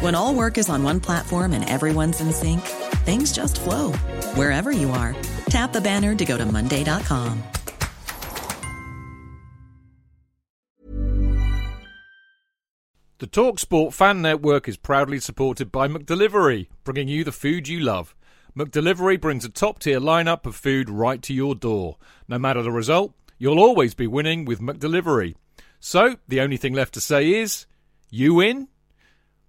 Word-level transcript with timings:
When 0.00 0.14
all 0.14 0.34
work 0.34 0.58
is 0.58 0.68
on 0.68 0.82
one 0.82 1.00
platform 1.00 1.52
and 1.52 1.66
everyone's 1.68 2.20
in 2.20 2.30
sync, 2.30 2.60
things 3.06 3.32
just 3.32 3.58
flow 3.60 3.92
wherever 4.34 4.70
you 4.70 4.90
are. 4.90 5.16
Tap 5.48 5.72
the 5.72 5.80
banner 5.80 6.14
to 6.14 6.24
go 6.24 6.36
to 6.36 6.44
Monday.com. 6.44 7.42
The 13.18 13.26
TalkSport 13.26 13.94
Fan 13.94 14.20
Network 14.20 14.68
is 14.68 14.76
proudly 14.76 15.18
supported 15.18 15.72
by 15.72 15.88
McDelivery, 15.88 16.68
bringing 16.84 17.08
you 17.08 17.24
the 17.24 17.32
food 17.32 17.66
you 17.66 17.80
love. 17.80 18.14
McDelivery 18.54 19.18
brings 19.18 19.46
a 19.46 19.48
top 19.48 19.78
tier 19.78 19.98
lineup 19.98 20.44
of 20.44 20.54
food 20.54 20.90
right 20.90 21.22
to 21.22 21.32
your 21.32 21.54
door. 21.54 21.96
No 22.28 22.38
matter 22.38 22.62
the 22.62 22.70
result, 22.70 23.14
you'll 23.38 23.58
always 23.58 23.94
be 23.94 24.06
winning 24.06 24.44
with 24.44 24.60
McDelivery. 24.60 25.36
So, 25.80 26.16
the 26.28 26.42
only 26.42 26.58
thing 26.58 26.74
left 26.74 26.92
to 26.94 27.00
say 27.00 27.32
is, 27.32 27.64
you 28.10 28.34
win? 28.34 28.68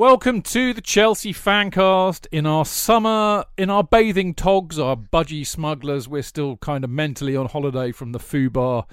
Welcome 0.00 0.40
to 0.44 0.72
the 0.72 0.80
Chelsea 0.80 1.34
Fancast. 1.34 2.26
In 2.32 2.46
our 2.46 2.64
summer, 2.64 3.44
in 3.58 3.68
our 3.68 3.84
bathing 3.84 4.32
togs, 4.32 4.78
our 4.78 4.96
budgie 4.96 5.46
smugglers, 5.46 6.08
we're 6.08 6.22
still 6.22 6.56
kind 6.56 6.84
of 6.84 6.88
mentally 6.88 7.36
on 7.36 7.44
holiday 7.44 7.92
from 7.92 8.12
the 8.12 8.18
foo 8.18 8.48
bar. 8.48 8.86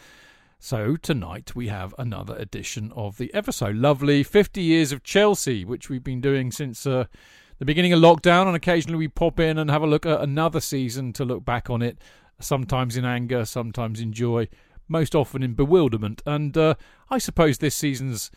So 0.59 0.97
tonight 0.97 1.55
we 1.55 1.69
have 1.69 1.95
another 1.97 2.35
edition 2.35 2.91
of 2.93 3.17
the 3.17 3.33
ever 3.33 3.53
so 3.53 3.67
lovely 3.67 4.21
50 4.21 4.61
Years 4.61 4.91
of 4.91 5.01
Chelsea, 5.01 5.63
which 5.63 5.89
we've 5.89 6.03
been 6.03 6.19
doing 6.19 6.51
since 6.51 6.85
uh, 6.85 7.05
the 7.57 7.63
beginning 7.63 7.93
of 7.93 8.01
lockdown. 8.01 8.45
And 8.47 8.57
occasionally 8.57 8.97
we 8.97 9.07
pop 9.07 9.39
in 9.39 9.57
and 9.57 9.71
have 9.71 9.83
a 9.83 9.87
look 9.87 10.05
at 10.05 10.19
another 10.19 10.59
season 10.59 11.13
to 11.13 11.23
look 11.23 11.45
back 11.45 11.69
on 11.69 11.81
it, 11.81 11.97
sometimes 12.41 12.97
in 12.97 13.05
anger, 13.05 13.45
sometimes 13.45 14.01
in 14.01 14.11
joy, 14.11 14.49
most 14.89 15.15
often 15.15 15.41
in 15.41 15.53
bewilderment. 15.53 16.21
And 16.25 16.57
uh, 16.57 16.75
I 17.09 17.17
suppose 17.17 17.59
this 17.59 17.75
season's 17.75 18.29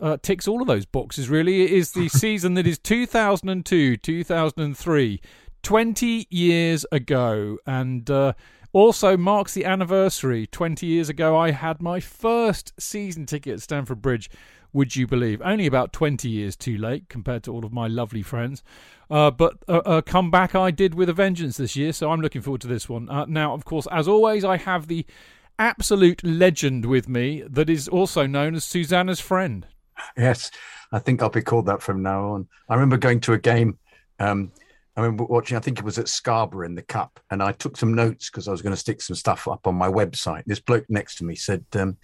uh, 0.00 0.16
ticks 0.22 0.48
all 0.48 0.60
of 0.60 0.66
those 0.66 0.86
boxes, 0.86 1.28
really. 1.28 1.62
It 1.62 1.70
is 1.70 1.92
the 1.92 2.08
season 2.08 2.54
that 2.54 2.66
is 2.66 2.78
2002, 2.78 3.96
2003, 3.96 5.20
20 5.62 6.26
years 6.30 6.86
ago, 6.92 7.58
and 7.66 8.10
uh, 8.10 8.32
also 8.72 9.16
marks 9.16 9.54
the 9.54 9.64
anniversary. 9.64 10.46
20 10.46 10.86
years 10.86 11.08
ago, 11.08 11.36
I 11.36 11.50
had 11.50 11.82
my 11.82 12.00
first 12.00 12.72
season 12.78 13.26
ticket 13.26 13.54
at 13.54 13.62
Stamford 13.62 14.02
Bridge. 14.02 14.30
Would 14.74 14.96
you 14.96 15.06
believe? 15.06 15.40
Only 15.42 15.66
about 15.66 15.94
20 15.94 16.28
years 16.28 16.54
too 16.54 16.76
late 16.76 17.08
compared 17.08 17.42
to 17.44 17.52
all 17.52 17.64
of 17.64 17.72
my 17.72 17.86
lovely 17.86 18.22
friends. 18.22 18.62
Uh, 19.10 19.30
but 19.30 19.56
a, 19.66 19.96
a 19.96 20.02
comeback 20.02 20.54
I 20.54 20.70
did 20.70 20.94
with 20.94 21.08
a 21.08 21.14
vengeance 21.14 21.56
this 21.56 21.74
year, 21.74 21.92
so 21.92 22.10
I'm 22.10 22.20
looking 22.20 22.42
forward 22.42 22.60
to 22.60 22.66
this 22.66 22.88
one. 22.88 23.08
Uh, 23.08 23.24
now, 23.26 23.54
of 23.54 23.64
course, 23.64 23.88
as 23.90 24.06
always, 24.06 24.44
I 24.44 24.58
have 24.58 24.86
the 24.86 25.06
absolute 25.58 26.22
legend 26.22 26.84
with 26.84 27.08
me 27.08 27.42
that 27.48 27.68
is 27.70 27.88
also 27.88 28.26
known 28.26 28.54
as 28.54 28.64
Susanna's 28.64 29.20
friend. 29.20 29.66
Yes, 30.16 30.50
I 30.92 30.98
think 30.98 31.22
I'll 31.22 31.28
be 31.28 31.42
called 31.42 31.66
that 31.66 31.82
from 31.82 32.02
now 32.02 32.32
on. 32.32 32.48
I 32.68 32.74
remember 32.74 32.96
going 32.96 33.20
to 33.20 33.32
a 33.32 33.38
game. 33.38 33.78
Um, 34.18 34.52
I 34.96 35.00
remember 35.00 35.24
watching, 35.24 35.56
I 35.56 35.60
think 35.60 35.78
it 35.78 35.84
was 35.84 35.98
at 35.98 36.08
Scarborough 36.08 36.66
in 36.66 36.74
the 36.74 36.82
Cup, 36.82 37.20
and 37.30 37.42
I 37.42 37.52
took 37.52 37.76
some 37.76 37.94
notes 37.94 38.30
because 38.30 38.48
I 38.48 38.50
was 38.50 38.62
going 38.62 38.72
to 38.72 38.80
stick 38.80 39.00
some 39.00 39.16
stuff 39.16 39.46
up 39.46 39.66
on 39.66 39.76
my 39.76 39.88
website. 39.88 40.42
This 40.46 40.60
bloke 40.60 40.86
next 40.88 41.16
to 41.16 41.24
me 41.24 41.36
said, 41.36 41.64
um, 41.74 41.96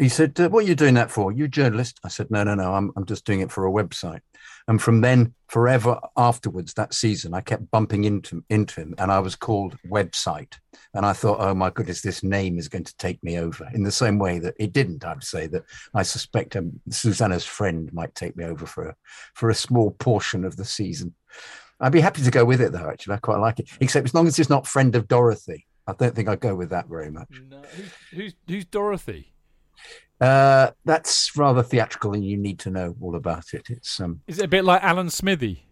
he 0.00 0.08
said, 0.08 0.38
uh, 0.40 0.48
What 0.48 0.64
are 0.64 0.68
you 0.68 0.74
doing 0.74 0.94
that 0.94 1.10
for? 1.10 1.30
You 1.30 1.46
journalist? 1.46 2.00
I 2.02 2.08
said, 2.08 2.30
No, 2.30 2.42
no, 2.42 2.54
no, 2.54 2.74
I'm, 2.74 2.90
I'm 2.96 3.04
just 3.04 3.24
doing 3.24 3.40
it 3.40 3.52
for 3.52 3.66
a 3.66 3.70
website. 3.70 4.20
And 4.66 4.80
from 4.80 5.00
then, 5.02 5.34
forever 5.48 6.00
afterwards, 6.16 6.74
that 6.74 6.94
season, 6.94 7.34
I 7.34 7.40
kept 7.40 7.70
bumping 7.70 8.04
into, 8.04 8.42
into 8.48 8.80
him 8.80 8.94
and 8.98 9.12
I 9.12 9.18
was 9.18 9.36
called 9.36 9.76
Website. 9.86 10.54
And 10.94 11.04
I 11.04 11.12
thought, 11.12 11.40
oh 11.40 11.54
my 11.54 11.70
goodness, 11.70 12.00
this 12.00 12.22
name 12.22 12.58
is 12.58 12.68
going 12.68 12.84
to 12.84 12.96
take 12.96 13.22
me 13.22 13.38
over 13.38 13.68
in 13.74 13.82
the 13.82 13.92
same 13.92 14.18
way 14.18 14.38
that 14.38 14.54
it 14.58 14.72
didn't. 14.72 15.04
I 15.04 15.14
would 15.14 15.24
say 15.24 15.46
that 15.48 15.64
I 15.94 16.02
suspect 16.02 16.56
um, 16.56 16.80
Susanna's 16.88 17.44
friend 17.44 17.92
might 17.92 18.14
take 18.14 18.36
me 18.36 18.44
over 18.44 18.64
for 18.64 18.88
a, 18.88 18.96
for 19.34 19.50
a 19.50 19.54
small 19.54 19.90
portion 19.92 20.44
of 20.44 20.56
the 20.56 20.64
season. 20.64 21.14
I'd 21.80 21.92
be 21.92 22.00
happy 22.00 22.22
to 22.22 22.30
go 22.30 22.44
with 22.44 22.60
it 22.60 22.72
though, 22.72 22.88
actually. 22.88 23.14
I 23.14 23.18
quite 23.18 23.40
like 23.40 23.60
it, 23.60 23.68
except 23.80 24.06
as 24.06 24.14
long 24.14 24.26
as 24.26 24.38
it's 24.38 24.50
not 24.50 24.66
friend 24.66 24.94
of 24.94 25.08
Dorothy. 25.08 25.66
I 25.86 25.94
don't 25.94 26.14
think 26.14 26.28
I'd 26.28 26.40
go 26.40 26.54
with 26.54 26.70
that 26.70 26.88
very 26.88 27.10
much. 27.10 27.40
No. 27.48 27.62
Who's, 28.12 28.34
who's 28.46 28.64
Dorothy? 28.66 29.32
Uh, 30.20 30.70
that's 30.84 31.34
rather 31.36 31.62
theatrical, 31.62 32.12
and 32.12 32.24
you 32.24 32.36
need 32.36 32.58
to 32.60 32.70
know 32.70 32.94
all 33.00 33.16
about 33.16 33.54
it. 33.54 33.70
It's 33.70 34.00
um, 34.00 34.20
Is 34.26 34.38
it 34.38 34.44
a 34.44 34.48
bit 34.48 34.64
like 34.64 34.82
Alan 34.82 35.08
Smithee? 35.10 35.64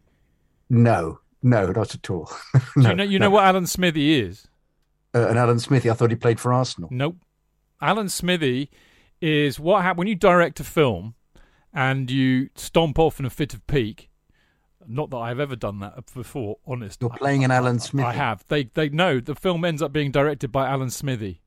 no, 0.71 1.21
no, 1.43 1.67
not 1.71 1.95
at 1.95 2.11
all. 2.11 2.31
No, 2.77 2.91
you 2.91 2.97
know, 2.97 3.05
you 3.05 3.19
no. 3.19 3.27
know 3.27 3.31
what 3.31 3.45
Alan 3.45 3.67
Smithee 3.67 4.21
is? 4.21 4.47
Uh, 5.15 5.29
and 5.29 5.39
Alan 5.39 5.59
Smithee, 5.59 5.91
I 5.91 5.95
thought 5.95 6.11
he 6.11 6.17
played 6.17 6.41
for 6.41 6.53
Arsenal. 6.53 6.89
Nope. 6.93 7.17
Alan 7.81 8.09
Smithee 8.09 8.71
is 9.21 9.59
what 9.61 9.83
happens 9.83 9.99
when 9.99 10.09
you 10.09 10.15
direct 10.15 10.61
a 10.61 10.65
film 10.65 11.15
and 11.73 12.11
you 12.11 12.51
stomp 12.55 12.99
off 12.99 13.21
in 13.21 13.27
a 13.27 13.31
fit 13.31 13.55
of 13.55 13.67
pique. 13.67 14.11
Not 14.87 15.11
that 15.11 15.19
I've 15.19 15.41
ever 15.41 15.55
done 15.57 15.81
that 15.81 16.13
before, 16.15 16.57
honest. 16.67 17.01
You're 17.03 17.11
playing 17.11 17.45
an 17.45 17.51
Alan 17.51 17.79
Smithee. 17.79 18.09
I 18.09 18.13
have. 18.13 18.45
They 18.49 18.65
they 18.65 18.89
know 18.89 19.21
the 19.21 19.35
film 19.35 19.65
ends 19.65 19.83
up 19.83 19.93
being 19.93 20.11
directed 20.11 20.51
by 20.51 20.67
Alan 20.69 20.91
Smithee. 20.91 21.43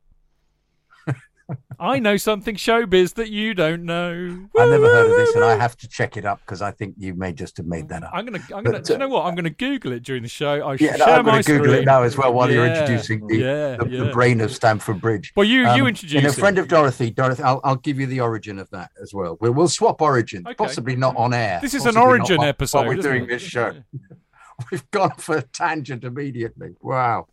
I 1.80 2.00
know 2.00 2.16
something 2.18 2.56
showbiz 2.56 3.16
that 3.16 3.30
you 3.30 3.54
don't 3.54 3.84
know. 3.86 4.48
I 4.58 4.66
never 4.70 4.86
heard 4.86 5.10
of 5.10 5.18
this, 5.18 5.34
and 5.36 5.44
I 5.44 5.56
have 5.56 5.76
to 5.78 5.88
check 5.88 6.16
it 6.16 6.26
up 6.26 6.40
because 6.42 6.62
I 6.62 6.72
think 6.72 6.96
you 6.98 7.14
may 7.16 7.34
just 7.34 7.58
have 7.58 7.66
made 7.66 7.90
that 7.90 8.04
up. 8.04 8.12
I'm 8.14 8.26
gonna. 8.26 8.40
I'm 8.56 8.64
gonna. 8.64 8.78
But, 8.80 8.86
do 8.86 8.94
you 8.94 9.00
know 9.00 9.06
uh, 9.06 9.10
what? 9.10 9.26
I'm 9.26 9.36
gonna 9.36 9.50
Google 9.50 9.92
it 9.94 10.04
during 10.04 10.22
the 10.24 10.30
show. 10.30 10.62
I 10.68 10.76
Yeah, 10.80 10.96
no, 10.98 11.06
I'm 11.06 11.26
to 11.26 11.32
Google 11.44 11.66
screen. 11.66 11.82
it 11.82 11.86
now 11.86 12.04
as 12.04 12.16
well 12.18 12.34
while 12.34 12.52
you're 12.52 12.66
introducing 12.68 13.26
the, 13.28 13.38
yeah, 13.38 13.78
the, 13.78 13.88
yeah. 13.90 14.04
the 14.06 14.12
brain 14.12 14.42
of 14.42 14.54
Stamford 14.54 15.02
Bridge. 15.02 15.34
Well, 15.36 15.44
you 15.46 15.62
you 15.62 15.68
Um, 15.68 15.88
introduce 15.88 16.14
You 16.14 16.22
know, 16.22 16.30
it. 16.30 16.36
friend 16.36 16.58
of 16.60 16.68
Dorothy. 16.68 17.10
Dorothy, 17.10 17.44
I'll, 17.44 17.62
I'll 17.64 17.76
give 17.78 18.00
you 18.00 18.06
the 18.06 18.20
origin 18.20 18.60
of 18.60 18.70
that 18.70 18.92
as 19.02 19.14
well. 19.14 19.38
We'll, 19.42 19.54
we'll 19.54 19.68
swap 19.68 20.02
origins, 20.02 20.46
Okay. 20.46 20.56
possibly 20.56 20.96
not 20.96 21.16
on 21.16 21.34
air. 21.34 21.60
This 21.62 21.74
is 21.74 21.86
an 21.86 21.98
origin 21.98 22.38
while- 22.38 22.48
episode. 22.48 22.80
While 22.86 22.88
we're 22.96 23.02
doing 23.02 23.24
it? 23.24 23.28
this 23.30 23.42
show, 23.42 23.74
we've 24.72 24.90
gone 24.92 25.16
for 25.18 25.38
a 25.38 25.42
tangent 25.42 26.04
immediately. 26.04 26.76
Wow. 26.82 27.28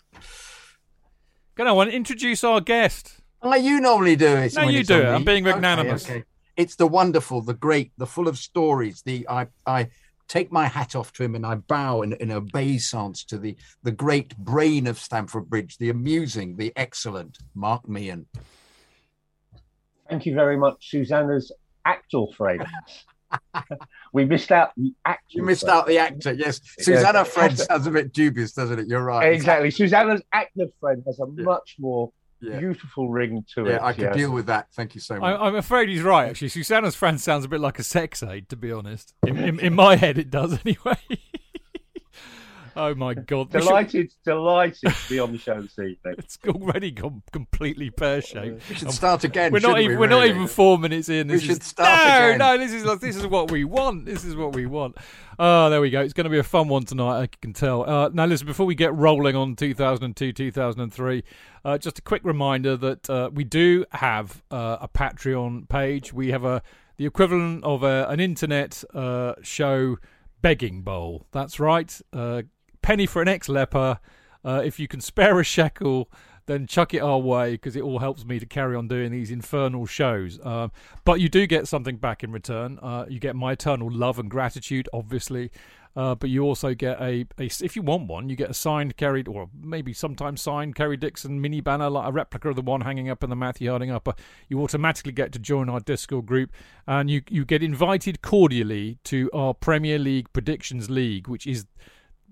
Go 1.55 1.81
on, 1.81 1.89
introduce 1.89 2.45
our 2.45 2.61
guest. 2.61 3.18
Oh, 3.43 3.55
you 3.55 3.81
normally 3.81 4.17
do 4.17 4.27
it. 4.37 4.55
No, 4.55 4.63
you 4.69 4.83
do 4.85 5.01
it. 5.01 5.07
I'm 5.07 5.25
being 5.25 5.45
magnanimous. 5.45 6.09
okay. 6.09 6.25
It's 6.57 6.75
the 6.75 6.87
wonderful, 6.89 7.41
the 7.41 7.55
great, 7.55 7.93
the 7.99 8.07
full 8.07 8.27
of 8.27 8.37
stories. 8.37 9.03
The 9.03 9.27
I 9.29 9.47
I 9.65 9.89
take 10.27 10.51
my 10.51 10.67
hat 10.67 10.97
off 10.97 11.13
to 11.15 11.23
him 11.25 11.35
and 11.37 11.47
I 11.47 11.55
bow 11.55 12.03
in, 12.03 12.15
in 12.15 12.33
obeisance 12.33 13.25
to 13.27 13.39
the 13.39 13.57
the 13.85 13.93
great 13.93 14.37
brain 14.37 14.87
of 14.89 14.99
Stamford 14.99 15.49
Bridge, 15.49 15.79
the 15.79 15.91
amusing, 15.91 16.57
the 16.57 16.73
excellent 16.75 17.39
Mark 17.55 17.89
Meehan. 17.89 18.27
Thank 20.09 20.27
you 20.27 20.35
very 20.35 20.57
much, 20.57 20.91
Susanna's 20.91 21.53
actor 21.85 22.25
friend. 22.37 22.65
we 24.13 24.25
missed 24.25 24.51
out 24.51 24.73
the 24.77 24.93
actor. 25.05 25.23
You 25.29 25.43
missed 25.45 25.63
friend. 25.65 25.79
out 25.79 25.87
the 25.87 25.99
actor. 25.99 26.33
Yes, 26.33 26.61
Yeah. 26.79 26.85
Susanna 26.85 27.25
Fred 27.25 27.59
sounds 27.59 27.87
a 27.87 27.91
bit 27.91 28.13
dubious, 28.13 28.53
doesn't 28.53 28.79
it? 28.79 28.87
You're 28.89 29.05
right. 29.05 29.33
Exactly. 29.33 29.71
Susanna's 29.71 30.23
actor 30.33 30.67
friend 30.81 31.03
has 31.07 31.21
a 31.21 31.27
Yeah. 31.37 31.45
much 31.45 31.77
more 31.79 32.11
Yeah, 32.41 32.59
beautiful 32.59 33.09
ring 33.09 33.45
to 33.55 33.63
yeah 33.63 33.69
it. 33.69 33.73
Yeah, 33.73 33.85
I 33.85 33.93
could 33.93 34.03
yes. 34.03 34.17
deal 34.17 34.31
with 34.31 34.47
that. 34.47 34.69
Thank 34.73 34.95
you 34.95 35.01
so 35.01 35.19
much. 35.19 35.23
I, 35.23 35.47
I'm 35.47 35.57
afraid 35.57 35.89
he's 35.89 36.03
right. 36.03 36.29
Actually, 36.29 36.49
Susanna's 36.49 36.95
friend 36.95 37.21
sounds 37.21 37.45
a 37.45 37.49
bit 37.49 37.61
like 37.61 37.79
a 37.79 37.83
sex 37.83 38.23
aid. 38.23 38.49
To 38.51 38.57
be 38.57 38.71
honest, 38.71 39.15
in, 39.27 39.37
in, 39.37 39.61
in 39.69 39.75
my 39.75 39.97
head, 39.97 40.19
it 40.19 40.31
does 40.31 40.59
anyway. 40.65 40.99
Oh 42.79 42.95
my 42.95 43.15
god! 43.27 43.53
We 43.53 43.61
should- 43.61 43.67
Delighted, 43.69 44.15
delighted 44.25 44.95
to 44.95 45.09
be 45.09 45.19
on 45.19 45.33
the 45.33 45.39
show 45.39 45.61
this 45.61 45.79
evening. 45.79 45.97
It's 46.19 46.39
already 46.47 46.91
gone 46.93 47.23
completely 47.33 47.91
pear 47.91 48.23
shaped. 48.23 48.69
We 48.69 48.75
should 48.77 48.93
start 48.93 49.25
again. 49.25 49.53
We're 49.53 49.59
not 49.61 49.81
even. 49.81 49.93
we, 49.93 49.97
We, 49.97 50.07
are 50.07 50.11
not 50.11 50.27
even 50.27 50.47
four 50.47 50.79
minutes 50.79 51.09
in. 51.09 51.29
We 51.29 51.41
should 51.41 51.61
is, 51.61 51.67
start 51.67 52.09
no, 52.09 52.27
again. 52.27 52.39
no. 52.39 52.59
This 52.59 52.73
is 52.73 53.01
this 53.01 53.17
is 53.17 53.27
what 53.27 53.51
we 53.51 53.65
want. 53.65 54.07
This 54.07 54.25
is 54.25 54.37
what 54.37 54.55
we 54.55 54.67
want. 54.67 54.97
Oh, 55.41 55.71
there 55.71 55.81
we 55.81 55.91
go. 55.91 56.01
It's 56.01 56.13
going 56.13 56.25
to 56.25 56.31
be 56.31 56.39
a 56.39 56.43
fun 56.45 56.69
one 56.69 56.85
tonight. 56.85 57.23
I 57.23 57.27
can 57.41 57.53
tell. 57.53 57.89
Uh, 57.89 58.09
now, 58.13 58.27
listen. 58.27 58.47
Before 58.47 58.67
we 58.67 58.75
get 58.75 58.95
rolling 58.95 59.37
on 59.37 59.57
2002, 59.57 60.33
2003, 60.33 61.25
uh, 61.65 61.79
just 61.79 61.99
a 61.99 62.03
quick 62.03 62.23
reminder 62.25 62.77
that 62.77 63.11
uh, 63.11 63.31
we 63.33 63.45
do 63.45 63.85
have 63.93 64.43
uh, 64.51 64.79
a 64.81 64.89
Patreon 64.89 65.69
page. 65.69 66.13
We 66.13 66.31
have 66.31 66.45
a 66.45 66.63
the 66.97 67.07
equivalent 67.07 67.65
of 67.65 67.83
a, 67.85 68.07
an 68.09 68.21
internet 68.21 68.83
uh, 68.93 69.35
show 69.43 69.97
begging 70.43 70.83
bowl. 70.83 71.27
That's 71.33 71.59
right. 71.61 72.01
Uh, 72.13 72.43
penny 72.83 73.07
for 73.07 73.23
an 73.23 73.29
ex-leper. 73.29 74.01
Uh, 74.45 74.63
if 74.65 74.79
you 74.79 74.89
can 74.89 75.01
spare 75.01 75.41
a 75.41 75.45
shekel, 75.45 76.11
then 76.47 76.67
chuck 76.67 76.95
it 76.95 77.01
our 77.01 77.19
way 77.19 77.53
because 77.53 77.77
it 77.77 77.83
all 77.83 77.99
helps 77.99 78.25
me 78.25 78.39
to 78.39 78.47
carry 78.47 78.75
on 78.75 78.89
doing 78.89 79.13
these 79.13 79.31
infernal 79.31 79.87
shows. 79.87 80.45
Um, 80.45 80.73
but 81.05 81.21
you 81.21 81.29
do 81.29 81.47
get 81.47 81.69
something 81.69 81.97
back 81.97 82.25
in 82.25 82.33
return. 82.33 82.79
Uh, 82.81 83.05
you 83.09 83.21
get 83.21 83.37
my 83.37 83.53
eternal 83.53 83.91
love 83.91 84.19
and 84.19 84.31
gratitude, 84.31 84.89
obviously. 84.93 85.51
Uh, 85.97 86.15
but 86.15 86.31
you 86.31 86.45
also 86.45 86.75
get 86.75 87.01
a, 87.01 87.27
a, 87.41 87.47
if 87.61 87.75
you 87.75 87.83
want 87.83 88.07
one, 88.07 88.29
you 88.29 88.37
get 88.37 88.49
a 88.49 88.55
signed 88.55 88.97
Kerry, 88.97 89.25
or 89.27 89.51
maybe 89.61 89.93
sometimes 89.93 90.41
signed 90.41 90.77
Kerry 90.77 90.97
Dixon 90.97 91.41
mini 91.41 91.61
banner, 91.61 91.91
like 91.91 92.09
a 92.09 92.13
replica 92.13 92.51
of 92.51 92.57
the 92.57 92.63
one 92.63 92.83
hanging 92.83 93.11
up 93.11 93.25
in 93.25 93.31
the 93.31 93.37
Matthew 93.37 93.69
Harding 93.69 93.91
upper. 93.91 94.15
You 94.49 94.63
automatically 94.63 95.13
get 95.13 95.33
to 95.33 95.41
join 95.41 95.69
our 95.69 95.81
Discord 95.81 96.27
group, 96.27 96.53
and 96.87 97.11
you 97.11 97.23
you 97.29 97.45
get 97.45 97.65
invited 97.65 98.23
cordially 98.23 98.99
to 99.05 99.29
our 99.33 99.55
Premier 99.55 99.99
League 99.99 100.33
Predictions 100.33 100.89
League, 100.89 101.27
which 101.27 101.49
is 101.49 101.67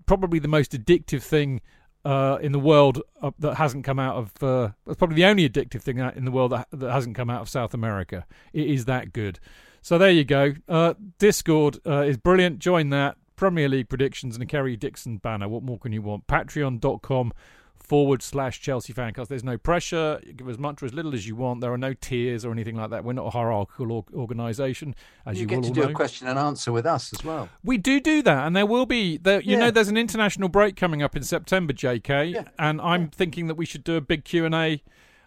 probably 0.06 0.38
the 0.38 0.48
most 0.48 0.72
addictive 0.72 1.22
thing 1.22 1.60
uh, 2.04 2.38
in 2.40 2.52
the 2.52 2.58
world 2.58 3.02
uh, 3.20 3.32
that 3.38 3.56
hasn't 3.56 3.84
come 3.84 3.98
out 3.98 4.16
of. 4.16 4.42
Uh, 4.42 4.70
probably 4.96 5.16
the 5.16 5.24
only 5.24 5.48
addictive 5.48 5.82
thing 5.82 5.98
in 5.98 6.24
the 6.24 6.30
world 6.30 6.52
that, 6.52 6.68
that 6.72 6.92
hasn't 6.92 7.16
come 7.16 7.28
out 7.28 7.42
of 7.42 7.48
South 7.48 7.74
America. 7.74 8.26
It 8.52 8.68
is 8.68 8.84
that 8.84 9.12
good. 9.12 9.40
So 9.82 9.98
there 9.98 10.10
you 10.10 10.24
go. 10.24 10.54
Uh, 10.68 10.94
Discord 11.18 11.78
uh, 11.86 12.02
is 12.02 12.16
brilliant. 12.16 12.58
Join 12.60 12.90
that. 12.90 13.16
Premier 13.36 13.68
League 13.68 13.88
predictions 13.88 14.34
and 14.34 14.42
a 14.42 14.46
Kerry 14.46 14.76
Dixon 14.76 15.18
banner. 15.18 15.46
What 15.46 15.62
more 15.62 15.78
can 15.78 15.92
you 15.92 16.00
want? 16.00 16.26
Patreon.com 16.26 17.32
forward 17.78 18.22
slash 18.22 18.60
Chelsea 18.60 18.92
fancast. 18.92 19.28
There's 19.28 19.44
no 19.44 19.56
pressure. 19.56 20.20
You 20.26 20.32
give 20.32 20.48
as 20.48 20.58
much 20.58 20.82
or 20.82 20.86
as 20.86 20.94
little 20.94 21.14
as 21.14 21.26
you 21.26 21.36
want. 21.36 21.60
There 21.60 21.72
are 21.72 21.78
no 21.78 21.94
tiers 21.94 22.44
or 22.44 22.50
anything 22.52 22.76
like 22.76 22.90
that. 22.90 23.04
We're 23.04 23.12
not 23.12 23.26
a 23.26 23.30
hierarchical 23.30 23.92
or- 23.92 24.04
organisation, 24.14 24.94
as 25.24 25.36
you, 25.36 25.42
you 25.42 25.46
get 25.46 25.62
to 25.64 25.70
do 25.70 25.82
know. 25.82 25.88
a 25.88 25.92
question 25.92 26.26
and 26.28 26.38
answer 26.38 26.72
with 26.72 26.86
us 26.86 27.12
as 27.12 27.24
well. 27.24 27.48
We 27.62 27.78
do 27.78 28.00
do 28.00 28.22
that, 28.22 28.46
and 28.46 28.56
there 28.56 28.66
will 28.66 28.86
be. 28.86 29.16
There, 29.18 29.40
you 29.40 29.52
Yeah. 29.52 29.58
know, 29.58 29.70
there's 29.70 29.88
an 29.88 29.96
international 29.96 30.48
break 30.48 30.76
coming 30.76 31.02
up 31.02 31.14
in 31.16 31.22
September, 31.22 31.72
J.K., 31.72 32.24
Yeah. 32.26 32.44
and 32.58 32.80
I'm 32.80 33.08
thinking 33.08 33.46
that 33.48 33.54
we 33.56 33.66
should 33.66 33.84
do 33.84 33.96
a 33.96 34.00
big 34.00 34.24
Q 34.24 34.44
and 34.44 34.54
A 34.54 34.82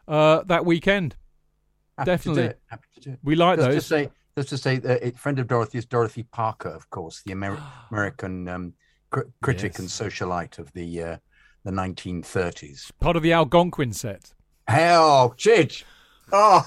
uh, 0.07 0.43
that 0.43 0.65
weekend. 0.65 1.15
Happy 1.97 2.11
Definitely. 2.11 2.41
To 2.43 2.47
do 2.47 2.51
it. 2.51 2.59
Happy 2.67 2.87
to 2.95 2.99
do 3.01 3.09
it. 3.11 3.19
We 3.23 3.35
like 3.35 3.57
Just 3.59 3.67
to 3.67 3.73
those. 3.73 3.85
say, 3.85 4.09
just 4.37 4.49
to 4.49 4.57
say, 4.57 4.79
a 4.83 5.11
friend 5.11 5.37
of 5.39 5.47
Dorothy 5.47 5.77
is 5.77 5.85
Dorothy 5.85 6.23
Parker, 6.23 6.69
of 6.69 6.89
course, 6.89 7.21
the 7.25 7.31
Amer- 7.33 7.61
American 7.91 8.47
um, 8.47 8.73
cr- 9.11 9.21
critic 9.41 9.73
Yes. 9.77 9.79
and 9.79 9.87
socialite 9.89 10.59
of 10.59 10.71
the 10.73 11.03
uh, 11.03 11.17
the 11.63 11.71
1930s. 11.71 12.91
Part 12.99 13.15
of 13.15 13.23
the 13.23 13.33
Algonquin 13.33 13.93
set. 13.93 14.33
Hell, 14.67 15.33
Chidge! 15.37 15.83
Oh, 16.31 16.63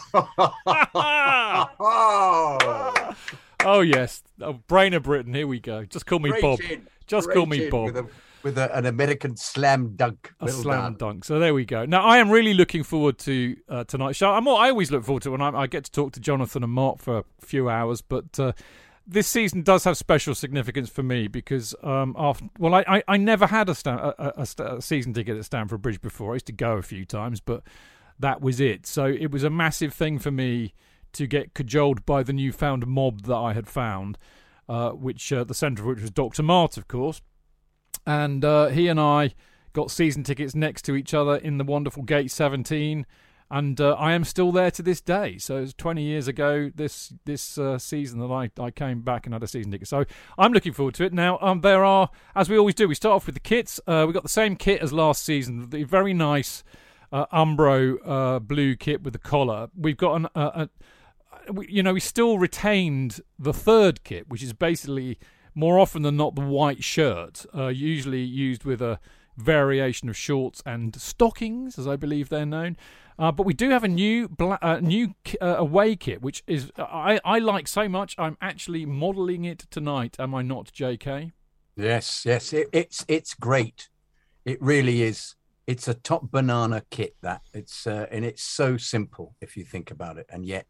oh. 1.80 3.14
Oh 3.64 3.80
yes, 3.80 4.24
oh, 4.40 4.54
brain 4.54 4.92
of 4.92 5.04
Britain. 5.04 5.34
Here 5.34 5.46
we 5.46 5.60
go. 5.60 5.84
Just 5.84 6.04
call 6.06 6.18
me 6.18 6.30
Great 6.30 6.42
Bob. 6.42 6.58
chin, 6.60 6.88
Just 7.06 7.26
great 7.28 7.36
call 7.36 7.46
me 7.46 7.70
Bob. 7.70 7.84
With, 7.84 7.96
a, 7.96 8.06
with 8.42 8.58
a, 8.58 8.76
an 8.76 8.86
American 8.86 9.36
slam 9.36 9.94
dunk. 9.94 10.32
A 10.40 10.48
slam 10.48 10.80
done. 10.80 10.96
dunk. 10.96 11.24
So 11.24 11.38
there 11.38 11.54
we 11.54 11.64
go. 11.64 11.84
Now 11.84 12.02
I 12.04 12.18
am 12.18 12.28
really 12.30 12.54
looking 12.54 12.82
forward 12.82 13.18
to 13.18 13.56
uh, 13.68 13.84
tonight's 13.84 14.18
show. 14.18 14.32
I'm, 14.32 14.48
I 14.48 14.70
always 14.70 14.90
look 14.90 15.04
forward 15.04 15.22
to 15.24 15.28
it 15.28 15.38
when 15.38 15.42
I, 15.42 15.56
I 15.60 15.66
get 15.68 15.84
to 15.84 15.92
talk 15.92 16.12
to 16.14 16.20
Jonathan 16.20 16.64
and 16.64 16.72
Mark 16.72 16.98
for 16.98 17.18
a 17.18 17.24
few 17.40 17.68
hours. 17.68 18.00
But 18.02 18.38
uh, 18.40 18.52
this 19.06 19.26
season 19.26 19.62
does 19.62 19.84
have 19.84 19.96
special 19.96 20.34
significance 20.34 20.88
for 20.88 21.02
me 21.02 21.28
because 21.28 21.74
um, 21.82 22.14
after 22.18 22.46
well, 22.58 22.74
I, 22.74 22.84
I, 22.86 23.02
I 23.08 23.16
never 23.16 23.46
had 23.46 23.68
a, 23.68 23.74
Stam- 23.74 23.98
a, 23.98 24.14
a, 24.18 24.46
a 24.76 24.82
season 24.82 25.12
ticket 25.12 25.36
at 25.36 25.44
Stamford 25.44 25.82
Bridge 25.82 26.00
before. 26.00 26.32
I 26.32 26.34
used 26.34 26.46
to 26.46 26.52
go 26.52 26.76
a 26.76 26.82
few 26.82 27.04
times, 27.04 27.40
but 27.40 27.62
that 28.18 28.40
was 28.40 28.60
it. 28.60 28.86
So 28.86 29.06
it 29.06 29.30
was 29.30 29.44
a 29.44 29.50
massive 29.50 29.92
thing 29.92 30.18
for 30.18 30.30
me 30.30 30.74
to 31.12 31.26
get 31.26 31.54
cajoled 31.54 32.06
by 32.06 32.22
the 32.22 32.32
newfound 32.32 32.86
mob 32.86 33.22
that 33.22 33.36
I 33.36 33.52
had 33.52 33.68
found, 33.68 34.16
uh, 34.68 34.90
which 34.90 35.32
uh, 35.32 35.44
the 35.44 35.54
centre 35.54 35.82
of 35.82 35.88
which 35.88 36.00
was 36.00 36.10
Dr. 36.10 36.42
Mart, 36.42 36.76
of 36.76 36.88
course 36.88 37.20
and 38.06 38.44
uh, 38.44 38.68
he 38.68 38.88
and 38.88 39.00
I 39.00 39.34
got 39.72 39.90
season 39.90 40.22
tickets 40.22 40.54
next 40.54 40.82
to 40.82 40.94
each 40.94 41.14
other 41.14 41.36
in 41.36 41.58
the 41.58 41.64
wonderful 41.64 42.02
Gate 42.02 42.30
17, 42.30 43.06
and 43.52 43.82
uh, 43.82 43.92
I 43.98 44.12
am 44.14 44.24
still 44.24 44.50
there 44.50 44.70
to 44.70 44.82
this 44.82 45.02
day. 45.02 45.36
So 45.36 45.58
it's 45.58 45.74
20 45.74 46.02
years 46.02 46.26
ago 46.26 46.70
this 46.74 47.12
this 47.26 47.58
uh, 47.58 47.78
season 47.78 48.18
that 48.20 48.32
I, 48.32 48.50
I 48.58 48.70
came 48.70 49.02
back 49.02 49.26
and 49.26 49.34
had 49.34 49.42
a 49.42 49.46
season 49.46 49.70
ticket. 49.70 49.88
So 49.88 50.06
I'm 50.38 50.52
looking 50.54 50.72
forward 50.72 50.94
to 50.94 51.04
it. 51.04 51.12
Now 51.12 51.38
um, 51.42 51.60
there 51.60 51.84
are, 51.84 52.08
as 52.34 52.48
we 52.48 52.56
always 52.56 52.74
do, 52.74 52.88
we 52.88 52.94
start 52.94 53.14
off 53.14 53.26
with 53.26 53.34
the 53.34 53.40
kits. 53.40 53.78
Uh, 53.86 54.04
we 54.06 54.14
got 54.14 54.22
the 54.22 54.30
same 54.30 54.56
kit 54.56 54.80
as 54.80 54.90
last 54.90 55.22
season, 55.22 55.68
the 55.68 55.84
very 55.84 56.14
nice 56.14 56.64
uh, 57.12 57.26
Umbro 57.26 57.98
uh, 58.06 58.38
blue 58.38 58.74
kit 58.74 59.02
with 59.02 59.12
the 59.12 59.18
collar. 59.18 59.68
We've 59.78 59.98
got 59.98 60.14
an. 60.14 60.28
Uh, 60.34 60.66
a, 60.66 60.68
you 61.68 61.82
know, 61.82 61.92
we 61.92 62.00
still 62.00 62.38
retained 62.38 63.20
the 63.38 63.52
third 63.52 64.02
kit, 64.04 64.28
which 64.28 64.42
is 64.42 64.54
basically 64.54 65.18
more 65.54 65.78
often 65.78 66.02
than 66.02 66.16
not 66.16 66.36
the 66.36 66.40
white 66.40 66.84
shirt, 66.84 67.44
usually 67.54 68.22
used 68.22 68.64
with 68.64 68.80
a 68.80 69.00
variation 69.36 70.08
of 70.08 70.16
shorts 70.16 70.62
and 70.64 70.94
stockings, 71.00 71.78
as 71.78 71.86
I 71.86 71.96
believe 71.96 72.28
they're 72.28 72.46
known. 72.46 72.76
Uh, 73.18 73.30
but 73.30 73.44
we 73.44 73.54
do 73.54 73.70
have 73.70 73.84
a 73.84 73.88
new 73.88 74.28
bla- 74.28 74.58
uh, 74.62 74.78
new 74.80 75.14
uh, 75.40 75.56
away 75.58 75.96
kit, 75.96 76.22
which 76.22 76.42
is 76.46 76.70
I, 76.78 77.20
I 77.24 77.38
like 77.38 77.68
so 77.68 77.88
much. 77.88 78.14
I'm 78.18 78.36
actually 78.40 78.86
modelling 78.86 79.44
it 79.44 79.66
tonight. 79.70 80.16
Am 80.18 80.34
I 80.34 80.42
not, 80.42 80.72
J.K.? 80.72 81.32
Yes, 81.76 82.24
yes, 82.24 82.52
it, 82.52 82.68
it's 82.72 83.04
it's 83.08 83.34
great. 83.34 83.88
It 84.44 84.60
really 84.60 85.02
is. 85.02 85.36
It's 85.66 85.88
a 85.88 85.94
top 85.94 86.30
banana 86.30 86.82
kit 86.90 87.16
that 87.22 87.42
it's 87.54 87.86
uh, 87.86 88.06
and 88.10 88.24
it's 88.24 88.42
so 88.42 88.76
simple 88.76 89.36
if 89.40 89.56
you 89.56 89.64
think 89.64 89.90
about 89.90 90.18
it, 90.18 90.26
and 90.28 90.44
yet 90.44 90.66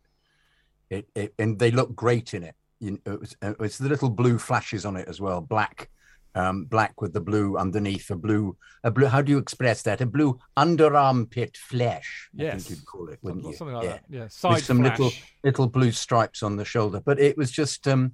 it, 0.91 1.09
it 1.15 1.35
and 1.39 1.59
they 1.59 1.71
look 1.71 1.95
great 1.95 2.35
in 2.35 2.43
it. 2.43 2.55
You 2.79 2.93
know, 2.93 3.13
it 3.15 3.21
was, 3.21 3.37
uh, 3.43 3.55
it's 3.61 3.79
the 3.79 3.89
little 3.89 4.11
blue 4.11 4.39
flashes 4.39 4.85
on 4.85 4.97
it 4.97 5.09
as 5.09 5.21
well, 5.21 5.41
black, 5.41 5.89
um, 6.35 6.65
black 6.65 7.01
with 7.01 7.13
the 7.13 7.21
blue 7.21 7.57
underneath, 7.57 8.11
a 8.11 8.17
blue, 8.17 8.57
a 8.85 8.91
blue. 8.91 9.07
How 9.07 9.23
do 9.23 9.33
you 9.33 9.39
express 9.39 9.83
that? 9.83 10.01
A 10.01 10.07
blue 10.07 10.39
under 10.57 10.97
armpit 10.97 11.57
flash. 11.57 12.31
I 12.39 12.51
think 12.51 12.71
you'd 12.71 12.87
call 12.87 13.09
it, 13.09 13.19
wouldn't 13.23 13.45
you? 13.45 13.55
Something 13.55 13.77
like 13.77 13.85
yeah. 13.85 13.91
that. 13.91 14.05
Yeah, 14.09 14.29
side 14.29 14.55
With 14.55 14.65
some 14.65 14.79
flash. 14.79 14.99
little 14.99 15.13
little 15.45 15.67
blue 15.69 15.93
stripes 15.93 16.43
on 16.43 16.57
the 16.57 16.65
shoulder, 16.65 17.01
but 17.05 17.21
it 17.21 17.37
was 17.37 17.51
just 17.51 17.87
um, 17.87 18.13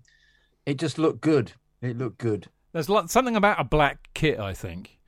it 0.66 0.78
just 0.78 0.98
looked 0.98 1.20
good. 1.20 1.52
It 1.80 1.96
looked 1.96 2.18
good. 2.18 2.48
There's 2.72 2.88
lot, 2.88 3.10
something 3.10 3.36
about 3.36 3.60
a 3.60 3.64
black 3.64 4.08
kit, 4.14 4.38
I 4.38 4.52
think. 4.52 4.98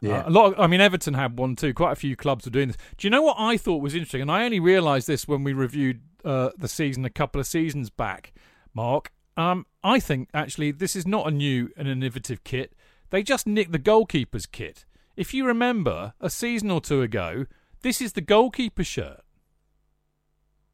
Yeah. 0.00 0.20
Uh, 0.20 0.28
a 0.28 0.30
lot. 0.30 0.52
Of, 0.52 0.60
I 0.60 0.66
mean, 0.66 0.80
Everton 0.80 1.14
had 1.14 1.38
one 1.38 1.56
too. 1.56 1.74
Quite 1.74 1.92
a 1.92 1.96
few 1.96 2.16
clubs 2.16 2.44
were 2.44 2.50
doing 2.50 2.68
this. 2.68 2.76
Do 2.96 3.06
you 3.06 3.10
know 3.10 3.22
what 3.22 3.36
I 3.38 3.56
thought 3.56 3.82
was 3.82 3.94
interesting? 3.94 4.22
And 4.22 4.30
I 4.30 4.44
only 4.44 4.60
realised 4.60 5.06
this 5.06 5.26
when 5.26 5.44
we 5.44 5.52
reviewed 5.52 6.00
uh, 6.24 6.50
the 6.56 6.68
season 6.68 7.04
a 7.04 7.10
couple 7.10 7.40
of 7.40 7.46
seasons 7.46 7.90
back. 7.90 8.32
Mark, 8.72 9.10
um, 9.40 9.66
I 9.82 10.00
think 10.00 10.28
actually 10.34 10.70
this 10.70 10.94
is 10.94 11.06
not 11.06 11.26
a 11.26 11.30
new 11.30 11.70
and 11.76 11.88
innovative 11.88 12.44
kit. 12.44 12.74
They 13.10 13.22
just 13.22 13.46
nicked 13.46 13.72
the 13.72 13.78
goalkeeper's 13.78 14.46
kit. 14.46 14.84
If 15.16 15.32
you 15.34 15.46
remember, 15.46 16.14
a 16.20 16.30
season 16.30 16.70
or 16.70 16.80
two 16.80 17.02
ago, 17.02 17.46
this 17.82 18.00
is 18.00 18.12
the 18.12 18.20
goalkeeper 18.20 18.84
shirt. 18.84 19.22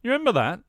You 0.03 0.11
remember 0.11 0.33
that? 0.33 0.61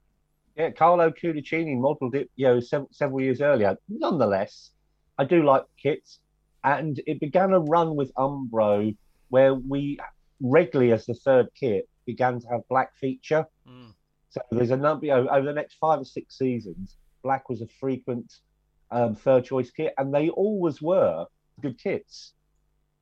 Yeah, 0.56 0.72
Carlo 0.72 1.12
Cudicini 1.12 1.80
modelled 1.80 2.16
it, 2.16 2.30
you 2.36 2.48
know, 2.48 2.60
sev- 2.60 2.88
several 2.92 3.22
years 3.22 3.42
earlier. 3.42 3.78
Nonetheless, 3.90 4.72
I 5.18 5.26
do 5.26 5.44
like 5.44 5.64
kits, 5.82 6.20
and 6.64 7.00
it 7.06 7.20
began 7.20 7.54
a 7.54 7.60
run 7.60 7.96
with 7.96 8.12
Umbro 8.16 8.96
where 9.30 9.54
we 9.54 10.00
regularly, 10.42 10.92
as 10.92 11.06
the 11.06 11.14
third 11.14 11.48
kit, 11.60 11.88
began 12.06 12.40
to 12.40 12.48
have 12.48 12.62
black 12.70 12.96
feature. 12.96 13.46
So 14.30 14.42
there's 14.52 14.72
a 14.72 14.78
number 14.78 15.06
you 15.08 15.12
know, 15.12 15.28
over 15.30 15.46
the 15.46 15.54
next 15.54 15.76
five 15.76 16.00
or 16.00 16.06
six 16.06 16.38
seasons. 16.38 16.96
Black 17.24 17.50
was 17.50 17.62
a 17.62 17.68
frequent 17.80 18.34
um, 18.92 19.16
third 19.16 19.46
choice 19.46 19.72
kit, 19.72 19.94
and 19.98 20.14
they 20.14 20.30
always 20.30 20.82
were 20.82 21.26
good 21.62 21.82
kits. 21.82 22.34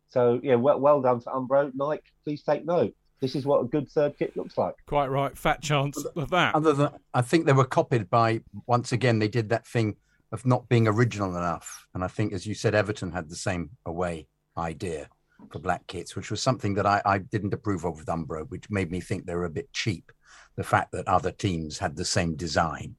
So 0.10 0.40
yeah, 0.44 0.56
well, 0.56 0.80
well 0.80 1.02
done 1.02 1.20
to 1.22 1.30
Umbro. 1.30 1.72
Nike, 1.74 2.04
please 2.24 2.44
take 2.44 2.66
note. 2.66 2.96
This 3.22 3.36
is 3.36 3.46
what 3.46 3.62
a 3.62 3.66
good 3.66 3.90
third 3.90 4.18
kit 4.18 4.36
looks 4.36 4.58
like. 4.58 4.76
Quite 4.88 5.08
right. 5.08 5.38
Fat 5.38 5.62
chance 5.62 6.04
of 6.04 6.30
that. 6.32 6.54
Other 6.54 6.74
than, 6.74 6.90
I 7.14 7.22
think 7.22 7.46
they 7.46 7.54
were 7.54 7.66
copied 7.66 8.10
by 8.10 8.42
once 8.68 8.92
again 8.92 9.20
they 9.20 9.28
did 9.28 9.50
that 9.50 9.66
thing 9.66 9.96
of 10.32 10.46
not 10.46 10.68
being 10.70 10.88
original 10.88 11.36
enough, 11.36 11.88
and 11.94 12.04
I 12.04 12.08
think 12.08 12.34
as 12.34 12.46
you 12.46 12.54
said, 12.54 12.76
Everton 12.76 13.12
had 13.12 13.30
the 13.30 13.36
same 13.36 13.72
away 13.86 14.28
idea 14.58 15.10
for 15.52 15.60
black 15.60 15.86
kits, 15.88 16.16
which 16.16 16.32
was 16.32 16.42
something 16.42 16.74
that 16.76 16.86
I, 16.86 17.02
I 17.06 17.18
didn't 17.20 17.54
approve 17.54 17.86
of 17.86 17.98
with 17.98 18.08
Umbro, 18.08 18.50
which 18.50 18.70
made 18.70 18.92
me 18.92 19.00
think 19.00 19.26
they 19.26 19.36
were 19.36 19.46
a 19.46 19.50
bit 19.50 19.72
cheap. 19.74 20.12
The 20.56 20.64
fact 20.64 20.92
that 20.94 21.08
other 21.08 21.32
teams 21.32 21.78
had 21.78 21.96
the 21.96 22.06
same 22.06 22.36
design, 22.36 22.96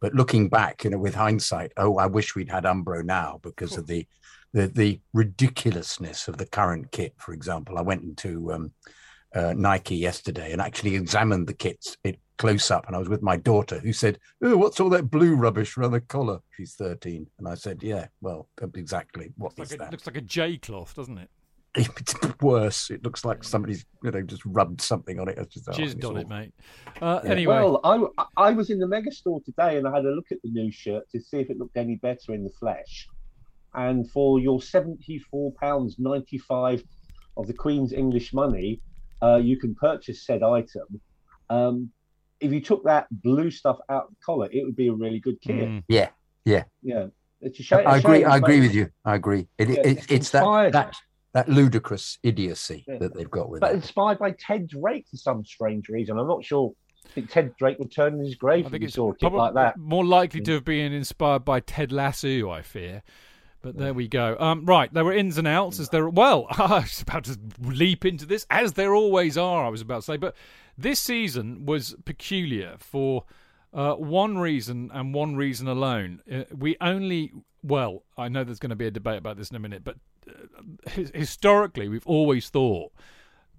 but 0.00 0.14
looking 0.14 0.48
back, 0.48 0.84
you 0.84 0.90
know, 0.90 0.98
with 0.98 1.14
hindsight, 1.14 1.72
oh, 1.76 1.98
I 1.98 2.06
wish 2.06 2.34
we'd 2.34 2.50
had 2.50 2.64
Umbro 2.64 3.04
now 3.04 3.40
because 3.42 3.76
of 3.76 3.86
the 3.86 4.06
the 4.52 4.66
the 4.68 5.00
ridiculousness 5.12 6.28
of 6.28 6.38
the 6.38 6.46
current 6.46 6.90
kit. 6.92 7.14
For 7.18 7.32
example, 7.32 7.78
I 7.78 7.82
went 7.82 8.02
into 8.02 8.52
um, 8.52 8.72
uh, 9.34 9.54
Nike 9.56 9.96
yesterday 9.96 10.52
and 10.52 10.60
actually 10.60 10.94
examined 10.94 11.46
the 11.46 11.54
kits 11.54 11.96
it 12.04 12.18
close 12.38 12.70
up, 12.70 12.86
and 12.86 12.96
I 12.96 12.98
was 12.98 13.08
with 13.08 13.22
my 13.22 13.36
daughter 13.36 13.78
who 13.78 13.92
said, 13.92 14.18
"Oh, 14.42 14.56
what's 14.56 14.80
all 14.80 14.88
that 14.90 15.10
blue 15.10 15.34
rubbish 15.34 15.76
around 15.76 15.92
the 15.92 16.00
collar?" 16.00 16.38
She's 16.56 16.74
thirteen, 16.74 17.26
and 17.38 17.48
I 17.48 17.54
said, 17.54 17.82
"Yeah, 17.82 18.06
well, 18.20 18.48
exactly. 18.74 19.32
What 19.36 19.58
Looks 19.58 19.72
is 19.72 19.78
like 19.78 19.80
a, 19.80 19.84
that?" 19.84 19.92
looks 19.92 20.06
like 20.06 20.16
a 20.16 20.22
J 20.22 20.56
cloth, 20.56 20.94
doesn't 20.94 21.18
it? 21.18 21.30
It's 21.78 22.14
worse. 22.42 22.90
It 22.90 23.02
looks 23.04 23.24
like 23.24 23.44
somebody's 23.44 23.84
you 24.02 24.10
know 24.10 24.22
just 24.22 24.42
rubbed 24.44 24.80
something 24.80 25.20
on 25.20 25.28
it. 25.28 25.38
It's 25.38 25.54
just, 25.54 25.68
oh, 25.68 25.72
Jizzed 25.72 25.96
it's 25.96 26.04
on 26.04 26.16
it, 26.16 26.28
mate. 26.28 26.52
Uh, 27.00 27.20
Yeah. 27.24 27.30
Anyway, 27.30 27.54
Well, 27.54 27.80
I, 27.84 28.04
I 28.36 28.50
was 28.52 28.70
in 28.70 28.78
the 28.78 28.86
mega 28.88 29.12
store 29.12 29.40
today 29.44 29.76
and 29.78 29.86
I 29.86 29.94
had 29.94 30.04
a 30.04 30.10
look 30.10 30.26
at 30.32 30.38
the 30.42 30.50
new 30.50 30.70
shirt 30.72 31.08
to 31.10 31.20
see 31.20 31.38
if 31.38 31.50
it 31.50 31.58
looked 31.58 31.76
any 31.76 31.96
better 31.96 32.32
in 32.34 32.42
the 32.44 32.50
flesh. 32.58 33.06
And 33.74 34.10
for 34.10 34.40
your 34.40 34.58
£74.95 34.60 36.82
of 37.36 37.46
the 37.46 37.52
Queen's 37.52 37.92
English 37.92 38.32
money, 38.32 38.80
uh, 39.22 39.36
you 39.36 39.56
can 39.58 39.74
purchase 39.74 40.24
said 40.26 40.42
item. 40.42 41.00
Um, 41.50 41.90
if 42.40 42.52
you 42.52 42.60
took 42.60 42.84
that 42.84 43.06
blue 43.10 43.50
stuff 43.50 43.78
out 43.88 44.04
of 44.04 44.10
the 44.10 44.16
collar, 44.24 44.48
it 44.52 44.64
would 44.64 44.76
be 44.76 44.86
a 44.88 44.92
really 44.92 45.18
good 45.20 45.40
kit. 45.40 45.68
mm, 45.68 45.82
Yeah, 45.88 46.10
Yeah. 46.44 46.64
It's 47.40 47.60
a 47.60 47.62
shame. 47.62 47.86
I 47.86 47.96
a 47.96 47.98
agree. 48.00 48.20
shame 48.22 48.30
I 48.32 48.36
agree 48.38 48.56
made- 48.58 48.66
with 48.66 48.74
you. 48.74 48.88
I 49.04 49.14
agree. 49.14 49.46
It, 49.58 49.68
Yeah, 49.68 49.74
it, 49.80 49.86
it's 49.86 50.06
it's 50.10 50.30
that 50.30 50.72
that 50.72 50.92
that 51.34 51.48
ludicrous 51.48 52.18
idiocy 52.22 52.84
Yeah. 52.88 52.98
that 52.98 53.14
they've 53.14 53.30
got 53.30 53.48
with 53.50 53.60
But 53.60 53.68
it. 53.68 53.74
But 53.74 53.76
inspired 53.76 54.18
by 54.18 54.30
Ted 54.32 54.68
Drake 54.68 55.06
for 55.10 55.16
some 55.16 55.44
strange 55.44 55.88
reason. 55.88 56.18
I'm 56.18 56.26
not 56.28 56.44
sure. 56.44 56.72
I 57.06 57.10
think 57.10 57.30
Ted 57.30 57.54
Drake 57.56 57.78
would 57.78 57.90
turn 57.92 58.14
in 58.14 58.20
his 58.24 58.34
grave 58.34 58.64
I 58.64 58.66
if 58.66 58.70
think 58.72 58.82
he 58.82 58.86
it's 58.86 58.94
saw 58.94 59.10
a 59.12 59.14
kit 59.14 59.32
like 59.32 59.54
that. 59.54 59.76
more 59.78 60.04
likely 60.04 60.40
to 60.42 60.52
have 60.52 60.64
been 60.64 60.92
inspired 60.92 61.44
by 61.44 61.60
Ted 61.60 61.90
Lasso, 61.92 62.50
I 62.50 62.62
fear. 62.62 63.02
But 63.60 63.76
there 63.76 63.92
we 63.94 64.06
go. 64.08 64.36
Um, 64.38 64.64
right, 64.66 64.92
there 64.92 65.04
were 65.04 65.12
ins 65.12 65.36
and 65.36 65.48
outs 65.48 65.80
as 65.80 65.88
there. 65.88 66.08
Well, 66.08 66.46
I 66.50 66.80
was 66.80 67.02
about 67.02 67.24
to 67.24 67.38
leap 67.60 68.04
into 68.04 68.24
this, 68.24 68.46
as 68.50 68.74
there 68.74 68.94
always 68.94 69.36
are. 69.36 69.64
I 69.64 69.68
was 69.68 69.80
about 69.80 69.96
to 69.96 70.02
say, 70.02 70.16
but 70.16 70.36
this 70.76 71.00
season 71.00 71.66
was 71.66 71.96
peculiar 72.04 72.76
for 72.78 73.24
uh, 73.74 73.94
one 73.94 74.38
reason 74.38 74.90
and 74.94 75.12
one 75.12 75.34
reason 75.34 75.66
alone. 75.66 76.20
Uh, 76.32 76.44
we 76.56 76.76
only, 76.80 77.32
well, 77.68 78.02
I 78.16 78.28
know 78.28 78.44
there's 78.44 78.58
going 78.58 78.70
to 78.70 78.76
be 78.76 78.86
a 78.86 78.90
debate 78.90 79.18
about 79.18 79.36
this 79.36 79.50
in 79.50 79.56
a 79.56 79.60
minute, 79.60 79.84
but 79.84 79.96
uh, 80.28 80.90
his- 80.90 81.12
historically, 81.14 81.88
we've 81.88 82.06
always 82.06 82.48
thought 82.48 82.92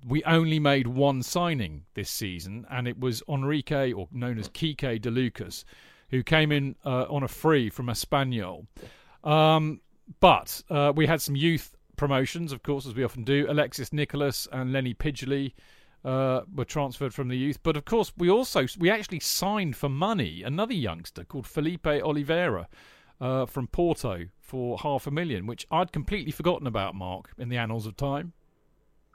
we 0.08 0.24
only 0.24 0.60
made 0.60 0.88
one 0.88 1.22
signing 1.24 1.84
this 1.94 2.10
season, 2.10 2.66
and 2.70 2.88
it 2.88 3.00
was 3.00 3.22
Enrique, 3.28 3.92
or 3.92 4.08
known 4.12 4.40
as 4.40 4.50
Quique 4.50 5.02
De 5.02 5.12
Lucas, 5.12 5.66
who 6.10 6.24
came 6.24 6.52
in 6.52 6.76
uh, 6.86 7.06
on 7.10 7.24
a 7.24 7.28
free 7.28 7.70
from 7.70 7.88
Espanyol. 7.88 8.66
Um, 9.24 9.82
but 10.20 10.64
uh, 10.70 10.94
we 10.96 11.06
had 11.06 11.22
some 11.22 11.36
youth 11.36 11.76
promotions, 11.98 12.52
of 12.52 12.64
course, 12.64 12.86
as 12.86 12.96
we 12.96 13.04
often 13.04 13.24
do. 13.24 13.46
Alexis 13.50 13.92
Nicolas 13.92 14.48
and 14.52 14.72
Lenny 14.72 14.94
Pidgley 14.94 15.54
uh, 16.06 16.42
were 16.56 16.66
transferred 16.66 17.14
from 17.14 17.28
the 17.28 17.38
youth, 17.38 17.62
but 17.62 17.76
of 17.76 17.86
course, 17.86 18.14
we 18.18 18.30
also 18.30 18.66
we 18.80 18.90
actually 18.90 19.20
signed 19.20 19.76
for 19.76 19.90
money 19.90 20.44
another 20.44 20.74
youngster 20.74 21.26
called 21.26 21.46
Filipe 21.46 21.86
Oliveira 21.86 22.70
uh, 23.22 23.46
from 23.46 23.68
Porto 23.68 24.26
for 24.42 24.78
half 24.80 25.08
a 25.08 25.12
million, 25.12 25.46
which 25.46 25.68
I'd 25.72 25.92
completely 25.92 26.32
forgotten 26.32 26.68
about. 26.68 26.96
Mark 26.96 27.32
in 27.38 27.50
the 27.50 27.58
annals 27.58 27.86
of 27.86 27.96
time. 27.96 28.34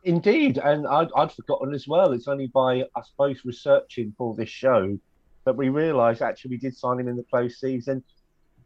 Indeed, 0.04 0.58
and 0.58 0.87
I'd, 0.87 1.08
I'd 1.16 1.32
forgotten 1.32 1.75
as 1.75 1.88
well. 1.88 2.12
It's 2.12 2.28
only 2.28 2.46
by, 2.46 2.84
I 2.94 3.02
suppose, 3.02 3.44
researching 3.44 4.14
for 4.18 4.34
this 4.34 4.50
show 4.50 4.99
that 5.44 5.56
we 5.56 5.68
realised 5.70 6.23
actually 6.23 6.50
we 6.50 6.56
did 6.58 6.76
sign 6.76 7.00
him 7.00 7.08
in 7.08 7.16
the 7.16 7.23
close 7.25 7.58
season. 7.58 8.02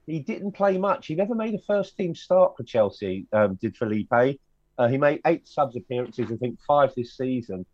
He 0.07 0.21
didn't 0.21 0.53
play 0.53 0.79
much. 0.79 1.07
He 1.07 1.15
never 1.15 1.35
made 1.35 1.55
a 1.55 1.59
first 1.67 1.97
team 1.97 2.15
start 2.15 2.57
for 2.57 2.65
Chelsea, 2.65 3.27
um, 3.33 3.55
did 3.57 3.77
Felipe. 3.77 4.39
Uh, 4.79 4.89
he 4.89 4.97
made 4.97 5.21
eight 5.27 5.47
subs 5.47 5.77
appearances, 5.77 6.31
I 6.33 6.37
think 6.37 6.59
five 6.67 6.93
this 6.97 7.17
season. 7.17 7.67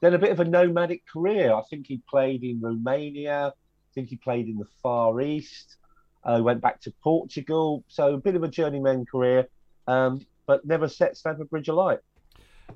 Then 0.00 0.14
a 0.14 0.18
bit 0.18 0.30
of 0.30 0.40
a 0.40 0.44
nomadic 0.44 1.06
career. 1.06 1.54
I 1.54 1.62
think 1.70 1.86
he 1.86 2.02
played 2.08 2.44
in 2.44 2.60
Romania. 2.60 3.48
I 3.48 3.90
think 3.94 4.08
he 4.08 4.16
played 4.16 4.46
in 4.46 4.58
the 4.58 4.66
Far 4.82 5.20
East. 5.22 5.76
Uh, 6.24 6.40
went 6.42 6.60
back 6.60 6.80
to 6.82 6.92
Portugal. 7.02 7.84
So 7.88 8.14
a 8.14 8.18
bit 8.18 8.36
of 8.36 8.42
a 8.42 8.48
journeyman 8.48 9.04
career, 9.06 9.48
um, 9.86 10.24
but 10.46 10.64
never 10.64 10.88
set 10.88 11.16
Stamford 11.16 11.50
Bridge 11.50 11.68
alight. 11.68 11.98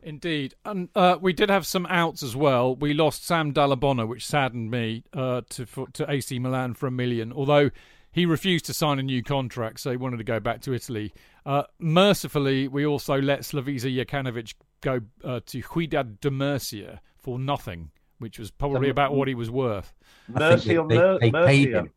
Indeed, 0.03 0.55
and 0.65 0.89
uh, 0.95 1.17
we 1.21 1.33
did 1.33 1.49
have 1.49 1.67
some 1.67 1.87
outs 1.87 2.23
as 2.23 2.37
well. 2.37 2.75
We 2.75 2.93
lost 2.93 3.25
Sam 3.25 3.53
Dalla 3.53 3.77
Bona, 3.77 4.07
which 4.07 4.27
saddened 4.27 4.71
me 4.71 5.05
uh, 5.13 5.43
to 5.51 5.67
for, 5.67 5.89
to 5.95 6.11
AC 6.11 6.39
Milan 6.39 6.75
for 6.75 6.87
a 6.87 6.91
million. 6.91 7.33
Although 7.33 7.71
he 8.13 8.27
refused 8.27 8.65
to 8.67 8.75
sign 8.75 8.99
a 8.99 9.03
new 9.03 9.23
contract, 9.23 9.81
so 9.81 9.91
he 9.91 9.97
wanted 9.97 10.19
to 10.19 10.25
go 10.25 10.41
back 10.41 10.61
to 10.63 10.73
Italy. 10.73 11.13
Uh, 11.45 11.65
mercifully, 11.79 12.67
we 12.67 12.87
also 12.87 13.21
let 13.21 13.41
Slavisa 13.41 13.95
Jokanovic 13.95 14.55
go 14.81 15.01
uh, 15.25 15.41
to 15.47 15.63
Ciudad 15.63 16.21
de 16.21 16.31
Murcia 16.31 17.01
for 17.19 17.39
nothing, 17.39 17.91
which 18.19 18.39
was 18.39 18.51
probably 18.51 18.89
about 18.89 19.15
what 19.15 19.29
he 19.29 19.35
was 19.35 19.51
worth. 19.51 19.93
Mercy 20.29 20.71
they, 20.71 20.77
on 20.77 20.89
they, 20.89 20.97
mer- 20.97 21.19
they 21.19 21.31
mercy. 21.31 21.47
paid 21.47 21.75
him. 21.75 21.91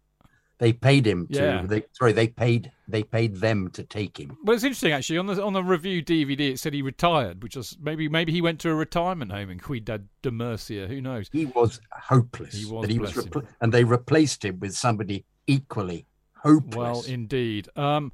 They 0.59 0.73
paid 0.73 1.07
him 1.07 1.25
to. 1.27 1.39
Yeah. 1.41 1.63
They, 1.65 1.83
sorry, 1.93 2.11
they 2.11 2.27
paid. 2.27 2.71
They 2.87 3.01
paid 3.01 3.37
them 3.37 3.69
to 3.71 3.83
take 3.83 4.19
him. 4.19 4.37
Well, 4.43 4.55
it's 4.55 4.65
interesting 4.65 4.91
actually. 4.91 5.17
On 5.17 5.25
the 5.25 5.41
on 5.41 5.53
the 5.53 5.63
review 5.63 6.03
DVD, 6.03 6.51
it 6.51 6.59
said 6.59 6.73
he 6.73 6.81
retired, 6.81 7.41
which 7.41 7.55
was 7.55 7.77
maybe 7.81 8.09
maybe 8.09 8.33
he 8.33 8.41
went 8.41 8.59
to 8.61 8.69
a 8.69 8.75
retirement 8.75 9.31
home 9.31 9.49
in 9.49 9.59
Ciudad 9.59 10.09
de 10.21 10.31
Murcia. 10.31 10.87
Who 10.87 10.99
knows? 10.99 11.29
He 11.31 11.45
was 11.45 11.79
hopeless. 11.91 12.53
He 12.53 12.65
was, 12.65 12.89
he 12.89 12.99
was 12.99 13.13
repl- 13.13 13.47
and 13.61 13.73
they 13.73 13.85
replaced 13.85 14.43
him 14.43 14.59
with 14.59 14.75
somebody 14.75 15.25
equally 15.47 16.05
hopeless. 16.43 16.75
Well, 16.75 17.03
indeed. 17.07 17.69
Um, 17.77 18.11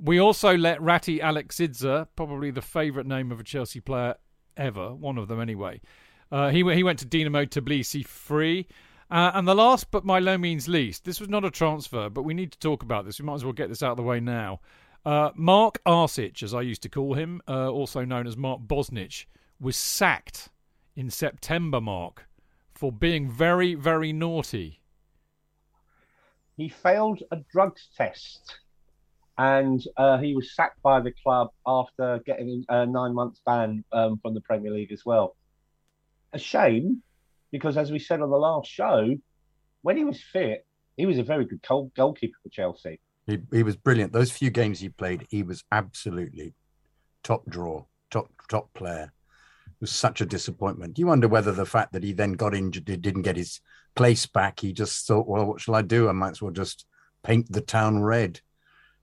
we 0.00 0.20
also 0.20 0.56
let 0.56 0.80
Rati 0.80 1.18
Aleksidze, 1.18 2.06
probably 2.14 2.52
the 2.52 2.62
favourite 2.62 3.08
name 3.08 3.32
of 3.32 3.40
a 3.40 3.44
Chelsea 3.44 3.80
player 3.80 4.14
ever, 4.56 4.94
one 4.94 5.18
of 5.18 5.26
them 5.26 5.40
anyway. 5.40 5.80
Uh, 6.30 6.50
he 6.50 6.58
he 6.58 6.84
went 6.84 7.00
to 7.00 7.06
Dinamo 7.06 7.48
Tbilisi 7.48 8.06
free. 8.06 8.68
Uh, 9.10 9.30
and 9.34 9.48
the 9.48 9.54
last, 9.54 9.90
but 9.90 10.04
by 10.04 10.20
no 10.20 10.36
means 10.36 10.68
least, 10.68 11.04
this 11.04 11.18
was 11.18 11.28
not 11.28 11.44
a 11.44 11.50
transfer, 11.50 12.10
but 12.10 12.22
we 12.22 12.34
need 12.34 12.52
to 12.52 12.58
talk 12.58 12.82
about 12.82 13.06
this. 13.06 13.18
We 13.18 13.24
might 13.24 13.36
as 13.36 13.44
well 13.44 13.54
get 13.54 13.68
this 13.68 13.82
out 13.82 13.92
of 13.92 13.96
the 13.96 14.02
way 14.02 14.20
now. 14.20 14.60
Uh, 15.04 15.30
Mark 15.34 15.82
Arsic, 15.86 16.42
as 16.42 16.52
I 16.52 16.60
used 16.60 16.82
to 16.82 16.90
call 16.90 17.14
him, 17.14 17.40
uh, 17.48 17.70
also 17.70 18.04
known 18.04 18.26
as 18.26 18.36
Mark 18.36 18.60
Bosnich, 18.66 19.24
was 19.58 19.76
sacked 19.76 20.50
in 20.94 21.08
September, 21.08 21.80
Mark, 21.80 22.26
for 22.74 22.92
being 22.92 23.30
very, 23.30 23.74
very 23.74 24.12
naughty. 24.12 24.82
He 26.58 26.68
failed 26.68 27.22
a 27.30 27.38
drugs 27.50 27.88
test, 27.96 28.58
and 29.38 29.82
uh, 29.96 30.18
he 30.18 30.34
was 30.34 30.54
sacked 30.54 30.82
by 30.82 31.00
the 31.00 31.12
club 31.22 31.48
after 31.66 32.20
getting 32.26 32.64
a 32.68 32.84
nine 32.84 33.14
months 33.14 33.40
ban 33.46 33.84
um, 33.92 34.18
from 34.20 34.34
the 34.34 34.40
Premier 34.42 34.72
League 34.72 34.92
as 34.92 35.06
well. 35.06 35.36
A 36.32 36.38
shame, 36.38 37.02
because 37.50 37.76
as 37.76 37.90
we 37.90 37.98
said 37.98 38.20
on 38.20 38.30
the 38.30 38.36
last 38.36 38.68
show, 38.68 39.14
when 39.82 39.96
he 39.96 40.04
was 40.04 40.20
fit, 40.20 40.66
he 40.96 41.06
was 41.06 41.18
a 41.18 41.22
very 41.22 41.44
good 41.44 41.62
goal- 41.66 41.92
goalkeeper 41.96 42.36
for 42.42 42.48
Chelsea. 42.50 43.00
He, 43.26 43.38
he 43.52 43.62
was 43.62 43.76
brilliant. 43.76 44.12
Those 44.12 44.30
few 44.30 44.50
games 44.50 44.80
he 44.80 44.88
played, 44.88 45.26
he 45.30 45.42
was 45.42 45.64
absolutely 45.70 46.54
top 47.22 47.48
draw, 47.48 47.84
top 48.10 48.30
top 48.48 48.72
player. 48.74 49.12
It 49.66 49.80
was 49.80 49.92
such 49.92 50.20
a 50.20 50.26
disappointment. 50.26 50.98
You 50.98 51.06
wonder 51.06 51.28
whether 51.28 51.52
the 51.52 51.66
fact 51.66 51.92
that 51.92 52.02
he 52.02 52.12
then 52.12 52.32
got 52.32 52.54
injured, 52.54 52.86
didn't 52.86 53.22
get 53.22 53.36
his 53.36 53.60
place 53.94 54.26
back. 54.26 54.60
He 54.60 54.72
just 54.72 55.06
thought, 55.06 55.28
well, 55.28 55.44
what 55.44 55.60
shall 55.60 55.74
I 55.74 55.82
do? 55.82 56.08
I 56.08 56.12
might 56.12 56.30
as 56.30 56.42
well 56.42 56.52
just 56.52 56.86
paint 57.22 57.52
the 57.52 57.60
town 57.60 58.02
red. 58.02 58.40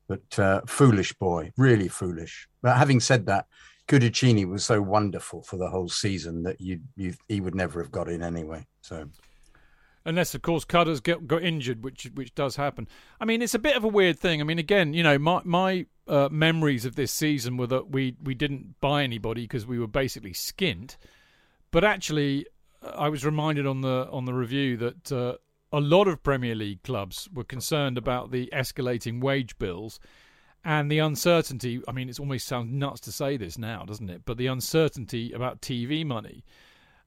But 0.08 0.38
uh, 0.38 0.62
foolish 0.68 1.14
boy, 1.14 1.52
really 1.58 1.88
foolish. 1.88 2.48
But 2.62 2.78
having 2.78 3.00
said 3.00 3.28
that, 3.28 3.46
Cudicini 3.88 4.48
was 4.48 4.65
so 4.65 4.82
wonderful 4.82 5.42
for 5.42 5.58
the 5.58 5.70
whole 5.70 5.89
season 5.89 6.44
that 6.44 6.60
you 6.60 6.82
you 6.96 7.13
he 7.27 7.42
would 7.42 7.56
never 7.56 7.82
have 7.82 7.92
got 7.92 8.10
in 8.10 8.24
anyway. 8.24 8.65
So 8.82 9.10
Unless, 10.08 10.36
of 10.36 10.44
course, 10.44 10.65
Cutters 10.65 11.00
get, 11.00 11.25
got 11.25 11.42
injured, 11.42 11.84
which 11.84 12.10
which 12.13 12.36
does 12.36 12.56
happen. 12.56 12.88
I 13.20 13.25
mean, 13.25 13.42
it's 13.42 13.56
a 13.56 13.60
bit 13.60 13.75
of 13.75 13.84
a 13.84 13.88
weird 13.88 14.20
thing. 14.20 14.39
I 14.39 14.44
mean, 14.44 14.60
again, 14.60 14.94
you 14.94 15.01
know, 15.01 15.18
my 15.18 15.42
my 15.44 15.88
uh, 16.08 16.30
memories 16.32 16.86
of 16.86 16.96
this 16.96 17.12
season 17.12 17.58
were 17.58 17.68
that 17.68 17.89
we 17.89 18.15
we 18.24 18.36
didn't 18.36 18.80
buy 18.80 19.04
anybody 19.04 19.42
because 19.42 19.65
we 19.65 19.80
were 19.80 19.88
basically 19.88 20.34
skint. 20.34 20.98
But 21.72 21.84
actually, 21.84 22.46
I 22.84 23.10
was 23.10 23.25
reminded 23.25 23.65
on 23.65 23.82
the 23.82 24.08
on 24.12 24.25
the 24.25 24.34
review 24.34 24.77
that 24.77 25.12
uh, 25.12 25.36
a 25.72 25.80
lot 25.80 26.08
of 26.08 26.22
Premier 26.22 26.54
League 26.54 26.84
clubs 26.84 27.27
were 27.34 27.44
concerned 27.44 27.98
about 27.98 28.30
the 28.30 28.48
escalating 28.54 29.22
wage 29.22 29.58
bills 29.58 30.00
and 30.65 30.91
the 30.91 30.98
uncertainty. 31.00 31.81
I 31.88 31.91
mean, 31.91 32.10
it 32.10 32.19
almost 32.19 32.48
sounds 32.48 32.74
nuts 32.74 33.00
to 33.01 33.12
say 33.12 33.38
this 33.38 33.57
now, 33.57 33.86
doesn't 33.86 34.10
it? 34.10 34.24
But 34.25 34.38
the 34.38 34.48
uncertainty 34.48 35.31
about 35.31 35.62
TV 35.62 36.03
money. 36.03 36.43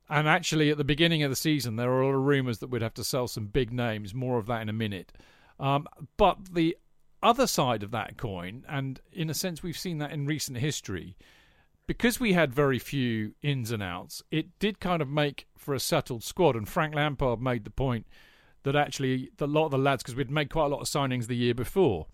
And 0.09 0.27
actually, 0.29 0.71
at 0.71 0.79
the 0.79 0.85
beginning 0.85 1.25
of 1.25 1.31
the 1.31 1.37
season, 1.37 1.77
there 1.77 1.91
were 1.91 2.01
a 2.01 2.07
lot 2.07 2.15
of 2.15 2.23
rumours 2.23 2.61
that 2.61 2.71
we'd 2.71 2.81
have 2.81 2.95
to 2.95 3.05
sell 3.05 3.27
some 3.27 3.47
big 3.47 3.73
names. 3.73 4.15
More 4.15 4.39
of 4.39 4.47
that 4.47 4.63
in 4.63 4.69
a 4.69 4.73
minute. 4.73 5.13
Um, 5.59 5.87
but 6.17 6.55
the 6.55 6.79
other 7.21 7.49
side 7.49 7.83
of 7.83 7.91
that 7.91 8.17
coin, 8.17 8.65
and 8.69 9.01
in 9.13 9.29
a 9.29 9.35
sense, 9.35 9.63
we've 9.63 9.77
seen 9.77 9.99
that 9.99 10.13
in 10.13 10.25
recent 10.25 10.59
history, 10.59 11.17
because 11.89 12.21
we 12.21 12.35
had 12.35 12.55
very 12.55 12.79
few 12.79 13.35
ins 13.43 13.73
and 13.73 13.83
outs, 13.83 14.23
it 14.31 14.59
did 14.61 14.79
kind 14.79 15.03
of 15.03 15.09
make 15.09 15.49
for 15.57 15.75
a 15.75 15.81
settled 15.81 16.23
squad. 16.23 16.55
And 16.55 16.69
Frank 16.69 16.95
Lampard 16.95 17.43
made 17.43 17.65
the 17.65 17.71
point 17.71 18.07
that 18.63 18.77
actually 18.77 19.31
a 19.41 19.47
lot 19.47 19.65
of 19.67 19.73
the 19.73 19.79
lads, 19.79 20.05
because 20.05 20.15
we'd 20.15 20.31
made 20.31 20.49
quite 20.49 20.67
a 20.67 20.69
lot 20.69 20.81
of 20.81 20.87
signings 20.87 21.27
the 21.27 21.37
year 21.37 21.55
before, 21.55 22.07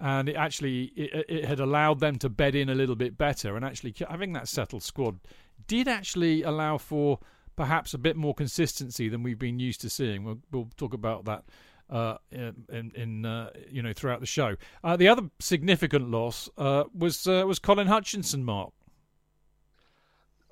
and 0.00 0.28
it 0.28 0.36
actually 0.36 0.84
it, 0.96 1.26
it 1.28 1.44
had 1.44 1.60
allowed 1.60 2.00
them 2.00 2.18
to 2.18 2.28
bed 2.28 2.54
in 2.54 2.68
a 2.68 2.74
little 2.74 2.96
bit 2.96 3.18
better, 3.18 3.56
and 3.56 3.64
actually 3.64 3.94
having 4.08 4.32
that 4.32 4.48
settled 4.48 4.82
squad 4.82 5.20
did 5.66 5.86
actually 5.86 6.42
allow 6.42 6.78
for 6.78 7.18
perhaps 7.56 7.92
a 7.92 7.98
bit 7.98 8.16
more 8.16 8.34
consistency 8.34 9.08
than 9.08 9.22
we've 9.22 9.38
been 9.38 9.58
used 9.58 9.82
to 9.82 9.90
seeing. 9.90 10.24
We'll, 10.24 10.38
we'll 10.50 10.70
talk 10.76 10.94
about 10.94 11.26
that 11.26 11.44
uh, 11.90 12.16
in, 12.30 12.92
in 12.94 13.26
uh, 13.26 13.50
you 13.70 13.82
know 13.82 13.92
throughout 13.92 14.20
the 14.20 14.26
show. 14.26 14.56
Uh, 14.82 14.96
the 14.96 15.08
other 15.08 15.30
significant 15.38 16.10
loss 16.10 16.48
uh, 16.56 16.84
was 16.96 17.26
uh, 17.26 17.44
was 17.46 17.58
Colin 17.58 17.86
Hutchinson. 17.86 18.44
Mark, 18.44 18.72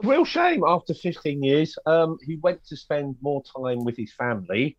real 0.03 0.25
shame. 0.25 0.63
After 0.67 0.95
15 0.95 1.43
years, 1.43 1.79
um, 1.87 2.19
he 2.25 2.37
went 2.37 2.65
to 2.67 2.77
spend 2.77 3.17
more 3.21 3.43
time 3.43 3.85
with 3.85 3.97
his 3.97 4.13
family, 4.13 4.77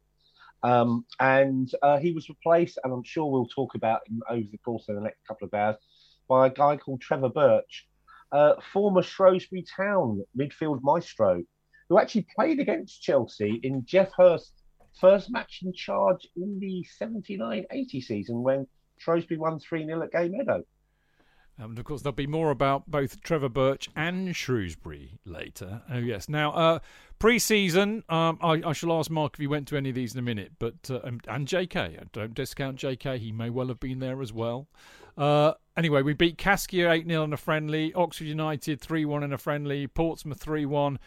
um, 0.63 1.05
and 1.19 1.71
uh, 1.81 1.97
he 1.97 2.11
was 2.11 2.29
replaced. 2.29 2.79
And 2.83 2.93
I'm 2.93 3.03
sure 3.03 3.31
we'll 3.31 3.47
talk 3.47 3.75
about 3.75 4.01
him 4.07 4.21
over 4.29 4.47
the 4.51 4.57
course 4.59 4.87
of 4.89 4.95
the 4.95 5.01
next 5.01 5.19
couple 5.27 5.47
of 5.47 5.53
hours 5.53 5.75
by 6.27 6.47
a 6.47 6.49
guy 6.49 6.77
called 6.77 7.01
Trevor 7.01 7.29
Birch, 7.29 7.87
former 8.71 9.01
Shrewsbury 9.01 9.65
Town 9.75 10.23
midfield 10.37 10.79
maestro 10.83 11.43
who 11.89 11.97
actually 11.97 12.27
played 12.35 12.59
against 12.59 13.01
Chelsea 13.01 13.59
in 13.63 13.83
Geoff 13.85 14.11
Hurst's 14.15 14.53
first 15.01 15.31
match 15.31 15.61
in 15.63 15.73
charge 15.73 16.27
in 16.35 16.59
the 16.59 16.83
79 16.83 17.65
80 17.71 18.01
season 18.01 18.43
when 18.43 18.67
Shrewsbury 18.97 19.39
won 19.39 19.59
3 19.59 19.85
0 19.85 20.03
at 20.03 20.11
Gay 20.11 20.29
Meadow. 20.29 20.63
Um, 21.57 21.71
and 21.71 21.79
of 21.79 21.83
course, 21.83 22.01
there'll 22.01 22.13
be 22.13 22.27
more 22.27 22.51
about 22.51 22.89
both 22.89 23.21
Trevor 23.21 23.49
Birch 23.49 23.89
and 23.95 24.33
Shrewsbury 24.33 25.19
later. 25.25 25.81
Oh, 25.91 25.97
yes. 25.97 26.29
Now, 26.29 26.53
uh, 26.53 26.79
pre 27.19 27.37
season, 27.37 28.03
um, 28.09 28.39
I, 28.41 28.61
I, 28.65 28.73
shall 28.73 28.97
ask 28.97 29.11
Mark 29.11 29.35
if 29.35 29.39
he 29.39 29.47
went 29.47 29.67
to 29.67 29.77
any 29.77 29.89
of 29.89 29.95
these 29.95 30.13
in 30.13 30.19
a 30.19 30.23
minute, 30.23 30.53
but 30.57 30.75
uh, 30.89 31.01
and, 31.01 31.21
and 31.27 31.47
JK. 31.47 32.11
Don't 32.11 32.33
discount 32.33 32.77
JK, 32.77 33.19
he 33.19 33.31
may 33.31 33.49
well 33.49 33.67
have 33.67 33.79
been 33.79 33.99
there 33.99 34.21
as 34.21 34.33
well. 34.33 34.67
Uh, 35.17 35.53
anyway, 35.75 36.01
we 36.01 36.13
beat 36.13 36.37
Kaskia 36.37 36.89
8 36.91 37.07
0 37.07 37.23
in 37.25 37.33
a 37.33 37.37
friendly, 37.37 37.93
Oxford 37.93 38.25
United 38.25 38.79
3 38.79 39.05
1 39.05 39.23
in 39.23 39.33
a 39.33 39.37
friendly, 39.37 39.87
Portsmouth 39.87 40.39
3 40.39 40.65
1. 40.65 40.99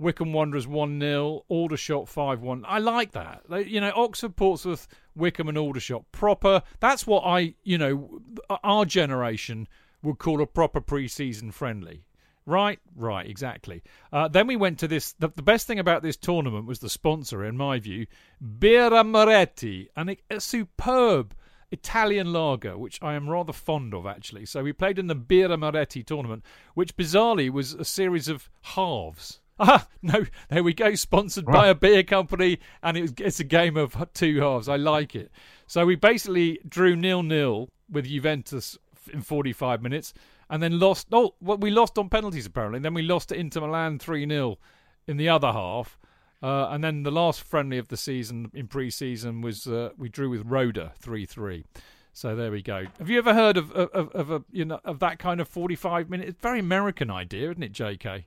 Wycombe 0.00 0.32
Wanderers 0.32 0.66
1 0.66 0.98
0, 0.98 1.44
Aldershot 1.50 2.08
5 2.08 2.40
1. 2.40 2.64
I 2.66 2.78
like 2.78 3.12
that. 3.12 3.42
you 3.66 3.82
know, 3.82 3.92
Oxford, 3.94 4.34
Portsmouth, 4.34 4.88
Wycombe, 5.14 5.50
and 5.50 5.58
Aldershot. 5.58 6.10
Proper. 6.10 6.62
That's 6.80 7.06
what 7.06 7.20
I, 7.20 7.54
you 7.64 7.76
know, 7.76 8.22
our 8.64 8.86
generation 8.86 9.68
would 10.02 10.18
call 10.18 10.40
a 10.40 10.46
proper 10.46 10.80
pre 10.80 11.06
season 11.06 11.50
friendly. 11.50 12.04
Right, 12.46 12.78
right, 12.96 13.26
exactly. 13.26 13.82
Uh, 14.12 14.28
then 14.28 14.46
we 14.46 14.56
went 14.56 14.78
to 14.80 14.88
this. 14.88 15.12
The, 15.18 15.28
the, 15.28 15.42
best 15.42 15.66
thing 15.66 15.78
about 15.78 16.02
this 16.02 16.16
tournament 16.16 16.66
was 16.66 16.78
the 16.78 16.88
sponsor, 16.88 17.44
in 17.44 17.56
my 17.56 17.78
view, 17.78 18.06
Birra 18.42 19.06
Moretti, 19.06 19.88
and 19.94 20.16
a 20.30 20.40
superb 20.40 21.34
Italian 21.70 22.32
lager, 22.32 22.76
which 22.76 22.98
I 23.02 23.14
am 23.14 23.28
rather 23.28 23.52
fond 23.52 23.94
of 23.94 24.06
actually. 24.06 24.46
So 24.46 24.62
we 24.62 24.72
played 24.72 24.98
in 24.98 25.06
the 25.06 25.16
Birra 25.16 25.58
Moretti 25.58 26.02
tournament, 26.02 26.44
which 26.74 26.96
bizarrely 26.96 27.50
was 27.50 27.74
a 27.74 27.84
series 27.84 28.28
of 28.28 28.48
halves. 28.62 29.40
Ah, 29.62 29.86
no, 30.00 30.24
there 30.48 30.64
we 30.64 30.72
go. 30.72 30.94
Sponsored 30.94 31.46
right. 31.46 31.54
by 31.54 31.68
a 31.68 31.74
beer 31.74 32.02
company, 32.02 32.60
and 32.82 32.96
it 32.96 33.02
was, 33.02 33.12
it's 33.18 33.40
a 33.40 33.44
game 33.44 33.76
of 33.76 33.94
two 34.14 34.40
halves. 34.40 34.70
I 34.70 34.76
like 34.76 35.14
it. 35.14 35.30
So 35.66 35.84
we 35.84 35.96
basically 35.96 36.60
drew 36.66 36.96
nil 36.96 37.22
nil 37.22 37.68
with 37.90 38.06
Juventus 38.06 38.78
in 39.12 39.20
45 39.20 39.82
minutes, 39.82 40.14
and 40.50 40.62
then 40.62 40.78
lost. 40.78 41.06
Oh, 41.12 41.34
well, 41.40 41.56
we 41.56 41.70
lost 41.70 41.96
on 41.96 42.10
penalties 42.10 42.44
apparently. 42.44 42.78
And 42.78 42.84
then 42.84 42.94
we 42.94 43.02
lost 43.02 43.30
to 43.30 43.36
Inter 43.36 43.60
Milan 43.62 43.98
3 43.98 44.28
0 44.28 44.58
in 45.06 45.16
the 45.16 45.28
other 45.28 45.52
half. 45.52 45.98
Uh, 46.42 46.68
and 46.70 46.82
then 46.82 47.02
the 47.02 47.10
last 47.10 47.42
friendly 47.42 47.78
of 47.78 47.88
the 47.88 47.96
season 47.96 48.50
in 48.54 48.66
pre-season 48.66 49.42
was 49.42 49.66
uh, 49.66 49.90
we 49.98 50.08
drew 50.08 50.30
with 50.30 50.42
Roda 50.46 50.92
3-3. 51.02 51.64
So 52.12 52.34
there 52.34 52.50
we 52.50 52.62
go. 52.62 52.86
Have 52.98 53.10
you 53.10 53.18
ever 53.18 53.34
heard 53.34 53.56
of 53.56 53.70
of, 53.72 53.90
of, 53.90 54.08
of 54.10 54.30
a 54.30 54.44
you 54.50 54.64
know 54.64 54.80
of 54.84 54.98
that 54.98 55.18
kind 55.18 55.40
of 55.40 55.48
45 55.48 56.10
minute? 56.10 56.28
It's 56.28 56.40
very 56.40 56.58
American 56.58 57.10
idea, 57.10 57.50
isn't 57.50 57.62
it, 57.62 57.72
J.K. 57.72 58.26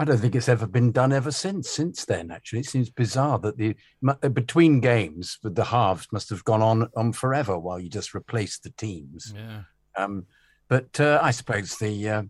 I 0.00 0.04
don't 0.04 0.18
think 0.18 0.34
it's 0.34 0.48
ever 0.48 0.66
been 0.66 0.92
done 0.92 1.12
ever 1.12 1.32
since. 1.32 1.68
Since 1.68 2.04
then, 2.04 2.30
actually, 2.30 2.60
it 2.60 2.66
seems 2.66 2.88
bizarre 2.88 3.38
that 3.40 3.58
the 3.58 3.74
uh, 4.06 4.28
between 4.28 4.80
games, 4.80 5.38
the 5.42 5.64
halves 5.64 6.08
must 6.12 6.30
have 6.30 6.44
gone 6.44 6.62
on 6.62 6.88
on 6.96 7.12
forever 7.12 7.58
while 7.58 7.78
you 7.78 7.88
just 7.88 8.14
replaced 8.14 8.62
the 8.62 8.70
teams. 8.70 9.34
Yeah. 9.36 9.62
Um, 9.96 10.26
but 10.68 11.00
uh, 11.00 11.18
I 11.22 11.30
suppose 11.30 11.76
the 11.76 12.08
uh, 12.08 12.22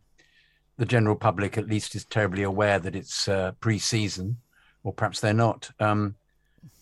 the 0.76 0.86
general 0.86 1.16
public, 1.16 1.58
at 1.58 1.68
least, 1.68 1.94
is 1.94 2.04
terribly 2.04 2.44
aware 2.44 2.78
that 2.78 2.94
it's 2.94 3.28
uh, 3.28 3.52
pre-season, 3.60 4.38
or 4.84 4.92
perhaps 4.92 5.20
they're 5.20 5.34
not. 5.34 5.70
Um, 5.80 6.14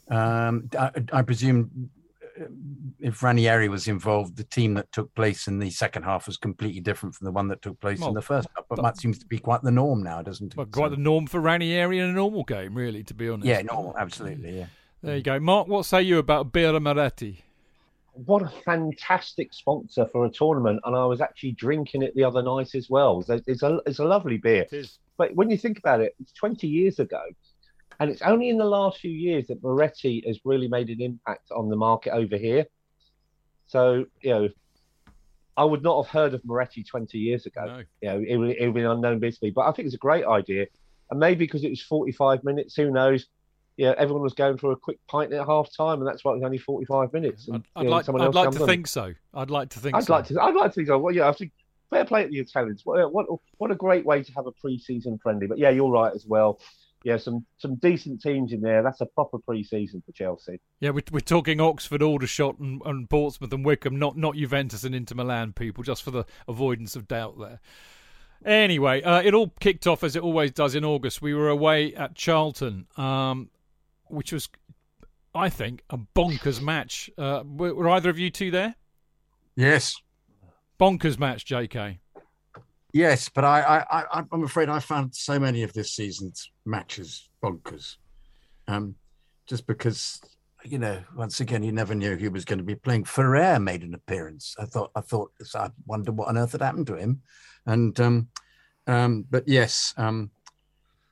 um, 0.08 0.68
I, 0.78 0.90
I, 1.12 1.22
presume 1.22 1.90
if 3.00 3.22
Ranieri 3.22 3.68
was 3.68 3.88
involved, 3.88 4.36
the 4.36 4.44
team 4.44 4.74
that 4.74 4.92
took 4.92 5.12
place 5.14 5.48
in 5.48 5.58
the 5.58 5.70
second 5.70 6.04
half 6.04 6.26
was 6.26 6.36
completely 6.36 6.80
different 6.80 7.14
from 7.14 7.24
the 7.24 7.32
one 7.32 7.48
that 7.48 7.62
took 7.62 7.80
place 7.80 8.00
well, 8.00 8.10
in 8.10 8.14
the 8.14 8.22
first 8.22 8.48
half. 8.54 8.66
But, 8.68 8.82
that 8.82 8.98
seems 8.98 9.18
to 9.18 9.26
be 9.26 9.38
quite 9.38 9.62
the 9.62 9.70
norm 9.70 10.02
now, 10.02 10.22
doesn't 10.22 10.52
it? 10.52 10.56
Well, 10.56 10.66
quite 10.66 10.90
the 10.90 10.96
norm 10.96 11.26
for 11.26 11.40
Ranieri 11.40 11.98
in 11.98 12.10
a 12.10 12.12
normal 12.12 12.44
game, 12.44 12.74
really, 12.74 13.02
to 13.04 13.14
be 13.14 13.28
honest. 13.28 13.46
Yeah, 13.46 13.62
normal, 13.62 13.96
absolutely, 13.98 14.58
yeah. 14.58 14.66
There 15.02 15.16
you 15.16 15.22
go. 15.22 15.38
Mark, 15.40 15.68
what 15.68 15.84
say 15.86 16.02
you 16.02 16.18
about 16.18 16.52
Birra 16.52 16.80
Moretti? 16.80 17.44
What 18.24 18.42
a 18.42 18.48
fantastic 18.48 19.52
sponsor 19.52 20.06
for 20.06 20.24
a 20.24 20.30
tournament. 20.30 20.80
And 20.84 20.96
I 20.96 21.04
was 21.04 21.20
actually 21.20 21.52
drinking 21.52 22.02
it 22.02 22.14
the 22.14 22.24
other 22.24 22.42
night 22.42 22.74
as 22.74 22.88
well. 22.88 23.22
It's 23.28 23.62
a, 23.62 23.80
it's 23.86 23.98
a 23.98 24.04
lovely 24.04 24.38
beer. 24.38 24.66
But 25.18 25.34
when 25.34 25.50
you 25.50 25.58
think 25.58 25.78
about 25.78 26.00
it, 26.00 26.14
it's 26.20 26.32
20 26.32 26.66
years 26.66 26.98
ago. 26.98 27.22
And 28.00 28.10
it's 28.10 28.22
only 28.22 28.48
in 28.48 28.58
the 28.58 28.64
last 28.64 29.00
few 29.00 29.10
years 29.10 29.46
that 29.48 29.62
Moretti 29.62 30.22
has 30.26 30.38
really 30.44 30.68
made 30.68 30.88
an 30.88 31.00
impact 31.00 31.50
on 31.50 31.68
the 31.68 31.76
market 31.76 32.12
over 32.12 32.36
here. 32.36 32.66
So, 33.66 34.06
you 34.20 34.30
know, 34.30 34.48
I 35.56 35.64
would 35.64 35.82
not 35.82 36.02
have 36.02 36.12
heard 36.12 36.34
of 36.34 36.44
Moretti 36.44 36.84
20 36.84 37.18
years 37.18 37.46
ago. 37.46 37.64
No. 37.64 37.82
You 38.02 38.08
know, 38.08 38.24
it, 38.26 38.36
would, 38.36 38.50
it 38.50 38.66
would 38.66 38.74
be 38.74 38.82
unknown 38.82 39.18
business. 39.18 39.52
But 39.54 39.66
I 39.66 39.72
think 39.72 39.86
it's 39.86 39.94
a 39.94 39.98
great 39.98 40.24
idea. 40.24 40.66
And 41.10 41.20
maybe 41.20 41.46
because 41.46 41.64
it 41.64 41.70
was 41.70 41.82
45 41.82 42.44
minutes, 42.44 42.74
who 42.74 42.90
knows? 42.90 43.26
Yeah, 43.76 43.94
everyone 43.98 44.22
was 44.22 44.32
going 44.32 44.56
for 44.56 44.72
a 44.72 44.76
quick 44.76 44.98
pint 45.06 45.32
at 45.32 45.46
half 45.46 45.68
time, 45.76 45.98
and 45.98 46.06
that's 46.06 46.24
why 46.24 46.32
it 46.32 46.36
was 46.36 46.44
only 46.44 46.58
45 46.58 47.12
minutes. 47.12 47.48
And, 47.48 47.64
I'd, 47.76 47.86
I'd 47.86 47.90
like, 47.90 48.08
I'd 48.08 48.34
like 48.34 48.50
to 48.52 48.62
on. 48.62 48.66
think 48.66 48.86
so. 48.86 49.12
I'd 49.34 49.50
like 49.50 49.68
to 49.70 49.80
think 49.80 49.96
I'd 49.96 50.04
so. 50.04 50.12
like 50.14 50.26
to, 50.26 50.40
I'd 50.40 50.54
like 50.54 50.70
to 50.70 50.74
think 50.74 50.88
so. 50.88 50.98
Well, 50.98 51.14
yeah, 51.14 51.28
I 51.28 51.32
think 51.32 51.52
fair 51.90 52.04
play 52.04 52.24
at 52.24 52.30
the 52.30 52.38
Italians. 52.38 52.82
What, 52.84 53.12
what, 53.12 53.26
what 53.58 53.70
a 53.70 53.74
great 53.74 54.06
way 54.06 54.22
to 54.22 54.32
have 54.32 54.46
a 54.46 54.52
pre 54.52 54.78
season 54.78 55.18
friendly. 55.22 55.46
But 55.46 55.58
yeah, 55.58 55.70
you're 55.70 55.90
right 55.90 56.12
as 56.14 56.24
well 56.26 56.58
yeah, 57.06 57.18
some 57.18 57.46
some 57.58 57.76
decent 57.76 58.20
teams 58.20 58.52
in 58.52 58.60
there. 58.60 58.82
That's 58.82 59.00
a 59.00 59.06
proper 59.06 59.38
pre-season 59.38 60.02
for 60.04 60.10
Chelsea. 60.10 60.58
Yeah, 60.80 60.90
we're, 60.90 61.04
we're 61.12 61.20
talking 61.20 61.60
Oxford, 61.60 62.02
Aldershot, 62.02 62.58
and, 62.58 62.82
and 62.84 63.08
Portsmouth 63.08 63.52
and 63.52 63.64
Wycombe, 63.64 63.96
not 63.96 64.16
not 64.16 64.34
Juventus 64.34 64.82
and 64.82 64.92
Inter 64.92 65.14
Milan 65.14 65.52
people, 65.52 65.84
just 65.84 66.02
for 66.02 66.10
the 66.10 66.24
avoidance 66.48 66.96
of 66.96 67.06
doubt 67.06 67.38
there. 67.38 67.60
Anyway, 68.44 69.02
uh, 69.02 69.22
it 69.22 69.34
all 69.34 69.52
kicked 69.60 69.86
off 69.86 70.02
as 70.02 70.16
it 70.16 70.22
always 70.24 70.50
does 70.50 70.74
in 70.74 70.84
August. 70.84 71.22
We 71.22 71.32
were 71.32 71.48
away 71.48 71.94
at 71.94 72.16
Charlton, 72.16 72.88
um, 72.96 73.50
which 74.08 74.32
was, 74.32 74.48
I 75.34 75.48
think, 75.48 75.82
a 75.90 75.98
bonkers 75.98 76.60
match. 76.60 77.10
Uh, 77.16 77.42
were, 77.44 77.74
were 77.74 77.88
either 77.90 78.10
of 78.10 78.18
you 78.18 78.30
two 78.30 78.50
there? 78.50 78.74
Yes. 79.56 79.96
Bonkers 80.78 81.18
match, 81.18 81.44
J.K. 81.46 82.00
Yes, 82.92 83.28
but 83.28 83.44
I, 83.44 83.84
I, 83.90 84.04
I, 84.20 84.24
am 84.32 84.44
afraid 84.44 84.68
I 84.68 84.78
found 84.78 85.14
so 85.14 85.38
many 85.38 85.62
of 85.62 85.72
this 85.72 85.92
season's 85.92 86.50
matches 86.64 87.28
bonkers. 87.42 87.96
Um, 88.68 88.94
just 89.46 89.66
because, 89.66 90.20
you 90.64 90.78
know, 90.78 91.02
once 91.14 91.40
again, 91.40 91.62
you 91.62 91.72
never 91.72 91.94
knew 91.94 92.16
he 92.16 92.28
was 92.28 92.44
going 92.44 92.58
to 92.58 92.64
be 92.64 92.74
playing. 92.74 93.04
Ferrer 93.04 93.60
made 93.60 93.82
an 93.82 93.94
appearance. 93.94 94.54
I 94.58 94.64
thought, 94.64 94.90
I 94.94 95.02
thought, 95.02 95.30
I 95.54 95.68
wonder 95.86 96.12
what 96.12 96.28
on 96.28 96.38
earth 96.38 96.52
had 96.52 96.62
happened 96.62 96.86
to 96.88 96.96
him. 96.96 97.20
And, 97.66 97.98
um, 98.00 98.28
um, 98.86 99.26
but 99.28 99.46
yes, 99.46 99.92
um, 99.96 100.30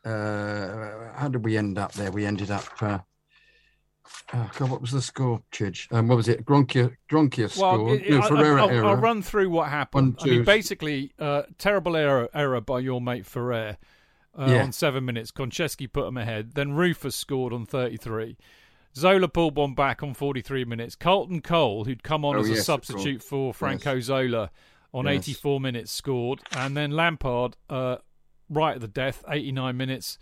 uh, 0.05 1.13
how 1.15 1.29
did 1.29 1.45
we 1.45 1.57
end 1.57 1.79
up 1.79 1.93
there? 1.93 2.11
We 2.11 2.27
ended 2.27 2.51
up. 2.51 2.65
Uh, 2.83 2.99
Oh 4.33 4.51
God, 4.59 4.71
what 4.71 4.81
was 4.81 4.91
the 4.91 5.03
score, 5.03 5.43
Chidge? 5.53 5.91
Um, 5.93 6.09
what 6.09 6.17
was 6.17 6.29
it? 6.29 6.45
Gronkia, 6.45 6.95
Gronkia 7.11 7.51
score. 7.51 7.85
Well, 7.85 7.95
it, 7.95 8.11
no, 8.11 8.23
Ferreira 8.23 8.67
I, 8.67 8.83
will 8.83 8.97
run 8.97 9.23
through 9.23 9.51
what 9.51 9.69
happened. 9.69 10.17
One, 10.19 10.29
I 10.29 10.33
mean, 10.33 10.45
basically, 10.45 11.13
uh, 11.19 11.43
terrible 11.59 11.97
error, 11.97 12.29
error 12.35 12.61
by 12.61 12.81
your 12.81 13.01
mate 13.01 13.27
Ferrer 13.27 13.79
uh, 14.39 14.47
yeah. 14.49 14.63
on 14.63 14.73
seven 14.73 15.05
minutes. 15.05 15.31
Konchesky 15.31 15.91
put 15.91 16.07
him 16.07 16.17
ahead. 16.17 16.53
Then 16.55 16.73
Rufus 16.73 17.17
scored 17.17 17.53
on 17.53 17.67
33. 17.67 18.37
Zola 18.97 19.29
pulled 19.29 19.57
one 19.57 19.75
back 19.75 20.03
on 20.03 20.15
43 20.15 20.65
minutes. 20.65 20.95
Carlton 20.97 21.41
Cole, 21.41 21.85
who'd 21.85 22.03
come 22.03 22.25
on 22.25 22.37
oh, 22.37 22.41
as 22.41 22.49
yes, 22.49 22.61
a 22.61 22.63
substitute 22.63 23.23
for 23.23 23.53
Franco 23.53 23.95
yes. 23.95 24.05
Zola 24.05 24.51
on 24.93 25.07
yes. 25.07 25.29
84 25.29 25.61
minutes, 25.61 25.93
scored. 25.93 26.41
And 26.57 26.77
then 26.77 26.93
Lampard, 26.93 27.57
uh, 27.69 27.97
right 28.49 28.75
at 28.75 28.81
the 28.81 28.89
death, 28.89 29.25
89 29.29 29.77
minutes. 29.77 30.19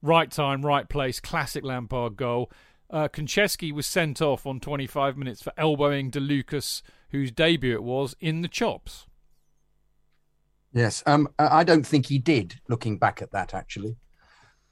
Right 0.00 0.30
time, 0.30 0.64
right 0.66 0.88
place. 0.88 1.20
Classic 1.20 1.64
Lampard 1.64 2.16
goal. 2.16 2.50
Uh, 2.90 3.08
Konchesky 3.08 3.72
was 3.72 3.86
sent 3.86 4.20
off 4.20 4.46
on 4.46 4.60
25 4.60 5.16
minutes 5.16 5.42
for 5.42 5.52
elbowing 5.56 6.10
De 6.10 6.20
Lucas, 6.20 6.82
whose 7.10 7.30
debut 7.30 7.72
it 7.72 7.82
was, 7.82 8.14
in 8.20 8.42
the 8.42 8.48
chops. 8.48 9.06
Yes, 10.72 11.02
um, 11.06 11.28
I 11.38 11.64
don't 11.64 11.86
think 11.86 12.06
he 12.06 12.18
did. 12.18 12.60
Looking 12.68 12.98
back 12.98 13.20
at 13.20 13.32
that, 13.32 13.54
actually, 13.54 13.96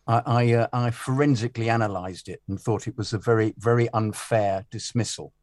I 0.07 0.23
I, 0.25 0.53
uh, 0.53 0.67
I 0.73 0.91
forensically 0.91 1.69
analysed 1.69 2.29
it 2.29 2.41
and 2.49 2.59
thought 2.59 2.89
it 2.89 2.97
was 2.97 3.13
a 3.13 3.19
very 3.19 3.55
very 3.59 3.89
unfair 3.91 4.65
dismissal. 4.71 5.35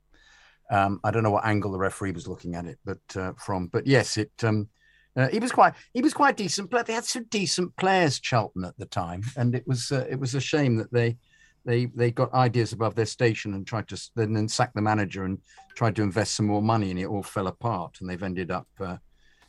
Um, 0.72 1.00
I 1.04 1.12
don't 1.12 1.24
know 1.24 1.32
what 1.32 1.46
angle 1.46 1.72
the 1.72 1.78
referee 1.78 2.12
was 2.12 2.28
looking 2.28 2.56
at 2.56 2.66
it, 2.66 2.80
but 2.84 3.00
uh, 3.16 3.34
from. 3.38 3.68
But 3.68 3.86
yes, 3.86 4.18
it. 4.18 4.32
Um, 4.44 4.70
uh, 5.18 5.28
he 5.30 5.40
was 5.40 5.52
quite. 5.52 5.74
He 5.94 6.02
was 6.02 6.14
quite 6.14 6.38
decent. 6.38 6.70
But 6.70 6.86
they 6.86 6.94
had 6.94 7.06
some 7.06 7.26
decent 7.30 7.76
players, 7.76 8.20
Charlton, 8.20 8.64
at 8.64 8.78
the 8.78 8.86
time, 8.86 9.24
and 9.36 9.56
it 9.56 9.68
was. 9.68 9.92
Uh, 9.92 10.06
it 10.10 10.20
was 10.20 10.36
a 10.36 10.42
shame 10.42 10.76
that 10.78 10.92
they. 10.92 11.18
They, 11.66 11.88
they 11.88 12.12
got 12.12 12.34
ideas 12.34 12.72
above 12.72 12.96
their 12.96 13.06
station 13.06 13.54
and 13.54 13.68
tried 13.68 13.90
to 13.90 14.02
then, 14.16 14.32
then 14.32 14.48
sack 14.48 14.72
the 14.74 14.82
manager 14.82 15.26
and 15.26 15.38
tried 15.76 15.98
to 15.98 16.02
invest 16.02 16.36
some 16.36 16.46
more 16.46 16.62
money 16.62 16.92
and 16.92 17.00
it 17.00 17.08
all 17.08 17.24
fell 17.24 17.48
apart 17.48 17.98
and 18.00 18.10
they've 18.10 18.24
ended 18.24 18.52
up 18.52 18.70
uh, 18.80 18.96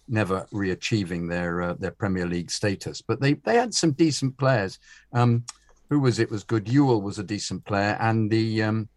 never 0.08 0.44
re-achieving 0.50 1.28
their 1.28 1.62
uh, 1.62 1.74
their 1.74 1.90
Premier 1.92 2.26
League 2.26 2.50
status. 2.50 3.02
But 3.02 3.20
they 3.20 3.34
they 3.34 3.54
had 3.54 3.74
some 3.74 3.92
decent 3.92 4.36
players. 4.38 4.78
Um, 5.12 5.44
who 5.90 6.00
was 6.00 6.18
it? 6.18 6.30
Was 6.30 6.44
good. 6.44 6.66
Euell 6.66 7.02
was 7.02 7.18
a 7.18 7.24
decent 7.24 7.64
player, 7.64 7.96
and 8.00 8.30
the 8.30 8.62
um, 8.62 8.88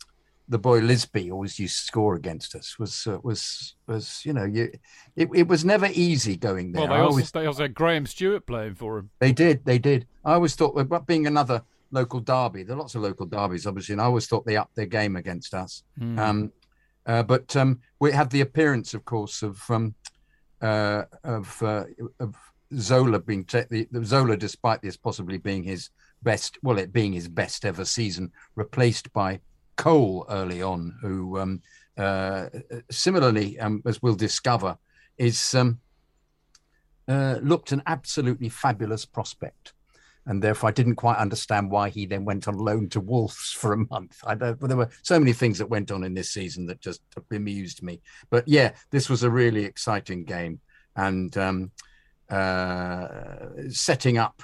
the 0.52 0.60
boy 0.60 0.82
Lisbie 0.82 1.32
always 1.32 1.58
used 1.58 1.80
to 1.80 1.86
score 1.86 2.16
against 2.16 2.56
us. 2.56 2.78
Was 2.78 3.08
uh, 3.08 3.20
was 3.24 3.76
was 3.88 4.22
you 4.26 4.34
know 4.34 4.44
you 4.44 4.70
it, 5.16 5.30
it 5.34 5.48
was 5.48 5.64
never 5.64 5.88
easy 5.94 6.36
going 6.36 6.74
there. 6.74 6.82
Well, 6.82 6.90
they 6.90 6.96
also, 6.96 7.10
always, 7.10 7.32
they 7.32 7.46
also 7.46 7.62
had 7.64 7.74
Graham 7.74 8.06
Stuart 8.06 8.46
playing 8.46 8.76
for 8.76 8.98
him. 8.98 9.10
They 9.20 9.32
did, 9.32 9.64
they 9.64 9.80
did. 9.80 10.08
I 10.26 10.34
always 10.34 10.56
thought 10.56 10.78
about 10.78 11.08
being 11.08 11.26
another 11.26 11.64
local 11.92 12.20
derby. 12.20 12.64
There 12.64 12.76
are 12.76 12.80
lots 12.80 12.96
of 12.96 13.02
local 13.02 13.26
derbies, 13.26 13.66
obviously, 13.66 13.94
and 13.94 14.02
I 14.02 14.06
always 14.06 14.28
thought 14.28 14.46
they 14.46 14.58
upped 14.58 14.76
their 14.76 14.86
game 14.86 15.16
against 15.16 15.54
us. 15.54 15.84
Mm. 15.98 16.20
Um, 16.20 16.52
uh, 17.06 17.24
but 17.24 17.56
um, 17.56 17.80
we 18.00 18.12
had 18.12 18.30
the 18.30 18.42
appearance, 18.42 18.94
of 18.94 19.06
course, 19.06 19.42
of 19.44 19.60
um, 19.70 19.96
uh, 20.62 21.04
of, 21.24 21.64
uh, 21.64 21.86
of 22.20 22.36
Zola 22.76 23.20
being 23.20 23.46
te- 23.46 23.64
the, 23.70 23.88
the 23.90 24.04
Zola, 24.04 24.36
despite 24.36 24.82
this 24.82 24.98
possibly 24.98 25.38
being 25.38 25.64
his 25.64 25.90
best, 26.22 26.58
well, 26.62 26.78
it 26.78 26.92
being 26.92 27.14
his 27.14 27.30
best 27.30 27.64
ever 27.64 27.86
season, 27.86 28.32
replaced 28.56 29.12
by 29.14 29.40
Cole 29.82 30.28
early 30.30 30.62
on, 30.62 30.96
who 31.02 31.40
um, 31.40 31.60
uh, 31.98 32.50
similarly, 32.92 33.60
um, 33.60 33.82
as 33.88 34.00
we'll 34.00 34.14
discover, 34.14 34.78
is 35.18 35.56
um, 35.56 35.80
uh, 37.08 37.40
looked 37.42 37.72
an 37.72 37.82
absolutely 37.88 38.48
fabulous 38.48 39.06
prospect. 39.06 39.74
And 40.28 40.40
therefore, 40.40 40.70
I 40.70 40.72
didn't 40.72 40.98
quite 40.98 41.18
understand 41.18 41.72
why 41.72 41.90
he 41.90 42.06
then 42.06 42.26
went 42.26 42.48
on 42.48 42.60
loan 42.60 42.90
to 42.90 43.00
Wolves 43.00 43.54
for 43.58 43.74
a 43.74 43.86
month. 43.90 44.20
I 44.24 44.36
don't, 44.36 44.60
there 44.60 44.78
were 44.78 44.92
so 45.02 45.20
many 45.20 45.34
things 45.34 45.58
that 45.58 45.66
went 45.66 45.90
on 45.90 46.04
in 46.04 46.14
this 46.14 46.30
season 46.30 46.68
that 46.68 46.80
just 46.80 47.02
bemused 47.28 47.82
me. 47.82 48.02
But 48.30 48.48
yeah, 48.48 48.74
this 48.92 49.10
was 49.10 49.24
a 49.24 49.32
really 49.32 49.66
exciting 49.66 50.26
game 50.26 50.60
and 50.96 51.36
um, 51.40 51.72
uh, 52.30 53.08
setting 53.70 54.20
up 54.20 54.44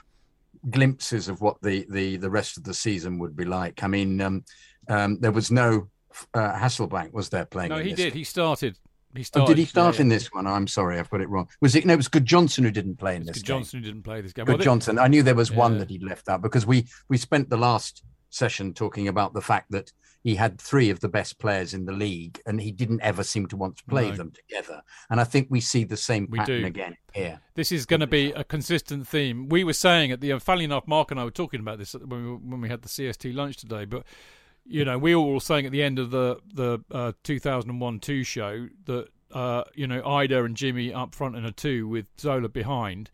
glimpses 0.72 1.28
of 1.28 1.42
what 1.42 1.62
the, 1.62 1.86
the 1.90 2.18
the 2.18 2.30
rest 2.30 2.58
of 2.58 2.64
the 2.64 2.74
season 2.74 3.20
would 3.20 3.36
be 3.36 3.46
like. 3.46 3.84
I 3.84 3.88
mean, 3.88 4.20
um, 4.20 4.44
um, 4.90 5.20
there 5.20 5.32
was 5.32 5.52
no 5.52 5.90
uh, 6.34 6.54
Hasselbaink 6.54 7.14
was 7.14 7.30
there 7.30 7.46
playing? 7.46 7.70
No, 7.70 7.78
he 7.78 7.94
did. 7.94 8.12
Game? 8.12 8.12
He 8.14 8.24
started. 8.24 8.78
He 9.16 9.24
started. 9.24 9.46
Oh, 9.46 9.48
did 9.48 9.58
he 9.58 9.66
start 9.66 9.96
yeah, 9.96 10.02
in 10.02 10.10
this 10.10 10.32
one? 10.32 10.48
I'm 10.48 10.68
sorry, 10.68 11.00
I've 11.00 11.10
got 11.10 11.22
it 11.22 11.30
wrong. 11.30 11.48
Was 11.62 11.76
it? 11.76 11.86
No, 11.86 11.94
it 11.94 11.98
was 11.98 12.08
Good 12.08 12.26
Johnson 12.26 12.64
who 12.64 12.72
didn't 12.72 12.98
play 12.98 13.16
in 13.16 13.26
this. 13.26 13.42
Gudjohnsen 13.42 13.74
who 13.74 13.82
didn't 13.82 14.04
play 14.04 14.22
this 14.22 14.34
game. 14.34 14.46
Good 14.46 14.58
well, 14.60 14.64
Johnson. 14.64 15.00
I 15.00 15.08
knew 15.08 15.24
there 15.24 15.36
was 15.36 15.50
yeah. 15.50 15.58
one 15.58 15.78
that 15.80 15.90
he'd 15.90 16.04
left 16.04 16.30
out 16.30 16.42
because 16.42 16.66
we 16.66 16.88
we 17.10 17.18
spent 17.18 17.50
the 17.50 17.58
last 17.58 18.04
session 18.30 18.74
talking 18.74 19.08
about 19.08 19.34
the 19.34 19.42
fact 19.42 19.72
that 19.72 19.92
he 20.24 20.36
had 20.36 20.60
three 20.60 20.90
of 20.90 21.00
the 21.00 21.08
best 21.08 21.40
players 21.40 21.74
in 21.74 21.86
the 21.86 21.92
league 21.94 22.42
and 22.46 22.60
he 22.60 22.72
didn't 22.72 23.02
ever 23.02 23.24
seem 23.24 23.48
to 23.48 23.56
want 23.56 23.78
to 23.78 23.84
play 23.86 24.10
no. 24.10 24.16
them 24.18 24.32
together. 24.32 24.82
And 25.10 25.22
I 25.22 25.24
think 25.24 25.48
we 25.50 25.62
see 25.62 25.86
the 25.86 25.96
same 25.96 26.28
pattern 26.28 26.66
again 26.66 26.98
here. 27.14 27.40
This 27.56 27.72
is 27.72 27.86
going 27.86 28.02
to 28.02 28.08
be 28.08 28.32
a 28.34 28.44
consistent 28.44 29.08
theme. 29.08 29.48
We 29.48 29.64
were 29.64 29.72
saying 29.72 30.12
at 30.12 30.20
the, 30.20 30.38
funnily 30.40 30.66
enough, 30.66 30.86
Mark 30.86 31.12
and 31.12 31.20
I 31.20 31.24
were 31.24 31.32
talking 31.32 31.62
about 31.62 31.80
this 31.80 31.94
when 31.94 32.10
we, 32.10 32.32
when 32.34 32.62
we 32.62 32.68
had 32.68 32.82
the 32.82 32.90
CST 32.90 33.34
lunch 33.34 33.56
today, 33.56 33.86
but 33.86 34.04
you 34.68 34.86
know, 34.86 34.98
we 34.98 35.16
were 35.16 35.22
all 35.22 35.34
were 35.36 35.40
saying 35.40 35.66
at 35.66 35.72
the 35.72 35.84
end 35.84 36.00
of 36.00 36.12
the 36.12 36.38
the 36.54 36.80
uh, 36.92 37.14
2001 37.24 38.00
two 38.00 38.24
show 38.24 38.68
that 38.86 39.08
uh, 39.32 39.64
you 39.74 39.88
know 39.88 40.02
Eidur 40.02 40.46
and 40.46 40.56
Jimmy 40.56 40.94
up 40.94 41.16
front 41.16 41.36
in 41.36 41.46
a 41.46 41.52
two 41.52 41.88
with 41.88 42.06
Zola 42.20 42.50
behind 42.50 43.12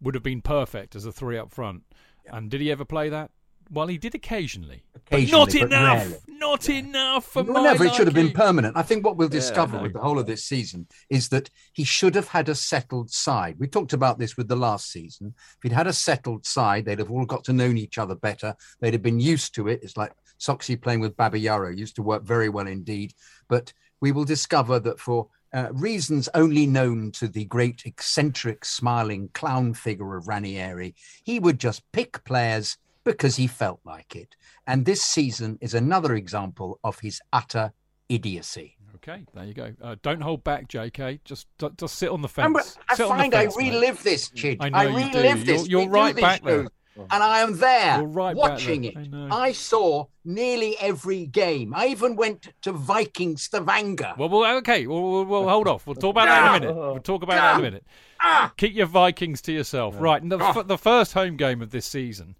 would 0.00 0.14
have 0.14 0.22
been 0.22 0.42
perfect 0.42 0.94
as 0.94 1.06
a 1.06 1.12
three 1.12 1.38
up 1.38 1.52
front. 1.52 1.82
Yeah. 2.24 2.36
And 2.36 2.50
did 2.50 2.60
he 2.60 2.70
ever 2.70 2.84
play 2.84 3.08
that? 3.08 3.30
Well, 3.68 3.88
he 3.88 3.98
did 3.98 4.14
occasionally. 4.14 4.84
Occasionally, 4.94 5.26
but 5.26 5.36
not 5.36 5.48
but 5.48 5.62
enough. 5.62 5.98
Rarely. 5.98 6.18
Not 6.28 6.68
yeah. 6.68 6.74
enough 6.76 7.24
for 7.24 7.42
well, 7.42 7.64
Never. 7.64 7.84
It 7.84 7.94
should 7.94 8.06
have 8.06 8.14
been 8.14 8.30
permanent. 8.30 8.76
I 8.76 8.82
think 8.82 9.04
what 9.04 9.16
we'll 9.16 9.28
discover 9.28 9.76
yeah, 9.76 9.82
with 9.82 9.92
the 9.92 9.98
whole 9.98 10.20
of 10.20 10.26
this 10.26 10.44
season 10.44 10.86
is 11.10 11.30
that 11.30 11.50
he 11.72 11.82
should 11.82 12.14
have 12.14 12.28
had 12.28 12.48
a 12.48 12.54
settled 12.54 13.10
side. 13.10 13.56
We 13.58 13.66
talked 13.66 13.92
about 13.92 14.18
this 14.18 14.36
with 14.36 14.46
the 14.46 14.56
last 14.56 14.92
season. 14.92 15.34
If 15.36 15.62
he'd 15.64 15.72
had 15.72 15.88
a 15.88 15.92
settled 15.92 16.46
side, 16.46 16.84
they'd 16.84 17.00
have 17.00 17.10
all 17.10 17.24
got 17.24 17.42
to 17.44 17.52
know 17.52 17.66
each 17.70 17.98
other 17.98 18.14
better. 18.14 18.54
They'd 18.80 18.94
have 18.94 19.02
been 19.02 19.20
used 19.20 19.54
to 19.56 19.66
it. 19.66 19.80
It's 19.82 19.96
like 19.96 20.12
Soxy 20.38 20.80
playing 20.80 21.00
with 21.00 21.16
Babayaro 21.16 21.76
used 21.76 21.96
to 21.96 22.02
work 22.02 22.24
very 22.24 22.48
well 22.48 22.66
indeed. 22.66 23.14
But 23.48 23.72
we 24.00 24.12
will 24.12 24.24
discover 24.24 24.78
that 24.80 25.00
for 25.00 25.28
uh, 25.52 25.68
reasons 25.72 26.28
only 26.34 26.66
known 26.66 27.10
to 27.12 27.28
the 27.28 27.44
great 27.44 27.82
eccentric 27.86 28.64
smiling 28.64 29.30
clown 29.32 29.74
figure 29.74 30.16
of 30.16 30.28
Ranieri, 30.28 30.94
he 31.24 31.40
would 31.40 31.58
just 31.58 31.82
pick 31.92 32.22
players 32.24 32.76
because 33.04 33.36
he 33.36 33.46
felt 33.46 33.80
like 33.84 34.16
it. 34.16 34.36
And 34.66 34.84
this 34.84 35.02
season 35.02 35.58
is 35.60 35.74
another 35.74 36.14
example 36.14 36.78
of 36.84 36.98
his 36.98 37.20
utter 37.32 37.72
idiocy. 38.08 38.76
Okay, 38.96 39.24
there 39.34 39.44
you 39.44 39.54
go. 39.54 39.72
Uh, 39.80 39.94
don't 40.02 40.20
hold 40.20 40.42
back, 40.42 40.68
JK. 40.68 41.20
Just 41.24 41.46
just 41.76 41.96
sit 41.96 42.10
on 42.10 42.22
the 42.22 42.28
fence. 42.28 42.76
I 42.88 42.96
find 42.96 43.32
fence, 43.32 43.56
I 43.56 43.58
relive 43.58 44.04
mate. 44.04 44.04
this, 44.04 44.30
Chid. 44.30 44.58
I, 44.60 44.68
know 44.70 44.78
I 44.78 44.84
relive 44.86 45.46
this. 45.46 45.68
You're, 45.68 45.82
you're 45.82 45.90
right 45.90 46.16
back 46.16 46.42
there. 46.42 46.66
And 46.98 47.22
I 47.22 47.40
am 47.40 47.58
there 47.58 48.02
right 48.02 48.36
watching 48.36 48.84
it. 48.84 48.96
I, 48.96 49.48
I, 49.48 49.52
saw 49.52 50.06
nearly 50.24 50.76
every 50.78 51.26
game. 51.26 51.74
I 51.74 51.88
even 51.88 52.16
went 52.16 52.48
to 52.62 52.72
Viking 52.72 53.36
Stavanger. 53.36 54.14
Well, 54.16 54.28
well 54.28 54.56
okay. 54.58 54.86
Well, 54.86 55.02
we'll, 55.02 55.24
we'll 55.24 55.48
hold 55.48 55.68
off. 55.68 55.86
We'll 55.86 55.96
talk 55.96 56.12
about 56.12 56.26
that 56.26 56.40
in 56.40 56.62
a 56.62 56.66
minute. 56.66 56.76
We'll 56.76 57.00
talk 57.00 57.22
about 57.22 57.36
that 57.36 57.54
in 57.54 57.60
a 57.60 57.62
minute. 57.62 57.86
Ah. 58.20 58.52
Keep 58.56 58.74
your 58.74 58.86
Vikings 58.86 59.42
to 59.42 59.52
yourself. 59.52 59.94
Yeah. 59.94 60.00
Right. 60.02 60.22
And 60.22 60.32
the, 60.32 60.38
oh. 60.40 60.62
the 60.62 60.78
first 60.78 61.12
home 61.12 61.36
game 61.36 61.62
of 61.62 61.70
this 61.70 61.86
season 61.86 62.36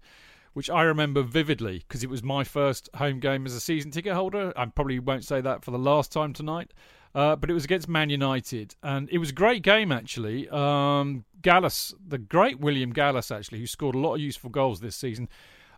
which 0.57 0.71
I 0.71 0.81
remember 0.81 1.21
vividly 1.21 1.83
because 1.87 2.03
it 2.03 2.09
was 2.09 2.23
my 2.23 2.43
first 2.43 2.89
home 2.95 3.19
game 3.19 3.45
as 3.45 3.53
a 3.53 3.59
season 3.59 3.91
ticket 3.91 4.13
holder. 4.13 4.53
I 4.55 4.65
probably 4.65 4.97
won't 4.97 5.23
say 5.23 5.39
that 5.39 5.63
for 5.63 5.69
the 5.69 5.77
last 5.77 6.11
time 6.11 6.33
tonight. 6.33 6.73
Uh, 7.17 7.35
but 7.35 7.49
it 7.49 7.53
was 7.53 7.65
against 7.65 7.89
Man 7.89 8.11
United, 8.11 8.75
and 8.83 9.09
it 9.09 9.17
was 9.17 9.31
a 9.31 9.33
great 9.33 9.63
game 9.63 9.91
actually. 9.91 10.47
Um, 10.49 11.25
Gallas, 11.41 11.95
the 12.07 12.19
great 12.19 12.59
William 12.59 12.93
Gallas, 12.93 13.31
actually, 13.31 13.57
who 13.57 13.65
scored 13.65 13.95
a 13.95 13.97
lot 13.97 14.13
of 14.13 14.21
useful 14.21 14.51
goals 14.51 14.81
this 14.81 14.95
season, 14.95 15.27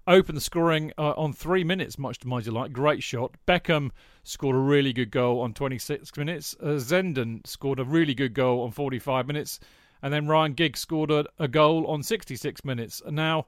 opened 0.05 0.35
the 0.35 0.41
scoring 0.41 0.91
uh, 0.97 1.13
on 1.15 1.31
three 1.31 1.63
minutes, 1.63 1.97
much 1.97 2.19
to 2.19 2.27
my 2.27 2.41
delight. 2.41 2.73
Great 2.73 3.01
shot. 3.01 3.35
Beckham 3.47 3.91
scored 4.23 4.57
a 4.57 4.59
really 4.59 4.91
good 4.91 5.11
goal 5.11 5.39
on 5.39 5.53
26 5.53 6.17
minutes. 6.17 6.57
Uh, 6.61 6.75
Zenden 6.75 7.47
scored 7.47 7.79
a 7.79 7.85
really 7.85 8.13
good 8.13 8.33
goal 8.33 8.63
on 8.63 8.71
45 8.71 9.25
minutes, 9.25 9.61
and 10.01 10.13
then 10.13 10.27
Ryan 10.27 10.51
Giggs 10.51 10.81
scored 10.81 11.09
a, 11.09 11.23
a 11.37 11.47
goal 11.47 11.87
on 11.87 12.03
66 12.03 12.65
minutes. 12.65 13.01
And 13.05 13.15
now 13.15 13.45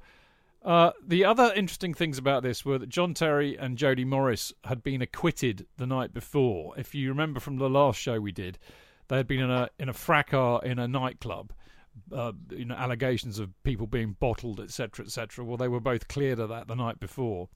uh, 0.64 0.92
the 1.06 1.26
other 1.26 1.52
interesting 1.56 1.94
things 1.94 2.18
about 2.18 2.44
this 2.44 2.64
were 2.64 2.78
that 2.78 2.90
John 2.90 3.14
Terry 3.14 3.58
and 3.58 3.78
Jody 3.78 4.06
Morris 4.06 4.54
had 4.66 4.84
been 4.84 5.02
acquitted 5.02 5.66
the 5.78 5.88
night 5.88 6.14
before. 6.14 6.78
If 6.78 6.94
you 6.94 7.10
remember 7.10 7.40
from 7.40 7.58
the 7.58 7.70
last 7.70 8.00
show 8.00 8.20
we 8.20 8.32
did, 8.32 8.60
they 9.08 9.18
had 9.18 9.28
been 9.28 9.40
in 9.40 9.50
a 9.50 9.70
in 9.80 9.90
a 9.90 9.94
fracas 9.94 10.62
in 10.64 10.78
a 10.80 10.88
nightclub. 10.88 11.54
Uh, 12.10 12.32
you 12.52 12.64
know, 12.64 12.76
allegations 12.76 13.38
of 13.38 13.50
people 13.64 13.86
being 13.86 14.16
bottled, 14.18 14.62
etc., 14.62 15.04
etc. 15.04 15.44
Well, 15.44 15.58
they 15.58 15.68
were 15.68 15.82
both 15.82 16.08
cleared 16.08 16.40
of 16.40 16.48
that 16.48 16.68
the 16.68 16.76
night 16.76 17.02
before. 17.02 17.50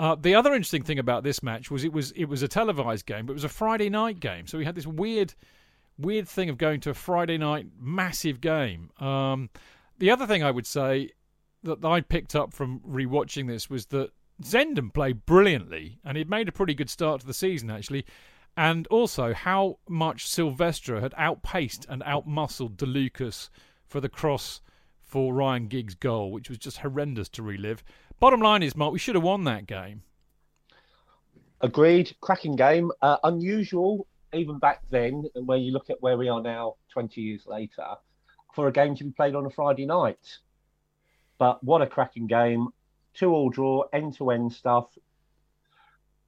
Uh, 0.00 0.16
the 0.18 0.34
other 0.34 0.54
interesting 0.54 0.82
thing 0.82 0.98
about 0.98 1.22
this 1.22 1.42
match 1.42 1.70
was 1.70 1.84
it 1.84 1.92
was 1.92 2.10
it 2.12 2.24
was 2.24 2.42
a 2.42 2.48
televised 2.48 3.06
game, 3.06 3.26
but 3.26 3.32
it 3.32 3.34
was 3.34 3.44
a 3.44 3.50
Friday 3.50 3.90
night 3.90 4.18
game. 4.18 4.46
So 4.46 4.56
we 4.56 4.64
had 4.64 4.74
this 4.74 4.86
weird, 4.86 5.34
weird 5.98 6.26
thing 6.26 6.48
of 6.48 6.56
going 6.56 6.80
to 6.80 6.90
a 6.90 6.94
Friday 6.94 7.36
night 7.36 7.66
massive 7.78 8.40
game. 8.40 8.90
Um, 8.98 9.50
the 9.98 10.10
other 10.10 10.26
thing 10.26 10.42
I 10.42 10.50
would 10.50 10.66
say 10.66 11.10
that 11.62 11.84
I 11.84 12.00
picked 12.00 12.34
up 12.34 12.52
from 12.52 12.80
rewatching 12.80 13.46
this 13.46 13.68
was 13.68 13.86
that 13.86 14.10
Zenden 14.42 14.92
played 14.92 15.26
brilliantly, 15.26 15.98
and 16.04 16.16
he'd 16.16 16.30
made 16.30 16.48
a 16.48 16.52
pretty 16.52 16.74
good 16.74 16.90
start 16.90 17.20
to 17.20 17.26
the 17.26 17.34
season 17.34 17.70
actually, 17.70 18.06
and 18.56 18.86
also 18.88 19.32
how 19.34 19.78
much 19.88 20.26
Silvestre 20.28 21.00
had 21.00 21.14
outpaced 21.16 21.86
and 21.88 22.02
outmuscled 22.02 22.76
DeLucas 22.76 23.50
for 23.86 24.00
the 24.00 24.08
cross 24.08 24.60
for 25.02 25.34
Ryan 25.34 25.66
Giggs' 25.66 25.94
goal, 25.94 26.30
which 26.30 26.48
was 26.48 26.58
just 26.58 26.78
horrendous 26.78 27.28
to 27.30 27.42
relive. 27.42 27.82
Bottom 28.20 28.40
line 28.40 28.62
is, 28.62 28.76
Mark, 28.76 28.92
we 28.92 28.98
should 28.98 29.14
have 29.14 29.24
won 29.24 29.44
that 29.44 29.66
game. 29.66 30.02
Agreed, 31.60 32.14
cracking 32.20 32.56
game. 32.56 32.90
Uh, 33.02 33.16
unusual, 33.24 34.06
even 34.32 34.58
back 34.58 34.82
then, 34.90 35.24
and 35.34 35.46
when 35.46 35.60
you 35.60 35.72
look 35.72 35.90
at 35.90 36.00
where 36.00 36.16
we 36.16 36.28
are 36.28 36.40
now, 36.40 36.76
20 36.92 37.20
years 37.20 37.42
later, 37.46 37.86
for 38.54 38.68
a 38.68 38.72
game 38.72 38.94
to 38.96 39.04
be 39.04 39.10
played 39.10 39.34
on 39.34 39.46
a 39.46 39.50
Friday 39.50 39.84
night. 39.84 40.38
But 41.40 41.64
what 41.64 41.80
a 41.80 41.86
cracking 41.86 42.26
game. 42.26 42.68
Two 43.14 43.32
all 43.32 43.48
draw, 43.48 43.84
end 43.94 44.14
to 44.18 44.30
end 44.30 44.52
stuff. 44.52 44.86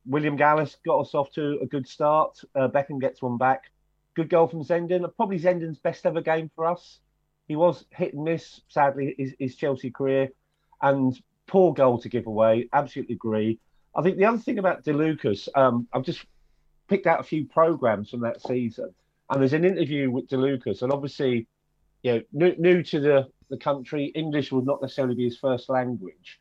William 0.06 0.36
Gallas 0.36 0.78
got 0.84 1.00
us 1.00 1.14
off 1.14 1.30
to 1.32 1.58
a 1.60 1.66
good 1.66 1.86
start. 1.86 2.40
Uh, 2.56 2.68
Beckham 2.68 2.98
gets 2.98 3.20
one 3.20 3.36
back. 3.36 3.70
Good 4.14 4.30
goal 4.30 4.48
from 4.48 4.64
Zenden. 4.64 5.06
Probably 5.14 5.38
Zenden's 5.38 5.78
best 5.78 6.06
ever 6.06 6.22
game 6.22 6.50
for 6.56 6.66
us. 6.66 6.98
He 7.46 7.56
was 7.56 7.84
hit 7.90 8.14
and 8.14 8.24
miss, 8.24 8.62
sadly, 8.68 9.14
his, 9.18 9.34
his 9.38 9.54
Chelsea 9.54 9.90
career. 9.90 10.30
And 10.80 11.16
poor 11.46 11.74
goal 11.74 11.98
to 12.00 12.08
give 12.08 12.26
away. 12.26 12.70
Absolutely 12.72 13.14
agree. 13.14 13.60
I 13.94 14.00
think 14.00 14.16
the 14.16 14.24
other 14.24 14.38
thing 14.38 14.58
about 14.58 14.82
DeLucas, 14.82 15.48
um, 15.54 15.86
I've 15.92 16.04
just 16.04 16.24
picked 16.88 17.06
out 17.06 17.20
a 17.20 17.24
few 17.24 17.44
programs 17.44 18.08
from 18.08 18.20
that 18.20 18.40
season, 18.40 18.94
and 19.28 19.40
there's 19.40 19.52
an 19.52 19.66
interview 19.66 20.10
with 20.10 20.28
DeLucas, 20.28 20.80
and 20.80 20.90
obviously, 20.90 21.46
you 22.02 22.14
know, 22.14 22.22
new, 22.32 22.54
new 22.56 22.82
to 22.84 23.00
the 23.00 23.28
the 23.52 23.58
country, 23.58 24.06
English 24.14 24.50
would 24.50 24.64
not 24.64 24.80
necessarily 24.80 25.14
be 25.14 25.24
his 25.24 25.36
first 25.36 25.68
language, 25.68 26.40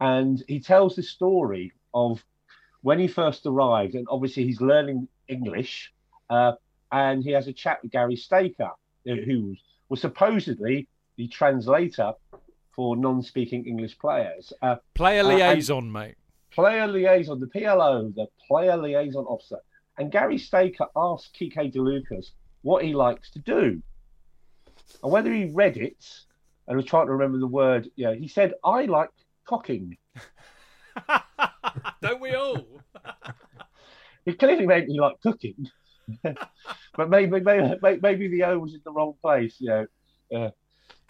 and 0.00 0.42
he 0.48 0.58
tells 0.58 0.96
the 0.96 1.02
story 1.02 1.70
of 1.92 2.24
when 2.80 2.98
he 2.98 3.06
first 3.06 3.44
arrived, 3.44 3.94
and 3.94 4.06
obviously 4.10 4.44
he's 4.44 4.62
learning 4.62 5.06
English, 5.28 5.92
uh, 6.30 6.52
and 6.90 7.22
he 7.22 7.30
has 7.32 7.46
a 7.46 7.52
chat 7.52 7.82
with 7.82 7.92
Gary 7.92 8.16
Staker, 8.16 8.70
who 9.04 9.54
was 9.90 10.00
supposedly 10.00 10.88
the 11.16 11.28
translator 11.28 12.12
for 12.74 12.96
non-speaking 12.96 13.66
English 13.66 13.98
players. 13.98 14.52
Uh, 14.62 14.76
Player 14.94 15.24
liaison, 15.24 15.88
uh, 15.88 15.98
mate. 15.98 16.14
Player 16.52 16.86
liaison, 16.86 17.38
the 17.38 17.46
PLO, 17.46 18.14
the 18.14 18.28
player 18.48 18.76
liaison 18.78 19.24
officer. 19.24 19.58
And 19.98 20.10
Gary 20.10 20.38
Staker 20.38 20.86
asked 20.96 21.36
Quique 21.36 21.72
DeLucas 21.74 22.30
what 22.62 22.82
he 22.82 22.94
likes 22.94 23.30
to 23.32 23.40
do. 23.40 23.82
And 25.02 25.12
whether 25.12 25.32
he 25.32 25.50
read 25.52 25.76
it 25.76 26.04
and 26.66 26.76
was 26.76 26.86
trying 26.86 27.06
to 27.06 27.12
remember 27.12 27.38
the 27.38 27.46
word, 27.46 27.88
yeah, 27.96 28.14
he 28.14 28.28
said, 28.28 28.54
I 28.64 28.84
like 28.86 29.10
cocking. 29.46 29.96
Don't 32.02 32.20
we 32.20 32.34
all? 32.34 32.66
it 34.24 34.38
clearly 34.38 34.66
meant 34.66 34.88
he 34.88 34.98
liked 34.98 35.22
cooking. 35.22 35.66
but 36.22 37.08
maybe, 37.10 37.40
maybe 37.40 37.98
maybe 38.00 38.28
the 38.28 38.44
O 38.44 38.58
was 38.58 38.74
in 38.74 38.80
the 38.84 38.92
wrong 38.92 39.14
place, 39.22 39.56
you 39.58 39.68
know. 39.68 39.86
Uh, 40.34 40.50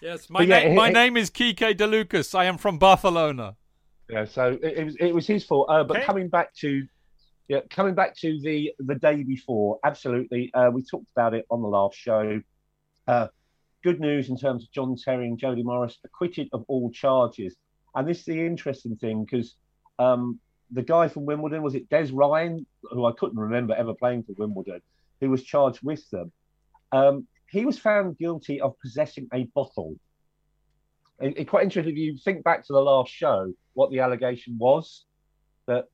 yes, 0.01 0.31
my, 0.31 0.43
yeah, 0.43 0.73
my 0.73 0.89
name 0.89 1.17
is 1.17 1.31
Quique 1.31 1.77
De 1.77 1.87
Lucas. 1.87 2.35
I 2.35 2.45
am 2.45 2.59
from 2.59 2.79
Barcelona. 2.79 3.57
Yeah, 4.09 4.25
so 4.25 4.59
it, 4.63 4.79
it 4.79 4.85
was 4.85 4.97
it 5.01 5.15
was 5.15 5.27
his 5.27 5.45
fault. 5.45 5.69
Uh, 5.69 5.85
but 5.85 5.99
okay. 5.99 6.07
coming 6.07 6.29
back 6.29 6.55
to 6.57 6.87
yeah, 7.49 7.61
coming 7.71 7.95
back 7.95 8.17
to 8.19 8.41
the 8.41 8.73
the 8.79 8.95
day 8.95 9.23
before, 9.23 9.79
absolutely. 9.85 10.53
Uh, 10.55 10.71
we 10.71 10.83
talked 10.83 11.11
about 11.15 11.35
it 11.35 11.45
on 11.51 11.63
the 11.63 11.69
last 11.69 11.97
show. 11.97 12.41
Uh, 13.07 13.29
good 13.87 14.01
news 14.01 14.31
in 14.31 14.37
terms 14.37 14.65
of 14.65 14.73
John 14.73 14.97
Terry 14.97 15.29
and 15.29 15.39
Jody 15.39 15.63
Morris 15.63 15.97
acquitted 16.03 16.49
of 16.53 16.65
all 16.67 16.91
charges. 16.91 17.55
And 17.95 18.09
this 18.09 18.19
is 18.19 18.25
the 18.25 18.45
interesting 18.45 18.97
thing 18.97 19.25
because 19.25 19.55
um, 20.01 20.41
the 20.73 20.83
guy 20.83 21.07
from 21.07 21.25
Wimbledon 21.25 21.63
was 21.63 21.77
it 21.77 21.89
Des 21.89 22.09
Ryan, 22.13 22.67
who 22.83 23.07
I 23.07 23.13
couldn't 23.13 23.39
remember 23.39 23.75
ever 23.75 23.95
playing 23.95 24.25
for 24.25 24.33
Wimbledon, 24.37 24.81
who 25.21 25.31
was 25.31 25.45
charged 25.45 25.85
with 25.85 26.03
them. 26.11 26.33
Um, 26.91 27.29
he 27.49 27.65
was 27.65 27.79
found 27.79 28.19
guilty 28.19 28.61
of 28.61 28.75
possessing 28.81 29.29
a 29.33 29.45
bottle. 29.55 29.95
It's 31.21 31.39
it, 31.39 31.45
quite 31.45 31.63
interesting 31.63 31.93
if 31.93 31.99
you 31.99 32.19
think 32.19 32.43
back 32.43 32.67
to 32.67 32.73
the 32.73 32.81
last 32.81 33.13
show, 33.13 33.53
what 33.75 33.93
the 33.93 34.01
allegation 34.01 34.59
was 34.59 35.05
that 35.69 35.85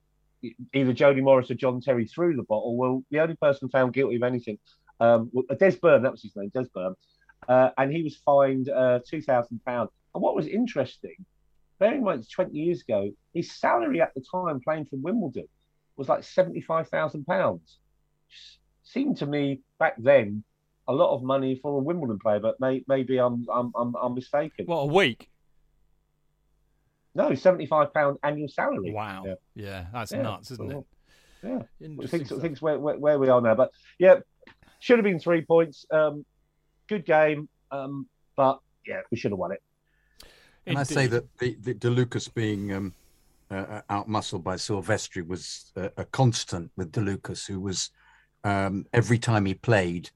either 0.73 0.95
Jody 0.95 1.21
Morris 1.21 1.51
or 1.51 1.57
John 1.57 1.83
Terry 1.83 2.07
threw 2.07 2.37
the 2.37 2.43
bottle. 2.43 2.75
Well, 2.75 3.05
the 3.11 3.21
only 3.21 3.37
person 3.37 3.69
found 3.69 3.93
guilty 3.93 4.17
of 4.17 4.23
anything, 4.23 4.57
um, 4.99 5.31
Des 5.59 5.77
Byrne, 5.77 6.05
that 6.05 6.13
was 6.13 6.23
his 6.23 6.35
name, 6.35 6.51
Des 6.55 6.71
Byrne, 6.73 6.95
uh, 7.49 7.71
and 7.79 7.93
he 7.93 8.03
was 8.03 8.17
fined 8.17 8.69
uh, 8.69 9.01
two 9.09 9.23
thousand 9.23 9.61
pounds. 9.65 9.91
And 10.15 10.23
what 10.23 10.35
was 10.35 10.47
interesting, 10.47 11.25
bearing 11.79 11.99
in 11.99 12.05
mind 12.05 12.27
20 12.31 12.57
years 12.57 12.83
ago, 12.83 13.11
his 13.33 13.51
salary 13.53 14.01
at 14.01 14.13
the 14.15 14.23
time 14.31 14.61
playing 14.61 14.87
for 14.87 14.97
Wimbledon 14.97 15.49
was 15.97 16.09
like 16.09 16.25
seventy-five 16.25 16.89
thousand 16.89 17.25
pounds. 17.27 17.79
Seemed 18.85 19.19
to 19.19 19.27
me 19.27 19.61
back 19.79 19.95
then 19.99 20.45
a 20.89 20.93
lot 20.93 21.15
of 21.15 21.23
money 21.23 21.59
for 21.63 21.79
a 21.79 21.83
Wimbledon 21.83 22.19
player, 22.19 22.41
but 22.41 22.59
may, 22.61 22.85
maybe 22.89 23.19
I'm, 23.19 23.47
I'm 23.53 23.73
I'm 23.77 23.95
I'm 23.95 24.15
mistaken. 24.15 24.67
What 24.67 24.81
a 24.81 24.87
week! 24.87 25.29
No, 27.15 27.35
seventy-five 27.35 27.93
pound 27.93 28.19
annual 28.23 28.49
salary. 28.49 28.93
Wow. 28.93 29.25
Yeah, 29.27 29.35
yeah 29.55 29.87
that's 29.93 30.13
yeah. 30.13 30.23
nuts, 30.23 30.51
isn't 30.53 30.73
it? 30.73 30.85
Yeah. 31.43 31.63
Things, 32.07 32.33
things 32.41 32.63
where, 32.63 32.79
where, 32.79 32.97
where 32.99 33.19
we 33.19 33.29
are 33.29 33.41
now, 33.41 33.55
but 33.55 33.73
yeah, 33.99 34.21
should 34.79 34.99
have 34.99 35.05
been 35.05 35.19
three 35.19 35.43
points. 35.43 35.85
Um, 35.91 36.25
good 36.89 37.05
game, 37.05 37.49
um, 37.71 38.07
but 38.37 38.61
yeah, 38.87 39.01
we 39.11 39.17
should 39.17 39.33
have 39.33 39.39
won 39.39 39.53
it. 39.53 39.63
And 40.67 40.79
I 40.79 40.85
say 40.85 41.07
that 41.09 41.25
the, 41.39 41.57
the 41.61 41.75
DeLucas 41.75 42.33
being 42.33 42.73
um, 42.73 42.95
uh, 43.51 43.55
uh 43.55 43.83
outmuscled 43.91 44.45
by 44.45 44.57
Silvestre 44.57 45.25
was 45.25 45.73
a, 45.77 45.91
a 45.97 46.05
constant 46.07 46.71
with 46.77 46.93
DeLucas, 46.93 47.47
who 47.47 47.61
was 47.61 47.91
um, 48.45 48.87
every 48.93 49.19
time 49.19 49.45
he 49.45 49.55
played 49.55 50.11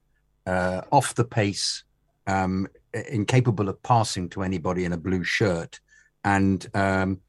uh, 0.45 0.81
off 0.91 1.15
the 1.15 1.25
pace, 1.25 1.83
um, 2.27 2.67
incapable 3.09 3.69
of 3.69 3.81
passing 3.83 4.29
to 4.29 4.41
anybody 4.41 4.85
in 4.85 4.93
a 4.93 4.97
blue 4.97 5.23
shirt, 5.23 5.79
and 6.23 6.67
um, 6.73 7.19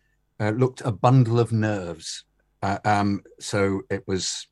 uh, 0.40 0.51
looked 0.51 0.83
a 0.85 0.92
bundle 0.92 1.40
of 1.40 1.53
nerves. 1.53 2.24
Uh, 2.62 2.79
um, 2.85 3.22
so 3.38 3.83
it 3.90 4.03
was 4.07 4.48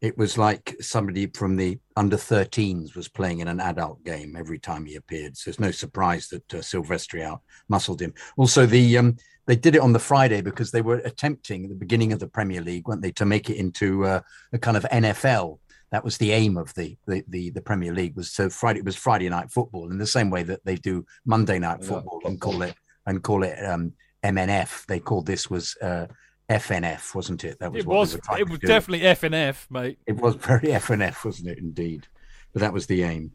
it 0.00 0.16
was 0.16 0.38
like 0.38 0.76
somebody 0.80 1.26
from 1.26 1.56
the 1.56 1.78
under 1.96 2.16
13s 2.16 2.96
was 2.96 3.08
playing 3.08 3.40
in 3.40 3.48
an 3.48 3.60
adult 3.60 4.02
game 4.02 4.34
every 4.34 4.58
time 4.58 4.86
he 4.86 4.96
appeared. 4.96 5.36
So 5.36 5.50
it's 5.50 5.60
no 5.60 5.70
surprise 5.70 6.28
that 6.28 6.54
uh, 6.54 6.62
Silvestre 6.62 7.22
out 7.22 7.42
muscled 7.68 8.00
him. 8.00 8.14
Also, 8.36 8.64
the 8.64 8.96
um, 8.96 9.16
they 9.46 9.56
did 9.56 9.74
it 9.74 9.82
on 9.82 9.92
the 9.92 9.98
Friday 9.98 10.40
because 10.40 10.70
they 10.70 10.80
were 10.80 10.98
attempting 10.98 11.64
at 11.64 11.70
the 11.70 11.76
beginning 11.76 12.12
of 12.12 12.18
the 12.18 12.28
Premier 12.28 12.62
League, 12.62 12.88
weren't 12.88 13.02
they, 13.02 13.12
to 13.12 13.26
make 13.26 13.50
it 13.50 13.56
into 13.56 14.06
uh, 14.06 14.20
a 14.52 14.58
kind 14.58 14.76
of 14.76 14.84
NFL. 14.84 15.58
That 15.90 16.04
was 16.04 16.16
the 16.18 16.32
aim 16.32 16.56
of 16.56 16.72
the, 16.74 16.96
the 17.06 17.22
the, 17.28 17.50
the 17.50 17.60
Premier 17.60 17.92
League 17.92 18.16
was 18.16 18.30
so 18.30 18.48
Friday 18.48 18.78
it 18.78 18.84
was 18.84 18.96
Friday 18.96 19.28
night 19.28 19.50
football 19.50 19.90
in 19.90 19.98
the 19.98 20.06
same 20.06 20.30
way 20.30 20.44
that 20.44 20.64
they 20.64 20.76
do 20.76 21.04
Monday 21.26 21.58
night 21.58 21.84
football 21.84 22.20
yeah. 22.22 22.30
and 22.30 22.40
call 22.40 22.62
it 22.62 22.74
and 23.06 23.22
call 23.22 23.42
it 23.42 23.58
um, 23.66 23.92
MNF. 24.24 24.86
They 24.86 25.00
called 25.00 25.26
this 25.26 25.50
was 25.50 25.76
uh, 25.82 26.06
FNF, 26.50 27.14
wasn't 27.14 27.44
it? 27.44 27.60
That 27.60 27.72
was 27.72 27.80
it 27.80 27.86
was. 27.86 28.14
It 28.14 28.48
was 28.48 28.58
definitely 28.58 29.06
FNF, 29.06 29.70
mate. 29.70 29.98
It 30.06 30.16
was 30.16 30.34
very 30.34 30.68
FNF, 30.68 31.24
wasn't 31.24 31.48
it? 31.48 31.58
Indeed, 31.58 32.08
but 32.52 32.60
that 32.60 32.72
was 32.72 32.86
the 32.86 33.04
aim. 33.04 33.32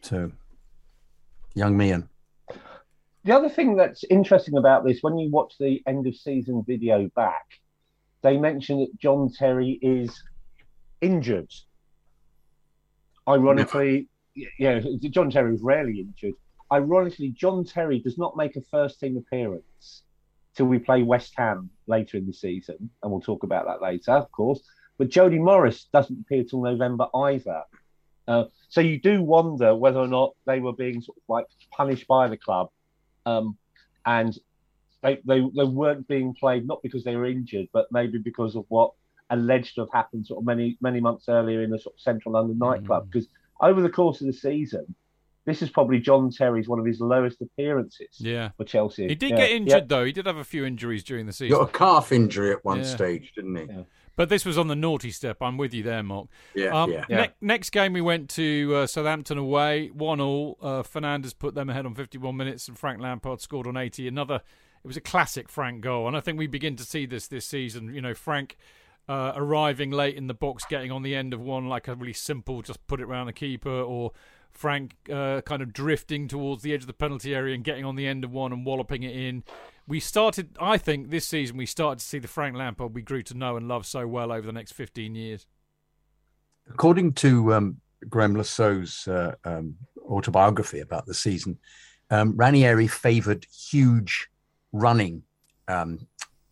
So, 0.00 0.32
young 1.54 1.76
Meehan. 1.76 2.08
The 3.24 3.32
other 3.32 3.50
thing 3.50 3.76
that's 3.76 4.02
interesting 4.04 4.56
about 4.56 4.86
this, 4.86 5.02
when 5.02 5.18
you 5.18 5.30
watch 5.30 5.54
the 5.60 5.82
end 5.86 6.06
of 6.06 6.16
season 6.16 6.64
video 6.66 7.10
back, 7.14 7.44
they 8.22 8.38
mention 8.38 8.80
that 8.80 8.98
John 8.98 9.30
Terry 9.30 9.78
is 9.82 10.22
injured. 11.02 11.52
Ironically, 13.28 14.08
yeah, 14.58 14.80
John 15.10 15.30
Terry 15.30 15.54
is 15.54 15.60
rarely 15.60 16.00
injured. 16.00 16.34
Ironically, 16.72 17.28
John 17.30 17.64
Terry 17.64 17.98
does 17.98 18.16
not 18.16 18.34
make 18.38 18.56
a 18.56 18.62
first 18.62 18.98
team 18.98 19.18
appearance 19.18 20.02
till 20.54 20.66
we 20.66 20.78
play 20.78 21.02
West 21.02 21.34
Ham 21.36 21.68
later 21.90 22.16
in 22.16 22.26
the 22.26 22.32
season, 22.32 22.90
and 23.02 23.10
we'll 23.10 23.20
talk 23.20 23.42
about 23.42 23.66
that 23.66 23.82
later, 23.82 24.12
of 24.12 24.30
course. 24.32 24.60
But 24.96 25.10
Jody 25.10 25.38
Morris 25.38 25.86
doesn't 25.92 26.20
appear 26.20 26.44
till 26.44 26.62
November 26.62 27.06
either. 27.14 27.62
Uh, 28.28 28.44
so 28.68 28.80
you 28.80 29.00
do 29.00 29.22
wonder 29.22 29.74
whether 29.74 29.98
or 29.98 30.06
not 30.06 30.34
they 30.46 30.60
were 30.60 30.72
being 30.72 31.02
sort 31.02 31.18
of 31.18 31.22
like 31.28 31.46
punished 31.70 32.06
by 32.06 32.28
the 32.28 32.36
club, 32.36 32.70
um, 33.26 33.56
and 34.06 34.38
they, 35.02 35.18
they 35.24 35.40
they 35.40 35.64
weren't 35.64 36.06
being 36.06 36.34
played 36.34 36.66
not 36.66 36.82
because 36.82 37.02
they 37.04 37.16
were 37.16 37.26
injured, 37.26 37.68
but 37.72 37.86
maybe 37.90 38.18
because 38.18 38.54
of 38.56 38.64
what 38.68 38.92
alleged 39.30 39.74
to 39.74 39.82
have 39.82 39.92
happened 39.92 40.26
sort 40.26 40.38
of 40.40 40.44
many 40.44 40.76
many 40.80 41.00
months 41.00 41.28
earlier 41.28 41.62
in 41.62 41.70
the 41.70 41.78
sort 41.78 41.94
of 41.94 42.00
central 42.00 42.34
London 42.34 42.58
nightclub. 42.58 43.10
Because 43.10 43.26
mm. 43.26 43.68
over 43.68 43.80
the 43.80 43.90
course 43.90 44.20
of 44.20 44.26
the 44.26 44.32
season, 44.32 44.94
this 45.50 45.62
is 45.62 45.70
probably 45.70 45.98
John 45.98 46.30
Terry's 46.30 46.68
one 46.68 46.78
of 46.78 46.86
his 46.86 47.00
lowest 47.00 47.40
appearances. 47.40 48.08
Yeah. 48.18 48.50
for 48.56 48.64
Chelsea. 48.64 49.08
He 49.08 49.14
did 49.14 49.30
yeah. 49.30 49.36
get 49.36 49.50
injured 49.50 49.88
though. 49.88 50.04
He 50.04 50.12
did 50.12 50.26
have 50.26 50.36
a 50.36 50.44
few 50.44 50.64
injuries 50.64 51.04
during 51.04 51.26
the 51.26 51.32
season. 51.32 51.58
Got 51.58 51.68
a 51.68 51.72
calf 51.72 52.12
injury 52.12 52.52
at 52.52 52.64
one 52.64 52.78
yeah. 52.78 52.84
stage, 52.84 53.32
didn't 53.34 53.56
he? 53.56 53.84
But 54.20 54.28
this 54.28 54.44
was 54.44 54.58
on 54.58 54.68
the 54.68 54.76
naughty 54.76 55.12
step. 55.12 55.38
I'm 55.40 55.56
with 55.56 55.72
you 55.72 55.82
there, 55.82 56.02
Mark. 56.02 56.28
Yeah. 56.54 56.82
Um, 56.82 56.92
yeah. 56.92 57.04
Ne- 57.08 57.30
next 57.40 57.70
game, 57.70 57.94
we 57.94 58.02
went 58.02 58.28
to 58.30 58.72
uh, 58.76 58.86
Southampton 58.86 59.38
away, 59.38 59.88
one 59.88 60.20
all. 60.20 60.58
Uh, 60.60 60.82
Fernandes 60.82 61.32
put 61.38 61.54
them 61.54 61.70
ahead 61.70 61.86
on 61.86 61.94
51 61.94 62.36
minutes, 62.36 62.68
and 62.68 62.78
Frank 62.78 63.00
Lampard 63.00 63.40
scored 63.40 63.66
on 63.66 63.78
80. 63.78 64.06
Another. 64.08 64.42
It 64.84 64.86
was 64.86 64.98
a 64.98 65.00
classic 65.00 65.48
Frank 65.48 65.80
goal, 65.80 66.06
and 66.06 66.16
I 66.16 66.20
think 66.20 66.38
we 66.38 66.46
begin 66.46 66.76
to 66.76 66.84
see 66.84 67.06
this 67.06 67.28
this 67.28 67.46
season. 67.46 67.94
You 67.94 68.02
know, 68.02 68.14
Frank. 68.14 68.56
Uh, 69.08 69.32
arriving 69.34 69.90
late 69.90 70.14
in 70.14 70.28
the 70.28 70.34
box, 70.34 70.64
getting 70.68 70.92
on 70.92 71.02
the 71.02 71.16
end 71.16 71.34
of 71.34 71.40
one 71.40 71.68
like 71.68 71.88
a 71.88 71.96
really 71.96 72.12
simple, 72.12 72.62
just 72.62 72.86
put 72.86 73.00
it 73.00 73.04
around 73.04 73.26
the 73.26 73.32
keeper, 73.32 73.68
or 73.68 74.12
Frank 74.52 74.94
uh, 75.12 75.40
kind 75.42 75.62
of 75.62 75.72
drifting 75.72 76.28
towards 76.28 76.62
the 76.62 76.72
edge 76.72 76.82
of 76.82 76.86
the 76.86 76.92
penalty 76.92 77.34
area 77.34 77.54
and 77.54 77.64
getting 77.64 77.84
on 77.84 77.96
the 77.96 78.06
end 78.06 78.24
of 78.24 78.32
one 78.32 78.52
and 78.52 78.64
walloping 78.66 79.02
it 79.02 79.14
in. 79.14 79.44
We 79.86 80.00
started, 80.00 80.56
I 80.60 80.78
think, 80.78 81.10
this 81.10 81.26
season 81.26 81.56
we 81.56 81.66
started 81.66 81.98
to 82.00 82.04
see 82.04 82.18
the 82.18 82.28
Frank 82.28 82.56
Lampard 82.56 82.94
we 82.94 83.02
grew 83.02 83.22
to 83.24 83.34
know 83.34 83.56
and 83.56 83.66
love 83.66 83.86
so 83.86 84.06
well 84.06 84.30
over 84.30 84.46
the 84.46 84.52
next 84.52 84.72
15 84.72 85.14
years. 85.14 85.46
According 86.68 87.14
to 87.14 87.54
um, 87.54 87.80
Le 88.34 88.44
Saux's 88.44 89.08
uh, 89.08 89.34
um, 89.44 89.74
autobiography 90.08 90.80
about 90.80 91.06
the 91.06 91.14
season, 91.14 91.58
um, 92.10 92.36
Ranieri 92.36 92.86
favoured 92.86 93.46
huge 93.46 94.28
running 94.72 95.22
um, 95.68 96.06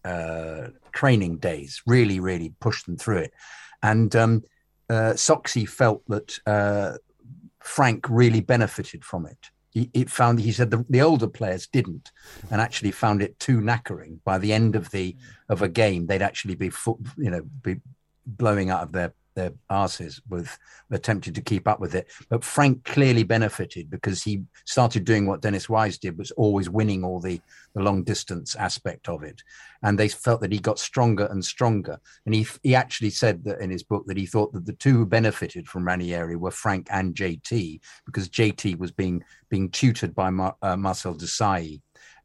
uh, 0.04 0.68
training 0.92 1.38
days, 1.38 1.82
really, 1.86 2.20
really 2.20 2.54
pushed 2.60 2.86
them 2.86 2.96
through 2.96 3.18
it. 3.18 3.34
And 3.82 4.14
um, 4.16 4.42
uh, 4.90 5.14
felt 5.14 6.02
that 6.08 6.38
uh, 6.46 6.96
Frank 7.68 8.06
really 8.08 8.40
benefited 8.40 9.04
from 9.04 9.26
it. 9.26 9.50
He, 9.70 9.90
it 9.92 10.08
found 10.08 10.40
he 10.40 10.52
said 10.52 10.70
the, 10.70 10.84
the 10.88 11.02
older 11.02 11.28
players 11.28 11.66
didn't, 11.66 12.10
and 12.50 12.60
actually 12.60 12.90
found 12.90 13.22
it 13.22 13.38
too 13.38 13.60
knackering. 13.60 14.18
By 14.24 14.38
the 14.38 14.54
end 14.54 14.74
of 14.74 14.90
the 14.90 15.12
mm. 15.12 15.18
of 15.50 15.60
a 15.60 15.68
game, 15.68 16.06
they'd 16.06 16.22
actually 16.22 16.54
be 16.54 16.72
you 17.18 17.30
know 17.30 17.42
be 17.62 17.76
blowing 18.26 18.70
out 18.70 18.82
of 18.82 18.92
their 18.92 19.12
their 19.38 19.52
asses 19.70 20.20
with 20.28 20.58
attempting 20.90 21.32
to 21.32 21.40
keep 21.40 21.68
up 21.68 21.78
with 21.78 21.94
it. 21.94 22.08
But 22.28 22.42
Frank 22.42 22.84
clearly 22.84 23.22
benefited 23.22 23.88
because 23.88 24.22
he 24.22 24.42
started 24.64 25.04
doing 25.04 25.26
what 25.26 25.42
Dennis 25.42 25.68
Wise 25.68 25.96
did, 25.96 26.18
was 26.18 26.32
always 26.32 26.68
winning 26.68 27.04
all 27.04 27.20
the, 27.20 27.40
the 27.74 27.82
long 27.82 28.02
distance 28.02 28.56
aspect 28.56 29.08
of 29.08 29.22
it. 29.22 29.40
And 29.82 29.96
they 29.96 30.08
felt 30.08 30.40
that 30.40 30.50
he 30.50 30.58
got 30.58 30.80
stronger 30.80 31.26
and 31.26 31.44
stronger. 31.44 32.00
And 32.26 32.34
he 32.34 32.46
he 32.64 32.74
actually 32.74 33.10
said 33.10 33.44
that 33.44 33.60
in 33.60 33.70
his 33.70 33.84
book 33.84 34.04
that 34.06 34.16
he 34.16 34.26
thought 34.26 34.52
that 34.54 34.66
the 34.66 34.72
two 34.72 34.94
who 34.94 35.06
benefited 35.06 35.68
from 35.68 35.86
Ranieri 35.86 36.34
were 36.34 36.50
Frank 36.50 36.88
and 36.90 37.14
JT 37.14 37.80
because 38.06 38.28
JT 38.28 38.76
was 38.78 38.90
being 38.90 39.22
being 39.48 39.70
tutored 39.70 40.16
by 40.16 40.30
Mar, 40.30 40.56
uh, 40.62 40.76
Marcel 40.76 41.14
Desailly. 41.14 41.80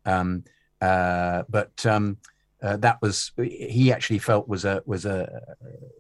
Um, 0.06 0.44
uh, 0.82 1.44
but 1.48 1.86
um, 1.86 2.18
uh, 2.64 2.78
that 2.78 3.02
was 3.02 3.32
he 3.38 3.92
actually 3.92 4.20
felt 4.20 4.48
was 4.48 4.64
a 4.66 4.82
was 4.86 5.06
a 5.06 5.42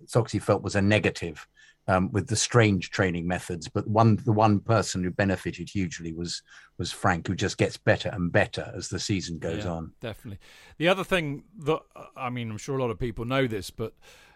Soxy 0.06 0.41
felt 0.41 0.63
was 0.63 0.76
a 0.76 0.82
negative 0.82 1.45
um, 1.88 2.12
with 2.12 2.28
the 2.28 2.36
strange 2.36 2.89
training 2.89 3.28
methods. 3.28 3.67
But 3.67 3.88
one 3.88 4.15
the 4.23 4.32
one 4.32 4.60
person 4.62 5.04
who 5.04 5.12
benefited 5.12 5.69
hugely 5.69 6.13
was 6.13 6.41
was 6.78 6.91
Frank, 6.91 7.28
who 7.28 7.36
just 7.36 7.58
gets 7.58 7.78
better 7.78 8.10
and 8.10 8.32
better 8.32 8.71
as 8.76 8.88
the 8.88 8.99
season 8.99 9.39
goes 9.39 9.65
yeah, 9.65 9.71
on. 9.71 9.91
Definitely. 9.99 10.39
The 10.78 10.88
other 10.88 11.04
thing 11.04 11.43
that 11.60 11.82
I 12.15 12.30
mean, 12.30 12.49
I'm 12.49 12.58
sure 12.58 12.78
a 12.78 12.82
lot 12.82 12.91
of 12.91 12.99
people 12.99 13.26
know 13.26 13.45
this, 13.45 13.69
but 13.69 13.93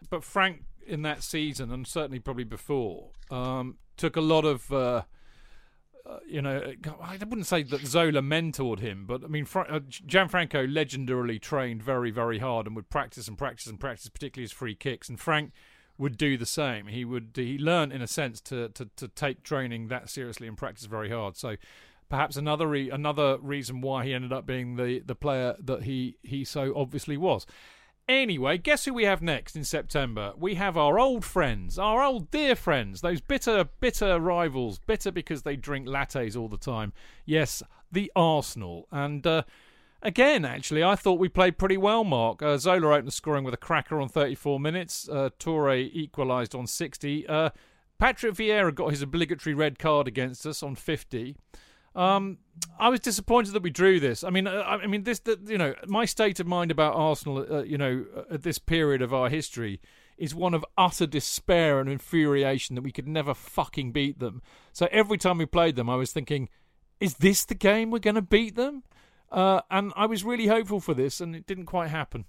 but 0.09 0.23
Frank 0.23 0.63
in 0.85 1.01
that 1.03 1.23
season 1.23 1.71
and 1.71 1.87
certainly 1.87 2.19
probably 2.19 2.45
before 2.45 3.11
um, 3.31 3.77
took 3.95 4.15
a 4.15 4.21
lot 4.21 4.45
of. 4.45 4.71
Uh, 4.71 5.03
uh, 6.09 6.19
you 6.27 6.41
know, 6.41 6.73
I 7.01 7.17
wouldn't 7.17 7.47
say 7.47 7.63
that 7.63 7.85
Zola 7.85 8.21
mentored 8.21 8.79
him, 8.79 9.05
but 9.05 9.23
I 9.23 9.27
mean, 9.27 9.45
Fra- 9.45 9.67
uh, 9.69 9.79
Gianfranco 9.79 10.71
legendarily 10.71 11.41
trained 11.41 11.83
very, 11.83 12.11
very 12.11 12.39
hard 12.39 12.65
and 12.67 12.75
would 12.75 12.89
practice 12.89 13.27
and 13.27 13.37
practice 13.37 13.67
and 13.67 13.79
practice, 13.79 14.09
particularly 14.09 14.45
his 14.45 14.51
free 14.51 14.75
kicks. 14.75 15.09
And 15.09 15.19
Frank 15.19 15.51
would 15.97 16.17
do 16.17 16.37
the 16.37 16.45
same. 16.45 16.87
He 16.87 17.03
would 17.03 17.31
he 17.35 17.57
learned 17.57 17.91
in 17.91 18.01
a 18.01 18.07
sense 18.07 18.39
to 18.41 18.69
to, 18.69 18.89
to 18.95 19.07
take 19.07 19.43
training 19.43 19.87
that 19.87 20.09
seriously 20.09 20.47
and 20.47 20.57
practice 20.57 20.85
very 20.85 21.09
hard. 21.09 21.35
So 21.35 21.57
perhaps 22.09 22.37
another 22.37 22.67
re- 22.67 22.89
another 22.89 23.37
reason 23.39 23.81
why 23.81 24.05
he 24.05 24.13
ended 24.13 24.31
up 24.31 24.45
being 24.45 24.75
the 24.75 24.99
the 24.99 25.15
player 25.15 25.55
that 25.59 25.83
he 25.83 26.17
he 26.21 26.43
so 26.43 26.73
obviously 26.75 27.17
was. 27.17 27.45
Anyway, 28.09 28.57
guess 28.57 28.85
who 28.85 28.93
we 28.93 29.03
have 29.03 29.21
next 29.21 29.55
in 29.55 29.65
September? 29.65 30.31
We 30.37 30.55
have 30.55 30.77
our 30.77 30.97
old 30.97 31.25
friends, 31.25 31.77
our 31.77 32.01
old 32.01 32.31
dear 32.31 32.55
friends, 32.55 33.01
those 33.01 33.19
bitter, 33.19 33.65
bitter 33.81 34.17
rivals, 34.17 34.79
bitter 34.79 35.11
because 35.11 35.41
they 35.41 35.57
drink 35.57 35.87
lattes 35.87 36.37
all 36.37 36.47
the 36.47 36.57
time. 36.57 36.93
Yes, 37.25 37.61
the 37.91 38.09
Arsenal. 38.15 38.87
And 38.93 39.27
uh, 39.27 39.43
again, 40.01 40.45
actually, 40.45 40.85
I 40.85 40.95
thought 40.95 41.19
we 41.19 41.27
played 41.27 41.57
pretty 41.57 41.75
well, 41.75 42.05
Mark. 42.05 42.41
Uh, 42.41 42.57
Zola 42.57 42.93
opened 42.93 43.07
the 43.07 43.11
scoring 43.11 43.43
with 43.43 43.53
a 43.53 43.57
cracker 43.57 43.99
on 43.99 44.07
34 44.07 44.57
minutes. 44.57 45.09
Uh, 45.09 45.29
Toure 45.37 45.89
equalised 45.91 46.55
on 46.55 46.65
60. 46.65 47.27
Uh, 47.27 47.49
Patrick 47.99 48.35
Vieira 48.35 48.73
got 48.73 48.91
his 48.91 49.01
obligatory 49.01 49.53
red 49.53 49.79
card 49.79 50.07
against 50.07 50.45
us 50.45 50.63
on 50.63 50.75
50. 50.75 51.35
Um, 51.97 52.37
I 52.79 52.89
was 52.89 52.99
disappointed 52.99 53.53
that 53.53 53.63
we 53.63 53.71
drew 53.71 53.99
this. 53.99 54.23
I 54.23 54.29
mean, 54.29 54.45
uh, 54.45 54.51
I, 54.51 54.75
I 54.75 54.87
mean, 54.87 55.03
this, 55.03 55.19
the, 55.19 55.39
you 55.47 55.57
know, 55.57 55.73
my 55.87 56.05
state 56.05 56.39
of 56.39 56.45
mind 56.45 56.69
about 56.69 56.93
Arsenal, 56.93 57.45
uh, 57.51 57.63
you 57.63 57.77
know, 57.77 58.05
uh, 58.15 58.35
at 58.35 58.43
this 58.43 58.59
period 58.59 59.01
of 59.01 59.13
our 59.13 59.29
history 59.29 59.81
is 60.15 60.35
one 60.35 60.53
of 60.53 60.63
utter 60.77 61.07
despair 61.07 61.79
and 61.79 61.89
infuriation 61.89 62.75
that 62.75 62.83
we 62.83 62.91
could 62.91 63.07
never 63.07 63.33
fucking 63.33 63.91
beat 63.91 64.19
them. 64.19 64.43
So 64.73 64.87
every 64.91 65.17
time 65.17 65.39
we 65.39 65.47
played 65.47 65.75
them, 65.75 65.89
I 65.89 65.95
was 65.95 66.11
thinking, 66.11 66.49
is 66.99 67.15
this 67.15 67.45
the 67.45 67.55
game 67.55 67.89
we're 67.89 67.99
going 67.99 68.15
to 68.15 68.21
beat 68.21 68.55
them? 68.55 68.83
Uh, 69.31 69.61
and 69.71 69.91
I 69.95 70.05
was 70.05 70.23
really 70.23 70.47
hopeful 70.47 70.79
for 70.79 70.93
this, 70.93 71.19
and 71.19 71.35
it 71.35 71.47
didn't 71.47 71.65
quite 71.65 71.89
happen. 71.89 72.25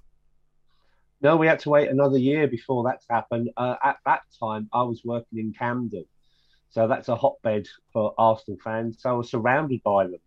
No, 1.21 1.37
we 1.37 1.47
had 1.47 1.59
to 1.61 1.71
wait 1.71 1.91
another 1.91 2.19
year 2.19 2.47
before 2.47 2.85
that 2.85 3.01
happened. 3.11 3.51
Uh, 3.57 3.77
at 3.85 3.99
that 4.07 4.23
time, 4.41 4.69
I 4.73 4.83
was 4.83 5.03
working 5.05 5.39
in 5.39 5.53
Camden 5.53 6.05
so 6.71 6.87
that's 6.87 7.09
a 7.09 7.17
hotbed 7.17 7.67
for 7.93 8.15
Arsenal 8.19 8.59
fans. 8.63 9.01
So 9.01 9.11
I 9.11 9.13
was 9.13 9.31
surrounded 9.31 9.83
by 9.83 10.05
them. 10.05 10.21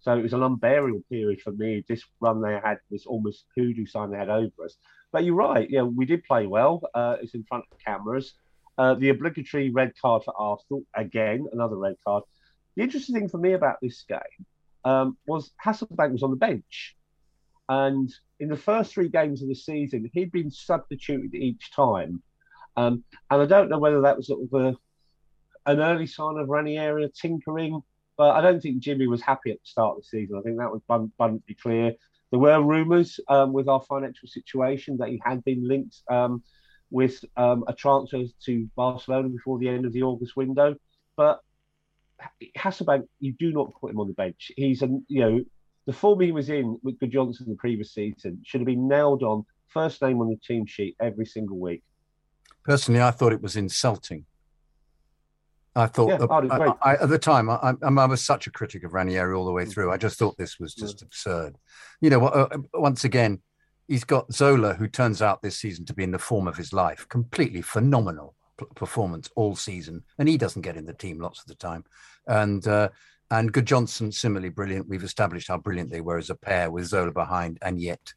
So 0.00 0.16
it 0.16 0.22
was 0.22 0.32
an 0.32 0.42
unbearable 0.42 1.02
period 1.10 1.40
for 1.40 1.52
me. 1.52 1.84
This 1.88 2.04
run 2.20 2.42
they 2.42 2.60
had, 2.62 2.78
this 2.90 3.06
almost 3.06 3.46
hoodoo 3.56 3.86
sign 3.86 4.10
they 4.10 4.18
had 4.18 4.28
over 4.28 4.64
us. 4.64 4.76
But 5.12 5.24
you're 5.24 5.34
right. 5.34 5.68
Yeah, 5.70 5.82
we 5.82 6.04
did 6.04 6.24
play 6.24 6.46
well. 6.46 6.82
Uh, 6.94 7.16
it's 7.22 7.34
in 7.34 7.44
front 7.44 7.64
of 7.70 7.78
cameras. 7.78 8.34
Uh, 8.76 8.94
the 8.94 9.10
obligatory 9.10 9.70
red 9.70 9.92
card 10.00 10.24
for 10.24 10.34
Arsenal 10.36 10.82
again, 10.94 11.46
another 11.52 11.76
red 11.76 11.96
card. 12.06 12.24
The 12.76 12.82
interesting 12.82 13.14
thing 13.14 13.28
for 13.28 13.38
me 13.38 13.52
about 13.52 13.76
this 13.80 14.04
game 14.08 14.18
um, 14.84 15.16
was 15.26 15.52
Hasselbaink 15.64 16.12
was 16.12 16.24
on 16.24 16.30
the 16.30 16.36
bench, 16.36 16.96
and 17.68 18.12
in 18.40 18.48
the 18.48 18.56
first 18.56 18.92
three 18.92 19.08
games 19.08 19.42
of 19.42 19.48
the 19.48 19.54
season, 19.54 20.10
he'd 20.12 20.32
been 20.32 20.50
substituted 20.50 21.34
each 21.34 21.70
time. 21.70 22.20
Um, 22.76 23.04
and 23.30 23.42
I 23.42 23.46
don't 23.46 23.70
know 23.70 23.78
whether 23.78 24.00
that 24.00 24.16
was 24.16 24.26
sort 24.26 24.42
of 24.42 24.60
a 24.60 24.76
an 25.66 25.80
early 25.80 26.06
sign 26.06 26.36
of 26.36 26.48
Ranieri 26.48 27.10
tinkering, 27.20 27.80
but 28.16 28.30
I 28.30 28.40
don't 28.40 28.60
think 28.60 28.78
Jimmy 28.78 29.06
was 29.06 29.22
happy 29.22 29.50
at 29.50 29.58
the 29.58 29.66
start 29.66 29.96
of 29.96 30.02
the 30.02 30.08
season. 30.08 30.38
I 30.38 30.42
think 30.42 30.58
that 30.58 30.70
was 30.70 30.82
abundantly 30.88 31.56
clear. 31.60 31.94
There 32.30 32.40
were 32.40 32.62
rumours 32.62 33.20
um, 33.28 33.52
with 33.52 33.68
our 33.68 33.80
financial 33.82 34.28
situation 34.28 34.96
that 34.98 35.08
he 35.08 35.20
had 35.24 35.44
been 35.44 35.66
linked 35.66 36.02
um, 36.10 36.42
with 36.90 37.24
um, 37.36 37.64
a 37.68 37.72
transfer 37.72 38.24
to 38.46 38.70
Barcelona 38.76 39.28
before 39.28 39.58
the 39.58 39.68
end 39.68 39.84
of 39.84 39.92
the 39.92 40.02
August 40.02 40.36
window, 40.36 40.76
but 41.16 41.40
Hasselbaink, 42.56 43.06
you 43.20 43.34
do 43.38 43.52
not 43.52 43.72
put 43.80 43.90
him 43.90 44.00
on 44.00 44.08
the 44.08 44.14
bench. 44.14 44.52
He's 44.56 44.82
a 44.82 44.86
you 45.08 45.20
know 45.20 45.44
the 45.86 45.92
form 45.92 46.20
he 46.20 46.32
was 46.32 46.48
in 46.48 46.78
with 46.82 46.98
Gudjohnsen 46.98 47.46
the 47.46 47.56
previous 47.56 47.92
season 47.92 48.40
should 48.44 48.60
have 48.60 48.66
been 48.66 48.88
nailed 48.88 49.22
on 49.22 49.44
first 49.68 50.00
name 50.00 50.20
on 50.20 50.28
the 50.28 50.36
team 50.36 50.66
sheet 50.66 50.96
every 51.00 51.26
single 51.26 51.58
week. 51.58 51.82
Personally, 52.64 53.02
I 53.02 53.10
thought 53.10 53.32
it 53.32 53.42
was 53.42 53.56
insulting 53.56 54.24
I 55.76 55.86
thought 55.86 56.08
yeah, 56.08 56.16
that, 56.18 56.76
I, 56.82 56.92
I, 56.92 56.94
at 56.94 57.08
the 57.08 57.18
time 57.18 57.50
I, 57.50 57.74
I, 57.82 58.06
was 58.06 58.24
such 58.24 58.46
a 58.46 58.50
critic 58.50 58.84
of 58.84 58.94
Ranieri 58.94 59.34
all 59.34 59.44
the 59.44 59.52
way 59.52 59.64
through. 59.64 59.90
I 59.90 59.96
just 59.96 60.18
thought 60.18 60.36
this 60.38 60.60
was 60.60 60.72
just 60.72 61.00
yeah. 61.00 61.06
absurd. 61.06 61.58
You 62.00 62.10
know, 62.10 62.26
uh, 62.26 62.48
uh, 62.52 62.58
once 62.74 63.04
again, 63.04 63.42
he's 63.88 64.04
got 64.04 64.32
Zola, 64.32 64.74
who 64.74 64.86
turns 64.86 65.20
out 65.20 65.42
this 65.42 65.58
season 65.58 65.84
to 65.86 65.94
be 65.94 66.04
in 66.04 66.12
the 66.12 66.18
form 66.18 66.46
of 66.46 66.56
his 66.56 66.72
life. 66.72 67.08
Completely 67.08 67.60
phenomenal 67.60 68.36
performance 68.76 69.28
all 69.34 69.56
season, 69.56 70.04
and 70.18 70.28
he 70.28 70.36
doesn't 70.36 70.62
get 70.62 70.76
in 70.76 70.86
the 70.86 70.94
team 70.94 71.18
lots 71.18 71.40
of 71.40 71.46
the 71.46 71.56
time. 71.56 71.84
And 72.28 72.66
uh, 72.68 72.90
and 73.30 73.52
Gudjohnsen 73.52 74.14
similarly 74.14 74.50
brilliant. 74.50 74.88
We've 74.88 75.02
established 75.02 75.48
how 75.48 75.58
brilliant 75.58 75.90
they 75.90 76.00
were 76.00 76.18
as 76.18 76.30
a 76.30 76.36
pair 76.36 76.70
with 76.70 76.86
Zola 76.86 77.10
behind, 77.10 77.58
and 77.62 77.80
yet 77.80 78.14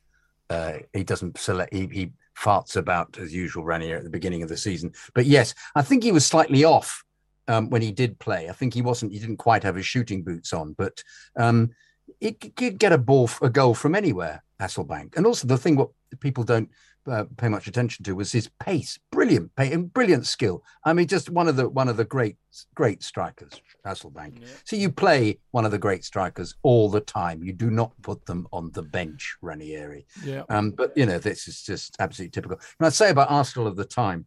uh, 0.51 0.73
he 0.93 1.03
doesn't 1.03 1.39
select. 1.39 1.73
He, 1.73 1.87
he 1.91 2.11
farts 2.37 2.75
about 2.75 3.17
as 3.17 3.33
usual, 3.33 3.65
Ranieri 3.65 3.97
at 3.97 4.03
the 4.03 4.11
beginning 4.11 4.43
of 4.43 4.49
the 4.49 4.57
season. 4.57 4.91
But 5.15 5.25
yes, 5.25 5.55
I 5.75 5.81
think 5.81 6.03
he 6.03 6.11
was 6.11 6.25
slightly 6.25 6.63
off 6.63 7.03
um, 7.47 7.69
when 7.69 7.81
he 7.81 7.91
did 7.91 8.19
play. 8.19 8.49
I 8.49 8.53
think 8.53 8.73
he 8.73 8.81
wasn't, 8.81 9.13
he 9.13 9.19
didn't 9.19 9.37
quite 9.37 9.63
have 9.63 9.75
his 9.75 9.85
shooting 9.85 10.23
boots 10.23 10.53
on, 10.53 10.73
but 10.73 11.03
um, 11.37 11.71
he 12.19 12.31
could 12.31 12.79
get 12.79 12.93
a 12.93 12.97
ball, 12.97 13.29
a 13.41 13.49
goal 13.49 13.73
from 13.73 13.95
anywhere, 13.95 14.43
Hasselbaink. 14.59 15.15
And 15.17 15.25
also 15.25 15.47
the 15.47 15.57
thing 15.57 15.75
what 15.75 15.89
people 16.19 16.43
don't 16.43 16.69
uh, 17.07 17.25
pay 17.37 17.47
much 17.47 17.67
attention 17.67 18.03
to 18.03 18.13
was 18.13 18.31
his 18.31 18.49
pace, 18.59 18.99
brilliant 19.11 19.55
pace 19.55 19.73
and 19.73 19.91
brilliant 19.93 20.25
skill. 20.25 20.63
I 20.83 20.93
mean, 20.93 21.07
just 21.07 21.29
one 21.29 21.47
of 21.47 21.55
the 21.55 21.69
one 21.69 21.87
of 21.87 21.97
the 21.97 22.05
great 22.05 22.37
great 22.75 23.03
strikers, 23.03 23.61
Hasselbaink. 23.85 24.41
Yeah. 24.41 24.47
So 24.65 24.75
you 24.75 24.91
play 24.91 25.39
one 25.51 25.65
of 25.65 25.71
the 25.71 25.77
great 25.77 26.03
strikers 26.03 26.55
all 26.63 26.89
the 26.89 27.01
time. 27.01 27.43
You 27.43 27.53
do 27.53 27.69
not 27.69 27.93
put 28.01 28.25
them 28.25 28.47
on 28.51 28.71
the 28.71 28.83
bench, 28.83 29.37
Ranieri. 29.41 30.05
Yeah. 30.23 30.43
Um, 30.49 30.71
but 30.71 30.91
you 30.97 31.05
know, 31.05 31.19
this 31.19 31.47
is 31.47 31.61
just 31.63 31.95
absolutely 31.99 32.31
typical. 32.31 32.59
And 32.79 32.87
I'd 32.87 32.93
say 32.93 33.09
about 33.09 33.31
Arsenal 33.31 33.67
of 33.67 33.75
the 33.75 33.85
time, 33.85 34.25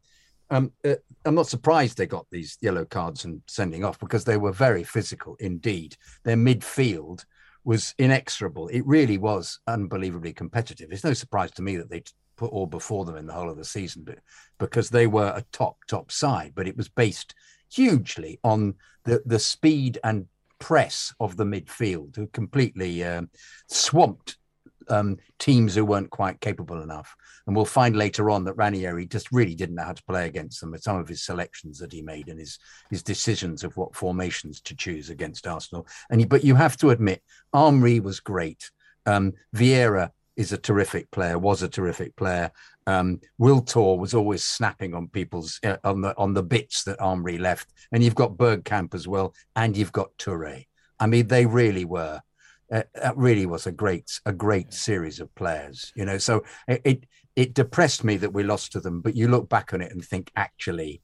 um, 0.50 0.72
uh, 0.84 0.94
I'm 1.24 1.34
not 1.34 1.46
surprised 1.46 1.96
they 1.96 2.06
got 2.06 2.26
these 2.30 2.58
yellow 2.60 2.84
cards 2.84 3.24
and 3.24 3.42
sending 3.46 3.84
off 3.84 3.98
because 3.98 4.24
they 4.24 4.36
were 4.36 4.52
very 4.52 4.84
physical 4.84 5.36
indeed. 5.40 5.96
Their 6.24 6.36
midfield 6.36 7.24
was 7.64 7.94
inexorable. 7.98 8.68
It 8.68 8.86
really 8.86 9.18
was 9.18 9.60
unbelievably 9.66 10.32
competitive. 10.32 10.90
It's 10.90 11.04
no 11.04 11.12
surprise 11.12 11.50
to 11.52 11.62
me 11.62 11.76
that 11.76 11.90
they 11.90 12.02
put 12.36 12.52
all 12.52 12.66
before 12.66 13.04
them 13.04 13.16
in 13.16 13.26
the 13.26 13.34
whole 13.34 13.50
of 13.50 13.58
the 13.58 13.64
season, 13.64 14.02
but 14.04 14.18
because 14.58 14.88
they 14.88 15.06
were 15.06 15.32
a 15.36 15.44
top 15.52 15.76
top 15.86 16.11
side. 16.11 16.53
But 16.55 16.66
it 16.66 16.76
was 16.76 16.88
based 16.88 17.34
hugely 17.70 18.40
on 18.42 18.74
the 19.05 19.22
the 19.26 19.38
speed 19.38 19.98
and 20.03 20.26
press 20.59 21.12
of 21.20 21.36
the 21.36 21.44
midfield, 21.44 22.16
who 22.16 22.26
completely 22.28 23.05
um, 23.05 23.30
swamped 23.68 24.36
um, 24.91 25.18
teams 25.38 25.74
who 25.74 25.84
weren't 25.84 26.11
quite 26.11 26.41
capable 26.41 26.82
enough. 26.82 27.14
And 27.47 27.57
we'll 27.57 27.64
find 27.64 27.97
later 27.97 28.30
on 28.30 28.45
that 28.45 28.55
Ranieri 28.55 29.07
just 29.07 29.32
really 29.32 29.55
didn't 29.55 29.76
know 29.76 29.84
how 29.84 29.93
to 29.93 30.05
play 30.05 30.26
against 30.26 30.61
them 30.61 30.72
with 30.72 30.82
some 30.82 30.99
of 30.99 31.09
his 31.09 31.22
selections 31.22 31.78
that 31.78 31.93
he 31.93 32.03
made 32.03 32.28
and 32.28 32.38
his 32.38 32.59
his 32.91 33.03
decisions 33.03 33.64
of 33.64 33.76
what 33.76 33.97
formations 33.97 34.61
to 34.62 34.76
choose 34.76 35.11
against 35.11 35.47
Arsenal. 35.47 35.86
And 36.11 36.20
he, 36.20 36.26
but 36.26 36.45
you 36.45 36.55
have 36.55 36.76
to 36.78 36.91
admit, 36.91 37.22
Henry 37.55 38.01
was 38.01 38.20
great. 38.20 38.70
Um, 39.07 39.32
Vieira 39.57 40.11
is 40.36 40.53
a 40.53 40.59
terrific 40.59 41.11
player, 41.11 41.38
was 41.38 41.62
a 41.62 41.68
terrific 41.68 42.16
player. 42.16 42.51
Um, 42.86 43.20
Wiltord 43.41 43.99
was 43.99 44.14
always 44.14 44.43
snapping 44.43 44.95
on 44.95 45.09
people's 45.09 45.61
uh, 45.64 45.76
on 45.84 46.01
the 46.01 46.16
on 46.16 46.34
the 46.34 46.43
bits 46.43 46.84
that 46.84 47.01
Henry 47.01 47.38
left, 47.38 47.68
and 47.93 48.03
you've 48.03 48.14
got 48.14 48.36
Bergkamp 48.36 48.95
as 48.95 49.07
well, 49.07 49.34
and 49.55 49.76
you've 49.76 49.93
got 49.93 50.16
Toure. 50.18 50.66
I 50.99 51.07
mean, 51.07 51.28
they 51.28 51.47
really 51.47 51.84
were 51.84 52.20
uh, 52.72 52.82
that 52.94 53.16
really 53.16 53.46
was 53.46 53.66
a 53.66 53.72
great 53.72 54.20
a 54.26 54.32
great 54.32 54.72
series 54.72 55.20
of 55.20 55.34
players 55.34 55.92
you 55.96 56.04
know 56.04 56.18
so 56.18 56.42
it, 56.68 56.80
it, 56.84 57.04
it 57.36 57.54
depressed 57.54 58.04
me 58.04 58.16
that 58.16 58.32
we 58.32 58.42
lost 58.42 58.72
to 58.72 58.80
them 58.80 59.00
but 59.00 59.16
you 59.16 59.28
look 59.28 59.48
back 59.48 59.72
on 59.72 59.80
it 59.80 59.92
and 59.92 60.04
think 60.04 60.30
actually 60.36 61.02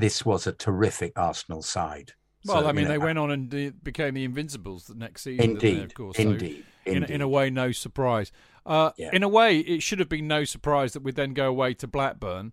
this 0.00 0.24
was 0.24 0.46
a 0.46 0.52
terrific 0.52 1.12
Arsenal 1.16 1.62
side. 1.62 2.12
Well, 2.46 2.62
So, 2.62 2.68
I 2.68 2.72
mean, 2.72 2.82
you 2.82 2.88
know, 2.88 2.92
they 2.92 2.98
went 2.98 3.18
on 3.18 3.30
and 3.30 3.82
became 3.82 4.14
the 4.14 4.24
Invincibles 4.24 4.86
the 4.86 4.94
next 4.94 5.22
season. 5.22 5.50
Indeed, 5.50 5.78
they, 5.78 5.84
of 5.84 5.94
course. 5.94 6.16
So 6.16 6.22
indeed, 6.22 6.64
in, 6.86 7.04
in 7.04 7.20
a 7.20 7.28
way, 7.28 7.50
no 7.50 7.70
surprise. 7.70 8.32
Uh, 8.64 8.92
Yeah. 8.96 9.10
In 9.12 9.22
a 9.22 9.28
way, 9.28 9.58
it 9.58 9.82
should 9.82 9.98
have 9.98 10.08
been 10.08 10.26
no 10.26 10.44
surprise 10.44 10.94
that 10.94 11.02
we 11.02 11.12
then 11.12 11.34
go 11.34 11.48
away 11.48 11.74
to 11.74 11.86
Blackburn, 11.86 12.52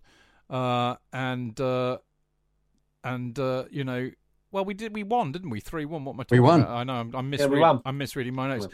uh, 0.50 0.96
and 1.12 1.58
uh, 1.58 1.98
and 3.02 3.38
uh, 3.38 3.64
you 3.70 3.84
know, 3.84 4.10
well, 4.50 4.64
we 4.64 4.74
did 4.74 4.94
we 4.94 5.02
won, 5.02 5.32
didn't 5.32 5.50
we? 5.50 5.60
Three 5.60 5.84
one. 5.84 6.04
What 6.04 6.14
am 6.14 6.20
I 6.20 6.22
talking 6.24 6.42
We 6.42 6.48
won. 6.48 6.60
about? 6.62 6.76
I 6.76 6.84
know 6.84 6.94
I'm, 6.94 7.14
I'm 7.14 7.30
misreading. 7.30 7.60
won. 7.60 7.82
I'm 7.84 7.98
misreading 7.98 8.34
my 8.34 8.48
notes. 8.48 8.68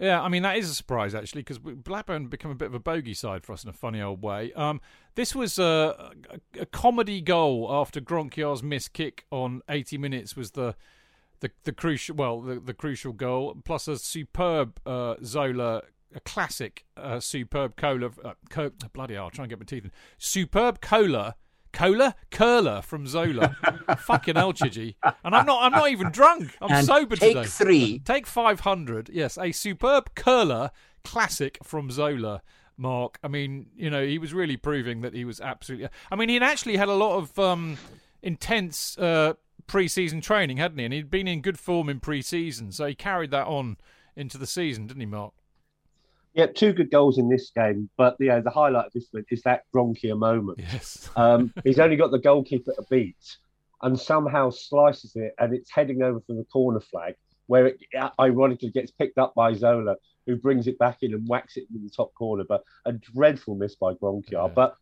Yeah, 0.00 0.22
I 0.22 0.28
mean 0.28 0.42
that 0.44 0.56
is 0.56 0.70
a 0.70 0.74
surprise 0.74 1.12
actually 1.14 1.40
because 1.42 1.58
Blackburn 1.58 2.28
become 2.28 2.52
a 2.52 2.54
bit 2.54 2.66
of 2.66 2.74
a 2.74 2.78
bogey 2.78 3.14
side 3.14 3.44
for 3.44 3.52
us 3.52 3.64
in 3.64 3.70
a 3.70 3.72
funny 3.72 4.00
old 4.00 4.22
way. 4.22 4.52
Um, 4.52 4.80
this 5.16 5.34
was 5.34 5.58
a, 5.58 6.12
a, 6.56 6.60
a 6.60 6.66
comedy 6.66 7.20
goal 7.20 7.66
after 7.68 8.00
Gronkjar's 8.00 8.62
missed 8.62 8.92
kick 8.92 9.24
on 9.32 9.60
80 9.68 9.98
minutes 9.98 10.36
was 10.36 10.52
the 10.52 10.76
the 11.40 11.50
the 11.64 11.72
crucial 11.72 12.14
well 12.14 12.40
the, 12.40 12.60
the 12.60 12.74
crucial 12.74 13.12
goal 13.12 13.56
plus 13.64 13.88
a 13.88 13.98
superb 13.98 14.78
uh, 14.86 15.16
Zola 15.24 15.82
a 16.14 16.20
classic 16.20 16.84
uh, 16.96 17.18
superb 17.20 17.76
cola 17.76 18.10
uh, 18.24 18.34
co- 18.50 18.70
bloody 18.92 19.14
hell 19.14 19.24
I'll 19.24 19.30
try 19.30 19.44
and 19.44 19.50
get 19.50 19.58
my 19.58 19.64
teeth 19.64 19.84
in 19.84 19.90
superb 20.16 20.80
cola 20.80 21.34
cola 21.78 22.14
curler 22.30 22.82
from 22.82 23.06
Zola 23.06 23.56
fucking 23.98 24.34
hell 24.34 24.52
Chidgy 24.52 24.96
and 25.22 25.34
I'm 25.34 25.46
not 25.46 25.62
I'm 25.62 25.72
not 25.72 25.90
even 25.90 26.10
drunk 26.10 26.56
I'm 26.60 26.72
and 26.72 26.86
sober 26.86 27.16
take 27.16 27.36
today 27.36 27.46
three. 27.46 27.98
Take 28.00 28.26
500. 28.26 29.10
Yes, 29.10 29.38
a 29.38 29.52
superb 29.52 30.14
curler 30.14 30.70
classic 31.04 31.58
from 31.62 31.90
Zola. 31.90 32.42
Mark, 32.80 33.18
I 33.24 33.28
mean, 33.28 33.66
you 33.76 33.90
know, 33.90 34.06
he 34.06 34.18
was 34.18 34.32
really 34.32 34.56
proving 34.56 35.00
that 35.00 35.12
he 35.12 35.24
was 35.24 35.40
absolutely. 35.40 35.88
I 36.12 36.16
mean, 36.16 36.28
he'd 36.28 36.44
actually 36.44 36.76
had 36.76 36.88
a 36.88 36.94
lot 36.94 37.16
of 37.16 37.36
um, 37.36 37.76
intense 38.22 38.96
uh, 38.98 39.34
pre-season 39.66 40.20
training, 40.20 40.58
hadn't 40.58 40.78
he? 40.78 40.84
And 40.84 40.94
he'd 40.94 41.10
been 41.10 41.26
in 41.26 41.40
good 41.40 41.58
form 41.58 41.88
in 41.88 41.98
pre-season, 41.98 42.70
so 42.70 42.86
he 42.86 42.94
carried 42.94 43.32
that 43.32 43.48
on 43.48 43.78
into 44.14 44.38
the 44.38 44.46
season, 44.46 44.86
didn't 44.86 45.00
he, 45.00 45.06
Mark? 45.06 45.32
Yeah, 46.38 46.46
two 46.46 46.72
good 46.72 46.92
goals 46.92 47.18
in 47.18 47.28
this 47.28 47.50
game, 47.50 47.90
but 47.96 48.14
yeah, 48.20 48.38
the 48.38 48.50
highlight 48.50 48.86
of 48.86 48.92
this 48.92 49.08
one 49.10 49.24
is 49.28 49.42
that 49.42 49.64
Gronkjar 49.74 50.16
moment. 50.16 50.60
Yes. 50.60 51.10
Um, 51.16 51.52
he's 51.64 51.80
only 51.80 51.96
got 51.96 52.12
the 52.12 52.20
goalkeeper 52.20 52.72
to 52.74 52.82
beat, 52.88 53.36
and 53.82 53.98
somehow 53.98 54.50
slices 54.50 55.16
it, 55.16 55.34
and 55.40 55.52
it's 55.52 55.68
heading 55.68 56.00
over 56.00 56.20
from 56.20 56.36
the 56.36 56.44
corner 56.44 56.78
flag, 56.78 57.16
where 57.48 57.66
it 57.66 57.80
ironically 58.20 58.70
gets 58.70 58.92
picked 58.92 59.18
up 59.18 59.34
by 59.34 59.52
Zola, 59.52 59.96
who 60.28 60.36
brings 60.36 60.68
it 60.68 60.78
back 60.78 60.98
in 61.02 61.12
and 61.12 61.26
whacks 61.26 61.56
it 61.56 61.64
in 61.74 61.82
the 61.82 61.90
top 61.90 62.14
corner. 62.14 62.44
But 62.48 62.62
a 62.84 62.92
dreadful 62.92 63.56
miss 63.56 63.74
by 63.74 63.94
Gronkjar. 63.94 64.30
Yeah. 64.30 64.46
But 64.54 64.76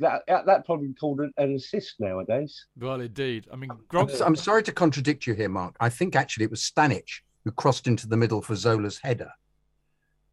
that 0.00 0.24
that 0.28 0.44
that 0.44 0.66
probably 0.66 0.92
called 0.92 1.20
an, 1.20 1.32
an 1.38 1.54
assist 1.54 1.94
nowadays. 2.00 2.66
Well, 2.78 3.00
indeed. 3.00 3.46
I 3.50 3.56
mean, 3.56 3.70
I'm, 3.92 4.10
I'm 4.22 4.36
sorry 4.36 4.62
to 4.64 4.72
contradict 4.72 5.26
you 5.26 5.32
here, 5.32 5.48
Mark. 5.48 5.74
I 5.80 5.88
think 5.88 6.16
actually 6.16 6.44
it 6.44 6.50
was 6.50 6.60
Stanic 6.60 7.08
who 7.44 7.50
crossed 7.52 7.86
into 7.86 8.06
the 8.06 8.18
middle 8.18 8.42
for 8.42 8.54
Zola's 8.54 8.98
header. 8.98 9.30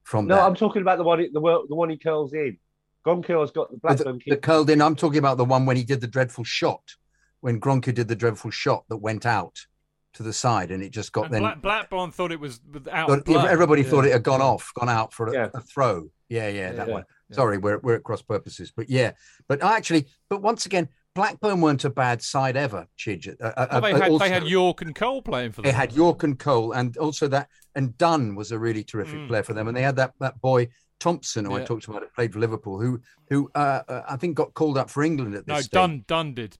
From 0.05 0.27
No, 0.27 0.35
that. 0.35 0.43
I'm 0.45 0.55
talking 0.55 0.81
about 0.81 0.97
the 0.97 1.03
one 1.03 1.27
the 1.33 1.39
one- 1.41 1.65
the 1.67 1.75
one 1.75 1.89
he 1.89 1.97
curls 1.97 2.31
in. 2.33 2.57
Gronkjar's 3.05 3.51
got 3.51 3.69
the 3.69 3.75
Oh, 3.75 3.79
Blackburn 3.83 4.19
the, 4.25 4.31
the 4.31 4.37
curled 4.37 4.69
in. 4.69 4.81
I'm 4.81 4.95
talking 4.95 5.19
about 5.19 5.37
the 5.37 5.45
one 5.45 5.65
when 5.65 5.77
he 5.77 5.83
did 5.83 5.99
the 6.01 6.07
dreadful 6.07 6.43
shot, 6.43 6.81
when 7.41 7.59
Gronkjar 7.59 7.93
did 7.93 8.07
the 8.07 8.15
dreadful 8.15 8.49
shot 8.51 8.85
that 8.89 8.97
went 8.97 9.25
out 9.25 9.57
to 10.13 10.23
the 10.23 10.31
side, 10.33 10.71
and 10.71 10.81
it 10.81 10.89
just 10.91 11.11
got 11.11 11.25
and 11.25 11.33
then. 11.33 11.41
Black, 11.41 11.61
Blackburn 11.61 12.11
thought 12.11 12.31
it 12.31 12.39
was 12.39 12.61
without. 12.71 13.07
but 13.09 13.25
blood. 13.25 13.47
everybody 13.49 13.81
Yeah. 13.81 13.89
thought 13.89 14.05
it 14.05 14.13
had 14.13 14.23
gone 14.23 14.41
off, 14.41 14.71
gone 14.79 14.89
out 14.89 15.11
for 15.13 15.27
a, 15.27 15.33
Yeah. 15.33 15.49
a 15.53 15.59
throw. 15.61 16.09
Yeah, 16.29 16.47
yeah, 16.47 16.71
that 16.71 16.87
Yeah. 16.87 16.93
one. 16.93 17.03
Yeah. 17.29 17.35
Sorry, 17.35 17.57
we're 17.57 17.79
we're 17.79 17.95
at 17.95 18.03
cross 18.03 18.21
purposes, 18.21 18.71
but 18.75 18.89
yeah, 18.89 19.11
but 19.47 19.63
I 19.63 19.75
actually, 19.75 20.07
but 20.29 20.41
once 20.41 20.65
again, 20.65 20.87
Blackburn 21.15 21.61
weren't 21.61 21.83
a 21.85 21.89
bad 21.89 22.21
side 22.21 22.55
ever. 22.57 22.87
Chidge. 22.99 23.27
Uh, 23.41 23.45
uh, 23.57 23.67
Well, 23.71 23.81
they 23.81 23.93
uh, 23.93 23.99
had 24.01 24.09
also- 24.11 24.25
they 24.25 24.29
had 24.29 24.43
York 24.47 24.81
and 24.81 24.93
Cole 24.93 25.21
playing 25.21 25.53
for 25.53 25.61
them. 25.61 25.69
they 25.71 25.75
had 25.75 25.93
York 25.93 26.23
and 26.23 26.37
Cole, 26.37 26.73
and 26.73 26.95
also 26.97 27.27
that 27.29 27.49
and 27.73 27.97
Dunn 27.97 28.35
was 28.35 28.51
a 28.51 28.59
really 28.59 28.83
terrific 28.83 29.15
Mm. 29.19 29.27
player 29.29 29.43
for 29.43 29.53
them. 29.53 29.67
And 29.67 29.75
they 29.75 29.81
had 29.81 29.95
that 29.95 30.13
that 30.19 30.39
boy 30.41 30.67
Thompson, 30.99 31.45
who 31.45 31.55
I 31.55 31.63
talked 31.63 31.87
about, 31.87 32.03
played 32.13 32.33
for 32.33 32.39
Liverpool, 32.39 32.79
who 32.79 33.01
who 33.29 33.49
uh, 33.55 33.81
uh, 33.87 34.01
I 34.07 34.17
think 34.17 34.35
got 34.35 34.53
called 34.53 34.77
up 34.77 34.89
for 34.89 35.03
England 35.03 35.35
at 35.35 35.45
this 35.45 35.53
no, 35.53 35.59
stage. 35.61 35.71
Dunn 35.71 36.03
Dunn 36.07 36.33
did. 36.35 36.57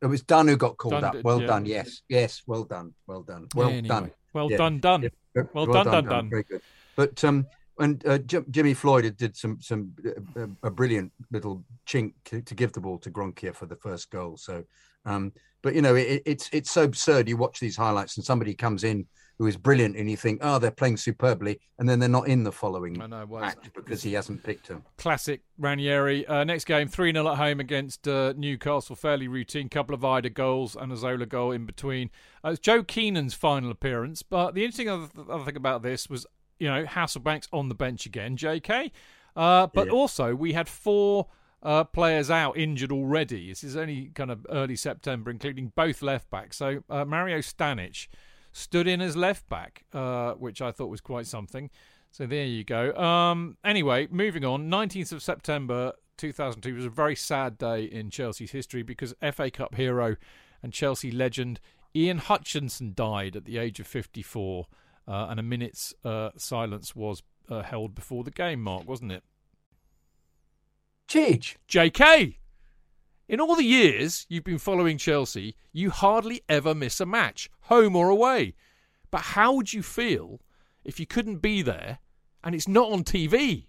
It 0.00 0.06
was 0.06 0.22
Dunn 0.22 0.48
who 0.48 0.56
got 0.56 0.76
called 0.78 0.92
Dunn 0.94 1.04
up. 1.04 1.12
did, 1.14 1.24
Well 1.24 1.40
yeah. 1.40 1.46
done. 1.46 1.66
Yes, 1.66 2.02
yes. 2.08 2.42
Well 2.46 2.64
done. 2.64 2.94
Well 3.06 3.22
done. 3.22 3.48
Well 3.54 3.68
Anyway. 3.68 3.88
done. 3.88 4.10
Well 4.32 4.50
Yeah. 4.50 4.56
done, 4.56 4.78
done. 4.80 5.02
Yeah, 5.34 5.42
Well 5.54 5.66
done, 5.66 5.86
done, 5.86 6.04
done. 6.06 6.30
Very 6.30 6.42
good. 6.44 6.62
But 6.96 7.22
um, 7.24 7.46
and 7.78 8.06
uh, 8.06 8.18
Jim, 8.18 8.44
Jimmy 8.50 8.74
Floyd 8.74 9.16
did 9.16 9.36
some 9.36 9.60
some 9.60 9.92
uh, 10.36 10.46
a 10.62 10.70
brilliant 10.70 11.12
little 11.30 11.64
chink 11.86 12.12
to, 12.26 12.42
to 12.42 12.54
give 12.54 12.72
the 12.72 12.80
ball 12.80 12.98
to 12.98 13.10
Gronkjar 13.10 13.54
for 13.54 13.66
the 13.66 13.76
first 13.76 14.10
goal. 14.10 14.36
So, 14.36 14.64
um, 15.04 15.32
but 15.62 15.74
you 15.74 15.82
know, 15.82 15.94
it, 15.94 16.22
it's 16.26 16.48
it's 16.52 16.70
so 16.70 16.84
absurd. 16.84 17.28
You 17.28 17.36
watch 17.36 17.60
these 17.60 17.76
highlights 17.76 18.16
and 18.16 18.24
somebody 18.24 18.54
comes 18.54 18.84
in 18.84 19.06
who 19.38 19.46
is 19.46 19.56
brilliant, 19.56 19.96
and 19.96 20.08
you 20.10 20.16
think, 20.16 20.40
oh, 20.42 20.58
they're 20.58 20.70
playing 20.70 20.96
superbly, 20.96 21.58
and 21.78 21.88
then 21.88 21.98
they're 21.98 22.08
not 22.08 22.28
in 22.28 22.44
the 22.44 22.52
following 22.52 22.92
know. 22.92 23.26
Well, 23.28 23.40
match 23.40 23.56
because 23.74 24.02
he 24.02 24.12
hasn't 24.12 24.42
picked 24.44 24.68
them. 24.68 24.84
classic 24.98 25.40
Ranieri. 25.58 26.26
Uh, 26.26 26.44
next 26.44 26.64
game, 26.64 26.86
3 26.86 27.12
0 27.12 27.28
at 27.28 27.38
home 27.38 27.58
against 27.58 28.06
uh, 28.06 28.34
Newcastle. 28.36 28.94
Fairly 28.94 29.28
routine. 29.28 29.68
Couple 29.68 29.94
of 29.94 30.02
Eidur 30.02 30.32
goals 30.32 30.76
and 30.76 30.92
a 30.92 30.96
Zola 30.96 31.26
goal 31.26 31.50
in 31.50 31.66
between. 31.66 32.10
Uh, 32.44 32.50
it's 32.50 32.60
Joe 32.60 32.82
Keenan's 32.82 33.34
final 33.34 33.70
appearance. 33.70 34.22
But 34.22 34.54
the 34.54 34.64
interesting 34.64 34.88
other, 34.88 35.08
other 35.28 35.44
thing 35.44 35.56
about 35.56 35.82
this 35.82 36.08
was, 36.08 36.26
you 36.62 36.68
know, 36.68 36.84
Hasselbaink's 36.84 37.48
on 37.52 37.68
the 37.68 37.74
bench 37.74 38.06
again, 38.06 38.36
JK. 38.36 38.90
Uh, 39.34 39.66
but 39.66 39.86
Yeah. 39.88 39.92
also, 39.92 40.34
we 40.34 40.52
had 40.52 40.68
four. 40.68 41.28
Uh, 41.64 41.84
players 41.84 42.28
out 42.28 42.56
injured 42.58 42.90
already. 42.90 43.48
This 43.48 43.62
is 43.62 43.76
only 43.76 44.06
kind 44.16 44.32
of 44.32 44.44
early 44.50 44.74
September, 44.74 45.30
including 45.30 45.70
both 45.76 46.02
left 46.02 46.28
backs. 46.28 46.56
So 46.56 46.82
uh, 46.90 47.04
Mario 47.04 47.38
Stanic 47.38 48.08
stood 48.50 48.88
in 48.88 49.00
as 49.00 49.16
left 49.16 49.48
back, 49.48 49.84
uh, 49.92 50.32
which 50.32 50.60
I 50.60 50.72
thought 50.72 50.88
was 50.88 51.00
quite 51.00 51.28
something. 51.28 51.70
So 52.10 52.26
there 52.26 52.46
you 52.46 52.64
go. 52.64 52.92
Um, 52.96 53.58
anyway, 53.62 54.08
moving 54.10 54.44
on. 54.44 54.68
19th 54.68 55.12
of 55.12 55.22
September 55.22 55.92
2002 56.16 56.74
was 56.74 56.84
a 56.84 56.90
very 56.90 57.14
sad 57.14 57.58
day 57.58 57.84
in 57.84 58.10
Chelsea's 58.10 58.50
history 58.50 58.82
because 58.82 59.14
FA 59.32 59.48
Cup 59.48 59.76
hero 59.76 60.16
and 60.64 60.72
Chelsea 60.72 61.12
legend 61.12 61.60
Ian 61.94 62.18
Hutchinson 62.18 62.92
died 62.92 63.36
at 63.36 63.44
the 63.44 63.58
age 63.58 63.78
of 63.78 63.86
54, 63.86 64.66
uh, 65.06 65.26
and 65.30 65.40
a 65.40 65.42
minute's 65.42 65.94
uh, 66.04 66.30
silence 66.36 66.94
was 66.94 67.22
uh, 67.48 67.62
held 67.62 67.94
before 67.94 68.24
the 68.24 68.30
game. 68.30 68.62
Mark, 68.62 68.86
wasn't 68.88 69.12
it? 69.12 69.22
Chidge, 71.08 71.56
JK. 71.68 72.36
In 73.28 73.40
all 73.40 73.54
the 73.54 73.64
years 73.64 74.26
you've 74.28 74.44
been 74.44 74.58
following 74.58 74.98
Chelsea, 74.98 75.56
you 75.72 75.90
hardly 75.90 76.42
ever 76.48 76.74
miss 76.74 77.00
a 77.00 77.06
match, 77.06 77.50
home 77.62 77.96
or 77.96 78.08
away. 78.08 78.54
But 79.10 79.20
how 79.20 79.54
would 79.54 79.72
you 79.72 79.82
feel 79.82 80.40
if 80.84 80.98
you 80.98 81.06
couldn't 81.06 81.38
be 81.38 81.62
there 81.62 81.98
and 82.42 82.54
it's 82.54 82.68
not 82.68 82.90
on 82.90 83.04
TV? 83.04 83.66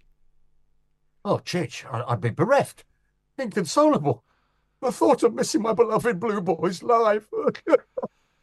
Oh, 1.25 1.37
Chich, 1.37 1.85
I'd 2.09 2.21
be 2.21 2.29
bereft, 2.29 2.83
inconsolable. 3.37 4.23
The 4.81 4.91
thought 4.91 5.23
of 5.23 5.33
missing 5.33 5.61
my 5.61 5.73
beloved 5.73 6.19
Blue 6.19 6.41
Boys 6.41 6.83
live. 6.83 7.27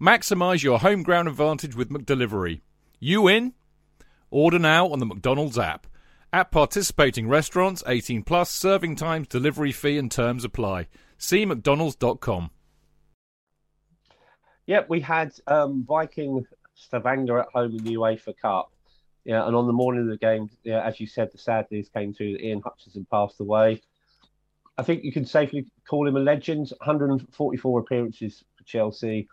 Maximise 0.00 0.62
your 0.62 0.80
home 0.80 1.02
ground 1.02 1.26
advantage 1.26 1.74
with 1.74 1.88
McDelivery. 1.88 2.60
You 3.00 3.28
in? 3.28 3.54
Order 4.30 4.58
now 4.58 4.88
on 4.88 4.98
the 4.98 5.06
McDonald's 5.06 5.58
app. 5.58 5.86
At 6.34 6.50
participating 6.50 7.28
restaurants, 7.28 7.82
18 7.86 8.22
plus, 8.22 8.50
serving 8.50 8.96
times, 8.96 9.28
delivery 9.28 9.72
fee 9.72 9.96
and 9.96 10.12
terms 10.12 10.44
apply. 10.44 10.88
See 11.16 11.46
mcdonalds.com. 11.46 12.50
Yep, 14.66 14.90
we 14.90 15.00
had 15.00 15.32
um, 15.46 15.86
Viking 15.88 16.44
Stavanger 16.74 17.38
at 17.38 17.48
home 17.54 17.78
in 17.78 17.82
the 17.82 17.94
UEFA 17.94 18.36
Cup. 18.36 18.72
Yeah, 19.24 19.46
and 19.46 19.56
on 19.56 19.66
the 19.66 19.72
morning 19.72 20.02
of 20.02 20.08
the 20.08 20.18
game, 20.18 20.50
yeah, 20.62 20.86
as 20.86 21.00
you 21.00 21.06
said, 21.06 21.32
the 21.32 21.38
sad 21.38 21.68
news 21.70 21.88
came 21.88 22.12
through 22.12 22.32
that 22.32 22.44
Ian 22.44 22.60
Hutchinson 22.60 23.06
passed 23.10 23.40
away. 23.40 23.80
I 24.76 24.82
think 24.82 25.04
you 25.04 25.12
can 25.12 25.24
safely 25.24 25.64
call 25.88 26.06
him 26.06 26.16
a 26.16 26.20
legend. 26.20 26.70
144 26.80 27.80
appearances 27.80 28.44
for 28.58 28.64
Chelsea 28.64 29.26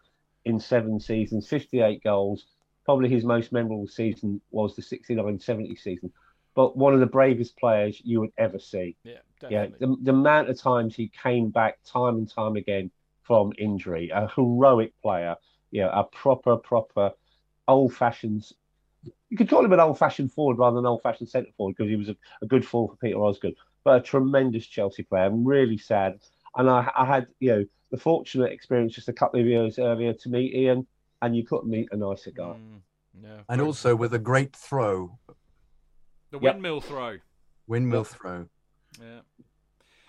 in 0.45 0.59
seven 0.59 0.99
seasons, 0.99 1.47
58 1.47 2.03
goals. 2.03 2.45
Probably 2.85 3.09
his 3.09 3.23
most 3.23 3.51
memorable 3.51 3.87
season 3.87 4.41
was 4.51 4.75
the 4.75 4.81
69 4.81 5.39
70 5.39 5.75
season. 5.75 6.11
But 6.55 6.77
one 6.77 6.93
of 6.93 6.99
the 6.99 7.05
bravest 7.05 7.57
players 7.57 8.01
you 8.03 8.19
would 8.19 8.33
ever 8.37 8.59
see. 8.59 8.95
Yeah, 9.03 9.19
Yeah, 9.49 9.67
the, 9.79 9.95
the 10.01 10.11
amount 10.11 10.49
of 10.49 10.59
times 10.59 10.95
he 10.95 11.11
came 11.21 11.49
back 11.49 11.79
time 11.83 12.17
and 12.17 12.29
time 12.29 12.55
again 12.55 12.91
from 13.23 13.53
injury, 13.57 14.11
a 14.13 14.27
heroic 14.35 14.93
player, 15.01 15.35
yeah, 15.71 15.89
a 15.91 16.03
proper, 16.03 16.57
proper 16.57 17.11
old 17.67 17.93
fashioned. 17.93 18.45
You 19.29 19.37
could 19.37 19.49
call 19.49 19.65
him 19.65 19.73
an 19.73 19.79
old 19.79 19.97
fashioned 19.97 20.31
forward 20.31 20.59
rather 20.59 20.75
than 20.75 20.85
old 20.85 21.01
fashioned 21.01 21.29
centre 21.29 21.51
forward 21.57 21.75
because 21.77 21.89
he 21.89 21.95
was 21.95 22.09
a, 22.09 22.15
a 22.41 22.45
good 22.45 22.65
forward 22.65 22.93
for 22.93 22.97
Peter 22.97 23.17
Osgood, 23.17 23.55
but 23.83 23.97
a 23.97 24.03
tremendous 24.03 24.67
Chelsea 24.67 25.03
player. 25.03 25.25
I'm 25.25 25.43
really 25.43 25.77
sad. 25.77 26.19
And 26.55 26.69
I, 26.69 26.89
I 26.95 27.05
had, 27.05 27.27
you 27.39 27.49
know, 27.51 27.65
the 27.91 27.97
fortunate 27.97 28.51
experience 28.51 28.93
just 28.93 29.09
a 29.09 29.13
couple 29.13 29.39
of 29.39 29.45
years 29.45 29.79
earlier 29.79 30.13
to 30.13 30.29
meet 30.29 30.53
Ian, 30.53 30.87
and 31.21 31.35
you 31.35 31.45
couldn't 31.45 31.69
meet 31.69 31.89
a 31.91 31.97
nicer 31.97 32.31
guy. 32.31 32.55
Mm, 32.55 32.81
yeah. 33.21 33.41
And 33.49 33.61
also 33.61 33.95
with 33.95 34.13
a 34.13 34.19
great 34.19 34.55
throw, 34.55 35.17
the 36.31 36.39
Yep. 36.39 36.41
windmill 36.41 36.81
throw. 36.81 37.17
windmill 37.67 37.99
Yep. 38.01 38.07
throw. 38.07 38.49
Yeah. 38.99 39.19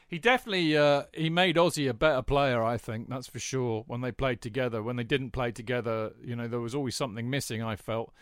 He 0.06 0.18
definitely 0.18 0.76
uh, 0.76 1.04
he 1.12 1.28
made 1.30 1.56
Aussie 1.56 1.88
a 1.88 1.94
better 1.94 2.22
player, 2.22 2.62
I 2.62 2.76
think, 2.76 3.08
that's 3.08 3.26
for 3.26 3.38
sure. 3.38 3.84
When 3.86 4.00
they 4.00 4.12
played 4.12 4.40
together, 4.40 4.82
when 4.82 4.96
they 4.96 5.04
didn't 5.04 5.30
play 5.30 5.50
together, 5.50 6.12
you 6.22 6.36
know, 6.36 6.46
there 6.46 6.60
was 6.60 6.74
always 6.74 6.94
something 6.94 7.28
missing. 7.28 7.62
I 7.62 7.76
felt, 7.76 8.12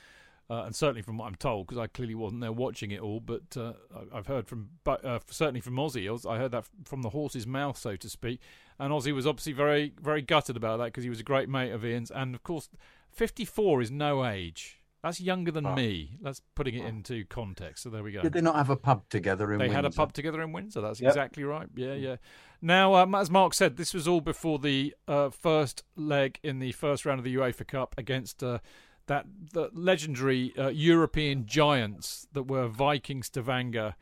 uh, 0.51 0.65
and 0.65 0.75
certainly 0.75 1.03
from 1.03 1.17
what 1.19 1.27
I'm 1.27 1.35
told, 1.35 1.67
because 1.67 1.79
I 1.79 1.87
clearly 1.87 2.15
wasn't 2.15 2.41
there 2.43 2.53
watching 2.53 2.91
it 2.91 3.01
all, 3.01 3.21
but 3.21 3.57
uh, 3.57 3.73
I've 4.13 4.27
heard 4.27 4.47
from, 4.49 4.71
but 4.85 5.05
uh, 5.05 5.21
certainly 5.31 5.61
from 5.61 5.77
Ozzy, 5.77 6.07
I 6.09 6.13
was- 6.13 6.27
I 6.27 6.37
heard 6.39 6.53
that 6.53 6.67
from 6.85 7.03
the 7.03 7.11
horse's 7.11 7.47
mouth, 7.47 7.77
so 7.79 7.97
to 7.97 8.09
speak. 8.11 8.41
And 8.79 8.93
Ozzy 8.93 9.15
was 9.15 9.27
obviously 9.27 9.53
very, 9.53 9.93
very 10.01 10.23
gutted 10.23 10.57
about 10.57 10.79
that 10.79 10.87
because 10.87 11.05
he 11.05 11.11
was 11.11 11.21
a 11.21 11.25
great 11.25 11.49
mate 11.49 11.71
of 11.73 11.85
Ian's, 11.85 12.11
and 12.11 12.35
of 12.35 12.43
course, 12.43 12.69
54 13.11 13.83
is 13.83 13.91
no 13.91 14.25
age. 14.27 14.79
That's 15.03 15.21
younger 15.21 15.51
than 15.51 15.67
Oh. 15.67 15.75
me. 15.75 16.17
That's 16.23 16.41
putting 16.55 16.75
it 16.77 16.85
into 16.87 17.25
context. 17.25 17.83
So 17.83 17.91
there 17.91 18.05
we 18.05 18.13
go. 18.13 18.23
Did 18.23 18.35
they 18.35 18.41
not 18.41 18.55
have 18.55 18.71
a 18.71 18.77
pub 18.77 19.09
together 19.09 19.53
in 19.53 19.59
They 19.59 19.69
had 19.69 19.85
a 19.85 19.91
pub 19.91 20.13
together 20.13 20.41
in 20.43 20.53
Windsor. 20.53 20.81
That's 20.81 21.01
Yep. 21.01 21.09
exactly 21.11 21.43
right. 21.43 21.69
Yeah, 21.75 21.95
yeah. 21.95 22.17
Now, 22.61 22.95
um, 22.95 23.13
as 23.17 23.29
Mark 23.29 23.55
said, 23.55 23.77
this 23.77 23.93
was 23.93 24.07
all 24.07 24.21
before 24.21 24.61
the 24.61 24.95
uh, 25.09 25.31
first 25.31 25.83
leg 25.97 26.39
in 26.45 26.61
the 26.61 26.71
first 26.71 27.05
round 27.05 27.19
of 27.19 27.25
the 27.25 27.35
UEFA 27.35 27.67
Cup 27.67 27.97
against 27.99 28.45
uh, 28.45 28.61
that 29.07 29.27
the 29.53 29.71
legendary 29.73 30.53
uh, 30.57 30.69
European 30.69 31.47
giants 31.47 32.27
that 32.33 32.45
were 32.45 32.69
Viking 32.69 33.23
Stavanger. 33.23 33.95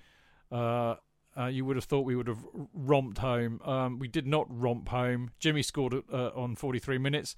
Uh, 0.51 0.97
uh, 1.39 1.47
you 1.47 1.65
would 1.65 1.77
have 1.77 1.85
thought 1.85 2.05
we 2.05 2.17
would 2.17 2.27
have 2.27 2.45
romped 2.75 3.19
home. 3.19 3.61
Um, 3.65 3.99
we 3.99 4.09
did 4.09 4.27
not 4.27 4.47
romp 4.49 4.89
home. 4.89 5.31
Jimmy 5.39 5.63
scored 5.63 5.95
uh, 6.13 6.31
on 6.35 6.57
43 6.57 6.99
minutes. 6.99 7.37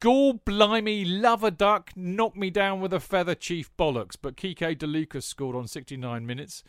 Gall 0.00 0.34
blimey, 0.34 1.04
love 1.04 1.44
a 1.44 1.50
duck, 1.50 1.90
knock 1.94 2.36
me 2.36 2.50
down 2.50 2.80
with 2.80 2.92
a 2.92 3.00
feather, 3.00 3.34
chief 3.34 3.70
bollocks. 3.76 4.16
But 4.20 4.36
Quique 4.36 4.78
De 4.78 4.86
Lucas 4.86 5.26
scored 5.26 5.54
on 5.54 5.68
69 5.68 6.26
minutes. 6.26 6.64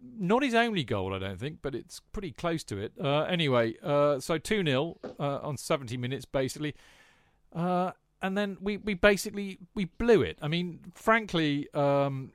Not 0.00 0.42
his 0.42 0.54
only 0.54 0.84
goal, 0.84 1.14
I 1.14 1.18
don't 1.18 1.38
think, 1.38 1.58
but 1.62 1.74
it's 1.74 2.00
pretty 2.12 2.32
close 2.32 2.64
to 2.64 2.78
it. 2.78 2.92
Uh, 3.00 3.22
anyway, 3.22 3.74
uh, 3.82 4.20
so 4.20 4.38
2 4.38 4.64
0 4.64 4.98
uh, 5.18 5.38
on 5.42 5.56
70 5.56 5.96
minutes, 5.96 6.24
basically. 6.24 6.74
Uh, 7.52 7.92
and 8.22 8.38
then 8.38 8.56
we, 8.60 8.76
we 8.78 8.94
basically 8.94 9.58
we 9.74 9.86
blew 9.86 10.22
it. 10.22 10.38
I 10.40 10.48
mean, 10.48 10.80
frankly, 10.94 11.68
um, 11.74 12.32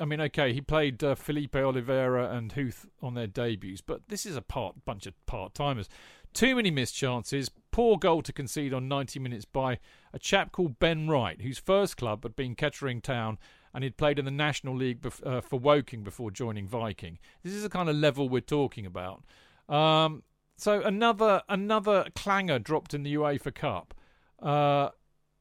I 0.00 0.04
mean, 0.04 0.20
okay, 0.20 0.52
he 0.52 0.60
played 0.60 1.02
uh, 1.02 1.14
Filipe 1.14 1.56
Oliveira 1.56 2.30
and 2.30 2.52
Huth 2.52 2.86
on 3.02 3.14
their 3.14 3.26
debuts, 3.26 3.80
but 3.80 4.02
this 4.08 4.24
is 4.24 4.36
a 4.36 4.42
part 4.42 4.84
bunch 4.84 5.06
of 5.06 5.14
part 5.26 5.54
timers. 5.54 5.88
Too 6.34 6.54
many 6.54 6.70
missed 6.70 6.94
chances. 6.94 7.50
Poor 7.70 7.96
goal 7.98 8.22
to 8.22 8.32
concede 8.32 8.72
on 8.72 8.86
90 8.86 9.18
minutes 9.18 9.44
by 9.44 9.78
a 10.12 10.18
chap 10.18 10.52
called 10.52 10.78
Ben 10.78 11.08
Wright, 11.08 11.40
whose 11.40 11.58
first 11.58 11.96
club 11.96 12.22
had 12.22 12.36
been 12.36 12.54
Kettering 12.54 13.00
Town 13.00 13.38
and 13.74 13.84
he'd 13.84 13.96
played 13.96 14.18
in 14.18 14.24
the 14.24 14.30
National 14.30 14.74
League 14.74 15.00
bef- 15.00 15.26
uh, 15.26 15.40
for 15.40 15.58
Woking 15.58 16.02
before 16.02 16.30
joining 16.30 16.66
Viking. 16.66 17.18
This 17.42 17.52
is 17.52 17.62
the 17.62 17.68
kind 17.68 17.88
of 17.88 17.96
level 17.96 18.28
we're 18.28 18.40
talking 18.40 18.86
about. 18.86 19.24
Um, 19.68 20.22
so 20.56 20.82
another 20.82 21.42
another 21.48 22.06
clanger 22.14 22.58
dropped 22.58 22.94
in 22.94 23.02
the 23.02 23.14
UEFA 23.14 23.54
Cup. 23.54 23.94
Uh, 24.40 24.90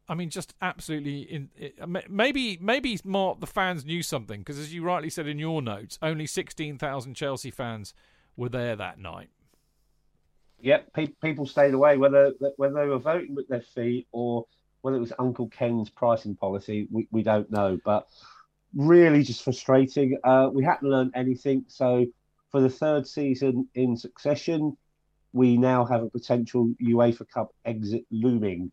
I 0.09 0.15
mean, 0.15 0.29
just 0.29 0.53
absolutely. 0.61 1.21
In, 1.21 1.49
it, 1.57 2.09
maybe 2.09 2.57
maybe 2.61 2.99
Mark 3.03 3.39
the 3.39 3.47
fans 3.47 3.85
knew 3.85 4.01
something 4.01 4.39
because, 4.39 4.57
as 4.57 4.73
you 4.73 4.83
rightly 4.83 5.09
said 5.09 5.27
in 5.27 5.37
your 5.37 5.61
notes, 5.61 5.99
only 6.01 6.25
sixteen 6.25 6.77
thousand 6.77 7.15
Chelsea 7.15 7.51
fans 7.51 7.93
were 8.37 8.49
there 8.49 8.75
that 8.75 8.99
night. 8.99 9.29
Yep, 10.61 10.93
pe- 10.93 11.13
people 11.21 11.45
stayed 11.45 11.73
away 11.73 11.97
whether 11.97 12.33
whether 12.55 12.75
they 12.75 12.87
were 12.87 12.99
voting 12.99 13.35
with 13.35 13.47
their 13.47 13.61
feet 13.61 14.07
or 14.11 14.45
whether 14.81 14.97
it 14.97 15.01
was 15.01 15.13
Uncle 15.19 15.49
Ken's 15.49 15.89
pricing 15.89 16.35
policy. 16.35 16.87
We, 16.89 17.07
we 17.11 17.23
don't 17.23 17.51
know, 17.51 17.77
but 17.83 18.07
really 18.75 19.23
just 19.23 19.43
frustrating. 19.43 20.17
Uh, 20.23 20.49
we 20.53 20.63
hadn't 20.63 20.89
learned 20.89 21.11
anything. 21.15 21.65
So 21.67 22.05
for 22.51 22.61
the 22.61 22.69
third 22.69 23.05
season 23.05 23.67
in 23.75 23.97
succession, 23.97 24.77
we 25.33 25.57
now 25.57 25.83
have 25.85 26.03
a 26.03 26.09
potential 26.09 26.73
UEFA 26.81 27.27
Cup 27.29 27.53
exit 27.65 28.05
looming. 28.09 28.71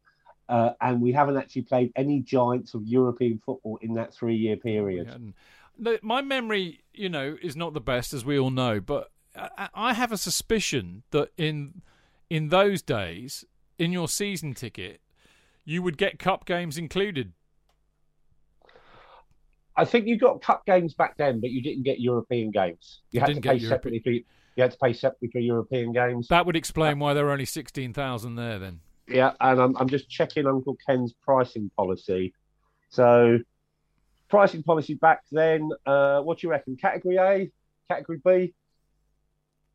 Uh, 0.49 0.71
and 0.81 1.01
we 1.01 1.13
haven't 1.13 1.37
actually 1.37 1.63
played 1.63 1.91
any 1.97 2.21
giants 2.21 2.75
of 2.75 2.85
European 2.85 3.41
football 3.45 3.79
in 3.81 3.95
that 3.95 4.13
three-year 4.13 4.57
period. 4.57 5.09
And 5.09 5.35
look, 5.79 6.05
my 6.05 6.21
memory, 6.21 6.85
you 6.93 7.09
know, 7.09 7.37
is 7.43 7.57
not 7.57 7.73
the 7.73 7.81
best, 7.81 8.13
as 8.13 8.25
we 8.25 8.39
all 8.39 8.51
know. 8.51 8.79
But 8.81 9.11
I, 9.35 9.69
I 9.75 9.93
have 9.95 10.13
a 10.13 10.19
suspicion 10.19 11.03
that 11.13 11.31
in 11.39 11.83
in 12.29 12.49
those 12.49 12.83
days, 12.83 13.45
in 13.79 13.91
your 13.93 14.09
season 14.09 14.55
ticket, 14.55 15.01
you 15.65 15.83
would 15.83 15.97
get 15.97 16.19
cup 16.19 16.45
games 16.45 16.77
included. 16.77 17.33
I 19.77 19.85
think 19.85 20.07
you 20.07 20.19
got 20.19 20.43
cup 20.43 20.65
games 20.67 20.95
back 20.95 21.17
then, 21.17 21.41
but 21.41 21.51
you 21.51 21.63
didn't 21.63 21.83
get 21.83 22.01
European 22.01 22.51
games. 22.51 23.01
You, 23.11 23.21
You 23.21 23.27
had 23.27 23.35
to 23.35 23.41
pay 23.41 23.55
Europe- 23.55 23.69
separately 23.69 24.01
for 24.01 24.11
you 24.11 24.63
had 24.63 24.71
to 24.71 24.79
pay 24.79 24.93
separately 24.93 25.31
for 25.33 25.39
European 25.41 25.93
games. 25.93 26.29
That 26.29 26.47
would 26.47 26.55
explain 26.55 27.01
why 27.01 27.13
there 27.15 27.25
were 27.25 27.33
only 27.33 27.45
sixteen 27.47 27.93
thousand 27.93 28.37
there. 28.37 28.59
Then 28.59 28.81
Yeah, 29.07 29.33
and 29.41 29.61
I'm, 29.61 29.77
I'm 29.77 29.89
just 29.89 30.09
checking 30.09 30.47
Uncle 30.47 30.77
Ken's 30.87 31.13
pricing 31.13 31.71
policy. 31.77 32.35
So, 32.89 33.39
pricing 34.29 34.63
policy 34.63 34.95
back 34.95 35.23
then, 35.31 35.71
uh, 35.85 36.21
what 36.21 36.39
do 36.39 36.47
you 36.47 36.51
reckon? 36.51 36.77
Category 36.77 37.17
A, 37.17 37.51
Category 37.89 38.21
B? 38.25 38.55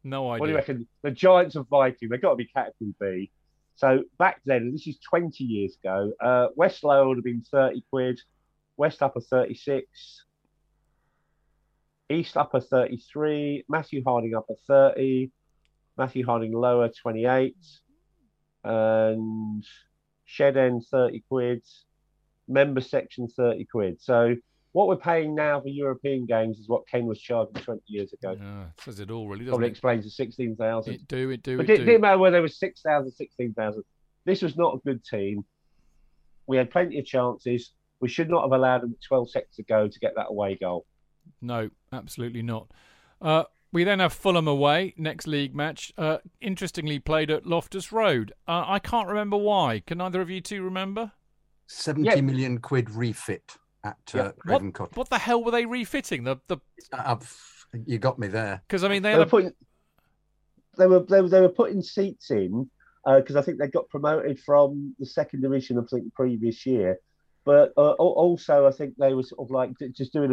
no 0.04 0.32
idea. 0.32 0.40
What 0.40 0.46
do 0.46 0.52
you 0.52 0.58
reckon? 0.58 0.88
The 1.04 1.12
Giants 1.12 1.56
of 1.56 1.68
Viking, 1.68 2.10
they've 2.10 2.22
got 2.22 2.32
to 2.32 2.36
be 2.36 2.46
Category 2.46 2.94
B. 3.00 3.32
So, 3.76 4.04
back 4.18 4.42
then, 4.46 4.72
this 4.72 4.88
is 4.88 4.98
20 5.10 5.44
years 5.44 5.78
ago, 5.82 6.12
uh, 6.20 6.48
West 6.56 6.84
Lower 6.84 7.08
would 7.08 7.18
have 7.18 7.24
been 7.24 7.44
30 7.52 7.84
quid, 7.90 8.20
West 8.78 9.02
Upper 9.04 9.22
36, 9.22 10.24
East 12.10 12.36
Upper 12.36 12.60
33, 12.60 13.66
Matthew 13.70 14.04
Harding 14.04 14.36
Upper 14.36 14.56
30, 14.68 15.32
Matthew 15.98 16.26
Harding 16.26 16.54
Lower 16.54 16.90
28, 16.90 17.56
and 18.64 19.64
Shed 20.26 20.58
End 20.58 20.84
30 20.92 21.24
quid, 21.30 21.64
member 22.48 22.82
section 22.82 23.28
30 23.28 23.66
quid. 23.66 24.02
So 24.02 24.36
what 24.72 24.88
we're 24.88 24.98
paying 24.98 25.34
now 25.34 25.60
for 25.62 25.68
European 25.68 26.26
games 26.26 26.60
is 26.60 26.68
what 26.70 26.88
Ken 26.88 27.06
was 27.06 27.20
charging 27.20 27.56
20 27.56 27.82
years 27.88 28.14
ago. 28.14 28.36
Yeah, 28.40 28.64
it 28.66 28.82
says 28.82 29.00
it 29.00 29.10
all, 29.12 29.28
really, 29.28 29.40
doesn't 29.46 29.52
Probably 29.54 29.68
it? 29.68 29.72
explains 29.72 30.04
the 30.06 30.12
16,000. 30.12 30.94
It 30.94 31.08
do, 31.08 31.30
it 31.32 31.42
do, 31.44 31.58
But 31.58 31.70
it 31.70 31.74
it 31.74 31.78
do. 31.80 31.86
didn't 31.86 32.02
matter 32.02 32.18
whether 32.20 32.34
there 32.34 32.42
was 32.42 32.60
6,000, 32.60 33.12
16,000. 33.12 33.84
This 34.26 34.42
was 34.42 34.56
not 34.58 34.76
a 34.76 34.78
good 34.86 35.04
team. 35.04 35.44
We 36.46 36.58
had 36.58 36.70
plenty 36.70 37.00
of 37.00 37.06
chances. 37.06 37.72
We 38.00 38.10
should 38.10 38.30
not 38.30 38.44
have 38.44 38.52
allowed 38.52 38.82
them 38.82 38.96
12 39.08 39.32
seconds 39.32 39.56
to 39.56 39.64
go 39.64 39.88
to 39.88 40.00
get 40.00 40.14
that 40.16 40.28
away 40.30 40.56
goal. 40.56 40.86
No, 41.42 41.70
absolutely 41.92 42.42
not. 42.44 42.68
Uh, 43.22 43.44
we 43.72 43.84
then 43.84 44.00
have 44.00 44.14
Fulham 44.14 44.48
away, 44.48 44.94
next 44.98 45.28
league 45.28 45.56
match. 45.56 45.94
Uh, 45.98 46.18
interestingly 46.42 47.00
played 47.00 47.30
at 47.30 47.46
Loftus 47.46 47.92
Road. 47.92 48.34
Uh, 48.48 48.64
I 48.68 48.80
can't 48.80 49.08
remember 49.08 49.38
why. 49.38 49.82
Can 49.86 50.02
either 50.02 50.22
of 50.22 50.30
you 50.30 50.42
two 50.42 50.64
remember? 50.64 51.12
Seventy 51.68 52.10
Yeah. 52.10 52.22
million 52.22 52.60
quid 52.60 52.90
refit. 52.90 53.58
at 53.86 53.96
Yeah. 54.14 54.22
uh, 54.24 54.32
Craven 54.34 54.68
What, 54.68 54.74
Cottage. 54.74 54.98
what 54.98 55.10
the 55.10 55.18
hell 55.20 55.42
were 55.42 55.52
they 55.52 55.66
refitting? 55.66 56.26
The 56.26 56.36
the 56.48 56.58
I've, 56.92 57.66
you 57.86 57.98
got 57.98 58.20
me 58.20 58.28
there. 58.28 58.62
because 58.68 58.84
I 58.84 58.90
mean 58.90 59.04
they 59.04 59.10
They 59.10 59.12
had 59.14 59.20
were 59.20 59.24
a, 59.24 59.28
putting 59.30 59.54
they 60.78 60.86
were 60.88 61.00
they 61.06 61.22
were, 61.22 61.30
they 61.30 61.40
were 61.40 61.48
putting 61.50 61.82
seats 61.82 62.30
in 62.32 62.70
because 63.06 63.38
I 63.38 63.42
think 63.42 63.58
they 63.58 63.68
got 63.68 63.88
promoted 63.88 64.38
from 64.42 64.94
the 65.00 65.06
second 65.06 65.42
division 65.44 65.78
I 65.78 65.84
think 65.90 66.04
the 66.04 66.12
previous 66.12 66.66
year, 66.66 66.98
but 67.46 67.72
uh, 67.78 67.92
also 67.94 68.68
I 68.68 68.72
think 68.72 68.96
they 68.98 69.14
were 69.14 69.24
sort 69.24 69.48
of 69.48 69.50
like 69.52 69.72
just 69.94 70.12
doing 70.12 70.32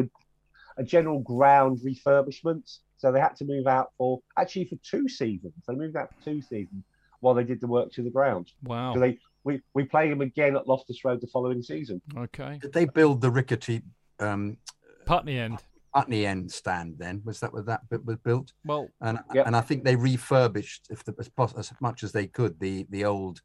a, 0.78 0.80
a 0.80 0.84
general 0.84 1.20
ground 1.20 1.78
refurbishment. 1.84 2.78
So 2.98 3.12
they 3.12 3.20
had 3.20 3.36
to 3.36 3.44
move 3.44 3.66
out 3.66 3.92
for 3.98 4.20
actually 4.38 4.64
for 4.66 4.76
two 4.82 5.08
seasons. 5.08 5.54
They 5.68 5.74
moved 5.74 5.96
out 5.96 6.08
for 6.18 6.24
two 6.30 6.40
seasons 6.40 6.84
while 7.20 7.34
they 7.34 7.44
did 7.44 7.60
the 7.60 7.66
work 7.66 7.92
to 7.92 8.02
the 8.02 8.10
ground. 8.10 8.50
wow. 8.62 8.94
So 8.94 9.00
they 9.00 9.18
we 9.44 9.60
we 9.74 9.84
played 9.84 10.10
them 10.10 10.20
again 10.22 10.56
at 10.56 10.66
Loftus 10.66 11.04
Road 11.04 11.20
the 11.20 11.26
following 11.28 11.62
season. 11.62 12.00
Okay, 12.16 12.58
Did 12.60 12.72
they 12.72 12.84
build 12.86 13.20
the 13.20 13.30
rickety 13.30 13.82
um, 14.18 14.56
Putney 15.04 15.38
end. 15.38 15.58
Putney 15.94 16.26
end 16.26 16.50
stand? 16.50 16.96
Then 16.98 17.22
was 17.24 17.40
that 17.40 17.52
where 17.52 17.62
that 17.62 17.88
bit 17.88 18.04
was 18.04 18.16
built? 18.18 18.52
Well, 18.64 18.88
And 19.00 19.18
Yep. 19.34 19.46
and 19.46 19.56
I 19.56 19.60
think 19.60 19.84
they 19.84 19.94
refurbished, 19.96 20.88
if 20.90 21.04
the, 21.04 21.14
as, 21.18 21.30
as 21.56 21.72
much 21.80 22.02
as 22.02 22.12
they 22.12 22.26
could, 22.26 22.58
the 22.60 22.86
the 22.90 23.04
old, 23.04 23.40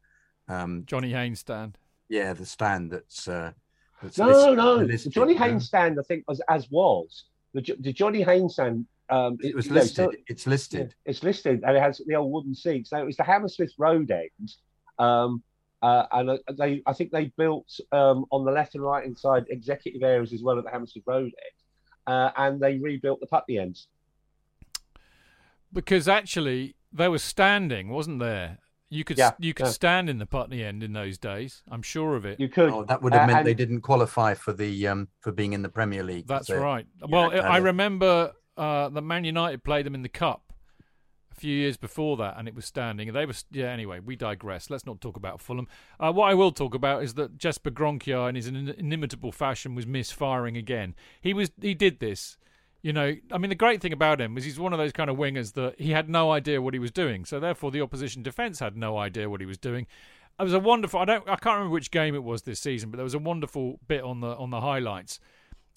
um, 0.48 0.82
Johnny 0.86 1.12
Haynes 1.12 1.40
stand. 1.40 1.78
yeah, 2.08 2.32
the 2.32 2.46
stand 2.46 2.90
that's. 2.90 3.28
Uh, 3.28 3.52
that's 4.02 4.18
No, 4.18 4.26
listed- 4.26 4.56
no, 4.56 4.78
the 4.80 4.84
listed, 4.86 5.12
Johnny 5.12 5.34
yeah. 5.34 5.46
Haynes 5.46 5.66
stand 5.66 5.98
I 6.00 6.02
think 6.02 6.24
was 6.26 6.40
as 6.48 6.68
was 6.70 7.24
the, 7.54 7.60
the 7.80 7.92
Johnny 7.92 8.22
Haynes 8.22 8.54
stand. 8.54 8.86
Um, 9.12 9.36
It 9.42 9.54
was 9.54 9.66
you 9.66 9.72
know, 9.72 9.80
listed. 9.80 9.96
so- 9.96 10.12
it's 10.26 10.46
Yeah, 10.46 10.50
listed. 10.50 10.94
it's 11.04 11.22
listed 11.22 11.62
and 11.66 11.76
it 11.76 11.80
has 11.80 12.00
the 12.06 12.14
old 12.14 12.32
wooden 12.32 12.54
seats. 12.54 12.90
So 12.90 12.96
it 12.98 13.04
was 13.04 13.16
the 13.16 13.24
Hammersmith 13.24 13.72
Road 13.78 14.10
end. 14.10 14.48
Um, 14.98 15.42
uh, 15.82 16.06
and 16.12 16.30
uh, 16.30 16.38
they, 16.56 16.82
I 16.86 16.92
think 16.94 17.10
they 17.12 17.26
built 17.36 17.68
um, 17.92 18.24
on 18.30 18.44
the 18.46 18.52
left 18.52 18.74
and 18.74 18.82
right 18.82 19.02
hand 19.04 19.18
side 19.18 19.44
executive 19.50 20.02
areas 20.02 20.32
as 20.32 20.42
well 20.42 20.56
at 20.58 20.64
the 20.64 20.70
Hammersmith 20.70 21.04
Road 21.06 21.24
end. 21.46 21.58
Uh, 22.06 22.30
and 22.36 22.58
they 22.60 22.78
rebuilt 22.78 23.20
the 23.20 23.26
Putney 23.26 23.58
ends. 23.58 23.86
because 25.72 26.08
actually 26.08 26.74
there 26.92 27.10
was 27.10 27.22
standing, 27.22 27.88
wasn't 27.88 28.18
there? 28.20 28.58
You 28.90 29.04
could 29.04 29.16
Yeah, 29.18 29.32
you 29.38 29.54
could 29.54 29.66
yeah. 29.66 29.72
stand 29.72 30.10
in 30.10 30.18
the 30.18 30.26
Putney 30.26 30.62
end 30.62 30.82
in 30.82 30.92
those 30.92 31.16
days. 31.16 31.62
I'm 31.70 31.80
sure 31.82 32.14
of 32.14 32.24
it. 32.26 32.38
You 32.38 32.48
could. 32.48 32.70
Oh, 32.70 32.84
that 32.84 33.02
would 33.02 33.14
have 33.14 33.28
uh, 33.28 33.32
meant 33.32 33.44
they 33.46 33.54
didn't 33.54 33.80
qualify 33.80 34.34
for 34.34 34.52
the 34.52 34.86
um 34.86 35.08
for 35.20 35.32
being 35.32 35.52
in 35.54 35.62
the 35.62 35.68
Premier 35.70 36.02
League. 36.02 36.26
That's 36.26 36.48
So- 36.48 36.58
right. 36.60 36.86
Well, 37.08 37.32
yeah, 37.34 37.48
I 37.48 37.56
remember 37.58 38.32
uh, 38.56 38.88
that 38.88 39.02
Man 39.02 39.24
United 39.24 39.64
played 39.64 39.86
them 39.86 39.94
in 39.94 40.02
the 40.02 40.08
cup 40.08 40.52
a 41.30 41.34
few 41.34 41.54
years 41.54 41.76
before 41.76 42.16
that, 42.18 42.34
and 42.38 42.46
it 42.46 42.54
was 42.54 42.64
standing. 42.64 43.12
They 43.12 43.26
were 43.26 43.34
yeah. 43.50 43.70
Anyway, 43.70 44.00
we 44.00 44.16
digress. 44.16 44.70
Let's 44.70 44.86
not 44.86 45.00
talk 45.00 45.16
about 45.16 45.40
Fulham. 45.40 45.68
Uh, 45.98 46.12
what 46.12 46.30
I 46.30 46.34
will 46.34 46.52
talk 46.52 46.74
about 46.74 47.02
is 47.02 47.14
that 47.14 47.38
Jesper 47.38 47.70
Gronkjar, 47.70 48.28
in 48.28 48.34
his 48.34 48.46
inimitable 48.46 49.32
fashion, 49.32 49.74
was 49.74 49.86
misfiring 49.86 50.56
again. 50.56 50.94
He 51.20 51.34
was 51.34 51.50
he 51.60 51.74
did 51.74 52.00
this. 52.00 52.36
You 52.82 52.92
know, 52.92 53.14
I 53.30 53.38
mean, 53.38 53.48
the 53.48 53.54
great 53.54 53.80
thing 53.80 53.92
about 53.92 54.20
him 54.20 54.34
was 54.34 54.44
he's 54.44 54.58
one 54.58 54.72
of 54.72 54.78
those 54.78 54.90
kind 54.90 55.08
of 55.08 55.16
wingers 55.16 55.52
that 55.52 55.80
he 55.80 55.92
had 55.92 56.08
no 56.08 56.32
idea 56.32 56.60
what 56.60 56.74
he 56.74 56.80
was 56.80 56.90
doing. 56.90 57.24
So 57.24 57.38
therefore, 57.38 57.70
the 57.70 57.80
opposition 57.80 58.24
defence 58.24 58.58
had 58.58 58.76
no 58.76 58.98
idea 58.98 59.30
what 59.30 59.40
he 59.40 59.46
was 59.46 59.58
doing. 59.58 59.86
It 60.40 60.42
was 60.42 60.52
a 60.52 60.58
wonderful. 60.58 61.00
I 61.00 61.04
don't. 61.04 61.22
I 61.28 61.36
can't 61.36 61.56
remember 61.56 61.70
which 61.70 61.90
game 61.90 62.14
it 62.14 62.24
was 62.24 62.42
this 62.42 62.60
season, 62.60 62.90
but 62.90 62.96
there 62.96 63.04
was 63.04 63.14
a 63.14 63.20
wonderful 63.20 63.78
bit 63.86 64.02
on 64.02 64.20
the 64.20 64.36
on 64.36 64.50
the 64.50 64.60
highlights 64.60 65.20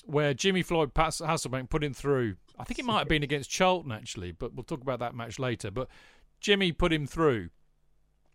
where 0.06 0.34
Jimmy 0.34 0.62
Floyd 0.62 0.94
Hasselbaink 0.94 1.70
put 1.70 1.84
him 1.84 1.94
through. 1.94 2.36
I 2.58 2.64
think 2.64 2.80
it 2.80 2.86
might 2.86 3.00
have 3.00 3.08
been 3.08 3.24
against 3.24 3.50
Charlton 3.50 3.92
actually, 3.92 4.32
but 4.32 4.54
we'll 4.54 4.64
talk 4.64 4.82
about 4.82 5.00
that 5.00 5.16
match 5.16 5.40
later. 5.40 5.72
But 5.72 5.88
Jimmy 6.40 6.72
put 6.72 6.94
him 6.94 7.08
through, 7.08 7.50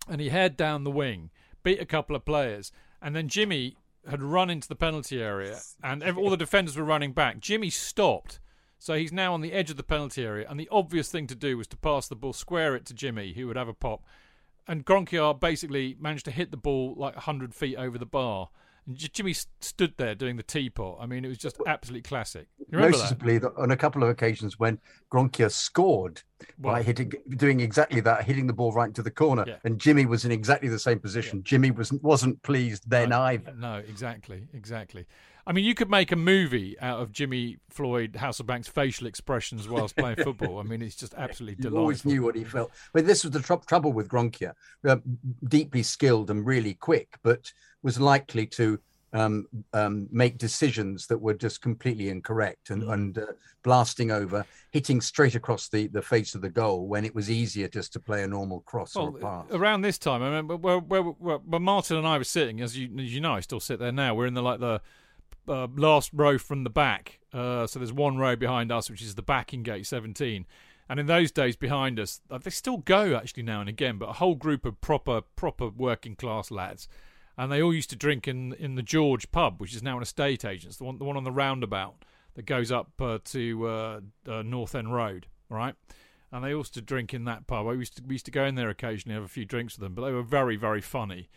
and 0.08 0.20
he 0.20 0.28
head 0.28 0.56
down 0.56 0.84
the 0.84 0.90
wing, 0.90 1.30
beat 1.62 1.80
a 1.80 1.86
couple 1.86 2.16
of 2.16 2.24
players, 2.24 2.72
and 3.00 3.14
then 3.14 3.28
Jimmy 3.28 3.76
had 4.08 4.22
run 4.22 4.50
into 4.50 4.68
the 4.68 4.74
penalty 4.74 5.22
area, 5.22 5.60
and 5.82 6.02
all 6.16 6.30
the 6.30 6.36
defenders 6.36 6.76
were 6.76 6.84
running 6.84 7.12
back. 7.12 7.40
Jimmy 7.40 7.70
stopped. 7.70 8.40
So 8.82 8.94
he's 8.94 9.12
now 9.12 9.34
on 9.34 9.42
the 9.42 9.52
edge 9.52 9.70
of 9.70 9.76
the 9.76 9.82
penalty 9.82 10.24
area, 10.24 10.46
and 10.48 10.58
the 10.58 10.68
obvious 10.72 11.10
thing 11.10 11.26
to 11.26 11.34
do 11.34 11.58
was 11.58 11.66
to 11.66 11.76
pass 11.76 12.08
the 12.08 12.16
ball, 12.16 12.32
square 12.32 12.74
it 12.74 12.86
to 12.86 12.94
Jimmy, 12.94 13.34
who 13.34 13.46
would 13.46 13.56
have 13.56 13.68
a 13.68 13.74
pop. 13.74 14.02
And 14.66 14.86
Gronkjar 14.86 15.38
basically 15.38 15.96
managed 16.00 16.24
to 16.24 16.30
hit 16.30 16.50
the 16.50 16.56
ball 16.56 16.94
like 16.96 17.14
100 17.14 17.54
feet 17.54 17.76
over 17.76 17.98
the 17.98 18.06
bar. 18.06 18.48
Jimmy 18.96 19.34
stood 19.34 19.94
there 19.96 20.14
doing 20.14 20.36
the 20.36 20.42
teapot. 20.42 20.98
I 21.00 21.06
mean, 21.06 21.24
it 21.24 21.28
was 21.28 21.38
just 21.38 21.58
absolutely 21.66 22.02
classic. 22.02 22.46
You 22.58 22.66
remember? 22.78 22.96
Noticeably, 22.98 23.38
that 23.38 23.52
on 23.56 23.70
a 23.70 23.76
couple 23.76 24.02
of 24.02 24.08
occasions 24.08 24.58
when 24.58 24.78
Gronkjar 25.12 25.50
scored 25.50 26.22
by 26.58 26.82
hitting, 26.82 27.12
doing 27.36 27.60
exactly 27.60 28.00
that, 28.00 28.24
hitting 28.24 28.46
the 28.46 28.52
ball 28.52 28.72
right 28.72 28.88
into 28.88 29.02
the 29.02 29.10
corner, 29.10 29.44
Yeah. 29.46 29.56
and 29.64 29.78
Jimmy 29.78 30.06
was 30.06 30.24
in 30.24 30.32
exactly 30.32 30.68
the 30.68 30.78
same 30.78 30.98
position. 31.00 31.42
Jimmy 31.42 31.70
was 31.70 31.92
wasn't 31.92 32.42
pleased 32.42 32.88
then 32.88 33.10
No, 33.10 33.20
either. 33.22 33.52
No, 33.56 33.76
exactly, 33.76 34.46
exactly. 34.54 35.06
I 35.46 35.52
mean, 35.52 35.64
you 35.64 35.74
could 35.74 35.90
make 35.90 36.12
a 36.12 36.16
movie 36.16 36.78
out 36.80 37.00
of 37.00 37.12
Jimmy 37.12 37.56
Floyd 37.70 38.12
Hasselbaink's 38.12 38.68
facial 38.68 39.06
expressions 39.06 39.68
whilst 39.68 39.96
playing 39.96 40.16
football. 40.22 40.60
I 40.60 40.62
mean, 40.62 40.80
it's 40.82 40.94
just 40.94 41.14
absolutely 41.14 41.56
You 41.56 41.62
delightful. 41.70 41.80
always 41.80 42.04
knew 42.04 42.22
what 42.22 42.36
he 42.36 42.44
felt. 42.44 42.70
But 42.92 43.06
this 43.06 43.24
was 43.24 43.32
the 43.32 43.40
tr- 43.40 43.54
trouble 43.66 43.92
with 43.92 44.08
Gronkjar, 44.08 44.52
uh, 44.86 44.96
deeply 45.48 45.82
skilled 45.82 46.30
and 46.30 46.46
really 46.46 46.74
quick, 46.74 47.16
but 47.22 47.52
was 47.82 47.98
likely 48.00 48.46
to 48.46 48.78
um, 49.12 49.46
um, 49.72 50.06
make 50.12 50.38
decisions 50.38 51.08
that 51.08 51.18
were 51.18 51.34
just 51.34 51.60
completely 51.60 52.10
incorrect 52.10 52.70
and, 52.70 52.82
Mm. 52.84 52.92
and 52.92 53.18
uh, 53.18 53.26
blasting 53.64 54.12
over, 54.12 54.46
hitting 54.70 55.00
straight 55.00 55.34
across 55.34 55.68
the, 55.68 55.88
the 55.88 56.00
face 56.00 56.36
of 56.36 56.42
the 56.42 56.48
goal 56.48 56.86
when 56.86 57.04
it 57.04 57.12
was 57.14 57.28
easier 57.28 57.66
just 57.66 57.92
to 57.92 58.00
play 58.00 58.22
a 58.22 58.28
normal 58.28 58.60
cross 58.60 58.94
or 58.94 59.08
a 59.08 59.12
pass. 59.20 59.46
around 59.50 59.82
this 59.82 59.98
time, 59.98 60.22
I 60.22 60.26
remember 60.26 60.56
where, 60.56 60.78
where, 60.78 61.02
where, 61.02 61.38
where 61.38 61.60
Martin 61.60 61.96
and 61.96 62.06
I 62.06 62.18
were 62.18 62.24
sitting, 62.24 62.60
as 62.60 62.78
you 62.78 62.88
as 62.98 63.12
you 63.12 63.20
know, 63.20 63.34
I 63.34 63.40
still 63.40 63.58
sit 63.60 63.80
there 63.80 63.90
now. 63.92 64.14
We're 64.14 64.26
in 64.26 64.34
the 64.34 64.42
like 64.42 64.60
the 64.60 64.80
uh, 65.48 65.66
last 65.76 66.10
row 66.12 66.38
from 66.38 66.62
the 66.62 66.70
back. 66.70 67.18
Uh, 67.32 67.66
so 67.66 67.80
there's 67.80 67.92
one 67.92 68.16
row 68.16 68.36
behind 68.36 68.70
us, 68.70 68.88
which 68.88 69.02
is 69.02 69.16
the 69.16 69.22
backing 69.22 69.64
gate 69.64 69.86
17. 69.86 70.46
And 70.88 71.00
in 71.00 71.06
those 71.06 71.32
days 71.32 71.56
behind 71.56 71.98
us, 71.98 72.20
uh, 72.30 72.38
they 72.38 72.50
still 72.50 72.78
go 72.78 73.16
actually 73.16 73.42
now 73.42 73.60
and 73.60 73.68
again, 73.68 73.98
but 73.98 74.08
a 74.08 74.14
whole 74.14 74.34
group 74.36 74.64
of 74.64 74.80
proper 74.80 75.22
proper 75.34 75.68
working 75.68 76.14
class 76.14 76.50
lads, 76.52 76.88
and 77.40 77.50
they 77.50 77.62
all 77.62 77.72
used 77.74 77.90
to 77.90 77.96
drink 77.96 78.28
in 78.28 78.52
in 78.54 78.74
the 78.74 78.82
George 78.82 79.30
pub, 79.32 79.60
which 79.60 79.74
is 79.74 79.82
now 79.82 79.96
an 79.96 80.02
estate 80.02 80.44
agent's, 80.44 80.76
the 80.76 80.84
one 80.84 80.98
the 80.98 81.04
one 81.04 81.16
on 81.16 81.24
the 81.24 81.32
roundabout 81.32 82.04
that 82.34 82.44
goes 82.46 82.70
up 82.70 82.92
uh, 83.00 83.18
to 83.24 83.66
uh, 83.66 84.00
uh, 84.28 84.42
North 84.42 84.74
End 84.74 84.94
Road, 84.94 85.26
right? 85.48 85.74
and 86.32 86.44
they 86.44 86.50
used 86.50 86.74
to 86.74 86.82
drink 86.82 87.12
in 87.12 87.24
that 87.24 87.46
pub. 87.46 87.66
I 87.66 87.72
used 87.72 87.96
to 87.96 88.02
we 88.06 88.14
used 88.14 88.26
to 88.26 88.30
go 88.30 88.44
in 88.44 88.54
there 88.54 88.68
occasionally, 88.68 89.14
have 89.14 89.24
a 89.24 89.28
few 89.28 89.44
drinks 89.44 89.76
with 89.76 89.82
them, 89.82 89.94
but 89.94 90.04
they 90.04 90.12
were 90.12 90.22
very 90.22 90.56
very 90.56 90.80
funny, 90.80 91.28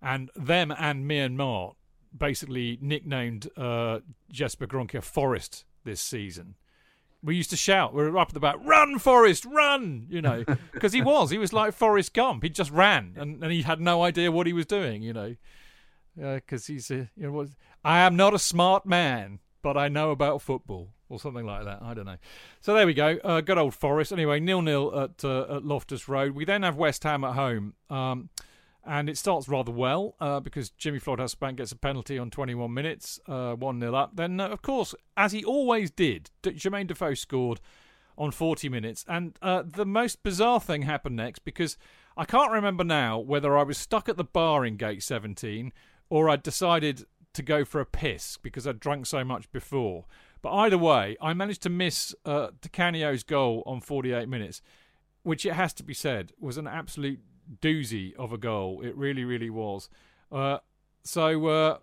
and 0.00 0.30
them 0.34 0.72
and 0.76 1.06
me 1.06 1.18
and 1.18 1.36
Mart 1.36 1.76
basically 2.16 2.78
nicknamed 2.80 3.48
uh, 3.56 4.00
Jesper 4.30 4.66
Gronkjar 4.66 5.02
Forest 5.02 5.64
this 5.84 6.00
season. 6.00 6.56
We 7.24 7.36
used 7.36 7.50
to 7.50 7.56
shout. 7.56 7.94
We 7.94 8.02
were 8.02 8.18
up 8.18 8.28
at 8.28 8.34
the 8.34 8.40
back, 8.40 8.56
"Run, 8.64 8.98
Forest, 8.98 9.44
run!" 9.44 10.06
You 10.08 10.22
know, 10.22 10.44
because 10.72 10.92
he 10.92 11.02
was. 11.02 11.30
He 11.30 11.38
was 11.38 11.52
like 11.52 11.74
Forrest 11.74 12.14
Gump. 12.14 12.42
He 12.42 12.50
just 12.50 12.70
ran, 12.70 13.14
and, 13.16 13.42
and 13.42 13.52
he 13.52 13.62
had 13.62 13.80
no 13.80 14.02
idea 14.02 14.32
what 14.32 14.46
he 14.46 14.52
was 14.52 14.66
doing. 14.66 15.02
You 15.02 15.12
know, 15.12 15.36
because 16.16 16.66
he's 16.66 16.90
a, 16.90 17.10
you 17.16 17.26
know, 17.26 17.32
what, 17.32 17.48
I 17.84 18.00
am 18.00 18.16
not 18.16 18.34
a 18.34 18.38
smart 18.38 18.86
man, 18.86 19.38
but 19.62 19.76
I 19.76 19.88
know 19.88 20.10
about 20.10 20.42
football 20.42 20.90
or 21.08 21.20
something 21.20 21.46
like 21.46 21.64
that. 21.64 21.80
I 21.82 21.94
don't 21.94 22.06
know. 22.06 22.16
So 22.60 22.74
there 22.74 22.86
we 22.86 22.94
go. 22.94 23.18
Uh, 23.22 23.40
good 23.40 23.58
old 23.58 23.74
Forest. 23.74 24.12
Anyway, 24.12 24.40
nil 24.40 24.62
nil 24.62 24.98
at 24.98 25.24
uh, 25.24 25.56
at 25.56 25.64
Loftus 25.64 26.08
Road. 26.08 26.32
We 26.32 26.44
then 26.44 26.62
have 26.62 26.76
West 26.76 27.04
Ham 27.04 27.22
at 27.24 27.34
home. 27.34 27.74
Um, 27.90 28.30
and 28.84 29.08
it 29.08 29.16
starts 29.16 29.48
rather 29.48 29.72
well 29.72 30.16
uh, 30.20 30.40
because 30.40 30.70
Jimmy 30.70 30.98
Floyd 30.98 31.20
Hasselbaink 31.20 31.56
gets 31.56 31.72
a 31.72 31.76
penalty 31.76 32.18
on 32.18 32.30
21 32.30 32.72
minutes, 32.72 33.20
uh, 33.28 33.54
1 33.54 33.80
0 33.80 33.94
up. 33.94 34.16
Then, 34.16 34.40
uh, 34.40 34.48
of 34.48 34.62
course, 34.62 34.94
as 35.16 35.32
he 35.32 35.44
always 35.44 35.90
did, 35.90 36.30
D- 36.42 36.50
Jermaine 36.52 36.88
Defoe 36.88 37.14
scored 37.14 37.60
on 38.18 38.30
40 38.30 38.68
minutes. 38.68 39.04
And 39.08 39.38
uh, 39.40 39.62
the 39.64 39.86
most 39.86 40.22
bizarre 40.22 40.60
thing 40.60 40.82
happened 40.82 41.16
next 41.16 41.40
because 41.40 41.76
I 42.16 42.24
can't 42.24 42.52
remember 42.52 42.84
now 42.84 43.18
whether 43.18 43.56
I 43.56 43.62
was 43.62 43.78
stuck 43.78 44.08
at 44.08 44.16
the 44.16 44.24
bar 44.24 44.64
in 44.64 44.76
gate 44.76 45.02
17 45.02 45.72
or 46.10 46.28
I'd 46.28 46.42
decided 46.42 47.06
to 47.34 47.42
go 47.42 47.64
for 47.64 47.80
a 47.80 47.86
piss 47.86 48.36
because 48.36 48.66
I'd 48.66 48.80
drunk 48.80 49.06
so 49.06 49.24
much 49.24 49.50
before. 49.52 50.04
But 50.42 50.52
either 50.52 50.76
way, 50.76 51.16
I 51.20 51.34
managed 51.34 51.62
to 51.62 51.70
miss 51.70 52.14
uh, 52.24 52.48
Canio's 52.72 53.22
goal 53.22 53.62
on 53.64 53.80
48 53.80 54.28
minutes, 54.28 54.60
which 55.22 55.46
it 55.46 55.54
has 55.54 55.72
to 55.74 55.82
be 55.82 55.94
said 55.94 56.32
was 56.38 56.58
an 56.58 56.66
absolute 56.66 57.20
doozy 57.60 58.14
of 58.16 58.32
a 58.32 58.38
goal. 58.38 58.80
It 58.82 58.96
really, 58.96 59.24
really 59.24 59.50
was. 59.50 59.88
Uh, 60.30 60.58
so, 61.04 61.46
uh, 61.46 61.78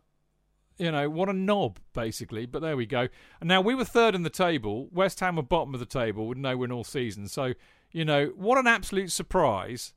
you 0.77 0.91
know, 0.91 1.09
what 1.09 1.29
a 1.29 1.33
knob, 1.33 1.79
basically. 1.93 2.45
But 2.45 2.61
there 2.61 2.77
we 2.77 2.85
go. 2.85 3.07
And 3.39 3.47
now 3.47 3.61
we 3.61 3.75
were 3.75 3.85
third 3.85 4.15
in 4.15 4.23
the 4.23 4.29
table. 4.29 4.87
West 4.91 5.19
Ham 5.19 5.35
were 5.35 5.43
bottom 5.43 5.73
of 5.73 5.79
the 5.79 5.85
table 5.85 6.27
with 6.27 6.37
no 6.37 6.57
win 6.57 6.71
all 6.71 6.83
season. 6.83 7.27
So, 7.27 7.53
you 7.91 8.05
know, 8.05 8.27
what 8.35 8.57
an 8.57 8.67
absolute 8.67 9.11
surprise 9.11 9.93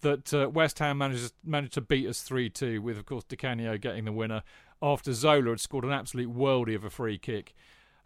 that 0.00 0.32
uh, 0.32 0.48
West 0.48 0.78
Ham 0.78 0.98
managed 0.98 1.32
managed 1.44 1.74
to 1.74 1.80
beat 1.80 2.06
us 2.06 2.22
three 2.22 2.48
two, 2.48 2.80
with 2.80 2.98
of 2.98 3.06
course 3.06 3.24
Di 3.24 3.36
Canio 3.36 3.76
getting 3.78 4.04
the 4.04 4.12
winner 4.12 4.42
after 4.80 5.12
Zola 5.12 5.50
had 5.50 5.60
scored 5.60 5.84
an 5.84 5.92
absolute 5.92 6.32
worldie 6.32 6.76
of 6.76 6.84
a 6.84 6.90
free 6.90 7.18
kick. 7.18 7.54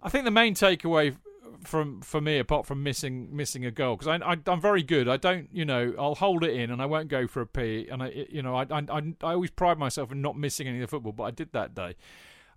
I 0.03 0.09
think 0.09 0.25
the 0.25 0.31
main 0.31 0.55
takeaway 0.55 1.17
from 1.65 2.01
for 2.01 2.21
me, 2.21 2.39
apart 2.39 2.67
from 2.67 2.83
missing 2.83 3.35
missing 3.35 3.65
a 3.65 3.71
goal, 3.71 3.97
because 3.97 4.21
I, 4.21 4.33
I 4.33 4.37
I'm 4.47 4.61
very 4.61 4.83
good. 4.83 5.09
I 5.09 5.17
don't, 5.17 5.49
you 5.53 5.65
know, 5.65 5.95
I'll 5.99 6.15
hold 6.15 6.45
it 6.45 6.55
in 6.55 6.71
and 6.71 6.81
I 6.81 6.87
won't 6.87 7.09
go 7.09 7.27
for 7.27 7.41
a 7.41 7.47
pee. 7.47 7.89
And 7.91 8.03
I, 8.03 8.27
you 8.31 8.43
know, 8.43 8.55
I 8.55 8.67
I 8.71 8.83
I, 8.91 9.33
always 9.35 9.51
pride 9.51 9.79
myself 9.79 10.13
in 10.13 10.21
not 10.21 10.37
missing 10.37 10.69
any 10.69 10.79
of 10.79 10.83
the 10.83 10.89
football, 10.89 11.13
but 11.13 11.25
I 11.25 11.31
did 11.31 11.53
that 11.53 11.75
day. 11.75 11.95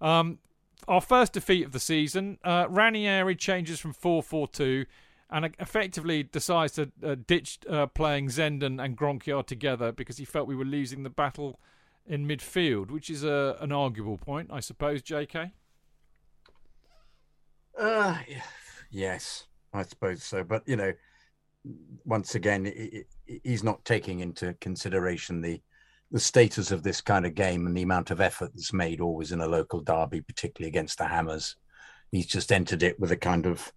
Um, 0.02 0.40
our 0.88 1.02
first 1.02 1.34
defeat 1.34 1.66
of 1.66 1.72
the 1.72 1.80
season. 1.80 2.38
Uh, 2.44 2.68
Ranieri 2.70 3.36
changes 3.36 3.80
from 3.80 3.94
4 3.94 4.22
4 4.22 4.48
2 4.48 4.86
and 5.32 5.56
effectively 5.60 6.24
decides 6.24 6.74
to 6.74 6.92
uh, 7.04 7.16
ditch 7.26 7.60
uh, 7.70 7.88
playing 7.88 8.28
Zenden 8.28 8.84
and 8.84 8.98
Gronkjar 8.98 9.46
together 9.46 9.92
because 9.92 10.18
he 10.18 10.26
felt 10.26 10.48
we 10.48 10.56
were 10.56 10.66
losing 10.66 11.04
the 11.04 11.10
battle 11.10 11.60
in 12.06 12.28
midfield, 12.28 12.92
which 12.92 13.10
is 13.10 13.24
a, 13.24 13.58
an 13.60 13.72
arguable 13.72 14.18
point, 14.18 14.50
I 14.52 14.60
suppose, 14.60 15.02
JK? 15.02 15.52
Uh, 17.78 18.18
yes, 18.96 19.48
I 19.74 19.84
suppose 19.84 20.24
so. 20.24 20.44
But, 20.44 20.64
you 20.66 20.76
know, 20.76 20.94
once 22.06 22.36
again, 22.36 22.72
he's 23.44 23.64
not 23.64 23.84
taking 23.86 24.22
into 24.22 24.56
consideration 24.62 25.42
the 25.42 25.62
the 26.12 26.20
status 26.20 26.72
of 26.72 26.84
this 26.84 27.02
kind 27.02 27.26
of 27.26 27.34
game 27.34 27.66
and 27.66 27.76
the 27.76 27.82
amount 27.82 28.12
of 28.12 28.22
effort 28.22 28.52
that's 28.54 28.72
made 28.72 29.02
always 29.02 29.32
in 29.32 29.42
a 29.42 29.48
local 29.48 29.82
derby, 29.82 30.22
particularly 30.22 30.70
against 30.70 31.00
the 31.00 31.04
Hammers. 31.04 31.56
He's 32.12 32.28
just 32.28 32.52
entered 32.52 32.84
it 32.84 33.00
with 33.00 33.12
a 33.12 33.18
kind 33.18 33.48
of, 33.48 33.74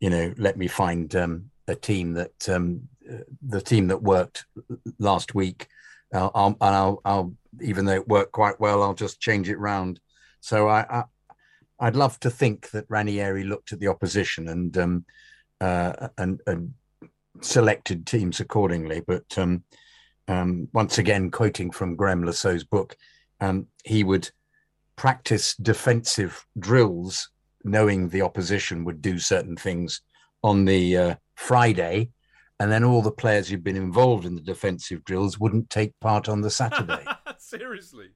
you 0.00 0.10
know, 0.10 0.34
let 0.36 0.58
me 0.58 0.66
find 0.66 1.14
um, 1.14 1.50
a 1.68 1.76
team 1.76 2.14
that 2.14 2.48
um, 2.48 2.88
uh, 3.10 3.18
the 3.46 3.60
team 3.60 3.86
that 3.88 4.02
worked 4.02 4.44
last 4.98 5.36
week. 5.36 5.68
Uh, 6.12 6.30
I'll, 6.34 6.56
I'll, 6.60 7.00
I'll, 7.04 7.34
even 7.62 7.84
though 7.84 7.94
it 7.94 8.08
worked 8.08 8.32
quite 8.32 8.58
well, 8.58 8.82
I'll 8.82 8.92
just 8.92 9.20
change 9.20 9.48
it 9.48 9.58
round. 9.58 10.00
So 10.40 10.68
I, 10.68 10.80
I 10.90 11.04
would 11.86 11.96
love 11.96 12.18
to 12.20 12.30
think 12.30 12.70
that 12.70 12.86
Ranieri 12.88 13.44
looked 13.44 13.72
at 13.72 13.80
the 13.80 13.88
opposition 13.88 14.48
and 14.48 14.76
um, 14.76 15.04
uh, 15.60 16.08
and, 16.18 16.40
and 16.46 16.74
selected 17.40 18.06
teams 18.06 18.40
accordingly. 18.40 19.00
But 19.06 19.36
um, 19.36 19.64
um, 20.26 20.68
once 20.72 20.98
again, 20.98 21.30
quoting 21.30 21.70
from 21.70 21.96
Graham 21.96 22.24
Saux's 22.24 22.64
book, 22.64 22.96
um, 23.40 23.66
he 23.84 24.04
would 24.04 24.30
practice 24.96 25.54
defensive 25.54 26.44
drills, 26.58 27.30
knowing 27.64 28.08
the 28.08 28.22
opposition 28.22 28.84
would 28.84 29.00
do 29.00 29.18
certain 29.18 29.56
things 29.56 30.02
on 30.42 30.64
the 30.64 30.96
uh, 30.96 31.14
Friday, 31.36 32.10
and 32.60 32.70
then 32.70 32.84
all 32.84 33.02
the 33.02 33.10
players 33.10 33.48
who'd 33.48 33.64
been 33.64 33.76
involved 33.76 34.24
in 34.24 34.34
the 34.34 34.40
defensive 34.40 35.04
drills 35.04 35.38
wouldn't 35.38 35.70
take 35.70 35.98
part 36.00 36.28
on 36.28 36.40
the 36.40 36.50
Saturday. 36.50 37.04
Seriously. 37.38 38.08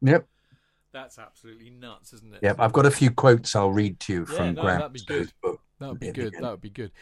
Yep. 0.00 0.26
That's 0.92 1.18
absolutely 1.18 1.70
nuts, 1.70 2.12
isn't 2.12 2.34
it? 2.34 2.40
Yeah, 2.42 2.54
I've 2.58 2.72
got 2.72 2.86
a 2.86 2.90
few 2.90 3.10
quotes 3.10 3.54
I'll 3.54 3.70
read 3.70 4.00
to 4.00 4.12
you 4.12 4.26
yeah, 4.28 4.36
from 4.36 4.54
no, 4.54 4.62
Graeme 4.62 4.78
that'd 4.78 4.92
be 4.92 5.00
good. 5.00 5.32
book. 5.42 5.60
That 5.78 5.88
would 5.88 6.00
be 6.00 6.12
good. 6.12 6.34
That 6.34 6.50
would 6.50 6.60
be 6.60 6.70
good. 6.70 6.92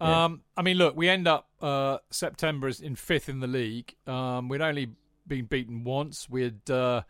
Yeah. 0.00 0.24
Um, 0.24 0.42
I 0.56 0.62
mean, 0.62 0.76
look, 0.76 0.96
we 0.96 1.08
end 1.08 1.26
up 1.26 1.48
uh, 1.60 1.98
September 2.10 2.70
in 2.82 2.94
fifth 2.94 3.28
in 3.28 3.40
the 3.40 3.46
league. 3.46 3.94
Um, 4.06 4.48
we'd 4.48 4.60
only 4.60 4.90
been 5.26 5.46
beaten 5.46 5.84
once. 5.84 6.28
We'd 6.28 6.70
uh, 6.70 7.02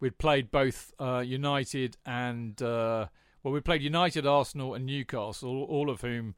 we'd 0.00 0.18
played 0.18 0.50
both 0.50 0.92
uh, 0.98 1.20
United 1.20 1.96
and 2.04 2.60
uh, 2.60 3.06
well, 3.42 3.54
we 3.54 3.60
played 3.60 3.80
United, 3.80 4.26
Arsenal, 4.26 4.74
and 4.74 4.84
Newcastle, 4.84 5.62
all 5.64 5.88
of 5.88 6.00
whom 6.00 6.34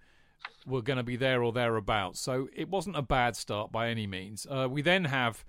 were 0.67 0.83
going 0.83 0.99
to 0.99 1.03
be 1.03 1.17
there 1.17 1.43
or 1.43 1.53
thereabouts. 1.53 2.21
So 2.21 2.49
it 2.55 2.69
wasn't 2.69 2.97
a 2.97 3.03
bad 3.03 3.35
start 3.35 3.73
by 3.73 3.89
any 3.89 4.07
means. 4.07 4.47
Uh, 4.49 4.69
we 4.71 4.83
then 4.83 5.07
have 5.07 5.45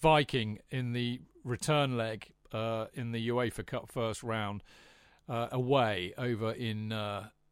Viking 0.00 0.60
in 0.70 0.92
the 0.92 1.20
return 1.44 1.96
leg 1.96 2.32
uh, 2.52 2.86
in 2.94 3.12
the 3.12 3.28
UEFA 3.28 3.66
Cup 3.66 3.90
first 3.90 4.22
round 4.22 4.62
away 5.28 6.12
over 6.18 6.52
in 6.52 6.92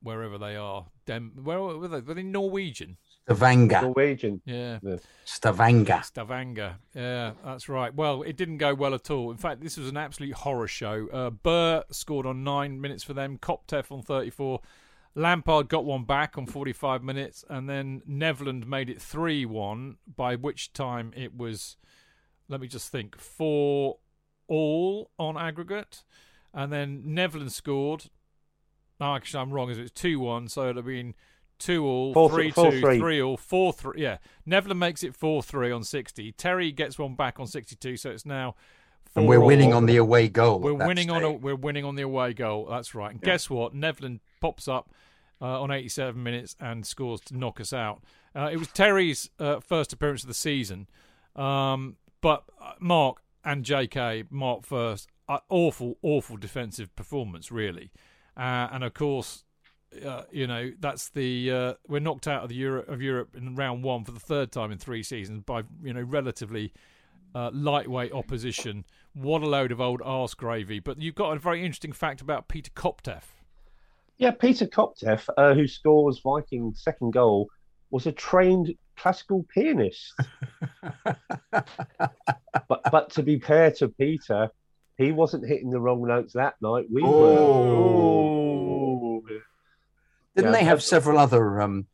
wherever 0.02 0.38
they 0.38 0.56
are. 0.56 0.86
Dem- 1.06 1.32
where 1.42 1.60
were 1.60 1.88
they? 1.88 2.00
Were 2.00 2.14
they 2.14 2.22
Norwegian? 2.22 2.96
Stavanger. 3.24 3.82
Norwegian. 3.82 4.40
Yeah. 4.44 4.78
yeah. 4.82 4.96
Stavanger. 5.24 6.00
Stavanger. 6.02 6.76
Yeah, 6.94 7.32
that's 7.44 7.68
right. 7.68 7.94
Well, 7.94 8.22
it 8.22 8.36
didn't 8.36 8.58
go 8.58 8.74
well 8.74 8.94
at 8.94 9.10
all. 9.10 9.30
In 9.30 9.36
fact, 9.36 9.60
this 9.60 9.76
was 9.76 9.88
an 9.88 9.96
absolute 9.96 10.34
horror 10.34 10.68
show. 10.68 11.08
Uh, 11.12 11.30
Burr 11.30 11.84
scored 11.90 12.26
on 12.26 12.44
nine 12.44 12.80
minutes 12.80 13.04
for 13.04 13.12
them. 13.14 13.38
Kopteff 13.38 13.92
on 13.92 14.02
34. 14.02 14.60
Lampard 15.14 15.68
got 15.68 15.84
one 15.84 16.04
back 16.04 16.38
on 16.38 16.46
45 16.46 17.02
minutes, 17.02 17.44
and 17.48 17.68
then 17.68 18.02
Nevland 18.06 18.66
made 18.66 18.88
it 18.88 19.02
3 19.02 19.44
1, 19.44 19.96
by 20.16 20.36
which 20.36 20.72
time 20.72 21.12
it 21.16 21.36
was, 21.36 21.76
let 22.48 22.60
me 22.60 22.68
just 22.68 22.92
think, 22.92 23.18
4 23.18 23.98
all 24.48 25.10
on 25.18 25.36
aggregate. 25.36 26.02
And 26.52 26.72
then 26.72 27.02
Nevland 27.04 27.52
scored, 27.52 28.06
no, 29.00 29.14
actually, 29.14 29.40
I'm 29.40 29.52
wrong. 29.52 29.70
It 29.70 29.78
was 29.78 29.90
two 29.90 30.18
one, 30.18 30.48
so 30.48 30.64
it'd 30.64 30.76
have 30.76 30.86
been 30.86 31.14
two 31.58 31.84
all, 31.84 32.12
four, 32.12 32.30
three 32.30 32.50
four, 32.50 32.70
two, 32.70 32.80
three. 32.80 32.98
three 32.98 33.22
all, 33.22 33.36
four 33.36 33.72
three. 33.72 34.02
Yeah, 34.02 34.18
Nevland 34.46 34.78
makes 34.78 35.02
it 35.02 35.14
four 35.14 35.42
three 35.42 35.70
on 35.70 35.84
sixty. 35.84 36.32
Terry 36.32 36.72
gets 36.72 36.98
one 36.98 37.14
back 37.14 37.38
on 37.38 37.46
sixty 37.46 37.76
two, 37.76 37.96
so 37.96 38.10
it's 38.10 38.26
now. 38.26 38.56
And 39.14 39.26
we're 39.26 39.40
all. 39.40 39.46
winning 39.46 39.72
on 39.72 39.86
the 39.86 39.96
away 39.96 40.28
goal. 40.28 40.60
We're 40.60 40.74
winning 40.74 41.10
on 41.10 41.22
a, 41.24 41.32
we're 41.32 41.54
winning 41.54 41.84
on 41.84 41.94
the 41.94 42.02
away 42.02 42.34
goal. 42.34 42.66
That's 42.68 42.94
right. 42.94 43.10
And 43.10 43.20
yeah. 43.22 43.32
guess 43.32 43.48
what? 43.48 43.74
Nevland 43.74 44.20
pops 44.40 44.68
up 44.68 44.90
uh, 45.40 45.62
on 45.62 45.70
87 45.70 46.20
minutes 46.20 46.56
and 46.60 46.86
scores 46.86 47.20
to 47.22 47.36
knock 47.36 47.60
us 47.60 47.72
out. 47.72 48.02
Uh, 48.34 48.50
it 48.52 48.58
was 48.58 48.68
Terry's 48.68 49.30
uh, 49.38 49.60
first 49.60 49.92
appearance 49.92 50.22
of 50.22 50.28
the 50.28 50.34
season, 50.34 50.88
um, 51.36 51.96
but 52.20 52.44
uh, 52.60 52.72
Mark 52.80 53.22
and 53.48 53.64
J.K. 53.64 54.24
Mark 54.30 54.66
first. 54.66 55.08
Uh, 55.26 55.38
awful, 55.48 55.96
awful 56.02 56.36
defensive 56.36 56.94
performance, 56.94 57.50
really. 57.50 57.90
Uh, 58.36 58.68
and 58.70 58.84
of 58.84 58.92
course, 58.92 59.44
uh, 60.04 60.24
you 60.30 60.46
know 60.46 60.70
that's 60.80 61.08
the 61.08 61.50
uh, 61.50 61.74
we're 61.88 61.98
knocked 61.98 62.28
out 62.28 62.42
of 62.42 62.50
the 62.50 62.54
Europe 62.54 62.88
of 62.88 63.00
Europe 63.00 63.34
in 63.34 63.54
round 63.54 63.82
one 63.82 64.04
for 64.04 64.12
the 64.12 64.20
third 64.20 64.52
time 64.52 64.70
in 64.70 64.76
three 64.76 65.02
seasons 65.02 65.42
by 65.46 65.62
you 65.82 65.94
know 65.94 66.02
relatively 66.02 66.72
uh, 67.34 67.50
lightweight 67.52 68.12
opposition. 68.12 68.84
What 69.14 69.42
a 69.42 69.46
load 69.46 69.72
of 69.72 69.80
old 69.80 70.02
arse 70.04 70.34
gravy! 70.34 70.78
But 70.78 71.00
you've 71.00 71.14
got 71.14 71.34
a 71.34 71.40
very 71.40 71.64
interesting 71.64 71.92
fact 71.92 72.20
about 72.20 72.48
Peter 72.48 72.70
Kopteff. 72.70 73.24
Yeah, 74.18 74.32
Peter 74.32 74.66
Kopteff, 74.66 75.26
uh, 75.38 75.54
who 75.54 75.66
scores 75.66 76.20
Viking's 76.20 76.82
second 76.82 77.12
goal, 77.12 77.48
was 77.90 78.06
a 78.06 78.12
trained 78.12 78.74
classical 78.98 79.46
pianist. 79.54 80.14
but 81.52 82.82
but 82.90 83.10
to 83.10 83.22
be 83.22 83.38
fair 83.38 83.70
to 83.72 83.88
Peter, 83.88 84.50
he 84.96 85.12
wasn't 85.12 85.46
hitting 85.46 85.70
the 85.70 85.80
wrong 85.80 86.06
notes 86.06 86.32
that 86.34 86.54
night. 86.60 86.86
We 86.92 87.02
oh. 87.04 88.42
were. 89.22 89.30
Didn't 90.36 90.52
yeah, 90.52 90.58
they 90.58 90.64
have 90.64 90.82
several 90.82 91.18
other 91.18 91.60
um, 91.60 91.86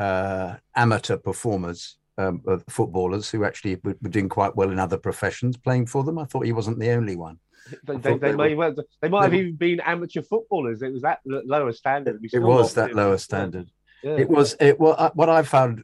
uh, 0.00 0.56
amateur 0.74 1.16
performers, 1.16 1.96
um, 2.18 2.42
uh, 2.48 2.58
footballers, 2.68 3.30
who 3.30 3.44
actually 3.44 3.76
were, 3.84 3.96
were, 4.02 4.08
doing 4.08 4.28
quite 4.28 4.56
well 4.56 4.70
in 4.70 4.80
other 4.80 4.98
professions 4.98 5.56
playing 5.56 5.86
for 5.86 6.02
them? 6.02 6.18
I 6.18 6.24
thought 6.24 6.44
he 6.44 6.52
wasn't 6.52 6.80
the 6.80 6.90
only 6.90 7.14
one. 7.14 7.38
They, 7.84 7.96
they, 7.96 8.18
they, 8.18 8.34
may, 8.34 8.54
well, 8.54 8.74
they 9.00 9.08
might 9.08 9.22
have 9.22 9.34
even 9.34 9.54
been 9.54 9.80
amateur 9.80 10.22
footballers. 10.22 10.82
It 10.82 10.92
was 10.92 11.02
that 11.02 11.20
lower 11.24 11.72
standard. 11.72 12.20
it 12.22 12.38
was 12.40 12.74
that 12.74 12.94
lower 12.94 13.16
standard. 13.16 13.70
Yeah. 14.04 14.18
It 14.18 14.28
was 14.28 14.54
it. 14.60 14.78
Well, 14.78 14.96
uh, 14.98 15.10
what 15.14 15.30
I 15.30 15.42
found 15.42 15.82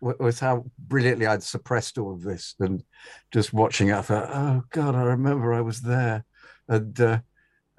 was 0.00 0.40
how 0.40 0.64
brilliantly 0.78 1.26
I'd 1.26 1.42
suppressed 1.42 1.98
all 1.98 2.14
of 2.14 2.22
this, 2.22 2.54
and 2.60 2.82
just 3.30 3.52
watching 3.52 3.88
it, 3.88 3.94
I 3.94 4.00
thought, 4.00 4.30
"Oh 4.32 4.64
God, 4.70 4.94
I 4.94 5.02
remember 5.02 5.52
I 5.52 5.60
was 5.60 5.82
there," 5.82 6.24
and, 6.66 6.98
uh, 6.98 7.18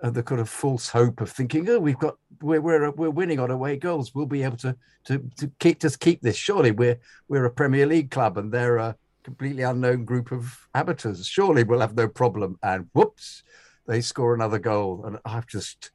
and 0.03 0.13
the 0.13 0.21
kind 0.21 0.39
of 0.39 0.47
false 0.47 0.89
hope 0.89 1.21
of 1.21 1.31
thinking, 1.31 1.67
"Oh, 1.67 1.79
we've 1.79 1.97
got 1.97 2.17
we're 2.39 2.61
we're 2.61 2.91
we're 2.91 3.09
winning 3.09 3.39
on 3.39 3.49
away 3.49 3.77
goals. 3.77 4.13
We'll 4.13 4.27
be 4.27 4.43
able 4.43 4.57
to 4.57 4.75
to 5.05 5.23
to 5.37 5.51
keep 5.59 5.79
just 5.79 5.99
keep 5.99 6.21
this. 6.21 6.35
Surely 6.35 6.69
we're 6.69 6.99
we're 7.27 7.45
a 7.45 7.51
Premier 7.51 7.87
League 7.87 8.11
club, 8.11 8.37
and 8.37 8.51
they're 8.51 8.77
a 8.77 8.95
completely 9.23 9.63
unknown 9.63 10.05
group 10.05 10.31
of 10.31 10.67
amateurs. 10.75 11.25
Surely 11.25 11.63
we'll 11.63 11.79
have 11.79 11.95
no 11.95 12.07
problem." 12.07 12.59
And 12.61 12.89
whoops, 12.93 13.41
they 13.87 14.01
score 14.01 14.35
another 14.35 14.59
goal, 14.59 15.03
and 15.05 15.17
I've 15.25 15.47
just, 15.47 15.89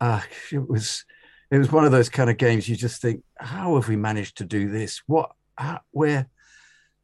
ah, 0.00 0.24
uh, 0.24 0.56
it 0.56 0.68
was 0.68 1.04
it 1.50 1.58
was 1.58 1.72
one 1.72 1.84
of 1.84 1.92
those 1.92 2.08
kind 2.08 2.30
of 2.30 2.36
games 2.36 2.68
you 2.68 2.76
just 2.76 3.02
think, 3.02 3.22
how 3.38 3.74
have 3.74 3.88
we 3.88 3.96
managed 3.96 4.36
to 4.38 4.44
do 4.44 4.68
this? 4.68 5.02
What, 5.06 5.32
how, 5.56 5.80
where? 5.90 6.28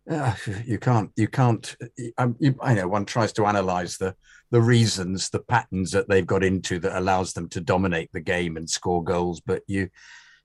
Uh, 0.09 0.35
you 0.65 0.79
can't, 0.79 1.11
you 1.17 1.27
can't. 1.27 1.77
Um, 2.17 2.37
you, 2.39 2.55
I 2.61 2.75
know 2.75 2.87
one 2.87 3.07
tries 3.07 3.33
to 3.35 3.47
analyze 3.47 3.97
the 3.97 4.15
the 4.51 4.61
reasons, 4.61 5.31
the 5.31 5.41
patterns 5.41 5.91
that 5.91 6.09
they've 6.09 6.27
got 6.27 6.45
into 6.45 6.79
that 6.79 6.97
allows 6.97 7.33
them 7.33 7.49
to 7.49 7.61
dominate 7.61 8.11
the 8.13 8.21
game 8.21 8.57
and 8.57 8.71
score 8.71 9.03
goals, 9.03 9.41
but 9.41 9.63
you, 9.67 9.89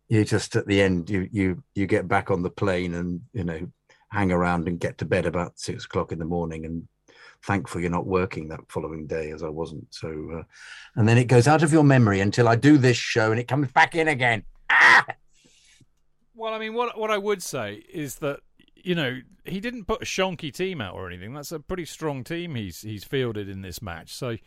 you 0.09 0.25
just 0.25 0.55
at 0.55 0.65
the 0.65 0.81
end, 0.81 1.09
you 1.09 1.29
you 1.31 1.63
you 1.75 1.85
get 1.85 2.07
back 2.07 2.31
on 2.31 2.41
the 2.41 2.49
plane 2.49 2.95
and 2.95 3.21
you 3.33 3.43
know 3.43 3.71
hang 4.09 4.31
around 4.31 4.67
and 4.67 4.79
get 4.79 4.97
to 4.97 5.05
bed 5.05 5.25
about 5.25 5.59
six 5.59 5.85
o'clock 5.85 6.11
in 6.11 6.19
the 6.19 6.25
morning 6.25 6.65
and 6.65 6.87
thankful 7.43 7.81
you're 7.81 7.89
not 7.89 8.05
working 8.05 8.47
that 8.49 8.59
following 8.67 9.07
day 9.07 9.31
as 9.31 9.43
I 9.43 9.49
wasn't. 9.49 9.87
So, 9.93 10.09
uh, 10.39 10.43
and 10.95 11.07
then 11.07 11.17
it 11.17 11.25
goes 11.25 11.47
out 11.47 11.63
of 11.63 11.73
your 11.73 11.83
memory 11.83 12.19
until 12.19 12.47
I 12.47 12.55
do 12.55 12.77
this 12.77 12.97
show 12.97 13.31
and 13.31 13.39
it 13.39 13.47
comes 13.47 13.71
back 13.71 13.95
in 13.95 14.07
again. 14.07 14.43
Ah! 14.69 15.05
Well, 16.35 16.53
I 16.53 16.59
mean, 16.59 16.73
what 16.73 16.97
what 16.97 17.11
I 17.11 17.17
would 17.17 17.43
say 17.43 17.83
is 17.91 18.15
that 18.15 18.39
you 18.75 18.95
know 18.95 19.19
he 19.45 19.59
didn't 19.59 19.85
put 19.85 20.01
a 20.01 20.05
shonky 20.05 20.53
team 20.53 20.81
out 20.81 20.95
or 20.95 21.07
anything. 21.07 21.33
That's 21.33 21.51
a 21.51 21.59
pretty 21.59 21.85
strong 21.85 22.23
team 22.23 22.55
he's 22.55 22.81
he's 22.81 23.03
fielded 23.03 23.49
in 23.49 23.61
this 23.61 23.81
match. 23.81 24.13
So, 24.13 24.37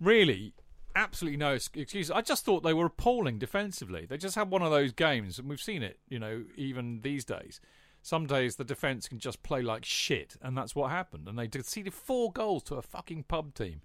really, 0.00 0.54
absolutely 0.94 1.36
no 1.36 1.52
excuse. 1.52 2.10
I 2.10 2.20
just 2.22 2.44
thought 2.44 2.62
they 2.62 2.72
were 2.72 2.86
appalling 2.86 3.38
defensively. 3.38 4.06
They 4.06 4.16
just 4.16 4.34
had 4.34 4.50
one 4.50 4.62
of 4.62 4.70
those 4.70 4.92
games, 4.92 5.38
and 5.38 5.48
we've 5.48 5.60
seen 5.60 5.82
it, 5.82 5.98
you 6.08 6.18
know, 6.18 6.44
even 6.56 7.00
these 7.02 7.24
days 7.24 7.60
some 8.06 8.24
days 8.24 8.54
the 8.54 8.64
defence 8.64 9.08
can 9.08 9.18
just 9.18 9.42
play 9.42 9.62
like 9.62 9.84
shit, 9.84 10.36
and 10.40 10.56
that's 10.56 10.76
what 10.76 10.92
happened. 10.92 11.26
And 11.26 11.36
they 11.36 11.48
conceded 11.48 11.92
four 11.92 12.30
goals 12.30 12.62
to 12.64 12.76
a 12.76 12.82
fucking 12.82 13.24
pub 13.24 13.52
team. 13.52 13.80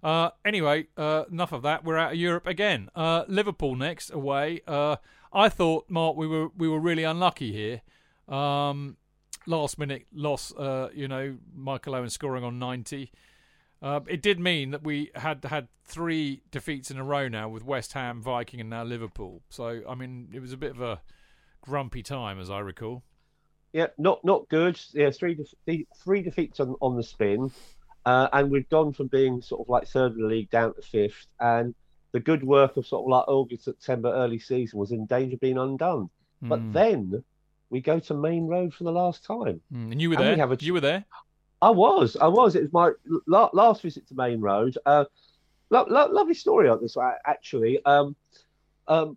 Uh, 0.00 0.30
anyway, 0.44 0.86
uh, 0.96 1.24
enough 1.28 1.50
of 1.50 1.62
that. 1.62 1.84
We're 1.84 1.96
out 1.96 2.12
of 2.12 2.18
Europe 2.18 2.46
again. 2.46 2.88
Uh, 2.94 3.24
Liverpool 3.26 3.74
next 3.74 4.12
away. 4.12 4.60
Uh, 4.68 4.96
I 5.32 5.48
thought, 5.48 5.90
Mark, 5.90 6.16
we 6.16 6.28
were 6.28 6.50
we 6.56 6.68
were 6.68 6.78
really 6.78 7.02
unlucky 7.02 7.50
here. 7.50 7.82
Um, 8.28 8.96
last 9.44 9.76
minute 9.76 10.06
loss. 10.12 10.54
Uh, 10.54 10.90
you 10.94 11.08
know, 11.08 11.38
Michael 11.52 11.96
Owen 11.96 12.10
scoring 12.10 12.44
on 12.44 12.60
ninety. 12.60 13.10
Uh, 13.82 14.00
it 14.06 14.22
did 14.22 14.38
mean 14.38 14.70
that 14.70 14.84
we 14.84 15.10
had 15.16 15.44
had 15.46 15.66
three 15.84 16.42
defeats 16.52 16.92
in 16.92 16.96
a 16.96 17.02
row 17.02 17.26
now 17.26 17.48
with 17.48 17.64
West 17.64 17.94
Ham, 17.94 18.22
Viking, 18.22 18.60
and 18.60 18.70
now 18.70 18.84
Liverpool. 18.84 19.42
So 19.50 19.82
I 19.88 19.96
mean, 19.96 20.28
it 20.32 20.38
was 20.38 20.52
a 20.52 20.56
bit 20.56 20.70
of 20.70 20.80
a 20.80 21.00
grumpy 21.60 22.04
time, 22.04 22.38
as 22.38 22.50
I 22.50 22.60
recall. 22.60 23.02
Yeah, 23.74 23.88
not 23.98 24.24
not 24.24 24.48
good. 24.48 24.80
Yeah, 24.92 25.10
three 25.10 25.34
de- 25.34 25.86
three 26.02 26.22
defeats 26.22 26.60
on, 26.60 26.76
on 26.80 26.96
the 26.96 27.02
spin, 27.02 27.50
uh, 28.06 28.28
and 28.32 28.48
we've 28.48 28.68
gone 28.68 28.92
from 28.92 29.08
being 29.08 29.42
sort 29.42 29.62
of 29.62 29.68
like 29.68 29.88
third 29.88 30.12
in 30.12 30.22
the 30.22 30.28
league 30.28 30.48
down 30.48 30.74
to 30.76 30.80
fifth. 30.80 31.26
And 31.40 31.74
the 32.12 32.20
good 32.20 32.44
work 32.44 32.76
of 32.76 32.86
sort 32.86 33.04
of 33.04 33.10
like 33.10 33.24
August, 33.26 33.64
September, 33.64 34.12
early 34.14 34.38
season 34.38 34.78
was 34.78 34.92
in 34.92 35.06
danger 35.06 35.34
of 35.34 35.40
being 35.40 35.58
undone. 35.58 36.08
Mm. 36.40 36.48
But 36.48 36.60
hmm. 36.60 36.72
then 36.72 37.24
we 37.68 37.80
go 37.80 37.98
to 37.98 38.14
Maine 38.14 38.46
Road 38.46 38.72
for 38.72 38.84
the 38.84 38.92
last 38.92 39.24
time. 39.24 39.60
Mm. 39.72 39.90
And 39.90 40.00
you 40.00 40.08
were 40.08 40.16
and 40.16 40.38
there. 40.38 40.46
We 40.46 40.54
a... 40.54 40.58
You 40.60 40.74
were 40.74 40.80
there. 40.80 41.04
I 41.60 41.70
was. 41.70 42.16
I 42.16 42.28
was. 42.28 42.54
It 42.54 42.72
was 42.72 42.94
my 43.26 43.48
last 43.52 43.82
visit 43.82 44.06
to 44.06 44.14
Maine 44.14 44.40
Road. 44.40 44.78
Uh, 44.86 45.06
lo- 45.70 45.86
lo- 45.88 46.12
lovely 46.12 46.34
story 46.34 46.68
on 46.68 46.80
this 46.80 46.96
actually. 47.26 47.84
Um, 47.84 48.14
um, 48.86 49.16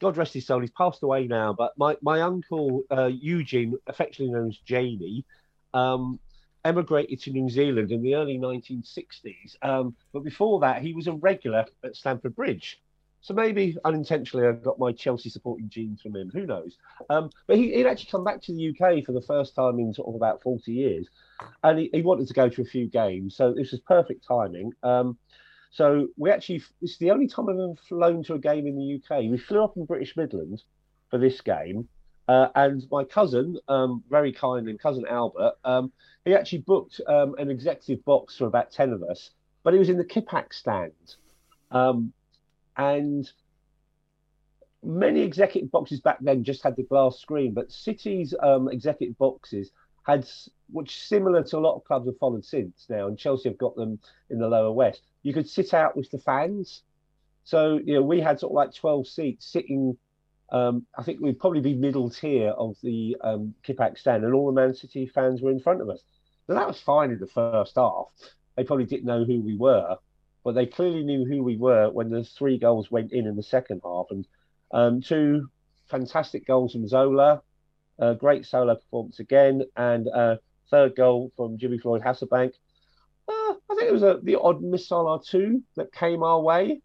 God 0.00 0.16
rest 0.16 0.34
his 0.34 0.46
soul, 0.46 0.60
he's 0.60 0.70
passed 0.70 1.02
away 1.02 1.26
now. 1.26 1.52
But 1.52 1.72
my 1.76 1.96
my 2.02 2.20
uncle 2.20 2.84
uh, 2.90 3.06
Eugene, 3.06 3.76
affectionately 3.86 4.34
known 4.34 4.48
as 4.48 4.58
Jamie, 4.58 5.24
um, 5.72 6.18
emigrated 6.64 7.20
to 7.22 7.30
New 7.30 7.48
Zealand 7.48 7.92
in 7.92 8.02
the 8.02 8.14
early 8.14 8.38
1960s. 8.38 9.56
Um, 9.62 9.94
but 10.12 10.24
before 10.24 10.60
that, 10.60 10.82
he 10.82 10.92
was 10.92 11.06
a 11.06 11.12
regular 11.12 11.66
at 11.82 11.96
Stamford 11.96 12.34
Bridge. 12.34 12.80
So 13.24 13.32
maybe 13.32 13.74
unintentionally, 13.86 14.46
I 14.46 14.52
got 14.52 14.78
my 14.78 14.92
Chelsea 14.92 15.30
supporting 15.30 15.70
genes 15.70 16.02
from 16.02 16.14
him. 16.14 16.30
Who 16.34 16.44
knows? 16.44 16.76
Um, 17.08 17.30
but 17.46 17.56
he, 17.56 17.74
would 17.74 17.86
actually 17.86 18.10
come 18.10 18.22
back 18.22 18.42
to 18.42 18.52
the 18.52 18.68
UK 18.68 19.02
for 19.02 19.12
the 19.12 19.22
first 19.22 19.54
time 19.54 19.78
in 19.78 19.94
sort 19.94 20.08
of 20.08 20.14
about 20.14 20.42
40 20.42 20.70
years, 20.70 21.08
and 21.62 21.78
he, 21.78 21.88
he 21.90 22.02
wanted 22.02 22.28
to 22.28 22.34
go 22.34 22.50
to 22.50 22.60
a 22.60 22.66
few 22.66 22.86
games. 22.86 23.34
So 23.34 23.54
this 23.54 23.70
was 23.70 23.80
perfect 23.80 24.26
timing. 24.28 24.72
Um, 24.82 25.16
so 25.74 26.06
we 26.16 26.30
actually, 26.30 26.62
it's 26.80 26.98
the 26.98 27.10
only 27.10 27.26
time 27.26 27.48
I've 27.48 27.56
ever 27.56 27.74
flown 27.88 28.22
to 28.24 28.34
a 28.34 28.38
game 28.38 28.68
in 28.68 28.76
the 28.76 28.94
UK. 28.94 29.24
We 29.28 29.36
flew 29.36 29.64
up 29.64 29.76
in 29.76 29.86
British 29.86 30.16
Midlands 30.16 30.64
for 31.10 31.18
this 31.18 31.40
game. 31.40 31.88
Uh, 32.28 32.46
and 32.54 32.86
my 32.92 33.02
cousin, 33.02 33.58
um, 33.66 34.04
very 34.08 34.32
kindly, 34.32 34.78
cousin 34.78 35.04
Albert, 35.10 35.54
um, 35.64 35.90
he 36.24 36.32
actually 36.32 36.58
booked 36.58 37.00
um, 37.08 37.34
an 37.38 37.50
executive 37.50 38.04
box 38.04 38.36
for 38.36 38.46
about 38.46 38.70
10 38.70 38.92
of 38.92 39.02
us, 39.02 39.30
but 39.64 39.72
he 39.72 39.80
was 39.80 39.88
in 39.88 39.98
the 39.98 40.04
Kippax 40.04 40.54
stand. 40.54 40.92
Um, 41.72 42.12
and 42.76 43.28
many 44.84 45.22
executive 45.22 45.72
boxes 45.72 45.98
back 45.98 46.18
then 46.20 46.44
just 46.44 46.62
had 46.62 46.76
the 46.76 46.84
glass 46.84 47.18
screen, 47.18 47.52
but 47.52 47.72
City's 47.72 48.32
um, 48.40 48.68
executive 48.68 49.18
boxes 49.18 49.72
had, 50.04 50.24
which 50.70 51.00
similar 51.00 51.42
to 51.42 51.58
a 51.58 51.58
lot 51.58 51.74
of 51.74 51.82
clubs 51.82 52.06
have 52.06 52.18
followed 52.18 52.44
since 52.44 52.86
now, 52.88 53.08
and 53.08 53.18
Chelsea 53.18 53.48
have 53.48 53.58
got 53.58 53.74
them 53.74 53.98
in 54.30 54.38
the 54.38 54.48
lower 54.48 54.70
west 54.70 55.02
you 55.24 55.32
could 55.32 55.48
sit 55.48 55.74
out 55.74 55.96
with 55.96 56.08
the 56.12 56.18
fans. 56.18 56.82
So 57.42 57.80
you 57.84 57.94
know, 57.94 58.02
we 58.02 58.20
had 58.20 58.38
sort 58.38 58.52
of 58.52 58.54
like 58.54 58.74
twelve 58.74 59.08
seats 59.08 59.50
sitting. 59.50 59.98
Um, 60.52 60.86
I 60.96 61.02
think 61.02 61.20
we'd 61.20 61.40
probably 61.40 61.62
be 61.62 61.74
middle 61.74 62.10
tier 62.10 62.50
of 62.50 62.76
the 62.82 63.16
um, 63.20 63.54
Kippax 63.66 63.98
stand, 63.98 64.22
and 64.22 64.34
all 64.34 64.46
the 64.46 64.52
Man 64.52 64.74
City 64.74 65.10
fans 65.12 65.42
were 65.42 65.50
in 65.50 65.58
front 65.58 65.80
of 65.80 65.88
us. 65.88 66.00
So 66.46 66.54
that 66.54 66.68
was 66.68 66.78
fine 66.78 67.10
in 67.10 67.18
the 67.18 67.26
first 67.26 67.74
half. 67.74 68.06
They 68.54 68.62
probably 68.62 68.84
didn't 68.84 69.06
know 69.06 69.24
who 69.24 69.40
we 69.40 69.56
were, 69.56 69.96
but 70.44 70.54
they 70.54 70.66
clearly 70.66 71.02
knew 71.02 71.24
who 71.24 71.42
we 71.42 71.56
were 71.56 71.90
when 71.90 72.10
the 72.10 72.22
three 72.22 72.58
goals 72.58 72.90
went 72.90 73.12
in 73.12 73.26
in 73.26 73.34
the 73.34 73.42
second 73.42 73.80
half, 73.82 74.06
and 74.10 74.26
um, 74.70 75.00
two 75.00 75.48
fantastic 75.86 76.46
goals 76.46 76.72
from 76.72 76.86
Zola, 76.86 77.42
a 77.98 78.14
great 78.14 78.44
solo 78.46 78.74
performance 78.74 79.18
again, 79.20 79.62
and 79.76 80.06
a 80.06 80.38
third 80.70 80.94
goal 80.94 81.32
from 81.36 81.58
Jimmy 81.58 81.78
Floyd 81.78 82.02
Hasselbaink. 82.02 82.52
Uh, 83.84 83.86
think 83.86 83.90
it 83.90 83.92
was 83.92 84.02
a, 84.02 84.20
the 84.22 84.40
odd 84.40 84.62
missile 84.62 85.08
or 85.08 85.20
two 85.20 85.62
that 85.76 85.92
came 85.92 86.22
our 86.22 86.40
way, 86.40 86.80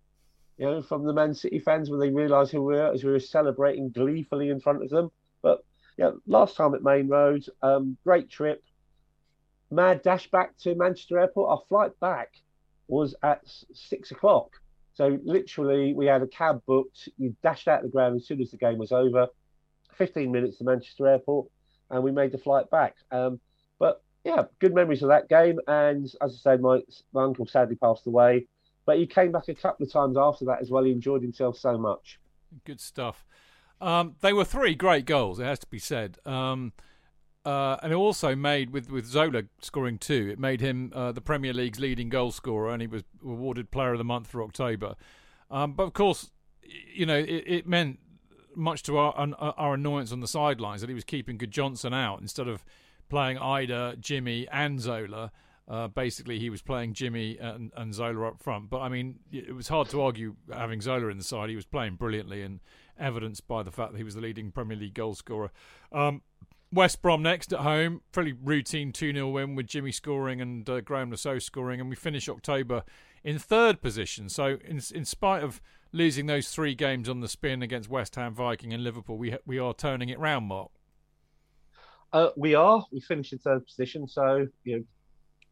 you 0.58 0.66
know, 0.66 0.82
from 0.82 1.04
the 1.04 1.14
Man 1.14 1.34
City 1.34 1.60
fans 1.60 1.90
when 1.90 2.00
they 2.00 2.10
realised 2.10 2.52
who 2.52 2.64
we 2.64 2.76
were 2.76 2.92
as 2.94 3.04
we 3.04 3.12
were 3.12 3.20
celebrating 3.20 3.90
gleefully 3.90 4.50
in 4.50 4.60
front 4.60 4.84
of 4.84 4.90
them. 4.90 5.12
But 5.42 5.64
yeah, 5.98 6.12
last 6.28 6.56
time 6.56 6.74
at 6.74 6.84
Maine 6.84 7.08
Road, 7.08 7.46
um, 7.62 7.98
great 8.04 8.30
trip. 8.30 8.64
Mad 9.72 10.02
dash 10.02 10.30
back 10.32 10.58
to 10.60 10.76
Manchester 10.76 11.20
Airport. 11.20 11.50
Our 11.50 11.62
flight 11.70 12.00
back 12.00 12.30
was 12.88 13.16
at 13.22 13.42
six 13.74 14.12
o'clock. 14.12 14.50
So 14.94 15.20
literally, 15.24 15.94
we 15.94 16.08
had 16.08 16.24
a 16.24 16.28
cab 16.28 16.62
booked. 16.66 17.08
You 17.18 17.36
dashed 17.44 17.68
out 17.68 17.84
the 17.84 17.90
ground 17.90 18.18
as 18.18 18.26
soon 18.26 18.42
as 18.42 18.52
the 18.52 18.58
game 18.58 18.78
was 18.78 18.92
over. 18.92 19.28
15 19.98 20.32
minutes 20.32 20.58
to 20.58 20.64
Manchester 20.64 21.08
Airport, 21.08 21.48
and 21.90 22.04
we 22.04 22.12
made 22.12 22.32
the 22.32 22.38
flight 22.38 22.70
back. 22.70 22.96
Um, 23.12 23.40
yeah, 24.30 24.44
good 24.60 24.74
memories 24.74 25.02
of 25.02 25.10
that 25.10 25.28
game. 25.30 25.60
And 25.68 26.06
as 26.22 26.34
I 26.36 26.38
said, 26.42 26.62
my, 26.62 26.82
my 27.14 27.24
uncle 27.24 27.48
sadly 27.48 27.76
passed 27.76 28.06
away, 28.08 28.48
but 28.86 28.98
he 28.98 29.08
came 29.08 29.32
back 29.32 29.48
a 29.48 29.56
couple 29.56 29.86
of 29.86 29.92
times 29.92 30.18
after 30.18 30.46
that 30.46 30.62
as 30.62 30.70
well. 30.70 30.84
He 30.84 30.92
enjoyed 30.92 31.22
himself 31.22 31.58
so 31.58 31.78
much. 31.78 32.20
Good 32.66 32.80
stuff. 32.80 33.26
Um, 33.82 34.16
they 34.22 34.34
were 34.34 34.46
three 34.46 34.76
great 34.76 35.06
goals, 35.06 35.40
it 35.40 35.46
has 35.46 35.60
to 35.60 35.68
be 35.68 35.80
said. 35.80 36.18
Um, 36.26 36.74
uh, 37.46 37.78
and 37.82 37.94
it 37.94 37.96
also 37.96 38.36
made, 38.36 38.72
with, 38.72 38.92
with 38.92 39.06
Zola 39.06 39.44
scoring 39.62 39.98
two, 39.98 40.30
it 40.32 40.40
made 40.40 40.62
him 40.62 40.92
uh, 40.94 41.12
the 41.12 41.22
Premier 41.22 41.54
League's 41.54 41.80
leading 41.80 42.10
goal 42.10 42.32
scorer, 42.32 42.72
and 42.72 42.82
he 42.82 42.88
was 42.88 43.04
awarded 43.24 43.72
Player 43.72 43.94
of 43.94 43.98
the 43.98 44.04
Month 44.04 44.28
for 44.28 44.44
October. 44.44 44.96
Um, 45.50 45.74
but 45.74 45.84
of 45.84 45.94
course, 45.94 46.30
you 46.94 47.06
know, 47.06 47.18
it, 47.18 47.44
it 47.48 47.68
meant 47.68 48.00
much 48.56 48.84
to 48.84 48.98
our, 48.98 49.14
our 49.58 49.74
annoyance 49.76 50.12
on 50.12 50.20
the 50.20 50.28
sidelines 50.28 50.82
that 50.82 50.90
he 50.90 50.94
was 50.94 51.06
keeping 51.06 51.38
Gudjohnsen 51.38 51.94
out 51.96 52.20
instead 52.20 52.48
of 52.48 52.66
playing 53.10 53.38
Eidur, 53.38 54.00
Jimmy, 54.00 54.48
and 54.52 54.80
Zola. 54.80 55.32
Uh, 55.68 55.88
basically, 55.88 56.40
he 56.40 56.50
was 56.50 56.64
playing 56.64 56.94
Jimmy 56.94 57.38
and, 57.38 57.72
and, 57.78 57.94
Zola 57.94 58.30
up 58.30 58.42
front. 58.42 58.72
But 58.72 58.80
I 58.80 58.90
mean, 58.90 59.20
it 59.32 59.54
was 59.54 59.68
hard 59.68 59.88
to 59.90 60.02
argue 60.02 60.36
having 60.52 60.82
Zola 60.82 61.10
in 61.10 61.20
the 61.20 61.24
side. 61.24 61.50
He 61.50 61.56
was 61.56 61.66
playing 61.66 61.96
brilliantly, 61.96 62.42
and 62.42 62.60
evidenced 63.00 63.48
by 63.48 63.64
the 63.64 63.72
fact 63.72 63.92
that 63.92 63.98
he 63.98 64.04
was 64.04 64.16
the 64.16 64.22
leading 64.22 64.52
Premier 64.52 64.78
League 64.78 64.94
goal 64.94 65.16
scorer. 65.16 65.52
Um, 65.92 66.22
West 66.72 67.02
Brom 67.02 67.24
next 67.24 67.52
at 67.52 67.62
home, 67.62 68.02
Pretty 68.12 68.34
routine 68.34 68.92
2 68.92 69.14
0 69.14 69.30
win 69.30 69.56
with 69.56 69.68
Jimmy 69.68 69.92
scoring 69.92 70.40
and 70.40 70.70
uh, 70.70 70.82
Le 70.88 71.18
Saux 71.18 71.44
scoring, 71.44 71.80
and 71.80 71.90
we 71.90 71.96
finish 71.96 72.30
October 72.30 72.84
in 73.24 73.40
third 73.40 73.82
position. 73.82 74.30
So, 74.30 74.58
in, 74.64 74.82
in 74.94 75.06
spite 75.06 75.44
of 75.44 75.62
losing 75.92 76.28
those 76.28 76.50
three 76.50 76.76
games 76.76 77.10
on 77.10 77.22
the 77.22 77.28
spin 77.28 77.64
against 77.64 77.90
West 77.90 78.16
Ham, 78.16 78.36
Viking, 78.36 78.74
and 78.74 78.84
Liverpool, 78.84 79.18
we 79.18 79.36
we 79.46 79.58
are 79.58 79.74
turning 79.74 80.10
it 80.10 80.20
round, 80.20 80.48
Mark. 80.48 80.72
Uh, 82.12 82.30
we 82.36 82.56
are. 82.56 82.86
We 82.92 83.02
finished 83.02 83.34
in 83.34 83.40
third 83.40 83.66
position, 83.66 84.08
so 84.08 84.48
you 84.64 84.78
know, 84.78 84.84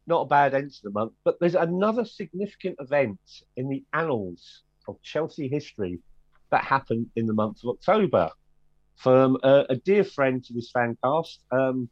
not 0.08 0.22
a 0.22 0.26
bad 0.26 0.54
end 0.54 0.72
to 0.72 0.84
the 0.84 0.92
month. 0.92 1.14
But 1.24 1.40
there's 1.40 1.56
another 1.56 2.06
significant 2.06 2.78
event 2.80 3.20
in 3.56 3.70
the 3.70 3.84
annals 3.94 4.64
of 4.88 5.02
Chelsea 5.02 5.48
history 5.48 6.00
that 6.50 6.64
happened 6.64 7.08
in 7.16 7.28
the 7.28 7.34
month 7.34 7.64
of 7.64 7.70
October 7.70 8.32
from 8.96 9.38
a, 9.44 9.66
a 9.70 9.76
dear 9.76 10.04
friend 10.04 10.44
to 10.46 10.54
this 10.54 10.72
fan 10.72 10.98
cast, 11.04 11.44
um, 11.52 11.90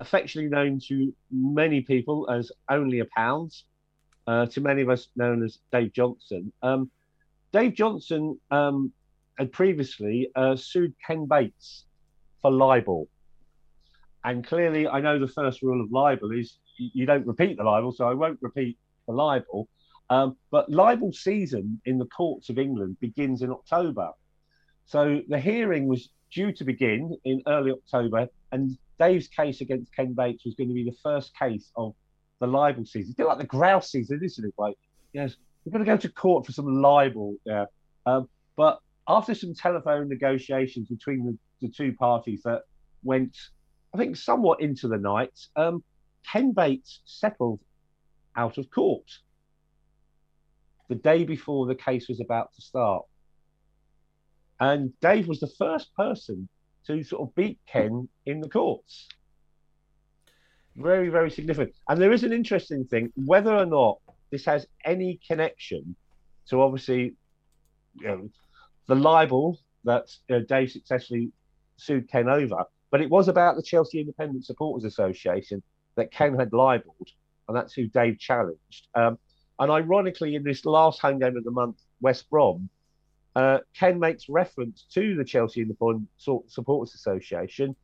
affectionately 0.00 0.50
known 0.50 0.80
to 0.88 1.14
many 1.30 1.80
people 1.80 2.28
as 2.30 2.50
only 2.68 3.00
a 3.00 3.06
pound, 3.16 3.52
uh, 4.26 4.46
to 4.46 4.60
many 4.60 4.82
of 4.82 4.90
us 4.90 5.08
known 5.14 5.44
as 5.44 5.58
Dave 5.70 5.92
Johnson. 5.92 6.52
Um, 6.62 6.90
Dave 7.52 7.74
Johnson 7.74 8.40
um, 8.50 8.92
had 9.38 9.52
previously 9.52 10.30
uh, 10.34 10.56
sued 10.56 10.94
Ken 11.06 11.26
Bates 11.26 11.84
for 12.42 12.50
libel. 12.50 13.08
And 14.26 14.44
clearly, 14.44 14.88
I 14.88 15.00
know 15.00 15.20
the 15.20 15.28
first 15.28 15.62
rule 15.62 15.80
of 15.80 15.92
libel 15.92 16.32
is 16.32 16.58
you 16.76 17.06
don't 17.06 17.24
repeat 17.24 17.56
the 17.56 17.62
libel, 17.62 17.92
so 17.92 18.08
I 18.08 18.12
won't 18.12 18.38
repeat 18.42 18.76
the 19.06 19.14
libel. 19.14 19.68
Um, 20.10 20.36
but 20.50 20.68
libel 20.68 21.12
season 21.12 21.80
in 21.84 21.96
the 21.96 22.06
courts 22.06 22.48
of 22.48 22.58
England 22.58 22.96
begins 23.00 23.42
in 23.42 23.52
October. 23.52 24.10
So 24.84 25.22
the 25.28 25.38
hearing 25.38 25.86
was 25.86 26.10
due 26.32 26.50
to 26.52 26.64
begin 26.64 27.16
in 27.24 27.40
early 27.46 27.70
October, 27.70 28.28
and 28.50 28.76
Dave's 28.98 29.28
case 29.28 29.60
against 29.60 29.94
Ken 29.94 30.12
Bates 30.12 30.44
was 30.44 30.54
going 30.56 30.68
to 30.68 30.74
be 30.74 30.84
the 30.84 30.96
first 31.04 31.36
case 31.38 31.70
of 31.76 31.94
the 32.40 32.48
libel 32.48 32.84
season. 32.84 33.10
It's 33.10 33.12
a 33.12 33.22
bit 33.22 33.28
like 33.28 33.38
the 33.38 33.44
grouse 33.44 33.92
season, 33.92 34.20
isn't 34.24 34.44
it? 34.44 34.54
Like, 34.58 34.76
yes, 35.12 35.36
we're 35.64 35.70
going 35.70 35.84
to 35.84 35.90
go 35.90 35.96
to 35.96 36.08
court 36.08 36.46
for 36.46 36.52
some 36.52 36.82
libel. 36.82 37.36
Yeah. 37.44 37.66
Um, 38.06 38.28
but 38.56 38.80
after 39.06 39.36
some 39.36 39.54
telephone 39.54 40.08
negotiations 40.08 40.88
between 40.88 41.26
the, 41.26 41.38
the 41.60 41.72
two 41.72 41.92
parties 41.92 42.42
that 42.44 42.62
went 43.04 43.36
I 43.94 43.98
think, 43.98 44.16
somewhat 44.16 44.60
into 44.60 44.88
the 44.88 44.98
night, 44.98 45.38
um, 45.56 45.82
Ken 46.30 46.52
Bates 46.52 47.00
settled 47.04 47.60
out 48.36 48.58
of 48.58 48.70
court 48.70 49.10
the 50.88 50.94
day 50.94 51.24
before 51.24 51.66
the 51.66 51.74
case 51.74 52.08
was 52.08 52.20
about 52.20 52.54
to 52.54 52.62
start. 52.62 53.04
And 54.60 54.98
Dave 55.00 55.28
was 55.28 55.40
the 55.40 55.52
first 55.58 55.94
person 55.94 56.48
to 56.86 57.02
sort 57.02 57.28
of 57.28 57.34
beat 57.34 57.58
Ken 57.66 58.08
in 58.24 58.40
the 58.40 58.48
courts. 58.48 59.08
Very, 60.76 61.08
very 61.08 61.30
significant. 61.30 61.74
And 61.88 62.00
there 62.00 62.12
is 62.12 62.22
an 62.22 62.32
interesting 62.32 62.84
thing 62.84 63.12
whether 63.16 63.54
or 63.54 63.66
not 63.66 63.98
this 64.30 64.44
has 64.44 64.66
any 64.84 65.20
connection 65.26 65.96
to 66.48 66.60
obviously 66.60 67.14
you 68.00 68.08
know, 68.08 68.30
the 68.86 68.94
libel 68.94 69.58
that 69.84 70.08
uh, 70.30 70.40
Dave 70.40 70.70
successfully 70.70 71.32
sued 71.76 72.10
Ken 72.10 72.28
over, 72.28 72.64
but 72.90 73.00
it 73.00 73.10
was 73.10 73.28
about 73.28 73.56
the 73.56 73.62
Chelsea 73.62 74.00
Independent 74.00 74.44
Supporters 74.44 74.84
Association 74.84 75.62
that 75.96 76.12
Ken 76.12 76.38
had 76.38 76.52
libelled, 76.52 77.10
and 77.48 77.56
that's 77.56 77.72
who 77.72 77.86
Dave 77.86 78.18
challenged. 78.18 78.88
Um, 78.94 79.18
and 79.58 79.70
ironically, 79.70 80.34
in 80.34 80.42
this 80.42 80.64
last 80.64 81.00
home 81.00 81.18
game 81.18 81.36
of 81.36 81.44
the 81.44 81.50
month, 81.50 81.80
West 82.00 82.28
Brom, 82.28 82.68
uh, 83.34 83.58
Ken 83.74 83.98
makes 83.98 84.28
reference 84.28 84.86
to 84.94 85.14
the 85.14 85.24
Chelsea 85.24 85.62
Independent 85.62 86.08
Supporters 86.48 86.94
Association 86.94 87.76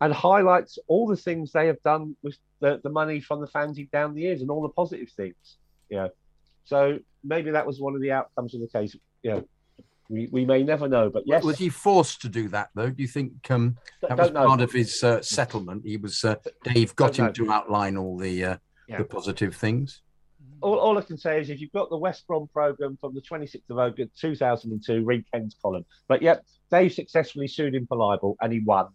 and 0.00 0.12
highlights 0.12 0.78
all 0.86 1.06
the 1.06 1.16
things 1.16 1.52
they 1.52 1.66
have 1.66 1.80
done 1.82 2.16
with 2.22 2.36
the, 2.60 2.80
the 2.82 2.90
money 2.90 3.20
from 3.20 3.40
the 3.40 3.46
fans 3.46 3.78
down 3.92 4.14
the 4.14 4.22
years 4.22 4.40
and 4.42 4.50
all 4.50 4.62
the 4.62 4.68
positive 4.70 5.10
things. 5.10 5.56
Yeah. 5.88 6.08
So 6.64 6.98
maybe 7.22 7.50
that 7.52 7.66
was 7.66 7.80
one 7.80 7.94
of 7.94 8.00
the 8.00 8.12
outcomes 8.12 8.54
of 8.54 8.60
the 8.60 8.68
case. 8.68 8.96
Yeah. 9.22 9.40
We, 10.10 10.28
we 10.30 10.44
may 10.44 10.62
never 10.62 10.86
know, 10.86 11.08
but 11.08 11.22
yes. 11.26 11.42
Was 11.44 11.58
he 11.58 11.70
forced 11.70 12.20
to 12.22 12.28
do 12.28 12.48
that 12.48 12.70
though? 12.74 12.90
Do 12.90 13.02
you 13.02 13.08
think 13.08 13.50
um, 13.50 13.76
that 14.02 14.18
was 14.18 14.30
know. 14.32 14.46
part 14.46 14.60
of 14.60 14.70
his 14.72 15.02
uh, 15.02 15.22
settlement? 15.22 15.82
He 15.84 15.96
was 15.96 16.24
uh, 16.24 16.36
Dave 16.62 16.94
got 16.94 17.18
him 17.18 17.26
know. 17.26 17.32
to 17.32 17.50
outline 17.50 17.96
all 17.96 18.18
the 18.18 18.44
uh, 18.44 18.56
yeah. 18.88 18.98
the 18.98 19.04
positive 19.04 19.56
things. 19.56 20.02
All, 20.60 20.78
all, 20.78 20.96
I 20.96 21.02
can 21.02 21.18
say 21.18 21.40
is 21.40 21.50
if 21.50 21.60
you've 21.60 21.72
got 21.72 21.90
the 21.90 21.96
West 21.96 22.26
Brom 22.26 22.48
program 22.52 22.96
from 23.00 23.14
the 23.14 23.20
26th 23.20 23.68
of 23.70 23.78
August 23.78 24.18
2002, 24.20 25.04
read 25.04 25.24
Ken's 25.32 25.56
column. 25.60 25.84
But 26.08 26.22
yep, 26.22 26.44
Dave 26.70 26.92
successfully 26.92 27.48
sued 27.48 27.74
him 27.74 27.86
for 27.86 27.96
libel 27.96 28.36
and 28.40 28.52
he 28.52 28.60
won 28.60 28.88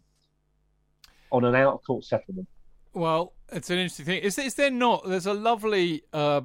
on 1.32 1.46
an 1.46 1.56
out 1.56 1.76
of 1.76 1.84
court 1.86 2.06
settlement. 2.06 2.48
Well, 2.94 3.34
it's 3.52 3.70
an 3.70 3.78
interesting 3.78 4.06
thing. 4.06 4.22
Is, 4.22 4.40
is 4.40 4.56
there 4.56 4.72
not? 4.72 5.08
There's 5.08 5.28
a 5.28 5.34
lovely 5.34 6.04
uh, 6.12 6.42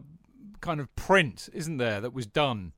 kind 0.61 0.81
of 0.81 0.95
print, 0.95 1.49
isn't 1.53 1.79
there, 1.79 2.01
that 2.01 2.12
was 2.12 2.27
done? 2.27 2.73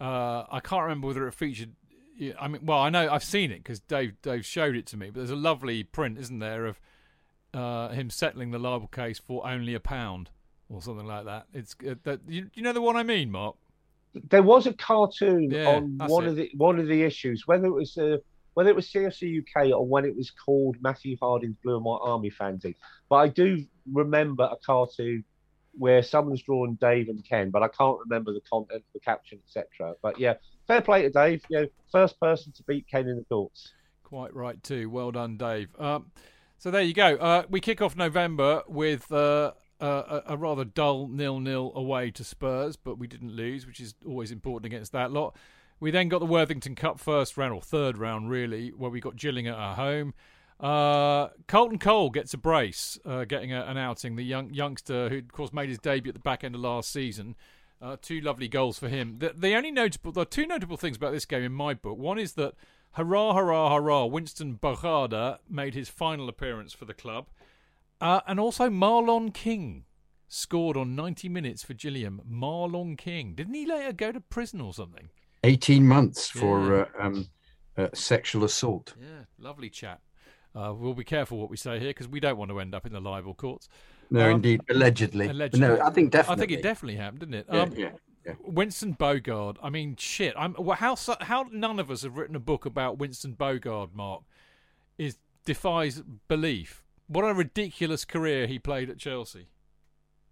Uh, 0.00 0.44
I 0.50 0.60
can't 0.60 0.82
remember 0.82 1.08
whether 1.08 1.26
it 1.26 1.32
featured. 1.32 1.72
I 2.40 2.48
mean, 2.48 2.64
well, 2.64 2.78
I 2.78 2.90
know 2.90 3.08
I've 3.10 3.24
seen 3.24 3.50
it 3.50 3.58
because 3.58 3.80
Dave 3.80 4.20
Dave 4.22 4.44
showed 4.44 4.76
it 4.76 4.86
to 4.86 4.96
me. 4.96 5.06
But 5.06 5.20
there's 5.20 5.30
a 5.30 5.36
lovely 5.36 5.82
print, 5.82 6.18
isn't 6.18 6.38
there, 6.38 6.66
of 6.66 6.80
uh, 7.52 7.88
him 7.88 8.10
settling 8.10 8.50
the 8.50 8.58
libel 8.58 8.88
case 8.88 9.18
for 9.18 9.46
only 9.46 9.74
a 9.74 9.80
pound 9.80 10.30
or 10.68 10.82
something 10.82 11.06
like 11.06 11.24
that. 11.24 11.46
It's 11.52 11.74
uh, 11.88 11.94
that 12.04 12.20
you, 12.28 12.50
you 12.54 12.62
know 12.62 12.72
the 12.72 12.82
one 12.82 12.96
I 12.96 13.02
mean, 13.02 13.30
Mark. 13.30 13.56
There 14.30 14.42
was 14.42 14.66
a 14.66 14.72
cartoon 14.72 15.50
yeah, 15.50 15.66
on 15.66 15.98
one 15.98 16.24
it. 16.24 16.28
of 16.28 16.36
the 16.36 16.50
one 16.56 16.78
of 16.78 16.86
the 16.86 17.02
issues, 17.02 17.44
whether 17.46 17.66
it 17.66 17.72
was 17.72 17.96
uh, 17.96 18.18
whether 18.54 18.70
it 18.70 18.76
was 18.76 18.88
CFC 18.88 19.40
UK 19.40 19.72
or 19.72 19.84
when 19.86 20.04
it 20.04 20.16
was 20.16 20.30
called 20.30 20.76
Matthew 20.80 21.16
Harding's 21.20 21.56
Blue 21.62 21.76
and 21.76 21.84
White 21.84 22.00
Army 22.02 22.30
fanzine. 22.30 22.76
But 23.08 23.16
I 23.16 23.28
do 23.28 23.64
remember 23.92 24.44
a 24.44 24.56
cartoon 24.64 25.24
where 25.78 26.02
someone's 26.02 26.42
drawn 26.42 26.76
Dave 26.80 27.08
and 27.08 27.24
Ken, 27.24 27.50
but 27.50 27.62
I 27.62 27.68
can't 27.68 27.98
remember 28.00 28.32
the 28.32 28.40
content, 28.40 28.84
the 28.92 29.00
caption, 29.00 29.38
etc. 29.46 29.94
But 30.02 30.18
yeah, 30.18 30.34
fair 30.66 30.80
play 30.80 31.02
to 31.02 31.10
Dave. 31.10 31.42
You 31.48 31.62
know, 31.62 31.66
first 31.90 32.18
person 32.20 32.52
to 32.52 32.62
beat 32.64 32.86
Ken 32.90 33.08
in 33.08 33.16
the 33.16 33.24
courts. 33.24 33.72
Quite 34.02 34.34
right 34.34 34.62
too. 34.62 34.90
Well 34.90 35.10
done, 35.10 35.36
Dave. 35.36 35.68
Um, 35.78 36.10
so 36.58 36.70
there 36.70 36.82
you 36.82 36.94
go. 36.94 37.16
Uh, 37.16 37.42
we 37.48 37.60
kick 37.60 37.82
off 37.82 37.96
November 37.96 38.62
with 38.68 39.10
uh, 39.12 39.52
a, 39.80 40.22
a, 40.28 40.36
rather 40.36 40.64
dull 40.64 41.08
nil-nil 41.08 41.72
away 41.74 42.10
to 42.12 42.24
Spurs, 42.24 42.76
but 42.76 42.98
we 42.98 43.06
didn't 43.06 43.32
lose, 43.32 43.66
which 43.66 43.80
is 43.80 43.94
always 44.06 44.30
important 44.30 44.66
against 44.66 44.92
that 44.92 45.10
lot. 45.10 45.36
We 45.80 45.90
then 45.90 46.08
got 46.08 46.20
the 46.20 46.26
Worthington 46.26 46.74
Cup 46.74 47.00
first 47.00 47.36
round 47.36 47.52
or 47.52 47.60
third 47.60 47.98
round, 47.98 48.30
really, 48.30 48.70
where 48.70 48.90
we 48.90 49.00
got 49.00 49.16
Gillingham 49.16 49.54
at 49.54 49.60
our 49.60 49.74
home. 49.74 50.14
Uh, 50.60 51.28
Carlton 51.48 51.78
Cole 51.78 52.10
gets 52.10 52.32
a 52.32 52.38
brace, 52.38 52.98
uh, 53.04 53.24
getting 53.24 53.52
a, 53.52 53.62
an 53.62 53.76
outing. 53.76 54.16
The 54.16 54.22
young 54.22 54.52
youngster 54.52 55.08
who, 55.08 55.18
of 55.18 55.32
course, 55.32 55.52
made 55.52 55.68
his 55.68 55.78
debut 55.78 56.10
at 56.10 56.14
the 56.14 56.20
back 56.20 56.44
end 56.44 56.54
of 56.54 56.60
last 56.60 56.90
season. 56.90 57.34
Uh, 57.82 57.96
two 58.00 58.20
lovely 58.20 58.48
goals 58.48 58.78
for 58.78 58.88
him. 58.88 59.18
The, 59.18 59.34
the 59.36 59.54
only 59.54 59.70
notable, 59.70 60.12
there 60.12 60.22
are 60.22 60.26
two 60.26 60.46
notable 60.46 60.76
things 60.76 60.96
about 60.96 61.12
this 61.12 61.26
game 61.26 61.42
in 61.42 61.52
my 61.52 61.74
book. 61.74 61.98
One 61.98 62.18
is 62.18 62.34
that 62.34 62.54
hurrah, 62.92 63.34
hurrah, 63.34 63.74
hurrah! 63.74 64.06
Winston 64.06 64.58
Bogarde 64.62 65.38
made 65.50 65.74
his 65.74 65.90
final 65.90 66.28
appearance 66.28 66.72
for 66.72 66.84
the 66.84 66.94
club, 66.94 67.26
uh, 68.00 68.20
and 68.26 68.40
also 68.40 68.70
Marlon 68.70 69.34
King 69.34 69.84
scored 70.28 70.76
on 70.76 70.94
90 70.96 71.28
minutes 71.28 71.62
for 71.62 71.74
Gillingham. 71.74 72.22
Marlon 72.28 72.96
King, 72.96 73.34
didn't 73.34 73.54
he 73.54 73.66
later 73.66 73.92
go 73.92 74.12
to 74.12 74.20
prison 74.20 74.60
or 74.60 74.72
something? 74.72 75.10
18 75.42 75.86
months 75.86 76.28
for 76.28 76.74
yeah. 76.74 76.84
uh, 76.98 77.06
um, 77.06 77.28
uh, 77.76 77.88
sexual 77.92 78.44
assault. 78.44 78.94
Yeah, 78.98 79.24
lovely 79.38 79.68
chap. 79.68 80.00
Uh, 80.54 80.72
we'll 80.76 80.94
be 80.94 81.04
careful 81.04 81.38
what 81.38 81.50
we 81.50 81.56
say 81.56 81.78
here 81.78 81.90
because 81.90 82.08
we 82.08 82.20
don't 82.20 82.36
want 82.36 82.50
to 82.50 82.60
end 82.60 82.74
up 82.74 82.86
in 82.86 82.92
the 82.92 83.00
libel 83.00 83.34
courts. 83.34 83.68
No, 84.10 84.26
um, 84.26 84.36
indeed, 84.36 84.60
allegedly. 84.70 85.28
allegedly. 85.28 85.66
No, 85.66 85.80
I 85.80 85.90
think 85.90 86.12
definitely. 86.12 86.44
I 86.44 86.46
think 86.46 86.58
it 86.58 86.62
definitely 86.62 86.96
happened, 86.96 87.20
didn't 87.20 87.34
it? 87.34 87.46
Yeah, 87.52 87.60
um, 87.60 87.72
yeah, 87.76 87.90
yeah. 88.24 88.32
Winston 88.44 88.94
Bogarde. 88.94 89.56
I 89.62 89.70
mean, 89.70 89.96
shit. 89.96 90.34
I'm 90.36 90.54
how 90.54 90.96
how 91.20 91.46
none 91.50 91.80
of 91.80 91.90
us 91.90 92.02
have 92.02 92.16
written 92.16 92.36
a 92.36 92.40
book 92.40 92.66
about 92.66 92.98
Winston 92.98 93.34
Bogarde. 93.34 93.94
Mark 93.94 94.22
is 94.98 95.18
defies 95.44 96.02
belief. 96.28 96.84
What 97.06 97.22
a 97.22 97.34
ridiculous 97.34 98.04
career 98.04 98.46
he 98.46 98.58
played 98.58 98.88
at 98.90 98.98
Chelsea. 98.98 99.48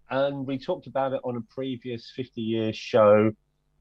And 0.09 0.45
we 0.45 0.57
talked 0.57 0.87
about 0.87 1.13
it 1.13 1.21
on 1.23 1.37
a 1.37 1.41
previous 1.41 2.11
50 2.15 2.41
year 2.41 2.73
show 2.73 3.31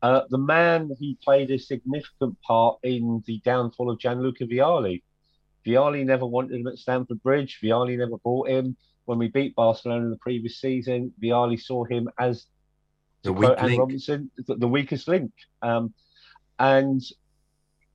uh, 0.03 0.23
the 0.31 0.39
man 0.39 0.91
who 0.99 1.15
played 1.23 1.51
a 1.51 1.59
significant 1.59 2.37
part 2.43 2.79
in 2.83 3.23
the 3.27 3.39
downfall 3.45 3.91
of 3.91 3.99
Gianluca 3.99 4.45
Vialli. 4.45 5.03
Vialli 5.67 6.05
never 6.05 6.27
wanted 6.27 6.61
him 6.61 6.67
at 6.67 6.79
Stamford 6.79 7.23
Bridge. 7.23 7.59
Vialli 7.63 7.97
never 7.97 8.19
bought 8.19 8.49
him. 8.49 8.77
When 9.05 9.19
we 9.19 9.29
beat 9.29 9.55
Barcelona 9.55 10.05
in 10.05 10.11
the 10.11 10.17
previous 10.17 10.61
season, 10.61 11.13
Vialli 11.23 11.61
saw 11.61 11.85
him 11.85 12.09
as 12.19 12.47
the 13.23 13.33
weak 13.33 13.61
link. 13.63 13.79
Robinson, 13.79 14.31
the, 14.47 14.57
the 14.57 14.69
weakest 14.69 15.09
link. 15.09 15.33
Um, 15.61 15.93
and 16.59 17.03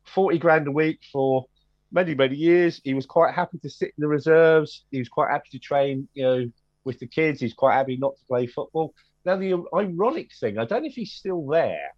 40 0.06 0.38
grand 0.40 0.68
a 0.68 0.72
week 0.72 1.00
for 1.12 1.46
many, 1.92 2.16
many 2.16 2.36
years. 2.36 2.82
He 2.84 2.94
was 2.94 3.06
quite 3.06 3.34
happy 3.34 3.58
to 3.60 3.70
sit 3.70 3.90
in 3.98 4.02
the 4.02 4.08
reserves. 4.08 4.86
He 4.92 5.00
was 5.00 5.10
quite 5.10 5.32
happy 5.32 5.50
to 5.52 5.60
train, 5.60 6.08
you 6.14 6.24
know, 6.24 6.52
with 6.84 7.00
the 7.00 7.08
kids. 7.08 7.40
He's 7.40 7.54
quite 7.54 7.76
happy 7.76 7.98
not 7.98 8.18
to 8.18 8.26
play 8.26 8.48
football. 8.48 8.94
Now, 9.26 9.36
the 9.36 9.64
ironic 9.76 10.32
thing, 10.40 10.58
I 10.58 10.66
don't 10.66 10.84
know 10.84 10.88
if 10.88 10.96
he's 10.96 11.12
still 11.12 11.46
there, 11.48 11.94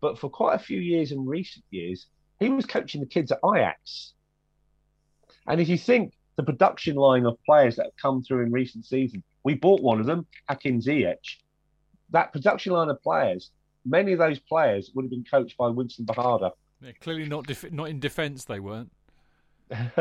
but 0.00 0.18
for 0.18 0.30
quite 0.30 0.54
a 0.54 0.58
few 0.58 0.78
years 0.80 1.10
in 1.10 1.26
recent 1.26 1.64
years, 1.70 2.06
he 2.38 2.48
was 2.48 2.64
coaching 2.64 3.00
the 3.00 3.06
kids 3.06 3.32
at 3.32 3.40
Ajax. 3.44 4.14
And 5.46 5.60
if 5.60 5.68
you 5.68 5.78
think 5.78 6.14
the 6.36 6.42
production 6.42 6.96
line 6.96 7.26
of 7.26 7.38
players 7.44 7.76
that 7.76 7.86
have 7.86 7.96
come 8.00 8.22
through 8.22 8.44
in 8.44 8.52
recent 8.52 8.86
seasons, 8.86 9.22
we 9.44 9.54
bought 9.54 9.82
one 9.82 10.00
of 10.00 10.06
them, 10.06 10.26
Hakim 10.48 10.80
Ziyech. 10.80 11.16
That 12.10 12.32
production 12.32 12.72
line 12.72 12.88
of 12.88 13.02
players, 13.02 13.50
many 13.84 14.12
of 14.12 14.18
those 14.18 14.38
players 14.38 14.90
would 14.94 15.04
have 15.04 15.10
been 15.10 15.24
coached 15.24 15.56
by 15.56 15.68
Winston 15.68 16.06
Bogarde. 16.06 16.50
Yeah, 16.80 16.92
clearly 17.00 17.26
not 17.26 17.46
def- 17.46 17.72
not 17.72 17.88
in 17.88 18.00
defence, 18.00 18.44
they 18.44 18.60
weren't. 18.60 18.90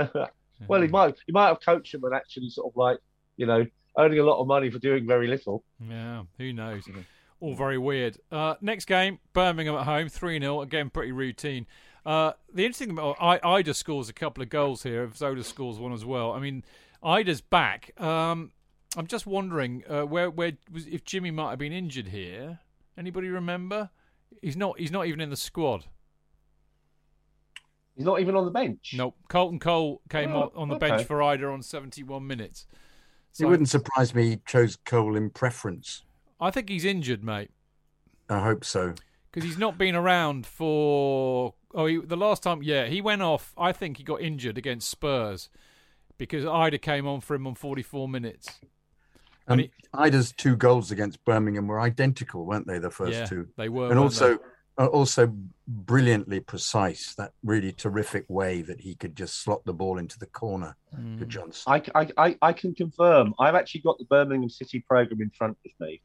well, 0.67 0.81
he 0.81 0.87
might 0.87 1.15
he 1.25 1.31
might 1.31 1.47
have 1.47 1.59
coached 1.61 1.91
them 1.91 2.03
and 2.05 2.13
actually 2.13 2.49
sort 2.49 2.71
of 2.71 2.75
like 2.75 2.97
you 3.37 3.45
know 3.45 3.65
earning 3.97 4.19
a 4.19 4.23
lot 4.23 4.39
of 4.39 4.47
money 4.47 4.69
for 4.69 4.79
doing 4.79 5.05
very 5.05 5.27
little. 5.27 5.63
Yeah, 5.79 6.23
who 6.37 6.53
knows? 6.53 6.87
All 7.41 7.53
very 7.53 7.77
weird. 7.77 8.17
Uh, 8.31 8.55
next 8.61 8.85
game, 8.85 9.19
Birmingham 9.33 9.75
at 9.75 9.85
home, 9.85 10.09
3 10.09 10.39
0. 10.39 10.61
Again, 10.61 10.89
pretty 10.89 11.13
routine. 11.13 11.67
Uh, 12.05 12.31
the 12.53 12.65
interesting 12.65 12.95
thing, 12.95 13.13
I, 13.19 13.39
Eidur 13.39 13.75
scores 13.75 14.09
a 14.09 14.13
couple 14.13 14.41
of 14.41 14.49
goals 14.49 14.83
here. 14.83 15.03
If 15.03 15.17
Zola 15.17 15.43
scores 15.43 15.79
one 15.79 15.93
as 15.93 16.05
well. 16.05 16.31
I 16.31 16.39
mean, 16.39 16.63
Eidur's 17.03 17.41
back. 17.41 17.99
Um, 17.99 18.51
I'm 18.97 19.07
just 19.07 19.27
wondering 19.27 19.83
uh, 19.87 20.03
where 20.03 20.29
where 20.29 20.53
was 20.71 20.87
if 20.87 21.03
Jimmy 21.03 21.31
might 21.31 21.51
have 21.51 21.59
been 21.59 21.73
injured 21.73 22.07
here. 22.07 22.59
Anybody 22.97 23.27
remember? 23.29 23.89
He's 24.41 24.57
not. 24.57 24.79
He's 24.79 24.91
not 24.91 25.05
even 25.05 25.21
in 25.21 25.29
the 25.29 25.37
squad. 25.37 25.85
He's 27.95 28.05
not 28.05 28.21
even 28.21 28.35
on 28.35 28.45
the 28.45 28.51
bench. 28.51 28.93
Nope. 28.95 29.15
Carlton 29.27 29.59
Cole 29.59 30.01
came 30.09 30.31
oh, 30.31 30.43
on, 30.43 30.51
on 30.55 30.69
the 30.69 30.75
okay. 30.75 30.89
bench 30.89 31.05
for 31.05 31.17
Eidur 31.17 31.53
on 31.53 31.61
71 31.61 32.25
minutes. 32.25 32.65
So, 33.33 33.45
it 33.45 33.49
wouldn't 33.49 33.67
surprise 33.67 34.15
me 34.15 34.29
he 34.29 34.37
chose 34.45 34.77
Cole 34.77 35.17
in 35.17 35.29
preference. 35.29 36.03
I 36.39 36.49
think 36.49 36.69
he's 36.69 36.85
injured, 36.85 37.25
mate. 37.25 37.51
I 38.29 38.39
hope 38.39 38.63
so. 38.63 38.93
Because 39.29 39.47
he's 39.47 39.57
not 39.57 39.77
been 39.77 39.95
around 39.95 40.45
for. 40.45 41.55
Oh, 41.73 41.85
he, 41.85 41.97
the 41.97 42.17
last 42.17 42.43
time, 42.43 42.63
yeah, 42.63 42.85
he 42.85 43.01
went 43.01 43.21
off. 43.21 43.53
I 43.57 43.71
think 43.71 43.97
he 43.97 44.03
got 44.03 44.21
injured 44.21 44.57
against 44.57 44.89
Spurs 44.89 45.49
because 46.17 46.43
Eidur 46.43 46.81
came 46.81 47.07
on 47.07 47.21
for 47.21 47.35
him 47.35 47.45
on 47.45 47.55
44 47.55 48.09
minutes. 48.09 48.59
And, 49.47 49.61
and 49.61 49.61
he, 49.61 49.71
Eidur's 49.93 50.31
two 50.31 50.55
goals 50.55 50.91
against 50.91 51.23
Birmingham 51.25 51.67
were 51.67 51.79
identical, 51.79 52.45
weren't 52.45 52.67
they? 52.67 52.79
The 52.79 52.91
first 52.91 53.13
yeah, 53.13 53.25
two. 53.25 53.47
They 53.57 53.69
were. 53.69 53.89
And 53.89 53.99
also, 53.99 54.37
they? 54.37 54.43
Uh, 54.79 54.85
also 54.87 55.33
brilliantly 55.67 56.39
precise. 56.39 57.13
That 57.15 57.33
really 57.43 57.73
terrific 57.73 58.25
way 58.29 58.61
that 58.61 58.79
he 58.79 58.95
could 58.95 59.15
just 59.15 59.41
slot 59.43 59.65
the 59.65 59.73
ball 59.73 59.97
into 59.97 60.17
the 60.17 60.27
corner 60.27 60.77
mm. 60.97 61.19
to 61.19 61.25
Johnson. 61.25 61.73
I, 61.93 62.07
I, 62.17 62.37
I 62.41 62.53
can 62.53 62.73
confirm. 62.73 63.33
I've 63.39 63.55
actually 63.55 63.81
got 63.81 63.97
the 63.97 64.05
Birmingham 64.05 64.49
City 64.49 64.83
program 64.87 65.21
in 65.21 65.31
front 65.31 65.57
of 65.65 65.71
me, 65.79 66.01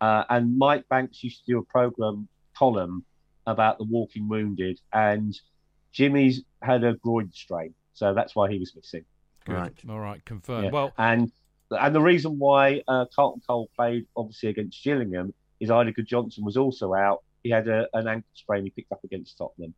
uh, 0.00 0.24
and 0.30 0.56
Mike 0.56 0.88
Banks 0.88 1.22
used 1.22 1.44
to 1.44 1.52
do 1.52 1.58
a 1.58 1.64
program 1.64 2.26
column 2.56 3.04
about 3.46 3.78
the 3.78 3.84
walking 3.84 4.28
wounded, 4.28 4.80
and 4.92 5.38
Jimmy's 5.92 6.42
had 6.62 6.84
a 6.84 6.94
groin 6.94 7.30
strain, 7.32 7.74
so 7.92 8.14
that's 8.14 8.34
why 8.34 8.50
he 8.50 8.58
was 8.58 8.74
missing. 8.74 9.04
Good. 9.44 9.54
Right. 9.54 9.72
All 9.88 10.00
right. 10.00 10.24
Confirmed. 10.24 10.64
Yeah. 10.64 10.70
Well, 10.70 10.92
and 10.98 11.30
and 11.70 11.94
the 11.94 12.00
reason 12.00 12.38
why 12.38 12.82
uh, 12.88 13.06
Carlton 13.14 13.42
Cole 13.46 13.68
played 13.76 14.06
obviously 14.16 14.48
against 14.48 14.82
Gillingham 14.82 15.34
is 15.60 15.70
Eidur 15.70 15.94
Gudjohnsen 15.94 16.42
was 16.42 16.56
also 16.56 16.94
out. 16.94 17.22
He 17.42 17.50
had 17.50 17.68
a, 17.68 17.86
an 17.92 18.08
ankle 18.08 18.30
sprain 18.34 18.64
he 18.64 18.70
picked 18.70 18.92
up 18.92 19.04
against 19.04 19.36
Tottenham. 19.36 19.74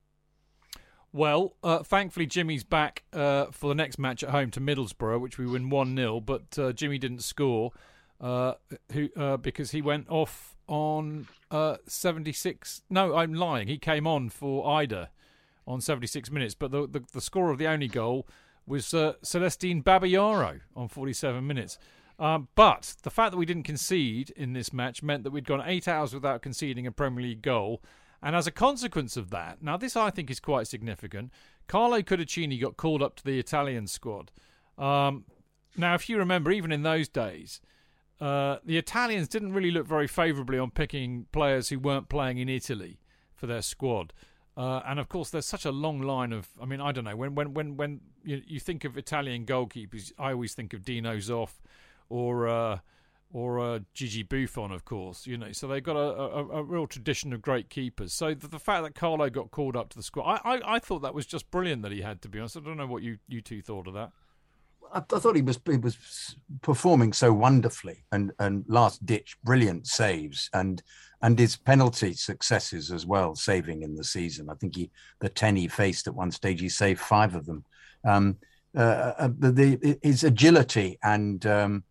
Well, 1.12 1.56
uh, 1.62 1.82
thankfully 1.82 2.26
Jimmy's 2.26 2.64
back 2.64 3.04
uh, 3.12 3.46
for 3.46 3.68
the 3.68 3.74
next 3.74 3.98
match 3.98 4.22
at 4.22 4.30
home 4.30 4.50
to 4.52 4.60
Middlesbrough, 4.60 5.20
which 5.20 5.38
we 5.38 5.46
win 5.46 5.70
one 5.70 5.96
0 5.96 6.20
But 6.20 6.58
uh, 6.58 6.72
Jimmy 6.72 6.98
didn't 6.98 7.22
score, 7.22 7.72
uh, 8.20 8.54
who 8.92 9.08
uh, 9.16 9.36
because 9.36 9.70
he 9.70 9.80
went 9.80 10.08
off 10.10 10.55
on 10.68 11.28
uh, 11.50 11.76
seventy 11.86 12.32
six. 12.32 12.82
No, 12.90 13.16
I'm 13.16 13.34
lying. 13.34 13.68
He 13.68 13.78
came 13.78 14.06
on 14.06 14.28
for 14.30 14.64
Eidur 14.64 15.08
on 15.66 15.80
seventy 15.80 16.06
six 16.06 16.30
minutes, 16.30 16.54
but 16.54 16.70
the, 16.70 16.86
the 16.86 17.02
the 17.12 17.20
scorer 17.20 17.50
of 17.50 17.58
the 17.58 17.66
only 17.66 17.88
goal 17.88 18.26
was 18.66 18.86
Celestine 18.86 19.82
Babayaro 19.82 20.60
on 20.74 20.88
forty 20.88 21.12
seven 21.12 21.46
minutes. 21.46 21.78
Um, 22.18 22.48
but 22.54 22.96
the 23.02 23.10
fact 23.10 23.32
that 23.32 23.36
we 23.36 23.46
didn't 23.46 23.64
concede 23.64 24.30
in 24.30 24.54
this 24.54 24.72
match 24.72 25.02
meant 25.02 25.22
that 25.24 25.32
we'd 25.32 25.46
gone 25.46 25.62
eight 25.64 25.86
hours 25.86 26.14
without 26.14 26.40
conceding 26.40 26.86
a 26.86 26.92
Premier 26.92 27.22
League 27.22 27.42
goal. 27.42 27.82
And 28.22 28.34
as 28.34 28.46
a 28.46 28.50
consequence 28.50 29.18
of 29.18 29.28
that, 29.30 29.62
now 29.62 29.76
this 29.76 29.96
I 29.96 30.10
think 30.10 30.30
is 30.30 30.40
quite 30.40 30.66
significant, 30.66 31.30
Carlo 31.68 32.00
Cudicini 32.00 32.58
got 32.60 32.78
called 32.78 33.02
up 33.02 33.16
to 33.16 33.24
the 33.24 33.38
Italian 33.38 33.86
squad. 33.86 34.32
Um, 34.78 35.26
now, 35.76 35.94
if 35.94 36.08
you 36.08 36.16
remember, 36.16 36.50
even 36.50 36.72
in 36.72 36.82
those 36.82 37.08
days, 37.08 37.60
uh, 38.20 38.58
the 38.64 38.78
Italians 38.78 39.28
didn't 39.28 39.52
really 39.52 39.70
look 39.70 39.86
very 39.86 40.06
favourably 40.06 40.58
on 40.58 40.70
picking 40.70 41.26
players 41.32 41.68
who 41.68 41.78
weren't 41.78 42.08
playing 42.08 42.38
in 42.38 42.48
Italy 42.48 42.98
for 43.34 43.46
their 43.46 43.62
squad. 43.62 44.12
Uh, 44.56 44.80
and 44.86 44.98
of 44.98 45.08
course, 45.08 45.28
there's 45.28 45.44
such 45.44 45.66
a 45.66 45.70
long 45.70 46.00
line 46.00 46.32
of. 46.32 46.48
I 46.60 46.64
mean, 46.64 46.80
I 46.80 46.90
don't 46.90 47.04
know. 47.04 47.14
When 47.14 47.34
when 47.34 47.52
when 47.52 47.76
when 47.76 48.00
you, 48.24 48.42
you 48.46 48.58
think 48.58 48.84
of 48.84 48.96
Italian 48.96 49.44
goalkeepers, 49.44 50.12
I 50.18 50.32
always 50.32 50.54
think 50.54 50.72
of 50.72 50.82
Dino 50.82 51.16
Zoff 51.16 51.60
or 52.08 52.48
uh, 52.48 52.78
or 53.32 53.60
uh, 53.60 53.80
Gigi 53.92 54.22
Buffon, 54.22 54.72
of 54.72 54.86
course. 54.86 55.26
You 55.26 55.36
know, 55.36 55.52
so 55.52 55.66
they've 55.66 55.82
got 55.82 55.96
a, 55.96 55.98
a, 55.98 56.48
a 56.60 56.62
real 56.62 56.86
tradition 56.86 57.34
of 57.34 57.42
great 57.42 57.68
keepers. 57.68 58.14
So 58.14 58.32
the, 58.32 58.48
the, 58.48 58.58
fact 58.58 58.82
that 58.84 58.94
Carlo 58.94 59.28
got 59.28 59.50
called 59.50 59.76
up 59.76 59.90
to 59.90 59.96
the 59.98 60.02
squad, 60.02 60.40
I, 60.42 60.54
I, 60.54 60.74
I 60.76 60.78
thought 60.78 61.02
that 61.02 61.12
was 61.12 61.26
just 61.26 61.50
brilliant 61.50 61.82
that 61.82 61.92
he 61.92 62.00
had. 62.00 62.22
To 62.22 62.28
be 62.30 62.38
honest, 62.38 62.56
I 62.56 62.60
don't 62.60 62.78
know 62.78 62.86
what 62.86 63.02
you, 63.02 63.18
you 63.28 63.42
two 63.42 63.60
thought 63.60 63.88
of 63.88 63.94
that. 63.94 64.12
I, 64.92 64.98
I 64.98 65.18
thought 65.18 65.36
he 65.36 65.42
was 65.42 65.58
he 65.68 65.76
was 65.76 66.36
performing 66.62 67.12
so 67.12 67.32
wonderfully 67.32 68.04
and 68.12 68.32
and 68.38 68.64
last 68.68 69.04
ditch 69.04 69.36
brilliant 69.44 69.86
saves 69.86 70.50
and 70.52 70.82
and 71.22 71.38
his 71.38 71.56
penalty 71.56 72.12
successes 72.12 72.90
as 72.92 73.06
well, 73.06 73.34
saving 73.34 73.82
in 73.82 73.94
the 73.94 74.04
season. 74.04 74.50
I 74.50 74.54
think 74.54 74.76
he 74.76 74.90
the 75.20 75.28
ten 75.28 75.56
he 75.56 75.68
faced 75.68 76.06
at 76.06 76.14
one 76.14 76.30
stage, 76.30 76.60
he 76.60 76.68
saved 76.68 77.00
five 77.00 77.34
of 77.34 77.46
them. 77.46 77.64
Um, 78.04 78.36
uh, 78.76 79.12
uh 79.18 79.28
the, 79.38 79.52
the, 79.52 79.98
his 80.02 80.22
agility 80.22 80.98
and 81.02 81.44
um, 81.46 81.84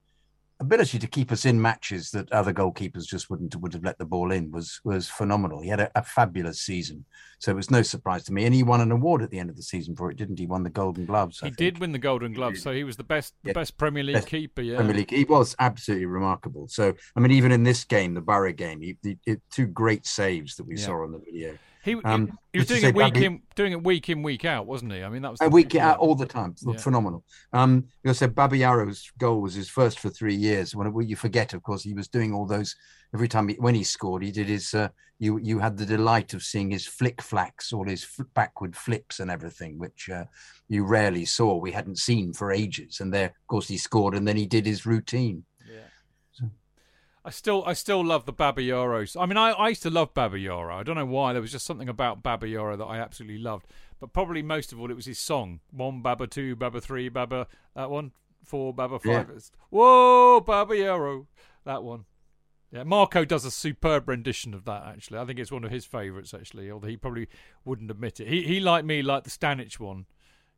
ability 0.60 1.00
to 1.00 1.08
keep 1.08 1.32
us 1.32 1.46
in 1.46 1.62
matches 1.62 2.12
that 2.12 2.32
other 2.32 2.54
goalkeepers 2.54 3.06
just 3.06 3.30
wouldn't 3.30 3.56
would 3.58 3.74
have 3.74 3.84
let 3.84 3.98
the 3.98 4.06
ball 4.06 4.32
in 4.32 4.52
was 4.52 4.80
was 4.84 5.10
phenomenal. 5.10 5.62
He 5.62 5.70
had 5.70 5.82
a, 5.82 5.92
a, 5.96 6.04
fabulous 6.04 6.62
season, 6.62 7.06
so 7.40 7.52
it 7.52 7.56
was 7.56 7.70
no 7.70 7.82
surprise 7.82 8.24
to 8.26 8.34
me. 8.34 8.46
And 8.46 8.54
he 8.54 8.64
won 8.64 8.82
an 8.82 8.92
award 8.92 9.22
at 9.22 9.32
the 9.32 9.40
end 9.40 9.50
of 9.50 9.58
the 9.58 9.64
season 9.64 9.96
for 9.96 10.10
it, 10.10 10.18
didn't 10.18 10.40
he? 10.40 10.46
Won 10.46 10.64
the 10.64 10.70
Golden 10.70 11.06
Gloves. 11.06 11.40
I 11.42 11.48
he 11.48 11.50
think. 11.50 11.58
did 11.58 11.80
win 11.80 11.92
the 11.92 12.00
Golden 12.00 12.34
Gloves, 12.34 12.62
so 12.62 12.72
he 12.72 12.84
was 12.84 12.96
the 12.96 13.04
best 13.04 13.34
the 13.44 13.54
best 13.54 13.78
Premier 13.78 14.04
League 14.04 14.16
best 14.16 14.28
keeper. 14.28 14.62
Yeah, 14.62 14.78
Premier 14.78 14.96
League. 14.96 15.12
He 15.12 15.26
was 15.26 15.56
absolutely 15.60 16.06
remarkable. 16.06 16.68
So 16.68 16.94
I 17.16 17.20
mean, 17.20 17.32
even 17.32 17.52
in 17.52 17.64
this 17.64 17.84
game, 17.84 18.14
the 18.14 18.22
Borough 18.22 18.54
game, 18.54 18.82
he, 18.82 18.98
the, 19.04 19.18
the 19.26 19.42
two 19.52 19.68
great 19.68 20.06
saves 20.06 20.56
that 20.56 20.66
we 20.66 20.78
yeah. 20.78 20.86
saw 20.86 21.04
on 21.04 21.12
the 21.12 21.20
video. 21.20 21.58
He, 21.86 21.96
um, 22.04 22.36
he 22.52 22.58
was 22.58 22.68
doing 22.68 22.84
it 22.84 22.96
week 22.96 23.16
in, 23.18 23.44
doing 23.54 23.72
it 23.72 23.84
week 23.84 24.10
in, 24.10 24.24
week 24.24 24.44
out, 24.44 24.66
wasn't 24.66 24.92
he? 24.92 25.04
I 25.04 25.10
mean, 25.10 25.22
that 25.22 25.30
was 25.30 25.40
a 25.42 25.50
week 25.50 25.76
out 25.76 26.00
all 26.00 26.16
the 26.16 26.26
time. 26.26 26.56
Yeah. 26.66 26.78
Phenomenal. 26.78 27.24
Um, 27.54 27.86
you 28.04 28.12
said 28.16 28.34
Babayaro's 28.34 29.12
goal 29.20 29.40
was 29.40 29.54
his 29.54 29.70
first 29.70 30.00
for 30.00 30.10
three 30.10 30.34
years. 30.34 30.76
When 30.76 31.08
you 31.08 31.16
forget, 31.16 31.54
of 31.54 31.62
course, 31.62 31.84
he 31.84 31.94
was 31.94 32.08
doing 32.08 32.34
all 32.34 32.48
those 32.48 32.76
every 33.14 33.28
time 33.28 33.50
he, 33.50 33.56
when 33.56 33.76
he 33.76 33.84
scored. 33.84 34.24
He 34.24 34.32
did 34.32 34.48
his. 34.48 34.74
Uh, 34.74 34.90
you 35.20 35.38
you 35.38 35.60
had 35.60 35.78
the 35.78 35.86
delight 35.86 36.34
of 36.34 36.42
seeing 36.42 36.72
his 36.72 36.88
flick 36.88 37.22
flacks, 37.22 37.72
all 37.72 37.86
his 37.86 38.08
backward 38.34 38.76
flips 38.76 39.20
and 39.20 39.30
everything, 39.30 39.78
which 39.78 40.10
uh, 40.10 40.26
you 40.68 40.86
rarely 40.86 41.24
saw. 41.24 41.56
We 41.56 41.72
hadn't 41.72 42.00
seen 42.00 42.34
for 42.34 42.52
ages. 42.52 43.00
And 43.00 43.14
there, 43.14 43.28
of 43.28 43.48
course, 43.48 43.68
he 43.68 43.78
scored, 43.78 44.16
and 44.16 44.28
then 44.28 44.38
he 44.38 44.48
did 44.48 44.66
his 44.66 44.88
routine. 44.88 45.46
I 47.26 47.32
still 47.32 47.64
I 47.66 47.74
still 47.74 48.06
love 48.06 48.28
the 48.28 48.34
Babayaros. 48.34 49.20
I 49.20 49.26
mean, 49.26 49.38
I, 49.38 49.50
I 49.52 49.70
used 49.70 49.82
to 49.84 49.90
love 49.90 50.14
Babayaro. 50.14 50.72
I 50.72 50.84
don't 50.84 50.96
know 50.96 51.08
why. 51.08 51.34
There 51.34 51.42
was 51.42 51.52
just 51.52 51.66
something 51.66 51.90
about 51.90 52.22
Babayaro 52.22 52.78
that 52.78 52.86
I 52.86 53.00
absolutely 53.00 53.40
loved. 53.40 53.66
But 54.00 54.14
probably 54.14 54.44
most 54.44 54.72
of 54.72 54.80
all, 54.80 54.92
it 54.92 54.96
was 54.96 55.08
his 55.08 55.18
song. 55.18 55.60
One 55.72 56.02
Baba, 56.02 56.28
two 56.28 56.56
Baba, 56.56 56.80
three 56.80 57.10
Baba. 57.10 57.48
That 57.76 57.90
one, 57.90 58.12
four 58.44 58.76
Baba, 58.76 59.00
five. 59.00 59.28
Yeah. 59.30 59.40
Whoa, 59.72 60.42
Babayaro. 60.42 61.26
That 61.66 61.84
one. 61.84 62.06
Yeah, 62.72 62.84
Marco 62.84 63.26
does 63.26 63.44
a 63.44 63.52
superb 63.52 64.08
rendition 64.08 64.54
of 64.54 64.66
that. 64.66 64.86
Actually, 64.86 65.18
I 65.18 65.26
think 65.26 65.40
it's 65.40 65.52
one 65.52 65.64
of 65.64 65.72
his 65.72 65.86
favourites. 65.86 66.34
Actually, 66.34 66.70
although 66.70 66.90
he 66.90 66.98
probably 66.98 67.28
wouldn't 67.64 67.90
admit 67.90 68.20
it. 68.20 68.28
He 68.28 68.44
he 68.44 68.60
like 68.60 68.86
me 68.86 69.02
like 69.02 69.24
the 69.24 69.32
Stanic 69.32 69.80
one. 69.80 70.06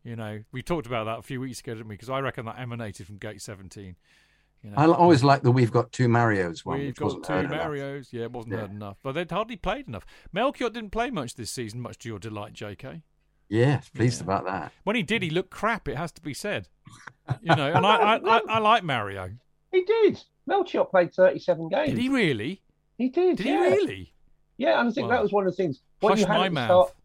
You 0.03 0.17
know, 0.17 0.43
we 0.51 0.61
talked 0.61 0.87
about 0.87 1.05
that 1.05 1.19
a 1.19 1.21
few 1.21 1.39
weeks 1.39 1.59
ago, 1.59 1.75
didn't 1.75 1.87
we? 1.87 1.95
Because 1.95 2.09
I 2.09 2.19
reckon 2.19 2.45
that 2.45 2.59
emanated 2.59 3.07
from 3.07 3.17
Gate 3.17 3.41
17. 3.41 3.95
You 4.67 4.75
know, 4.75 4.93
I 4.93 4.95
always 4.97 5.23
like 5.23 5.43
the 5.43 5.51
"We've 5.51 5.71
Got 5.71 5.91
Two 5.91 6.07
Marios" 6.07 6.65
one. 6.65 6.79
We've 6.79 6.95
got 6.95 7.23
two 7.23 7.33
Marios. 7.33 7.95
Enough. 7.95 8.13
Yeah, 8.13 8.23
it 8.23 8.31
wasn't 8.31 8.53
yeah. 8.53 8.59
heard 8.61 8.71
enough, 8.71 8.97
but 9.01 9.13
they'd 9.13 9.31
hardly 9.31 9.55
played 9.55 9.87
enough. 9.87 10.05
Melchiot 10.33 10.73
didn't 10.73 10.91
play 10.91 11.09
much 11.09 11.35
this 11.35 11.51
season, 11.51 11.79
much 11.81 11.99
to 11.99 12.09
your 12.09 12.19
delight, 12.19 12.53
J.K. 12.53 13.01
Yeah, 13.49 13.81
pleased 13.95 14.19
yeah. 14.19 14.25
about 14.25 14.45
that. 14.45 14.73
When 14.83 14.95
he 14.97 15.03
did, 15.03 15.23
he 15.23 15.29
looked 15.29 15.51
crap. 15.51 15.87
It 15.87 15.95
has 15.95 16.11
to 16.13 16.21
be 16.21 16.33
said. 16.33 16.67
You 17.41 17.53
know, 17.55 17.73
and 17.73 17.85
I, 17.85 17.95
I, 17.97 18.15
I, 18.15 18.41
I, 18.47 18.59
like 18.59 18.85
Mario. 18.85 19.31
He 19.73 19.83
did. 19.83 20.23
Melchiot 20.45 20.89
played 20.89 21.13
thirty-seven 21.13 21.67
games. 21.67 21.89
Did 21.89 21.97
he 21.97 22.07
really? 22.07 22.61
He 22.97 23.09
did. 23.09 23.35
Did 23.35 23.47
yeah. 23.47 23.69
he 23.69 23.75
really? 23.75 24.13
Yeah, 24.57 24.79
and 24.79 24.87
I 24.87 24.91
think 24.93 25.09
well, 25.09 25.17
that 25.17 25.23
was 25.23 25.33
one 25.33 25.45
of 25.45 25.51
the 25.51 25.57
things. 25.57 25.81
What 25.99 26.11
hush 26.11 26.19
you 26.21 26.25
had 26.25 26.37
my 26.37 26.47
mouth. 26.47 26.67
Start, 26.67 26.95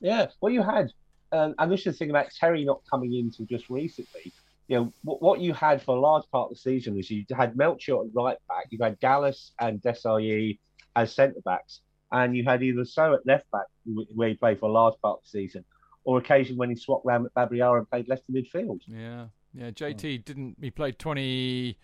yeah, 0.00 0.26
what 0.40 0.52
you 0.52 0.62
had, 0.62 0.92
um, 1.30 1.54
and 1.60 1.70
this 1.70 1.80
is 1.80 1.84
the 1.84 1.92
thing 1.92 2.10
about 2.10 2.26
Terry 2.38 2.64
not 2.64 2.80
coming 2.90 3.14
in 3.14 3.26
until 3.26 3.46
just 3.46 3.70
recently 3.70 4.32
you 4.68 4.76
know, 4.76 4.92
what, 5.02 5.22
what 5.22 5.40
you 5.40 5.54
had 5.54 5.82
for 5.82 5.96
a 5.96 6.00
large 6.00 6.24
part 6.30 6.50
of 6.50 6.56
the 6.56 6.60
season 6.60 6.94
was 6.94 7.10
you 7.10 7.24
had 7.36 7.56
Melchiot 7.56 8.06
at 8.06 8.14
right 8.14 8.36
back, 8.48 8.66
you 8.70 8.78
had 8.80 9.00
Gallas 9.00 9.52
and 9.58 9.80
Desailly 9.80 10.58
as 10.94 11.14
centre 11.14 11.40
backs, 11.44 11.80
and 12.12 12.36
you 12.36 12.44
had 12.44 12.62
either 12.62 12.84
So 12.84 13.14
at 13.14 13.26
left 13.26 13.50
back, 13.50 13.66
where 14.14 14.28
he 14.28 14.34
played 14.34 14.60
for 14.60 14.68
a 14.68 14.72
large 14.72 14.94
part 15.02 15.18
of 15.18 15.24
the 15.24 15.28
season, 15.30 15.64
or 16.04 16.18
occasionally 16.18 16.58
when 16.58 16.70
he 16.70 16.76
swapped 16.76 17.06
round 17.06 17.26
at 17.26 17.34
Babayaro 17.34 17.78
and 17.78 17.90
played 17.90 18.08
left 18.08 18.24
in 18.28 18.34
midfield. 18.34 18.80
Yeah, 18.86 19.26
yeah. 19.54 19.70
JT 19.70 20.24
didn't. 20.24 20.58
He 20.60 20.70
played 20.70 20.98
twenty 20.98 21.78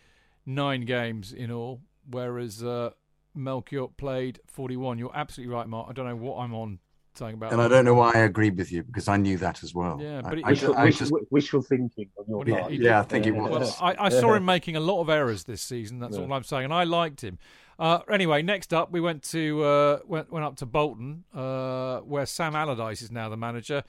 nine 0.45 0.83
games 0.83 1.33
in 1.33 1.51
all, 1.51 1.81
whereas 2.11 2.63
uh, 2.63 2.91
Melchiot 3.35 3.97
played 3.97 4.41
forty 4.47 4.77
one. 4.77 4.99
You're 4.99 5.17
absolutely 5.17 5.55
right, 5.55 5.67
Mark. 5.67 5.89
I 5.89 5.93
don't 5.95 6.07
know 6.07 6.17
what 6.17 6.39
I'm 6.39 6.55
on 6.55 6.81
saying 7.19 7.35
about. 7.35 7.53
And 7.53 7.61
I 7.61 7.69
don't 7.69 7.85
know 7.85 7.95
why 7.95 8.13
I 8.15 8.19
agreed 8.21 8.57
with 8.57 8.73
you 8.73 8.83
because 8.83 9.09
I 9.09 9.17
knew 9.17 9.37
that 9.39 9.63
as 9.63 9.75
well. 9.75 9.99
Yeah, 10.01 10.23
but 10.23 10.45
I, 10.45 10.51
wishful, 10.51 10.77
I, 10.77 10.91
just, 10.91 11.13
wishful 11.31 11.63
thinking 11.63 12.09
on 12.17 12.25
your 12.29 12.47
yeah, 12.47 12.61
part. 12.61 12.73
Yeah, 12.73 13.01
I 13.01 13.03
think 13.03 13.27
it 13.27 13.33
was. 13.33 13.51
Well, 13.51 13.77
I, 13.81 14.07
I, 14.07 14.09
saw 14.09 14.35
him 14.35 14.45
making 14.45 14.77
a 14.77 14.81
lot 14.81 15.01
of 15.01 15.09
errors 15.09 15.45
this 15.45 15.63
season. 15.63 15.99
That's 15.99 16.17
yeah. 16.17 16.23
all 16.23 16.33
I'm 16.33 16.45
saying, 16.45 16.65
and 16.65 16.75
I 16.75 16.85
liked 16.85 17.23
him. 17.23 17.39
Uh, 17.79 18.01
anyway, 18.11 18.43
next 18.43 18.73
up 18.73 18.93
we 18.93 19.01
went 19.01 19.23
to 19.25 19.63
uh, 19.63 19.99
went 20.07 20.31
went 20.31 20.45
up 20.45 20.57
to 20.57 20.67
Bolton, 20.67 21.25
uh, 21.35 21.99
where 22.01 22.27
Sam 22.27 22.55
Allardyce 22.55 23.03
is 23.03 23.11
now 23.11 23.29
the 23.29 23.37
manager. 23.37 23.85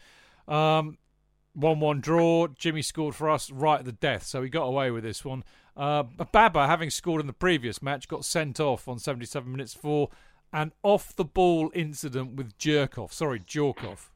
Um, 0.48 0.98
one-one 1.54 2.02
draw. 2.02 2.48
Jimmy 2.48 2.82
scored 2.82 3.16
for 3.16 3.30
us 3.30 3.50
right 3.50 3.80
at 3.80 3.86
the 3.86 3.92
death, 3.92 4.24
so 4.24 4.44
he 4.44 4.50
got 4.50 4.64
away 4.64 4.92
with 4.92 5.04
this 5.04 5.24
one. 5.24 5.44
Uh, 5.78 6.04
Baba, 6.04 6.68
having 6.68 6.90
scored 6.90 7.22
in 7.22 7.28
the 7.28 7.34
previous 7.34 7.82
match, 7.82 8.08
got 8.08 8.24
sent 8.26 8.60
off 8.60 8.88
on 8.88 9.00
77 9.00 9.50
minutes 9.52 9.74
for 9.74 10.10
an 10.56 10.72
off 10.82 11.16
the 11.16 11.26
ball 11.26 11.70
incident 11.76 12.36
with 12.36 12.58
Jerkoff. 12.58 13.12
Sorry, 13.12 13.40
Djorkaeff. 13.40 14.08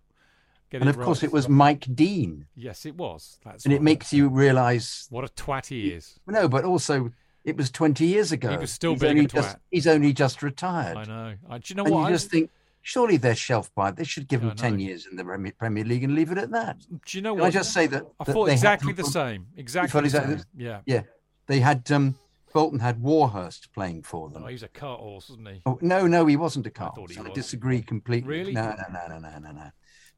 and 0.72 0.88
of 0.88 0.98
right. 0.98 1.06
course, 1.06 1.22
it 1.22 1.34
was 1.34 1.49
Mike 1.49 1.86
Dean. 1.94 2.48
Yes, 2.56 2.86
it 2.86 2.95
was. 2.95 3.38
That's 3.44 3.66
and 3.66 3.74
it 3.74 3.82
makes 3.82 4.14
you 4.14 4.30
realise 4.30 5.06
what 5.10 5.26
a 5.26 5.28
twat 5.28 5.68
he 5.68 5.90
is. 5.90 6.20
No, 6.26 6.48
but 6.48 6.64
also 6.64 7.11
it 7.44 7.57
was 7.57 7.70
20 7.70 8.06
years 8.06 8.32
ago. 8.32 8.52
He 8.52 8.57
was 8.57 8.72
still 8.72 8.94
he's 8.94 9.02
being 9.02 9.20
a 9.20 9.24
twat. 9.24 9.34
Just, 9.34 9.57
he's 9.70 9.88
only 9.88 10.14
just 10.14 10.41
retired. 10.41 10.98
I 10.98 11.03
know. 11.03 11.36
I, 11.49 11.57
do 11.57 11.64
you 11.68 11.76
know 11.76 11.84
and 11.84 11.94
what? 11.94 12.02
You 12.02 12.07
I 12.07 12.11
just 12.11 12.32
think 12.32 12.49
surely 12.82 13.18
they're 13.18 13.36
shelf 13.36 13.70
by. 13.76 13.91
They 13.91 14.06
should 14.06 14.30
give 14.30 14.41
him 14.41 14.56
10 14.56 14.80
years 14.80 15.07
in 15.07 15.18
the 15.18 15.53
Premier 15.57 15.84
League 15.84 16.06
and 16.06 16.16
leave 16.16 16.32
it 16.32 16.38
at 16.38 16.52
that. 16.52 16.78
Do 17.06 17.18
you 17.18 17.22
know 17.22 17.34
Can 17.34 17.41
what? 17.41 17.48
I 17.48 17.52
just 17.52 17.74
say 17.74 17.86
that, 17.88 18.06
I 18.18 18.24
thought 18.24 18.48
exactly 18.49 18.94
the 18.94 19.03
same. 19.03 19.48
Exactly 19.57 20.02
the 20.02 20.10
same. 20.10 20.44
Yeah. 20.56 20.82
Yeah. 20.86 21.02
They 21.48 21.60
had 21.60 21.91
um, 21.91 22.16
Bolton 22.53 22.80
had 22.80 23.01
Warhurst 23.01 23.71
playing 23.73 24.03
for 24.03 24.30
them. 24.30 24.43
Oh, 24.43 24.47
he's 24.47 24.63
a 24.63 24.67
cart 24.67 24.99
horse, 24.99 25.30
wasn't 25.30 25.49
he? 25.49 25.61
Oh, 25.65 25.77
no, 25.81 26.07
no, 26.07 26.26
he 26.26 26.35
wasn't 26.35 26.67
a 26.67 26.71
cart 26.71 26.95
horse. 26.95 27.17
I, 27.17 27.30
disagree 27.31 27.81
completely. 27.81 28.30
Really? 28.30 28.53
No, 28.53 28.76
no, 28.76 29.07
no, 29.07 29.17
no, 29.17 29.30
no, 29.30 29.51
no, 29.51 29.71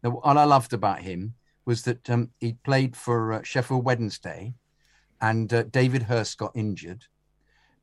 no. 0.04 0.20
all 0.20 0.38
I 0.38 0.44
loved 0.44 0.74
about 0.74 1.02
him 1.02 1.36
was 1.66 1.84
that 1.84 2.10
um, 2.10 2.32
he 2.40 2.54
played 2.64 2.96
for 2.96 3.34
uh, 3.34 3.44
Sheffield 3.44 3.86
Wednesday, 3.86 4.54
and 5.22 5.54
uh, 5.54 5.64
David 5.64 6.04
Hirst 6.04 6.38
got 6.38 6.52
injured, 6.56 7.06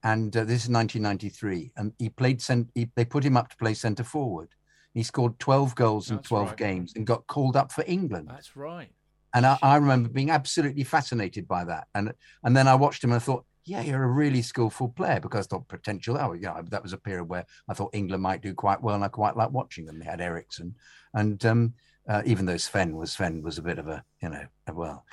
and 0.02 0.36
uh, 0.36 0.40
this 0.44 0.64
is 0.64 0.70
1993, 0.70 1.72
and 1.76 1.92
he 1.98 2.08
played. 2.08 2.42
Cent- 2.42 2.70
he, 2.74 2.90
they 2.94 3.04
put 3.04 3.24
him 3.24 3.36
up 3.36 3.48
to 3.50 3.56
play 3.56 3.74
centre 3.74 4.04
forward. 4.04 4.48
He 4.94 5.02
scored 5.02 5.38
12 5.38 5.74
goals 5.74 6.08
That's 6.08 6.18
in 6.18 6.28
12 6.28 6.48
right. 6.48 6.56
games 6.56 6.92
and 6.96 7.06
got 7.06 7.26
called 7.26 7.56
up 7.56 7.70
for 7.70 7.84
England. 7.86 8.28
That's 8.30 8.56
right. 8.56 8.90
And 9.34 9.46
I, 9.46 9.58
I 9.62 9.76
remember 9.76 10.08
being 10.08 10.30
absolutely 10.30 10.84
fascinated 10.84 11.46
by 11.46 11.64
that. 11.64 11.86
And 11.94 12.12
and 12.42 12.56
then 12.56 12.66
I 12.66 12.74
watched 12.74 13.04
him 13.04 13.10
and 13.10 13.16
I 13.16 13.20
thought 13.20 13.44
yeah, 13.68 13.82
you're 13.82 14.02
a 14.02 14.08
really 14.08 14.40
skillful 14.40 14.88
player 14.88 15.20
because 15.20 15.46
I 15.46 15.48
thought 15.48 15.68
potential. 15.68 16.16
Oh, 16.18 16.32
yeah, 16.32 16.60
that 16.70 16.82
was 16.82 16.94
a 16.94 16.98
period 16.98 17.24
where 17.24 17.44
I 17.68 17.74
thought 17.74 17.94
England 17.94 18.22
might 18.22 18.40
do 18.40 18.54
quite 18.54 18.82
well, 18.82 18.94
and 18.94 19.04
I 19.04 19.08
quite 19.08 19.36
like 19.36 19.50
watching 19.50 19.84
them. 19.84 19.98
They 19.98 20.06
had 20.06 20.20
Eriksson, 20.20 20.74
and 21.12 21.44
um, 21.44 21.74
uh, 22.08 22.22
even 22.24 22.46
though 22.46 22.56
Sven 22.56 22.96
was 22.96 23.12
Sven 23.12 23.42
was 23.42 23.58
a 23.58 23.62
bit 23.62 23.78
of 23.78 23.86
a 23.88 24.02
you 24.22 24.30
know 24.30 24.46
well, 24.72 25.04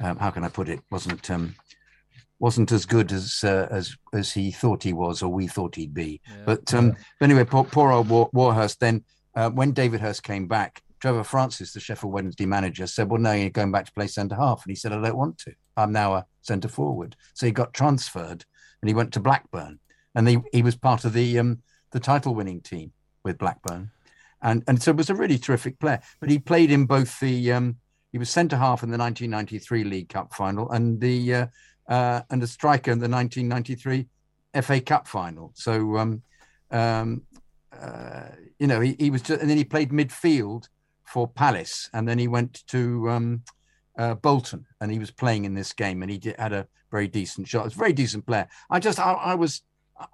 um, 0.00 0.18
how 0.18 0.30
can 0.30 0.44
I 0.44 0.48
put 0.48 0.68
it? 0.68 0.80
wasn't 0.90 1.30
um, 1.30 1.54
wasn't 2.38 2.72
as 2.72 2.86
good 2.86 3.12
as 3.12 3.44
uh, 3.44 3.68
as 3.70 3.96
as 4.12 4.32
he 4.32 4.50
thought 4.50 4.82
he 4.82 4.92
was 4.92 5.22
or 5.22 5.32
we 5.32 5.46
thought 5.46 5.76
he'd 5.76 5.94
be. 5.94 6.20
Yeah. 6.28 6.42
But 6.44 6.74
um, 6.74 6.96
but 7.20 7.30
anyway, 7.30 7.44
poor, 7.44 7.64
poor 7.64 7.92
old 7.92 8.08
War, 8.08 8.28
Warhurst. 8.32 8.80
Then 8.80 9.04
uh, 9.34 9.50
when 9.50 9.72
David 9.72 10.00
Hirst 10.00 10.22
came 10.22 10.48
back, 10.48 10.82
Trevor 11.06 11.22
Francis, 11.22 11.72
the 11.72 11.78
Sheffield 11.78 12.12
Wednesday 12.12 12.46
manager, 12.46 12.84
said, 12.88 13.08
"Well, 13.08 13.20
no, 13.20 13.30
you're 13.30 13.50
going 13.50 13.70
back 13.70 13.86
to 13.86 13.92
play 13.92 14.08
centre 14.08 14.34
half," 14.34 14.64
and 14.64 14.72
he 14.72 14.74
said, 14.74 14.92
"I 14.92 15.00
don't 15.00 15.16
want 15.16 15.38
to. 15.38 15.54
I'm 15.76 15.92
now 15.92 16.14
a 16.14 16.26
centre 16.42 16.66
forward." 16.66 17.14
So 17.32 17.46
he 17.46 17.52
got 17.52 17.72
transferred 17.72 18.44
and 18.82 18.88
he 18.88 18.94
went 18.94 19.12
to 19.12 19.20
Blackburn, 19.20 19.78
and 20.16 20.28
he 20.28 20.38
he 20.52 20.62
was 20.62 20.74
part 20.74 21.04
of 21.04 21.12
the 21.12 21.38
um, 21.38 21.62
the 21.92 22.00
title 22.00 22.34
winning 22.34 22.60
team 22.60 22.90
with 23.22 23.38
Blackburn, 23.38 23.92
and 24.42 24.64
and 24.66 24.82
so 24.82 24.90
it 24.90 24.96
was 24.96 25.08
a 25.08 25.14
really 25.14 25.38
terrific 25.38 25.78
player. 25.78 26.00
But 26.18 26.28
he 26.28 26.40
played 26.40 26.72
in 26.72 26.86
both 26.86 27.20
the 27.20 27.52
um, 27.52 27.76
he 28.10 28.18
was 28.18 28.28
centre 28.28 28.56
half 28.56 28.82
in 28.82 28.90
the 28.90 28.98
1993 28.98 29.84
League 29.84 30.08
Cup 30.08 30.34
final 30.34 30.68
and 30.72 31.00
the 31.00 31.34
uh, 31.34 31.46
uh, 31.88 32.22
and 32.30 32.42
a 32.42 32.48
striker 32.48 32.90
in 32.90 32.98
the 32.98 33.08
1993 33.08 34.08
FA 34.60 34.80
Cup 34.80 35.06
final. 35.06 35.52
So 35.54 35.98
um, 35.98 36.22
um, 36.72 37.22
uh, 37.80 38.30
you 38.58 38.66
know 38.66 38.80
he, 38.80 38.96
he 38.98 39.10
was 39.10 39.22
just, 39.22 39.40
and 39.40 39.48
then 39.48 39.56
he 39.56 39.64
played 39.64 39.92
midfield 39.92 40.66
for 41.06 41.28
Palace, 41.28 41.88
and 41.92 42.06
then 42.06 42.18
he 42.18 42.28
went 42.28 42.66
to 42.68 43.08
um, 43.10 43.42
uh, 43.98 44.14
Bolton, 44.14 44.66
and 44.80 44.90
he 44.90 44.98
was 44.98 45.10
playing 45.10 45.44
in 45.44 45.54
this 45.54 45.72
game, 45.72 46.02
and 46.02 46.10
he 46.10 46.18
did, 46.18 46.36
had 46.38 46.52
a 46.52 46.66
very 46.90 47.08
decent 47.08 47.48
shot. 47.48 47.66
It's 47.66 47.74
a 47.74 47.78
very 47.78 47.92
decent 47.92 48.26
player. 48.26 48.48
I 48.70 48.78
just 48.78 48.98
I, 48.98 49.12
I 49.12 49.34
was 49.34 49.62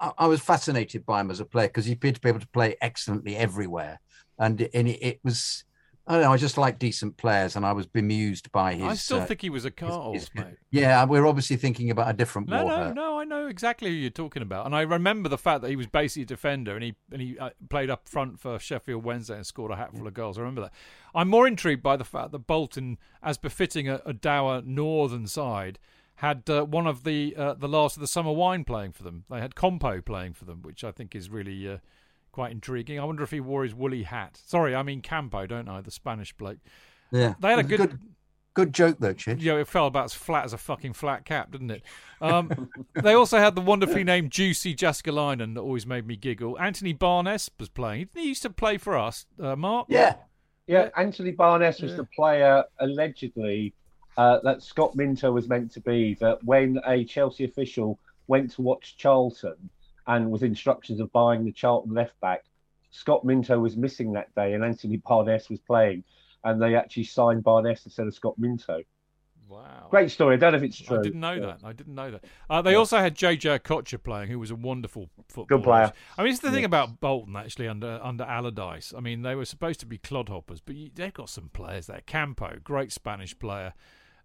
I, 0.00 0.12
I, 0.18 0.26
was 0.26 0.40
fascinated 0.40 1.04
by 1.04 1.20
him 1.20 1.30
as 1.30 1.40
a 1.40 1.44
player 1.44 1.68
because 1.68 1.86
he 1.86 1.92
appeared 1.92 2.14
to 2.16 2.20
be 2.20 2.28
able 2.28 2.40
to 2.40 2.48
play 2.48 2.76
excellently 2.80 3.36
everywhere, 3.36 4.00
and 4.38 4.68
and 4.74 4.88
it, 4.88 5.02
it 5.02 5.20
was. 5.24 5.64
I 6.06 6.14
don't 6.14 6.22
know. 6.22 6.32
I 6.32 6.36
just 6.36 6.58
like 6.58 6.80
decent 6.80 7.16
players, 7.16 7.54
and 7.54 7.64
I 7.64 7.72
was 7.72 7.86
bemused 7.86 8.50
by 8.50 8.74
his. 8.74 8.82
I 8.82 8.94
still 8.94 9.20
uh, 9.20 9.24
think 9.24 9.40
he 9.40 9.50
was 9.50 9.64
a 9.64 9.70
Carls, 9.70 10.14
his- 10.14 10.34
mate. 10.34 10.56
Yeah, 10.70 11.04
we're 11.04 11.26
obviously 11.26 11.56
thinking 11.56 11.90
about 11.90 12.10
a 12.10 12.12
different 12.12 12.48
No, 12.48 12.58
no, 12.58 12.64
Warhurst. 12.64 12.94
no. 12.96 13.18
I 13.20 13.24
know 13.24 13.46
exactly 13.46 13.88
who 13.90 13.94
you're 13.96 14.10
talking 14.10 14.42
about, 14.42 14.66
and 14.66 14.74
I 14.74 14.80
remember 14.82 15.28
the 15.28 15.38
fact 15.38 15.62
that 15.62 15.70
he 15.70 15.76
was 15.76 15.86
basically 15.86 16.24
a 16.24 16.26
defender, 16.26 16.74
and 16.74 16.82
he 16.82 16.94
and 17.12 17.22
he 17.22 17.38
uh, 17.38 17.50
played 17.70 17.88
up 17.88 18.08
front 18.08 18.40
for 18.40 18.58
Sheffield 18.58 19.04
Wednesday 19.04 19.36
and 19.36 19.46
scored 19.46 19.70
a 19.70 19.76
hatful 19.76 20.06
of 20.06 20.14
goals. 20.14 20.38
I 20.38 20.40
remember 20.40 20.62
that. 20.62 20.72
I'm 21.14 21.28
more 21.28 21.46
intrigued 21.46 21.82
by 21.84 21.96
the 21.96 22.04
fact 22.04 22.32
that 22.32 22.46
Bolton, 22.48 22.98
as 23.22 23.38
befitting 23.38 23.88
a, 23.88 24.00
a 24.04 24.12
dour 24.12 24.60
northern 24.64 25.28
side, 25.28 25.78
had 26.16 26.50
uh, 26.50 26.64
one 26.64 26.88
of 26.88 27.04
the 27.04 27.34
uh, 27.36 27.54
the 27.54 27.68
last 27.68 27.96
of 27.96 28.00
the 28.00 28.08
summer 28.08 28.32
wine 28.32 28.64
playing 28.64 28.90
for 28.92 29.04
them. 29.04 29.24
They 29.30 29.40
had 29.40 29.54
Compo 29.54 30.00
playing 30.00 30.32
for 30.34 30.46
them, 30.46 30.62
which 30.62 30.82
I 30.82 30.90
think 30.90 31.14
is 31.14 31.30
really 31.30 31.68
uh, 31.68 31.78
quite 32.32 32.50
intriguing. 32.50 32.98
I 32.98 33.04
wonder 33.04 33.22
if 33.22 33.30
he 33.30 33.40
wore 33.40 33.62
his 33.62 33.74
woolly 33.74 34.02
hat. 34.04 34.40
Sorry, 34.44 34.74
I 34.74 34.82
mean 34.82 35.00
Campo, 35.02 35.46
don't 35.46 35.68
I? 35.68 35.80
The 35.80 35.90
Spanish 35.90 36.32
bloke. 36.32 36.58
Yeah, 37.10 37.34
They 37.40 37.50
had 37.50 37.58
a 37.58 37.62
good- 37.62 37.78
good, 37.78 37.98
good 38.54 38.72
joke 38.72 38.96
though, 38.98 39.12
Chid. 39.12 39.42
you 39.42 39.52
know, 39.52 39.58
it 39.58 39.68
fell 39.68 39.86
about 39.86 40.04
as 40.06 40.14
flat 40.14 40.44
as 40.44 40.52
a 40.52 40.58
fucking 40.58 40.94
flat 40.94 41.24
cap, 41.26 41.50
didn't 41.52 41.70
it? 41.70 41.82
Um, 42.20 42.70
they 42.94 43.12
also 43.14 43.38
had 43.38 43.54
the 43.54 43.60
wonderfully 43.60 44.02
named 44.02 44.30
Juicy 44.32 44.74
Jessica 44.74 45.10
Jääskeläinen 45.10 45.54
that 45.54 45.60
always 45.60 45.86
made 45.86 46.06
me 46.06 46.16
giggle. 46.16 46.58
Anthony 46.58 46.92
Barnes 46.94 47.50
was 47.60 47.68
playing. 47.68 48.08
He 48.14 48.28
used 48.28 48.42
to 48.42 48.50
play 48.50 48.78
for 48.78 48.96
us, 48.96 49.26
uh, 49.40 49.54
Mark. 49.56 49.86
Yeah, 49.90 50.14
Yeah, 50.66 50.88
Anthony 50.96 51.32
Barnes 51.32 51.80
was 51.80 51.90
Yeah. 51.90 51.96
the 51.98 52.04
player 52.16 52.64
allegedly 52.80 53.74
uh, 54.16 54.38
that 54.44 54.62
Scott 54.62 54.94
Minto 54.94 55.32
was 55.32 55.48
meant 55.48 55.70
to 55.72 55.80
be. 55.80 56.14
That 56.20 56.42
when 56.44 56.78
a 56.86 57.04
Chelsea 57.04 57.44
official 57.44 57.98
went 58.26 58.50
to 58.52 58.62
watch 58.62 58.96
Charlton 58.96 59.56
and 60.06 60.30
with 60.30 60.42
instructions 60.42 61.00
of 61.00 61.12
buying 61.12 61.44
the 61.44 61.52
Charlton 61.52 61.94
left 61.94 62.18
back, 62.20 62.44
Scott 62.90 63.24
Minto 63.24 63.58
was 63.58 63.76
missing 63.76 64.12
that 64.12 64.34
day, 64.34 64.54
and 64.54 64.64
Anthony 64.64 64.96
Barnes 64.98 65.48
was 65.48 65.60
playing, 65.60 66.04
and 66.44 66.60
they 66.60 66.74
actually 66.74 67.04
signed 67.04 67.42
Barnes 67.44 67.82
instead 67.84 68.06
of 68.06 68.14
Scott 68.14 68.38
Minto. 68.38 68.82
Wow. 69.48 69.88
Great 69.90 70.10
story. 70.10 70.36
I 70.36 70.38
don't 70.38 70.52
know 70.52 70.56
if 70.58 70.64
it's 70.64 70.78
true. 70.78 70.98
I 70.98 71.02
didn't 71.02 71.20
know 71.20 71.32
Yeah. 71.32 71.40
that. 71.40 71.58
I 71.62 71.72
didn't 71.74 71.94
know 71.94 72.10
that. 72.10 72.24
Uh, 72.48 72.62
they 72.62 72.74
also 72.74 72.98
had 72.98 73.14
JJ 73.14 73.58
Okocha 73.58 74.02
playing, 74.02 74.28
who 74.28 74.38
was 74.38 74.50
a 74.50 74.54
wonderful 74.56 75.10
footballer. 75.28 75.46
Good 75.60 75.64
player. 75.64 75.92
I 76.16 76.22
mean, 76.22 76.32
it's 76.32 76.40
the 76.40 76.50
thing 76.50 76.64
about 76.64 77.00
Bolton 77.00 77.36
actually 77.36 77.68
under 77.68 78.00
under 78.02 78.24
Allardyce. 78.24 78.94
I 78.96 79.00
mean, 79.00 79.20
they 79.22 79.34
were 79.34 79.44
supposed 79.44 79.78
to 79.80 79.86
be 79.86 79.98
clodhoppers, 79.98 80.60
but 80.64 80.74
you, 80.74 80.90
they've 80.94 81.12
got 81.12 81.28
some 81.28 81.50
players 81.50 81.86
there. 81.86 82.00
Campo, 82.06 82.58
great 82.64 82.92
Spanish 82.92 83.38
player. 83.38 83.74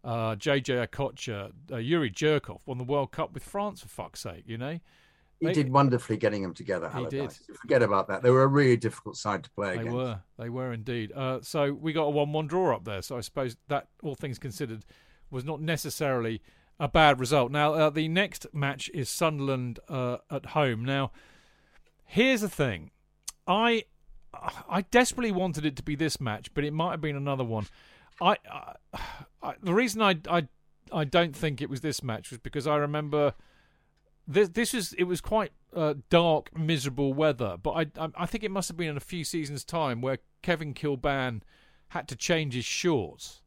Uh, 0.02 0.36
JJ 0.36 0.88
Okocha, 0.88 1.48
uh, 1.72 1.76
Youri 1.76 2.14
Djorkaeff 2.14 2.62
won 2.66 2.78
the 2.78 2.86
World 2.86 3.12
Cup 3.12 3.34
with 3.34 3.44
France 3.44 3.82
for 3.82 3.90
fuck's 3.90 4.22
sake. 4.22 4.44
You 4.46 4.58
know, 4.58 4.80
he 5.40 5.48
They- 5.48 5.54
did 5.54 5.72
wonderfully 5.72 6.18
getting 6.18 6.42
them 6.42 6.54
together. 6.54 6.90
He 6.90 6.98
Allardyce. 6.98 7.40
did. 7.46 7.58
Forget 7.58 7.84
about 7.84 8.08
that. 8.08 8.24
They 8.24 8.32
were 8.32 8.44
a 8.44 8.48
really 8.48 8.78
difficult 8.78 9.18
side 9.18 9.44
to 9.44 9.50
play 9.52 9.76
They 9.76 9.82
against. 9.82 9.92
They 9.92 9.96
were. 10.04 10.20
They 10.38 10.50
were 10.50 10.74
indeed. 10.74 11.12
Uh, 11.16 11.40
so 11.42 11.74
we 11.74 11.94
got 11.94 12.04
a 12.04 12.10
one-one 12.10 12.48
draw 12.48 12.76
up 12.76 12.86
there. 12.86 13.02
So 13.02 13.18
I 13.18 13.22
suppose 13.22 13.56
that, 13.68 13.88
all 14.02 14.16
things 14.16 14.40
considered, 14.40 14.84
was 15.30 15.44
not 15.46 15.62
necessarily 15.62 16.42
a 16.80 16.88
bad 16.88 17.20
result. 17.20 17.52
Now 17.52 17.74
uh, 17.74 17.90
the 17.90 18.08
next 18.08 18.48
match 18.54 18.90
is 18.94 19.10
Sunderland 19.10 19.80
uh, 19.90 20.18
at 20.32 20.48
home. 20.48 20.86
Now, 20.86 21.12
here's 22.06 22.42
the 22.42 22.50
thing. 22.50 22.92
I 23.48 23.84
I 24.70 24.82
desperately 24.82 25.32
wanted 25.32 25.66
it 25.66 25.76
to 25.78 25.84
be 25.84 25.96
this 25.96 26.22
match, 26.22 26.54
but 26.54 26.64
it 26.64 26.72
might 26.72 26.92
have 26.92 27.02
been 27.02 27.16
another 27.16 27.44
one. 27.44 27.66
I, 28.22 28.38
I, 28.52 28.76
I 29.42 29.54
the 29.62 29.74
reason 29.74 30.02
I, 30.02 30.18
I 30.30 30.48
I 30.92 31.04
don't 31.04 31.36
think 31.36 31.62
it 31.62 31.70
was 31.70 31.82
this 31.82 32.04
match 32.04 32.30
was 32.30 32.40
because 32.40 32.68
I 32.68 32.76
remember 32.76 33.34
this 34.28 34.50
this 34.50 34.74
was 34.74 34.94
it 34.94 35.04
was 35.06 35.22
quite 35.22 35.52
uh, 35.76 35.96
dark, 36.10 36.56
miserable 36.58 37.14
weather. 37.14 37.58
But 37.62 37.72
I, 37.72 38.06
I 38.06 38.10
I 38.20 38.26
think 38.26 38.44
it 38.44 38.52
must 38.52 38.68
have 38.68 38.78
been 38.78 38.90
in 38.90 38.98
a 38.98 39.02
few 39.02 39.24
seasons' 39.24 39.64
time 39.64 40.02
where 40.02 40.20
Kevin 40.42 40.74
Kilbane 40.74 41.42
had 41.90 42.08
to 42.10 42.16
change 42.16 42.54
his 42.54 42.66
shorts 42.66 43.42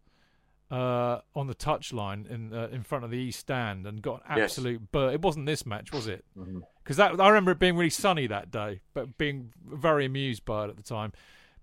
uh, 0.70 1.20
on 1.34 1.46
the 1.48 1.54
touchline 1.54 2.28
in 2.30 2.52
uh, 2.54 2.68
in 2.72 2.82
front 2.82 3.04
of 3.04 3.10
the 3.10 3.18
East 3.18 3.40
Stand 3.40 3.86
and 3.86 4.00
got 4.00 4.22
an 4.28 4.38
Yes. 4.38 4.52
absolute. 4.52 4.82
But 4.92 5.12
it 5.14 5.20
wasn't 5.22 5.46
this 5.46 5.66
match, 5.66 5.92
was 5.92 6.06
it? 6.06 6.24
Mhm. 6.38 6.62
Because 6.82 6.96
that 6.96 7.20
I 7.20 7.28
remember 7.28 7.50
it 7.52 7.58
being 7.58 7.76
really 7.76 7.90
sunny 7.90 8.26
that 8.28 8.50
day, 8.50 8.80
but 8.94 9.18
being 9.18 9.52
very 9.64 10.04
amused 10.06 10.44
by 10.44 10.64
it 10.64 10.70
at 10.70 10.76
the 10.76 10.82
time. 10.82 11.12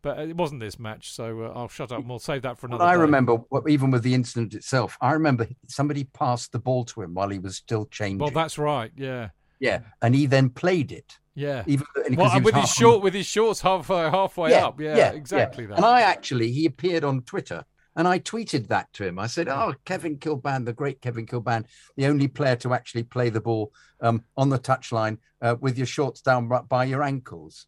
But 0.08 0.20
it 0.20 0.38
wasn't 0.38 0.62
this 0.62 0.80
match, 0.80 1.12
so 1.12 1.42
uh, 1.42 1.52
I'll 1.54 1.68
shut 1.68 1.92
up 1.92 2.00
and 2.00 2.08
we'll 2.08 2.18
save 2.18 2.44
that 2.44 2.58
for 2.58 2.68
another. 2.68 2.82
I 2.82 2.94
day. 2.94 3.02
remember, 3.02 3.40
even 3.68 3.92
with 3.92 4.04
the 4.04 4.14
incident 4.14 4.54
itself, 4.54 4.98
I 5.02 5.12
remember 5.12 5.50
somebody 5.68 6.06
passed 6.06 6.54
the 6.54 6.60
ball 6.60 6.86
to 6.86 7.02
him 7.02 7.14
while 7.14 7.28
he 7.28 7.40
was 7.40 7.58
still 7.58 7.88
changing. 7.88 8.20
Well, 8.20 8.30
that's 8.30 8.58
right. 8.58 8.90
Yeah, 8.96 9.32
yeah, 9.60 9.82
and 10.02 10.16
he 10.16 10.26
then 10.26 10.50
played 10.50 10.94
it, 10.94 11.18
yeah. 11.36 11.66
even 11.68 11.86
Well, 12.12 12.40
with 12.40 12.56
his 12.56 12.70
short, 12.70 13.04
with 13.04 13.16
his 13.16 13.26
shorts 13.26 13.60
halfway 13.60 14.10
halfway 14.10 14.54
up. 14.54 14.80
Yeah, 14.80 14.96
yeah 14.96 15.12
exactly 15.12 15.66
that. 15.66 15.76
And 15.76 15.86
I 15.86 16.00
actually, 16.04 16.54
he 16.54 16.66
appeared 16.66 17.04
on 17.04 17.24
Twitter, 17.24 17.66
and 17.98 18.08
I 18.08 18.20
tweeted 18.20 18.70
that 18.70 18.94
to 18.94 19.06
him. 19.06 19.20
I 19.20 19.28
said, 19.28 19.50
"Oh, 19.50 19.74
Kevin 19.84 20.20
Kilbane, 20.20 20.64
the 20.64 20.72
great 20.72 21.02
Kevin 21.02 21.26
Kilbane, 21.26 21.66
the 21.98 22.06
only 22.06 22.30
player 22.30 22.56
to 22.56 22.74
actually 22.74 23.04
play 23.04 23.30
the 23.30 23.42
ball 23.42 23.74
um, 24.00 24.24
on 24.38 24.48
the 24.48 24.60
touchline 24.60 25.18
uh, 25.42 25.58
with 25.60 25.78
your 25.78 25.86
shorts 25.86 26.22
down 26.22 26.50
by 26.70 26.86
your 26.86 27.04
ankles." 27.04 27.68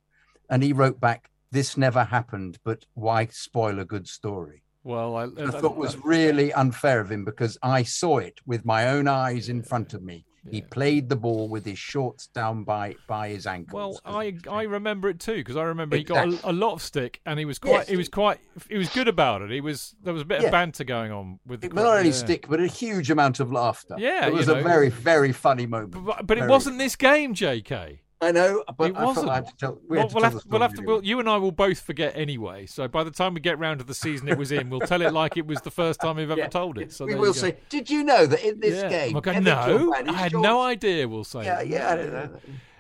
And 0.50 0.64
he 0.64 0.72
wrote 0.74 1.02
back, 1.02 1.30
"This 1.52 1.78
never 1.78 2.04
happened, 2.04 2.60
but 2.64 2.86
why 2.94 3.28
spoil 3.28 3.80
a 3.80 3.86
good 3.86 4.08
story?" 4.08 4.64
well, 4.84 5.16
I, 5.18 5.24
I 5.26 5.52
thought 5.52 5.76
was 5.76 5.98
really 6.04 6.52
unfair 6.54 7.00
of 7.00 7.12
him 7.12 7.26
because 7.26 7.58
I 7.62 7.84
saw 7.84 8.18
it 8.20 8.40
with 8.46 8.66
my 8.66 8.88
own 8.88 9.08
eyes 9.08 9.50
in 9.50 9.62
front 9.62 9.94
of 9.94 10.02
me. 10.02 10.26
He 10.50 10.62
played 10.62 11.10
the 11.10 11.16
ball 11.16 11.50
with 11.50 11.66
his 11.66 11.78
shorts 11.78 12.28
down 12.28 12.64
by 12.64 12.96
by 13.08 13.30
his 13.30 13.46
ankles. 13.46 14.00
Well. 14.04 14.16
I 14.16 14.38
I 14.50 14.64
remember 14.64 15.10
it 15.10 15.20
too 15.20 15.36
because 15.36 15.58
I 15.58 15.64
remember 15.64 15.98
he 15.98 16.04
got 16.04 16.28
a, 16.28 16.50
a 16.50 16.54
lot 16.54 16.74
of 16.74 16.82
stick 16.82 17.20
and 17.26 17.38
he 17.38 17.46
was 17.46 17.60
quite 17.60 17.72
Yes. 17.72 17.90
he 17.90 17.98
was 17.98 18.10
quite 18.10 18.40
he 18.70 18.78
was 18.78 18.90
good 18.90 19.08
about 19.08 19.42
it. 19.42 19.52
He 19.52 19.62
was 19.62 19.96
there 20.02 20.14
was 20.14 20.24
a 20.24 20.26
bit 20.26 20.42
Yeah. 20.42 20.48
of 20.48 20.52
banter 20.52 20.86
going 20.86 21.12
on 21.12 21.40
with 21.46 21.62
the 21.62 21.68
it 21.68 21.74
was 21.74 21.84
not 21.84 21.98
only 21.98 22.10
yeah. 22.10 22.16
stick, 22.16 22.48
but 22.50 22.60
a 22.60 22.68
huge 22.68 23.12
amount 23.12 23.40
of 23.40 23.52
laughter. 23.52 23.96
Yeah, 23.98 24.28
it 24.28 24.34
was 24.34 24.48
a 24.48 24.56
know. 24.56 24.64
very, 24.64 24.90
very 24.90 25.34
funny 25.34 25.68
moment. 25.68 26.06
But, 26.06 26.26
but 26.26 26.38
it 26.38 26.48
wasn't 26.48 26.78
this 26.78 26.96
game, 26.96 27.34
J.K. 27.34 28.02
I 28.22 28.32
know, 28.32 28.64
but 28.78 28.90
It 28.92 28.98
I 28.98 29.06
wasn't. 29.06 29.30
I 29.30 29.42
tell. 29.58 29.80
we 29.88 29.98
well, 29.98 30.10
we'll 30.14 30.24
have, 30.24 30.42
we'll 30.48 30.62
have 30.62 30.74
to. 30.74 30.82
We'll, 30.82 31.04
you 31.04 31.20
and 31.22 31.30
I 31.30 31.38
will 31.38 31.54
both 31.54 31.80
forget 31.80 32.18
anyway. 32.18 32.66
So 32.66 32.88
by 32.88 33.06
the 33.06 33.12
time 33.12 33.34
we 33.34 33.40
get 33.40 33.58
round 33.58 33.80
to 33.80 33.86
the 33.86 33.94
season 33.94 34.28
it 34.28 34.38
was 34.38 34.52
in, 34.52 34.70
we'll 34.70 34.82
tell 34.82 35.02
it 35.02 35.14
like 35.14 35.38
it 35.38 35.48
was 35.48 35.62
the 35.62 35.72
first 35.72 36.02
time 36.02 36.18
we've 36.18 36.30
ever 36.30 36.40
Yeah. 36.42 36.48
told 36.48 36.78
it. 36.78 36.92
So 36.92 37.06
we 37.06 37.16
will 37.16 37.34
say, 37.34 37.56
"Did 37.70 37.90
you 37.90 38.04
know 38.04 38.26
that 38.26 38.46
in 38.46 38.60
this 38.60 38.84
yeah. 38.84 38.90
game?" 38.90 39.14
We'll 39.14 39.22
go, 39.22 39.40
no, 39.40 39.56
Kilbane, 39.56 40.10
I 40.10 40.14
had 40.14 40.32
shorts-" 40.32 40.44
no 40.44 40.62
idea. 40.62 41.08
We'll 41.08 41.24
say. 41.24 41.46
Yeah, 41.46 41.62
yeah. 41.62 41.90
I 41.92 41.96
don't 41.96 42.14
know. 42.14 42.30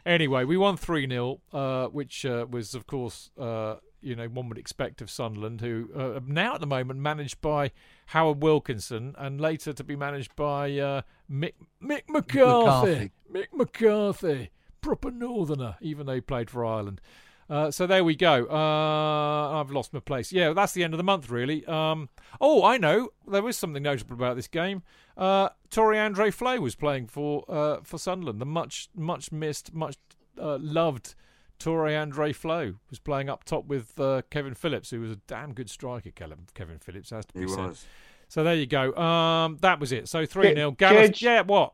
Anyway, 0.05 0.43
we 0.43 0.57
won 0.57 0.75
3 0.75 1.07
0, 1.07 1.39
uh, 1.53 1.87
which 1.87 2.25
uh, 2.25 2.45
was, 2.49 2.73
of 2.73 2.87
course, 2.87 3.31
uh, 3.39 3.75
you 4.01 4.15
know, 4.15 4.27
one 4.27 4.49
would 4.49 4.57
expect 4.57 5.01
of 5.01 5.09
Sunderland, 5.09 5.61
who 5.61 5.89
uh, 5.95 6.19
now 6.25 6.55
at 6.55 6.61
the 6.61 6.67
moment 6.67 6.99
managed 6.99 7.41
by 7.41 7.71
Howard 8.07 8.41
Wilkinson 8.41 9.13
and 9.17 9.39
later 9.39 9.71
to 9.73 9.83
be 9.83 9.95
managed 9.95 10.35
by 10.35 10.77
uh, 10.79 11.01
Mick, 11.31 11.53
Mick 11.83 12.03
McCarthy. 12.07 12.89
McCarthy. 12.89 13.11
Mick 13.31 13.47
McCarthy, 13.53 14.49
proper 14.81 15.11
northerner, 15.11 15.75
even 15.81 16.05
though 16.05 16.15
he 16.15 16.21
played 16.21 16.49
for 16.49 16.65
Ireland. 16.65 17.01
Uh, 17.49 17.71
so 17.71 17.87
there 17.87 18.03
we 18.03 18.15
go. 18.15 18.45
Uh, 18.47 19.59
I've 19.59 19.71
lost 19.71 19.91
my 19.91 19.99
place. 19.99 20.31
Yeah, 20.31 20.53
that's 20.53 20.73
the 20.73 20.83
end 20.83 20.93
of 20.93 20.99
the 20.99 21.03
month, 21.03 21.29
really. 21.31 21.65
Um, 21.65 22.09
oh, 22.39 22.63
I 22.63 22.77
know. 22.77 23.09
There 23.27 23.41
was 23.41 23.57
something 23.57 23.81
notable 23.81 24.13
about 24.13 24.35
this 24.35 24.47
game. 24.47 24.83
Uh, 25.17 25.49
Tore 25.71 25.95
Andre 25.95 26.29
Flo 26.29 26.59
was 26.61 26.75
playing 26.75 27.07
for 27.07 27.43
uh, 27.49 27.79
for 27.83 27.97
Sunderland. 27.97 28.39
The 28.39 28.45
much 28.45 28.89
much 28.95 29.31
missed, 29.31 29.73
much 29.73 29.95
uh, 30.39 30.59
loved 30.61 31.15
Tore 31.57 31.89
Andre 31.89 32.33
Flo 32.33 32.75
was 32.91 32.99
playing 32.99 33.29
up 33.29 33.43
top 33.45 33.65
with 33.65 33.99
uh, 33.99 34.21
Kevin 34.29 34.53
Phillips, 34.53 34.91
who 34.91 35.01
was 35.01 35.09
a 35.11 35.17
damn 35.27 35.53
good 35.53 35.71
striker. 35.71 36.11
Kevin, 36.11 36.45
Kevin 36.53 36.77
Phillips 36.77 37.09
has 37.09 37.25
to 37.25 37.33
be 37.33 37.41
He 37.41 37.47
said. 37.47 37.67
was. 37.69 37.85
So 38.27 38.43
there 38.43 38.53
you 38.53 38.67
go. 38.67 38.93
Um, 38.95 39.57
that 39.61 39.79
was 39.79 39.91
it. 39.91 40.07
So 40.07 40.27
three 40.27 40.53
0 40.53 40.69
Judge- 40.71 40.77
Gallus. 40.77 41.21
Yeah, 41.23 41.41
what? 41.41 41.73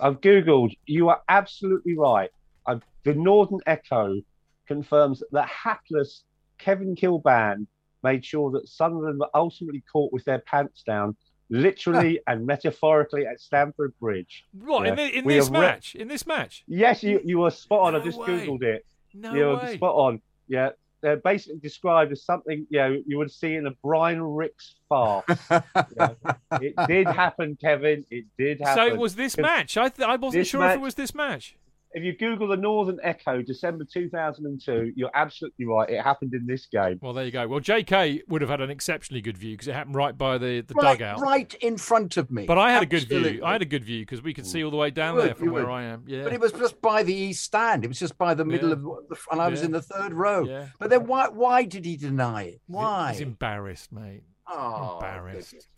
I've 0.00 0.20
googled. 0.20 0.76
You 0.86 1.08
are 1.08 1.22
absolutely 1.28 1.96
right. 1.96 2.30
I've, 2.66 2.82
the 3.04 3.14
Northern 3.14 3.60
Echo 3.66 4.20
confirms 4.66 5.22
that 5.32 5.48
hapless 5.48 6.24
Kevin 6.58 6.94
Kilbane 6.94 7.66
made 8.02 8.24
sure 8.24 8.50
that 8.52 8.68
Sunderland 8.68 9.18
were 9.18 9.30
ultimately 9.34 9.82
caught 9.92 10.12
with 10.12 10.24
their 10.24 10.40
pants 10.40 10.82
down, 10.82 11.16
literally 11.50 12.20
and 12.26 12.46
metaphorically 12.46 13.26
at 13.26 13.40
Stamford 13.40 13.92
Bridge. 14.00 14.44
What 14.52 14.86
in, 14.86 14.96
the, 14.96 15.18
in 15.18 15.26
this 15.26 15.46
have 15.46 15.54
re- 15.54 15.60
match? 15.60 15.94
In 15.94 16.08
this 16.08 16.26
match? 16.26 16.64
Yes, 16.66 17.02
you 17.02 17.20
you 17.24 17.38
were 17.38 17.50
spot 17.50 17.80
on. 17.80 17.96
I 17.96 18.00
just 18.00 18.18
way. 18.18 18.28
googled 18.28 18.62
it. 18.62 18.86
No 19.14 19.34
you 19.34 19.44
were 19.44 19.56
way. 19.56 19.76
spot 19.76 19.94
on. 19.94 20.22
Yeah, 20.48 20.70
they're 21.02 21.16
basically 21.16 21.58
described 21.58 22.12
as 22.12 22.24
something 22.24 22.66
you 22.70 22.78
know 22.78 23.02
you 23.06 23.18
would 23.18 23.30
see 23.30 23.54
in 23.54 23.66
a 23.66 23.72
Brian 23.82 24.22
Rix 24.22 24.74
farce. 24.88 25.24
Yeah. 25.96 26.14
it 26.60 26.74
did 26.86 27.06
happen, 27.06 27.56
Kevin. 27.60 28.04
It 28.10 28.24
did 28.38 28.60
happen. 28.60 28.74
So 28.76 28.86
it 28.86 28.96
was 28.98 29.14
this 29.16 29.36
match. 29.36 29.76
I 29.76 29.88
th- 29.88 30.06
I 30.08 30.16
wasn't 30.16 30.40
this 30.40 30.48
sure 30.48 30.64
if 30.66 30.76
it 30.76 30.80
was 30.80 30.94
this 30.94 31.14
match. 31.14 31.56
If 31.94 32.02
you 32.04 32.16
Google 32.16 32.48
the 32.48 32.56
Northern 32.56 32.98
Echo, 33.02 33.42
December 33.42 33.84
2002, 33.84 34.92
you're 34.96 35.10
absolutely 35.14 35.66
right. 35.66 35.88
It 35.90 36.02
happened 36.02 36.32
in 36.34 36.46
this 36.46 36.66
game. 36.66 36.98
Well, 37.02 37.12
there 37.12 37.24
you 37.24 37.30
go. 37.30 37.46
Well, 37.46 37.60
J.K. 37.60 38.22
would 38.28 38.40
have 38.40 38.50
had 38.50 38.60
an 38.60 38.70
exceptionally 38.70 39.20
good 39.20 39.36
view 39.36 39.52
because 39.54 39.68
it 39.68 39.74
happened 39.74 39.94
right 39.96 40.16
by 40.16 40.38
the, 40.38 40.62
the 40.62 40.74
right, 40.74 40.98
dugout. 40.98 41.20
right 41.20 41.52
in 41.60 41.76
front 41.76 42.16
of 42.16 42.30
me. 42.30 42.46
But 42.46 42.58
I 42.58 42.72
had 42.72 42.82
a 42.82 42.86
good 42.86 43.08
view. 43.08 43.42
I 43.44 43.52
had 43.52 43.62
a 43.62 43.66
good 43.66 43.84
view 43.84 44.00
because 44.00 44.22
we 44.22 44.32
could 44.32 44.46
see 44.46 44.64
all 44.64 44.70
the 44.70 44.76
way 44.76 44.90
down 44.90 45.16
would, 45.16 45.26
there 45.26 45.34
from 45.34 45.50
where 45.52 45.64
would. 45.66 45.72
I 45.72 45.82
am. 45.84 46.04
Yeah. 46.06 46.24
But 46.24 46.32
it 46.32 46.40
was 46.40 46.52
just 46.52 46.80
by 46.80 47.02
the 47.02 47.14
east 47.14 47.44
stand. 47.44 47.84
It 47.84 47.88
was 47.88 47.98
just 47.98 48.16
by 48.16 48.34
the 48.34 48.44
middle 48.44 48.68
Yeah. 48.70 48.74
of 48.76 48.82
the, 48.82 49.16
and 49.30 49.40
I 49.40 49.48
was 49.48 49.60
Yeah. 49.60 49.66
in 49.66 49.72
the 49.72 49.82
third 49.82 50.12
row. 50.14 50.44
Yeah. 50.46 50.68
But 50.78 50.90
then 50.90 51.06
why? 51.06 51.28
Why 51.28 51.64
did 51.64 51.84
he 51.84 51.96
deny 51.96 52.44
it? 52.44 52.60
Why? 52.66 53.12
He's 53.12 53.20
embarrassed, 53.20 53.92
mate. 53.92 54.22
Oh, 54.46 54.94
embarrassed. 54.94 55.68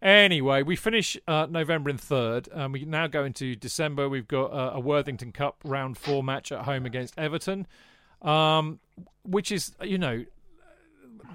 Anyway, 0.00 0.62
we 0.62 0.76
finish 0.76 1.16
uh, 1.26 1.46
November 1.48 1.90
in 1.90 1.98
third, 1.98 2.48
and 2.52 2.72
we 2.72 2.84
now 2.84 3.06
go 3.06 3.24
into 3.24 3.54
December. 3.54 4.08
We've 4.08 4.28
got 4.28 4.52
uh, 4.52 4.72
a 4.74 4.80
Worthington 4.80 5.32
Cup 5.32 5.56
round 5.64 5.98
four 5.98 6.22
match 6.22 6.50
at 6.52 6.64
home 6.64 6.86
against 6.86 7.18
Everton, 7.18 7.66
um, 8.22 8.80
which 9.24 9.52
is 9.52 9.74
you 9.82 9.98
know 9.98 10.24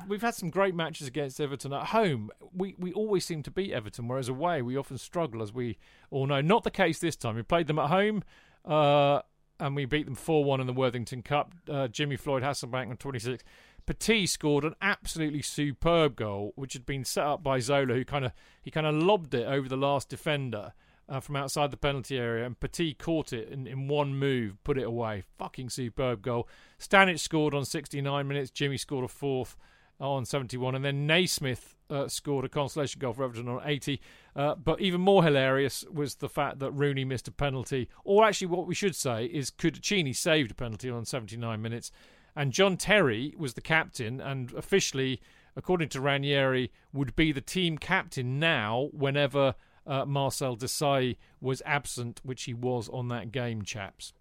we've 0.07 0.21
had 0.21 0.35
some 0.35 0.49
great 0.49 0.75
matches 0.75 1.07
against 1.07 1.39
Everton 1.39 1.73
at 1.73 1.87
home. 1.87 2.29
We 2.53 2.75
we 2.77 2.91
always 2.93 3.25
seem 3.25 3.43
to 3.43 3.51
beat 3.51 3.71
Everton, 3.71 4.07
whereas 4.07 4.29
away 4.29 4.61
we 4.61 4.75
often 4.75 4.97
struggle, 4.97 5.41
as 5.41 5.53
we 5.53 5.77
all 6.09 6.25
know. 6.25 6.41
Not 6.41 6.63
the 6.63 6.71
case 6.71 6.99
this 6.99 7.15
time. 7.15 7.35
We 7.35 7.43
played 7.43 7.67
them 7.67 7.79
at 7.79 7.89
home. 7.89 8.23
Uh, 8.65 9.21
and 9.59 9.75
we 9.75 9.85
beat 9.85 10.05
them 10.05 10.15
4 10.15 10.43
1 10.43 10.61
in 10.61 10.67
the 10.67 10.73
Worthington 10.73 11.21
Cup. 11.21 11.53
Uh, 11.69 11.87
Jimmy 11.87 12.15
Floyd 12.15 12.43
Hasselbaink 12.43 12.89
on 12.89 12.97
26. 12.97 13.43
Petit 13.85 14.25
scored 14.27 14.63
an 14.63 14.75
absolutely 14.81 15.41
superb 15.41 16.15
goal, 16.15 16.53
which 16.55 16.73
had 16.73 16.85
been 16.85 17.03
set 17.03 17.25
up 17.25 17.43
by 17.43 17.59
Zola, 17.59 17.93
who 17.93 18.05
kind 18.05 18.25
of 18.25 18.31
he 18.61 18.71
kind 18.71 18.87
of 18.87 18.95
lobbed 18.95 19.33
it 19.33 19.45
over 19.45 19.67
the 19.67 19.77
last 19.77 20.09
defender 20.09 20.73
uh, 21.09 21.19
from 21.19 21.35
outside 21.35 21.71
the 21.71 21.77
penalty 21.77 22.17
area, 22.17 22.45
and 22.45 22.59
Petit 22.59 22.93
caught 22.93 23.33
it 23.33 23.49
in, 23.49 23.67
in 23.67 23.87
one 23.87 24.15
move, 24.15 24.63
put 24.63 24.77
it 24.77 24.85
away. 24.85 25.23
Fucking 25.37 25.69
superb 25.69 26.21
goal. 26.21 26.47
Stanic 26.79 27.19
scored 27.19 27.53
on 27.53 27.65
69 27.65 28.27
minutes. 28.27 28.51
Jimmy 28.51 28.77
scored 28.77 29.05
a 29.05 29.09
fourth 29.09 29.57
on 29.99 30.25
71, 30.25 30.75
and 30.75 30.83
then 30.83 31.07
Naysmith 31.07 31.75
uh, 31.89 32.07
scored 32.07 32.45
a 32.45 32.49
consolation 32.49 32.99
goal 32.99 33.13
for 33.13 33.23
Everton 33.23 33.47
on 33.47 33.61
80. 33.63 34.01
Uh, 34.35 34.55
but 34.55 34.81
even 34.81 35.01
more 35.01 35.23
hilarious 35.23 35.85
was 35.91 36.15
the 36.15 36.29
fact 36.29 36.59
that 36.59 36.71
Rooney 36.71 37.05
missed 37.05 37.27
a 37.27 37.31
penalty, 37.31 37.89
or 38.03 38.25
actually, 38.25 38.47
what 38.47 38.67
we 38.67 38.75
should 38.75 38.95
say 38.95 39.25
is 39.25 39.51
Cudicini 39.51 40.15
saved 40.15 40.51
a 40.51 40.55
penalty 40.55 40.89
on 40.89 41.05
79 41.05 41.61
minutes, 41.61 41.91
and 42.35 42.51
John 42.51 42.77
Terry 42.77 43.33
was 43.37 43.53
the 43.53 43.61
captain, 43.61 44.19
and 44.21 44.51
officially, 44.53 45.21
according 45.55 45.89
to 45.89 46.01
Ranieri, 46.01 46.71
would 46.91 47.15
be 47.15 47.31
the 47.31 47.41
team 47.41 47.77
captain 47.77 48.39
now 48.39 48.89
whenever 48.91 49.55
uh, 49.85 50.05
Marcel 50.05 50.55
Desailly 50.55 51.17
was 51.41 51.61
absent, 51.65 52.21
which 52.23 52.43
he 52.43 52.53
was 52.53 52.89
on 52.89 53.07
that 53.09 53.31
game, 53.31 53.63
chaps. 53.63 54.13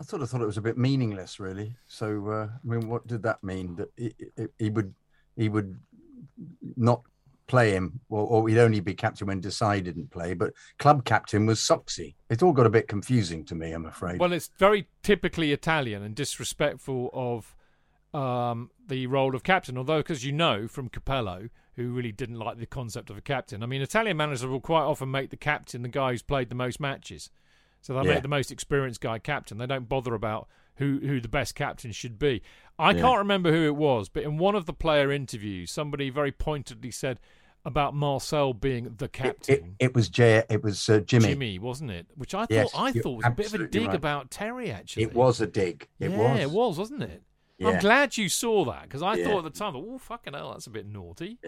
I 0.00 0.04
sort 0.04 0.22
of 0.22 0.28
thought 0.30 0.42
it 0.42 0.46
was 0.46 0.58
a 0.58 0.62
bit 0.62 0.76
meaningless, 0.76 1.40
really. 1.40 1.74
So, 1.86 2.28
uh, 2.28 2.48
I 2.52 2.66
mean, 2.66 2.88
what 2.88 3.06
did 3.06 3.22
that 3.22 3.42
mean? 3.42 3.76
That 3.76 3.88
he, 3.96 4.14
he- 4.36 4.46
he 4.58 4.70
would 4.70 4.94
he 5.36 5.48
would 5.48 5.78
not 6.76 7.02
play 7.46 7.70
him, 7.72 8.00
or, 8.08 8.26
or 8.26 8.48
he'd 8.48 8.58
only 8.58 8.80
be 8.80 8.94
captain 8.94 9.26
when 9.26 9.40
Desailly 9.40 9.82
didn't 9.82 10.10
play. 10.10 10.34
But 10.34 10.52
club 10.78 11.04
captain 11.04 11.46
was 11.46 11.60
Soxy. 11.60 12.14
It 12.28 12.42
all 12.42 12.52
got 12.52 12.66
a 12.66 12.70
bit 12.70 12.88
confusing 12.88 13.44
to 13.46 13.54
me, 13.54 13.72
I'm 13.72 13.86
afraid. 13.86 14.18
Well, 14.18 14.32
it's 14.32 14.50
very 14.58 14.88
typically 15.02 15.52
Italian 15.52 16.02
and 16.02 16.14
disrespectful 16.14 17.10
of 17.12 17.54
um, 18.12 18.70
the 18.86 19.06
role 19.06 19.34
of 19.34 19.42
captain. 19.42 19.78
Although, 19.78 19.98
because 19.98 20.24
you 20.24 20.32
know 20.32 20.66
from 20.66 20.88
Capello, 20.88 21.50
who 21.74 21.92
really 21.92 22.12
didn't 22.12 22.38
like 22.38 22.58
the 22.58 22.66
concept 22.66 23.10
of 23.10 23.18
a 23.18 23.20
captain. 23.20 23.62
I 23.62 23.66
mean, 23.66 23.82
Italian 23.82 24.16
managers 24.16 24.46
will 24.46 24.60
quite 24.60 24.82
often 24.84 25.10
make 25.10 25.30
the 25.30 25.36
captain 25.36 25.82
the 25.82 25.88
guy 25.88 26.10
who's 26.12 26.22
played 26.22 26.48
the 26.48 26.54
most 26.54 26.80
matches. 26.80 27.30
So 27.82 27.92
they'll 27.92 28.06
Yeah. 28.06 28.14
make 28.14 28.22
the 28.22 28.28
most 28.28 28.50
experienced 28.50 29.00
guy 29.00 29.18
captain. 29.18 29.58
They 29.58 29.66
don't 29.66 29.88
bother 29.88 30.14
about 30.14 30.48
who, 30.76 30.98
who 31.02 31.20
the 31.20 31.28
best 31.28 31.54
captain 31.54 31.92
should 31.92 32.18
be. 32.18 32.42
I 32.78 32.90
Yeah. 32.92 33.00
can't 33.00 33.18
remember 33.18 33.50
who 33.52 33.64
it 33.66 33.76
was, 33.76 34.08
but 34.08 34.22
in 34.22 34.38
one 34.38 34.54
of 34.54 34.66
the 34.66 34.72
player 34.72 35.10
interviews, 35.12 35.70
somebody 35.70 36.10
very 36.10 36.32
pointedly 36.32 36.90
said 36.90 37.18
about 37.64 37.94
Marcel 37.94 38.52
being 38.52 38.84
the 38.98 39.06
It- 39.06 39.08
it, 39.08 39.12
captain. 39.12 39.76
it, 39.80 39.94
was 39.94 40.08
J. 40.08 40.44
It 40.48 40.62
was 40.62 40.88
uh, 40.88 41.00
Jimmy. 41.00 41.28
Jimmy, 41.28 41.58
wasn't 41.58 41.90
it? 41.90 42.06
Which 42.14 42.34
I 42.34 42.40
thought 42.42 42.50
Yes, 42.50 42.70
I 42.74 42.92
thought 42.92 43.16
was 43.16 43.26
a 43.26 43.30
bit 43.30 43.52
of 43.52 43.60
a 43.60 43.66
dig 43.66 43.86
right. 43.88 43.96
about 43.96 44.30
Terry. 44.30 44.70
Actually, 44.70 45.04
It 45.04 45.14
was 45.14 45.40
a 45.40 45.46
dig. 45.46 45.88
It 45.98 46.10
yeah, 46.10 46.16
was. 46.16 46.40
it 46.40 46.50
was, 46.50 46.78
wasn't 46.78 47.02
it? 47.02 47.22
Yeah. 47.58 47.68
I'm 47.70 47.80
glad 47.80 48.16
you 48.18 48.28
saw 48.28 48.64
that 48.66 48.82
because 48.82 49.02
I 49.02 49.14
Yeah. 49.14 49.24
thought 49.28 49.46
at 49.46 49.52
the 49.52 49.58
time, 49.58 49.74
oh 49.74 49.98
fucking 49.98 50.34
hell, 50.34 50.52
that's 50.52 50.66
a 50.66 50.70
bit 50.70 50.86
naughty. 50.86 51.38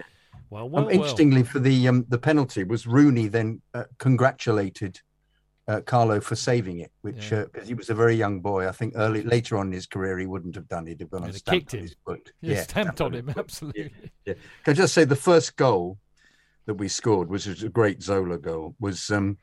Well, 0.51 0.65
Um, 0.65 0.73
well, 0.73 0.85
well. 0.87 0.89
interestingly, 0.95 1.43
for 1.45 1.59
the 1.61 1.87
um, 1.87 2.07
the 2.09 2.19
penalty 2.19 2.65
was 2.65 2.87
Rooney 2.87 3.29
then 3.29 3.61
uh, 3.75 3.85
congratulated 3.99 5.01
uh, 5.69 5.81
Carlo 5.83 6.19
for 6.21 6.35
saving 6.35 6.79
it, 6.79 6.91
which 7.03 7.31
Yeah. 7.31 7.45
because 7.45 7.69
he 7.69 7.75
was 7.75 7.91
a 7.91 7.95
very 7.95 8.15
young 8.17 8.41
boy. 8.41 8.67
I 8.67 8.73
think 8.73 8.95
early 8.97 9.23
later 9.23 9.59
on 9.59 9.67
in 9.69 9.73
his 9.73 9.87
career 9.87 10.19
he 10.19 10.27
wouldn't 10.27 10.55
have 10.57 10.67
done 10.69 10.87
it. 10.87 10.91
He'd 10.93 11.01
have 11.01 11.11
gone 11.11 11.23
He'd 11.23 11.29
and 11.29 11.37
stamped 11.37 11.75
on 11.75 11.79
him. 11.81 11.85
his 11.85 11.97
foot. 12.05 12.33
Yeah, 12.41 12.63
stamped 12.63 13.01
on 13.01 13.13
him 13.15 13.31
absolutely. 13.37 13.93
Yeah. 14.25 14.35
Can 14.65 14.73
I 14.73 14.75
just 14.75 14.95
say 14.95 15.05
the 15.05 15.15
first 15.17 15.57
goal 15.57 15.99
that 16.67 16.75
we 16.75 16.89
scored, 16.89 17.29
which 17.29 17.47
was 17.47 17.63
a 17.63 17.69
great 17.69 18.03
Zola 18.03 18.39
goal, 18.39 18.75
was 18.81 19.11
um, 19.11 19.39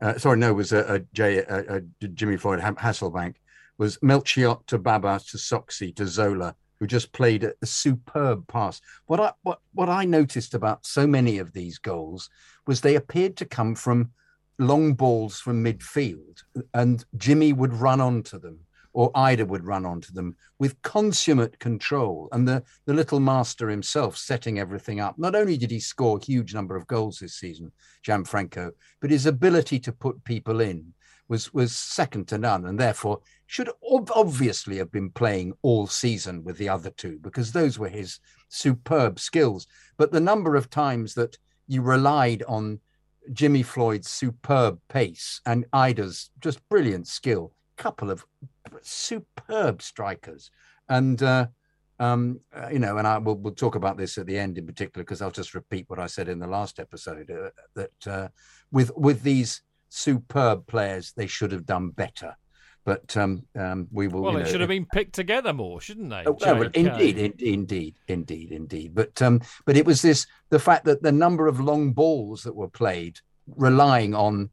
uh, 0.00 0.18
sorry, 0.18 0.36
no, 0.38 0.52
was 0.52 0.72
a, 0.72 0.94
a, 0.94 0.98
J, 1.14 1.38
a, 1.38 1.76
a 1.76 1.80
Jimmy 2.08 2.36
Floyd 2.36 2.60
Hasselbaink, 2.60 3.36
was 3.78 3.98
Melchiot 4.02 4.66
to 4.66 4.78
Baba 4.78 5.20
to 5.28 5.36
Soxy 5.38 5.94
to 5.96 6.06
Zola, 6.06 6.54
who 6.80 6.86
just 6.86 7.12
played 7.12 7.44
a, 7.44 7.52
a 7.62 7.66
superb 7.66 8.46
pass. 8.48 8.80
What 9.06 9.20
I 9.20 9.32
what 9.42 9.60
what 9.72 9.88
I 9.88 10.04
noticed 10.04 10.52
about 10.54 10.84
so 10.84 11.06
many 11.06 11.38
of 11.38 11.52
these 11.52 11.78
goals 11.78 12.28
was 12.66 12.80
they 12.80 12.96
appeared 12.96 13.36
to 13.38 13.44
come 13.46 13.74
from 13.74 14.10
long 14.58 14.94
balls 14.94 15.40
from 15.40 15.64
midfield, 15.64 16.42
and 16.74 17.04
Jimmy 17.16 17.52
would 17.52 17.72
run 17.72 18.00
onto 18.00 18.38
them, 18.38 18.60
or 18.92 19.12
Eidur 19.12 19.46
would 19.46 19.64
run 19.64 19.86
onto 19.86 20.12
them 20.12 20.36
with 20.58 20.80
consummate 20.82 21.58
control, 21.58 22.28
and 22.32 22.46
the 22.46 22.62
the 22.84 22.94
little 22.94 23.20
master 23.20 23.68
himself 23.68 24.16
setting 24.16 24.58
everything 24.58 25.00
up. 25.00 25.18
Not 25.18 25.34
only 25.34 25.56
did 25.56 25.70
he 25.70 25.80
score 25.80 26.18
a 26.18 26.24
huge 26.24 26.54
number 26.54 26.76
of 26.76 26.86
goals 26.86 27.18
this 27.18 27.34
season, 27.34 27.72
Gianfranco, 28.06 28.72
but 29.00 29.10
his 29.10 29.26
ability 29.26 29.78
to 29.80 29.92
put 29.92 30.24
people 30.24 30.60
in 30.60 30.92
was 31.28 31.52
was 31.54 31.74
second 31.74 32.28
to 32.28 32.38
none, 32.38 32.66
and 32.66 32.78
therefore 32.78 33.20
should 33.46 33.70
ob- 33.90 34.10
obviously 34.14 34.78
have 34.78 34.90
been 34.90 35.10
playing 35.10 35.52
all 35.62 35.86
season 35.86 36.42
with 36.44 36.56
the 36.58 36.68
other 36.68 36.90
two 36.90 37.18
because 37.20 37.52
those 37.52 37.78
were 37.78 37.88
his 37.88 38.18
superb 38.48 39.18
skills. 39.18 39.66
But 39.96 40.12
the 40.12 40.20
number 40.20 40.56
of 40.56 40.70
times 40.70 41.14
that 41.14 41.36
you 41.68 41.82
relied 41.82 42.42
on 42.44 42.80
Jimmy 43.32 43.62
Floyd's 43.62 44.08
superb 44.08 44.80
pace 44.88 45.40
and 45.46 45.64
Eidur's 45.72 46.30
just 46.40 46.66
brilliant 46.68 47.06
skill, 47.06 47.52
couple 47.76 48.10
of 48.10 48.24
superb 48.82 49.82
strikers, 49.82 50.50
and 50.88 51.22
uh, 51.22 51.46
um, 51.98 52.40
uh, 52.54 52.68
you 52.68 52.78
know, 52.78 52.98
and 52.98 53.06
I 53.06 53.18
will 53.18 53.36
we'll 53.36 53.54
talk 53.54 53.74
about 53.74 53.96
this 53.96 54.18
at 54.18 54.26
the 54.26 54.38
end 54.38 54.58
in 54.58 54.66
particular 54.66 55.04
because 55.04 55.22
I'll 55.22 55.30
just 55.30 55.54
repeat 55.54 55.84
what 55.88 55.98
I 55.98 56.06
said 56.06 56.28
in 56.28 56.38
the 56.38 56.46
last 56.46 56.80
episode 56.80 57.30
uh, 57.30 57.50
that 57.74 58.06
uh, 58.06 58.28
with 58.70 58.90
with 58.96 59.22
these 59.22 59.62
superb 59.88 60.66
players 60.66 61.12
they 61.16 61.26
should 61.26 61.52
have 61.52 61.66
done 61.66 61.90
better, 61.90 62.36
but 62.84 63.16
um, 63.16 63.44
um, 63.58 63.88
we 63.92 64.08
will. 64.08 64.22
Well, 64.22 64.32
you 64.34 64.38
know, 64.40 64.44
should 64.44 64.60
have 64.60 64.68
been 64.68 64.86
picked 64.92 65.14
together 65.14 65.52
more, 65.52 65.80
shouldn't 65.80 66.10
they? 66.10 66.24
Oh, 66.26 66.62
indeed, 66.74 67.18
in- 67.18 67.34
indeed, 67.38 67.94
indeed, 68.08 68.52
indeed. 68.52 68.94
But 68.94 69.20
um, 69.22 69.40
but 69.64 69.76
it 69.76 69.86
was 69.86 70.02
this 70.02 70.26
the 70.50 70.58
fact 70.58 70.84
that 70.86 71.02
the 71.02 71.12
number 71.12 71.46
of 71.46 71.60
long 71.60 71.92
balls 71.92 72.42
that 72.42 72.54
were 72.54 72.68
played, 72.68 73.20
relying 73.46 74.14
on 74.14 74.50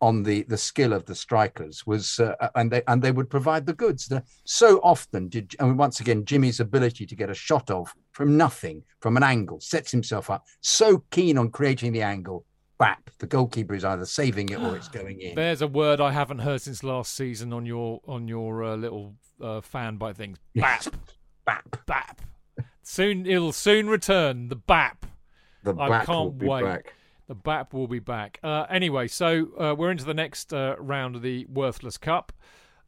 on 0.00 0.22
the 0.22 0.42
the 0.42 0.58
skill 0.58 0.92
of 0.92 1.06
the 1.06 1.14
strikers 1.14 1.86
was, 1.86 2.20
uh, 2.20 2.34
and 2.54 2.70
they 2.70 2.82
and 2.86 3.02
they 3.02 3.12
would 3.12 3.30
provide 3.30 3.66
the 3.66 3.72
goods. 3.72 4.12
So 4.44 4.78
often 4.82 5.28
did, 5.28 5.54
I 5.58 5.64
mean, 5.64 5.76
once 5.76 6.00
again, 6.00 6.24
Jimmy's 6.24 6.60
ability 6.60 7.06
to 7.06 7.16
get 7.16 7.30
a 7.30 7.34
shot 7.34 7.70
off 7.70 7.94
from 8.12 8.36
nothing, 8.36 8.82
from 9.00 9.16
an 9.16 9.22
angle, 9.22 9.60
sets 9.60 9.90
himself 9.90 10.30
up. 10.30 10.44
So 10.60 11.04
keen 11.10 11.38
on 11.38 11.50
creating 11.50 11.92
the 11.92 12.02
angle. 12.02 12.44
Bap, 12.82 13.10
the 13.20 13.28
goalkeeper 13.28 13.74
is 13.76 13.84
either 13.84 14.04
saving 14.04 14.48
it 14.48 14.58
or 14.58 14.74
it's 14.74 14.88
going 15.00 15.20
in. 15.20 15.36
There's 15.36 15.62
a 15.62 15.68
word 15.68 16.00
I 16.00 16.10
haven't 16.10 16.40
heard 16.40 16.62
since 16.62 16.82
last 16.82 17.14
season 17.14 17.52
on 17.52 17.64
your 17.64 18.00
on 18.08 18.26
your 18.26 18.64
uh, 18.64 18.74
little 18.74 19.14
uh, 19.40 19.60
fan 19.60 19.98
by 19.98 20.12
things. 20.12 20.38
Bap, 20.56 20.86
Bap. 21.46 21.86
bap. 21.86 22.22
Soon 22.82 23.24
it'll 23.24 23.52
soon 23.52 23.88
return. 23.88 24.48
The 24.48 24.56
bap. 24.56 25.06
The 25.62 25.76
I 25.76 25.88
back 25.88 26.06
can't 26.06 26.18
will 26.18 26.30
be 26.32 26.46
wait. 26.48 26.64
back. 26.64 26.94
The 27.28 27.36
BAP 27.36 27.72
will 27.72 27.86
be 27.86 28.00
back. 28.00 28.40
Uh, 28.42 28.66
anyway, 28.68 29.06
so 29.06 29.46
uh, 29.56 29.76
we're 29.78 29.92
into 29.92 30.04
the 30.04 30.12
next 30.12 30.52
uh, 30.52 30.74
round 30.80 31.14
of 31.14 31.22
the 31.22 31.46
Worthless 31.46 31.96
Cup. 31.98 32.32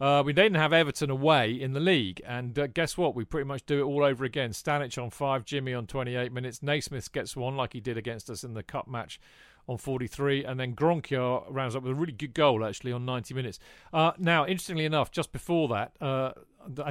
Uh, 0.00 0.24
we 0.26 0.32
then 0.32 0.54
have 0.54 0.72
Everton 0.72 1.08
away 1.08 1.52
in 1.52 1.72
the 1.72 1.78
league, 1.78 2.20
and 2.26 2.58
uh, 2.58 2.66
guess 2.66 2.98
what? 2.98 3.14
We 3.14 3.24
pretty 3.24 3.46
much 3.46 3.64
do 3.64 3.78
it 3.78 3.84
all 3.84 4.02
over 4.02 4.24
again. 4.24 4.50
Stanic 4.50 5.00
on 5.00 5.10
five, 5.10 5.44
Jimmy 5.44 5.72
on 5.72 5.86
28 5.86 6.32
minutes. 6.32 6.58
Naysmith 6.58 7.12
gets 7.12 7.36
one 7.36 7.56
like 7.56 7.72
he 7.74 7.80
did 7.80 7.96
against 7.96 8.28
us 8.28 8.42
in 8.42 8.54
the 8.54 8.64
cup 8.64 8.88
match 8.88 9.20
on 9.68 9.78
43, 9.78 10.44
and 10.44 10.58
then 10.60 10.74
Gronkjar 10.74 11.44
rounds 11.48 11.74
up 11.74 11.82
with 11.82 11.92
a 11.92 11.94
really 11.94 12.12
good 12.12 12.34
goal 12.34 12.64
actually 12.64 12.92
on 12.92 13.04
90 13.04 13.34
minutes. 13.34 13.58
Uh, 13.92 14.12
now, 14.18 14.46
interestingly 14.46 14.84
enough, 14.84 15.10
just 15.10 15.32
before 15.32 15.68
that, 15.68 15.92
uh, 16.00 16.32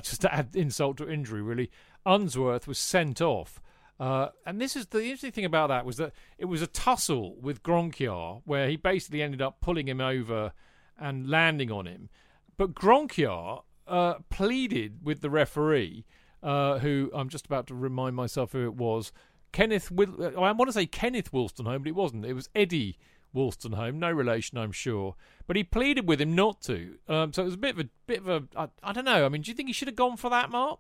just 0.02 0.22
to 0.22 0.34
add 0.34 0.56
insult 0.56 0.98
to 0.98 1.10
injury, 1.10 1.42
really, 1.42 1.70
Unsworth 2.06 2.68
was 2.68 2.78
sent 2.78 3.22
off. 3.22 3.62
Uh, 4.00 4.30
and 4.46 4.60
this 4.60 4.76
is 4.76 4.88
the 4.88 5.04
interesting 5.04 5.32
thing 5.32 5.46
about 5.46 5.68
that 5.68 5.86
was 5.86 5.98
that 5.98 6.14
it 6.38 6.46
was 6.46 6.62
a 6.62 6.68
tussle 6.68 7.36
with 7.40 7.64
Gronkjar 7.64 8.42
where 8.44 8.68
he 8.68 8.76
basically 8.76 9.22
ended 9.22 9.42
up 9.42 9.62
pulling 9.62 9.88
him 9.88 10.02
over 10.02 10.52
and 11.00 11.30
landing 11.30 11.72
on 11.72 11.86
him. 11.86 12.10
But 12.58 12.74
Gronkjar 12.74 13.64
uh, 13.88 14.16
pleaded 14.30 15.00
with 15.04 15.22
the 15.22 15.30
referee, 15.30 16.06
uh, 16.42 16.80
who 16.80 17.12
I'm 17.14 17.30
just 17.30 17.46
about 17.46 17.68
to 17.68 17.76
remind 17.76 18.16
myself 18.16 18.52
who 18.52 18.66
it 18.66 18.76
was. 18.76 19.12
Kenneth, 19.54 19.92
uh, 19.98 20.42
I 20.42 20.52
want 20.52 20.68
to 20.68 20.74
say 20.74 20.86
Kenneth 20.86 21.32
Wolstenholme, 21.32 21.80
but 21.80 21.88
it 21.88 21.96
wasn't. 21.96 22.26
It 22.26 22.34
was 22.34 22.50
Eddie 22.54 22.98
Wolstenholme, 23.34 23.96
no 23.96 24.12
relation, 24.12 24.58
I'm 24.58 24.72
sure. 24.74 25.16
But 25.48 25.56
he 25.56 25.64
pleaded 25.64 26.08
with 26.08 26.20
him 26.20 26.36
not 26.36 26.62
to. 26.64 26.96
Um, 27.08 27.32
so 27.32 27.44
it 27.44 27.46
was 27.46 27.54
a 27.54 27.58
bit 27.58 27.76
of 27.76 27.86
a 27.86 27.90
bit 28.06 28.20
of 28.20 28.28
a. 28.28 28.44
I, 28.58 28.68
I 28.84 28.92
don't 28.92 29.06
know. 29.06 29.26
I 29.26 29.30
mean, 29.30 29.44
do 29.44 29.52
you 29.52 29.56
think 29.56 29.70
he 29.70 29.74
should 29.74 29.88
have 29.88 29.96
gone 29.96 30.18
for 30.18 30.30
that, 30.32 30.50
Mark? 30.50 30.80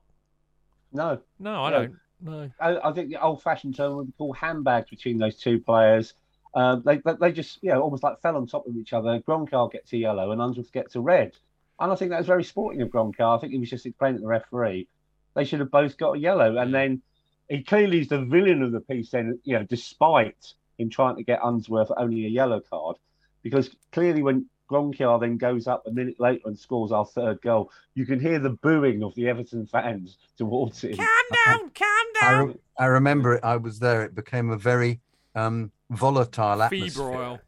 No, 0.91 1.20
No, 1.40 1.64
I 1.64 1.70
No. 1.70 1.80
don't. 1.80 1.95
No. 2.22 2.50
I, 2.60 2.90
I 2.90 2.94
think 2.94 3.10
the 3.10 3.22
old-fashioned 3.22 3.76
term 3.76 3.98
would 3.98 4.08
be 4.08 4.14
called 4.18 4.38
handbags 4.38 4.90
between 4.90 5.18
those 5.18 5.36
two 5.36 5.60
players. 5.60 6.14
They, 6.56 6.98
they 7.04 7.14
they 7.20 7.32
just 7.32 7.62
you 7.64 7.72
know 7.72 7.82
almost 7.82 8.04
like 8.04 8.22
fell 8.22 8.38
on 8.38 8.48
top 8.48 8.68
of 8.68 8.76
each 8.78 8.94
other. 8.94 9.20
Gronkjar 9.20 9.72
gets 9.72 9.91
a 9.94 9.98
yellow 9.98 10.32
and 10.32 10.41
Unsworth 10.41 10.72
gets 10.72 10.95
a 10.95 11.02
red, 11.02 11.34
and 11.80 11.91
I 11.91 11.95
think 11.95 12.12
that 12.12 12.20
was 12.20 12.28
very 12.28 12.44
sporting 12.44 12.82
of 12.82 12.90
Gronkjar. 12.90 13.38
I 13.38 13.40
think 13.41 13.54
he 13.54 13.60
was 13.60 13.70
just 13.70 13.86
explaining 13.86 14.18
to 14.18 14.22
the 14.22 14.28
referee 14.28 14.88
they 15.36 15.45
should 15.45 15.60
have 15.62 15.72
both 15.72 15.98
got 15.98 16.14
a 16.14 16.20
yellow, 16.20 16.58
and 16.58 16.74
then 16.74 17.02
he 17.49 17.64
clearly 17.64 18.02
is 18.02 18.07
the 18.07 18.22
villain 18.22 18.61
of 18.61 18.72
the 18.72 18.80
piece. 18.82 19.11
Then 19.11 19.40
you 19.44 19.57
know, 19.57 19.64
despite 19.64 20.53
him 20.78 20.90
trying 20.90 21.15
to 21.18 21.24
get 21.24 21.40
Unsworth 21.44 21.91
only 21.98 22.26
a 22.26 22.30
yellow 22.30 22.60
card, 22.60 22.98
because 23.41 23.70
clearly 23.91 24.24
when 24.24 24.48
Gronkjar 24.70 25.20
then 25.20 25.38
goes 25.38 25.68
up 25.68 25.86
a 25.86 25.91
minute 25.91 26.20
later 26.20 26.41
and 26.45 26.57
scores 26.57 26.91
our 26.91 27.06
third 27.06 27.41
goal, 27.41 27.72
you 27.94 28.06
can 28.06 28.20
hear 28.20 28.40
the 28.40 28.49
booing 28.49 29.03
of 29.03 29.14
the 29.15 29.28
Everton 29.28 29.68
fans 29.68 30.18
towards 30.38 30.84
him. 30.84 30.95
Calm 30.95 31.07
down, 31.45 31.60
calm 31.72 31.88
I, 32.22 32.32
down. 32.32 32.48
re- 32.48 32.56
I 32.80 32.86
remember 32.86 33.36
it. 33.36 33.44
I 33.44 33.57
was 33.57 33.80
there. 33.80 34.03
It 34.03 34.15
became 34.15 34.49
a 34.49 34.57
very 34.57 35.02
um, 35.36 35.72
volatile 35.90 36.61
atmosphere. 36.61 36.90
Febrile. 36.90 37.40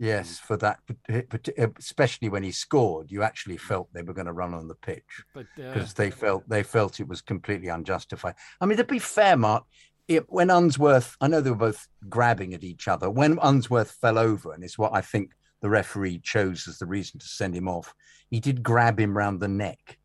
Yes, 0.00 0.38
mm. 0.38 0.40
for 0.40 0.56
that, 0.56 0.78
pat- 0.86 0.96
eh, 1.10 1.22
pat- 1.28 1.48
eh, 1.58 1.66
especially 1.78 2.30
when 2.30 2.42
he 2.42 2.52
scored, 2.52 3.12
you 3.12 3.22
actually 3.22 3.58
felt 3.58 3.92
they 3.92 4.02
were 4.02 4.14
going 4.14 4.26
to 4.26 4.32
run 4.32 4.54
on 4.54 4.66
the 4.66 4.74
pitch 4.74 5.22
But 5.34 5.46
uh, 5.58 5.74
because 5.74 5.92
they 5.92 6.10
felt 6.10 6.48
they 6.48 6.62
felt 6.62 7.00
it 7.00 7.06
was 7.06 7.20
completely 7.20 7.68
unjustified. 7.68 8.34
I 8.60 8.66
mean, 8.66 8.78
to 8.78 8.84
be 8.84 8.98
fair, 8.98 9.36
Mark, 9.36 9.64
it, 10.08 10.24
when 10.28 10.48
Unsworth, 10.48 11.16
I 11.20 11.28
know 11.28 11.42
they 11.42 11.50
were 11.50 11.56
both 11.56 11.86
grabbing 12.08 12.54
at 12.54 12.64
each 12.64 12.88
other. 12.88 13.10
When 13.10 13.38
Unsworth 13.42 13.90
fell 13.90 14.18
over, 14.18 14.52
and 14.52 14.64
it's 14.64 14.78
what 14.78 14.94
I 14.94 15.02
think 15.02 15.32
the 15.60 15.68
referee 15.68 16.20
chose 16.20 16.66
as 16.66 16.78
the 16.78 16.86
reason 16.86 17.20
to 17.20 17.26
send 17.26 17.54
him 17.54 17.68
off, 17.68 17.94
he 18.30 18.40
did 18.40 18.62
grab 18.62 18.98
him 18.98 19.14
round 19.14 19.40
the 19.40 19.48
neck, 19.48 19.98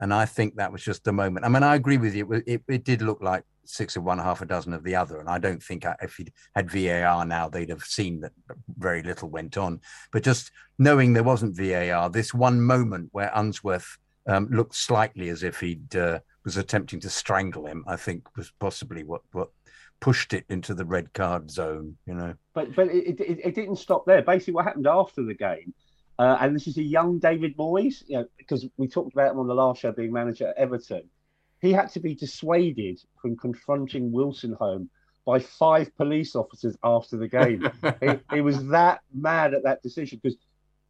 and 0.00 0.14
I 0.14 0.26
think 0.26 0.54
that 0.56 0.70
was 0.70 0.84
just 0.84 1.02
the 1.02 1.12
moment. 1.12 1.44
I 1.44 1.48
mean, 1.48 1.64
I 1.64 1.74
agree 1.74 1.98
with 1.98 2.14
you. 2.14 2.32
It, 2.32 2.44
it, 2.46 2.62
it 2.68 2.84
did 2.84 3.02
look 3.02 3.20
like 3.20 3.42
six 3.64 3.96
of 3.96 4.04
one, 4.04 4.18
half 4.18 4.42
a 4.42 4.46
dozen 4.46 4.72
of 4.72 4.84
the 4.84 4.96
other, 4.96 5.18
and 5.18 5.28
I 5.28 5.38
don't 5.38 5.62
think 5.62 5.84
I- 5.84 5.96
if 6.02 6.16
he'd 6.16 6.32
had 6.54 6.70
VAR 6.70 7.24
now, 7.24 7.48
they'd 7.48 7.70
have 7.70 7.84
seen 7.84 8.20
that 8.20 8.32
very 8.78 9.02
little 9.02 9.28
went 9.28 9.56
on. 9.56 9.80
But 10.12 10.22
just 10.22 10.50
knowing 10.78 11.12
there 11.12 11.22
wasn't 11.22 11.56
VAR, 11.56 12.10
this 12.10 12.34
one 12.34 12.60
moment 12.60 13.08
where 13.12 13.30
Unsworth 13.34 13.98
um, 14.26 14.48
looked 14.50 14.74
slightly 14.74 15.28
as 15.28 15.42
if 15.42 15.60
he'd 15.60 15.94
uh, 15.96 16.20
was 16.44 16.56
attempting 16.56 17.00
to 17.00 17.10
strangle 17.10 17.66
him, 17.66 17.84
I 17.86 17.96
think 17.96 18.36
was 18.36 18.52
possibly 18.58 19.04
what 19.04 19.22
what 19.32 19.50
pushed 20.00 20.34
it 20.34 20.44
into 20.48 20.74
the 20.74 20.84
red 20.84 21.12
card 21.12 21.50
zone. 21.50 21.96
You 22.06 22.14
know, 22.14 22.34
But 22.54 22.74
but 22.74 22.88
it, 22.88 23.20
it, 23.20 23.40
it 23.44 23.54
didn't 23.54 23.76
stop 23.76 24.06
there. 24.06 24.22
Basically, 24.22 24.54
what 24.54 24.64
happened 24.64 24.86
after 24.86 25.22
the 25.22 25.34
game, 25.34 25.74
uh, 26.18 26.38
and 26.40 26.54
this 26.54 26.66
is 26.66 26.78
a 26.78 26.82
young 26.82 27.18
David 27.18 27.56
Moyes, 27.56 28.02
you 28.06 28.18
know, 28.18 28.26
because 28.38 28.66
we 28.76 28.88
talked 28.88 29.12
about 29.12 29.32
him 29.32 29.38
on 29.38 29.46
the 29.46 29.54
last 29.54 29.80
show 29.80 29.92
being 29.92 30.12
manager 30.12 30.48
at 30.48 30.56
Everton. 30.56 31.08
He 31.64 31.72
had 31.72 31.88
to 31.92 32.00
be 32.00 32.14
dissuaded 32.14 33.00
from 33.22 33.38
confronting 33.38 34.12
Wolstenholme 34.12 34.86
by 35.24 35.38
five 35.38 35.96
police 35.96 36.36
officers 36.36 36.76
after 36.84 37.16
the 37.16 37.26
game. 37.26 37.66
he, 38.02 38.18
he 38.34 38.40
was 38.42 38.66
that 38.66 39.00
mad 39.14 39.54
at 39.54 39.62
that 39.62 39.82
decision 39.82 40.20
because 40.22 40.36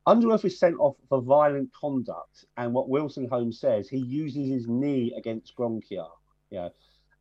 Unsworth 0.09 0.43
was 0.43 0.59
sent 0.59 0.75
off 0.81 0.97
for 1.09 1.23
violent 1.23 1.71
conduct, 1.81 2.47
and 2.57 2.75
what 2.75 2.89
Wolstenholme 2.89 3.55
says, 3.55 3.89
he 3.89 3.99
uses 3.99 4.49
his 4.49 4.67
knee 4.67 5.15
against 5.17 5.57
Gronkjar. 5.57 6.11
Yeah, 6.51 6.71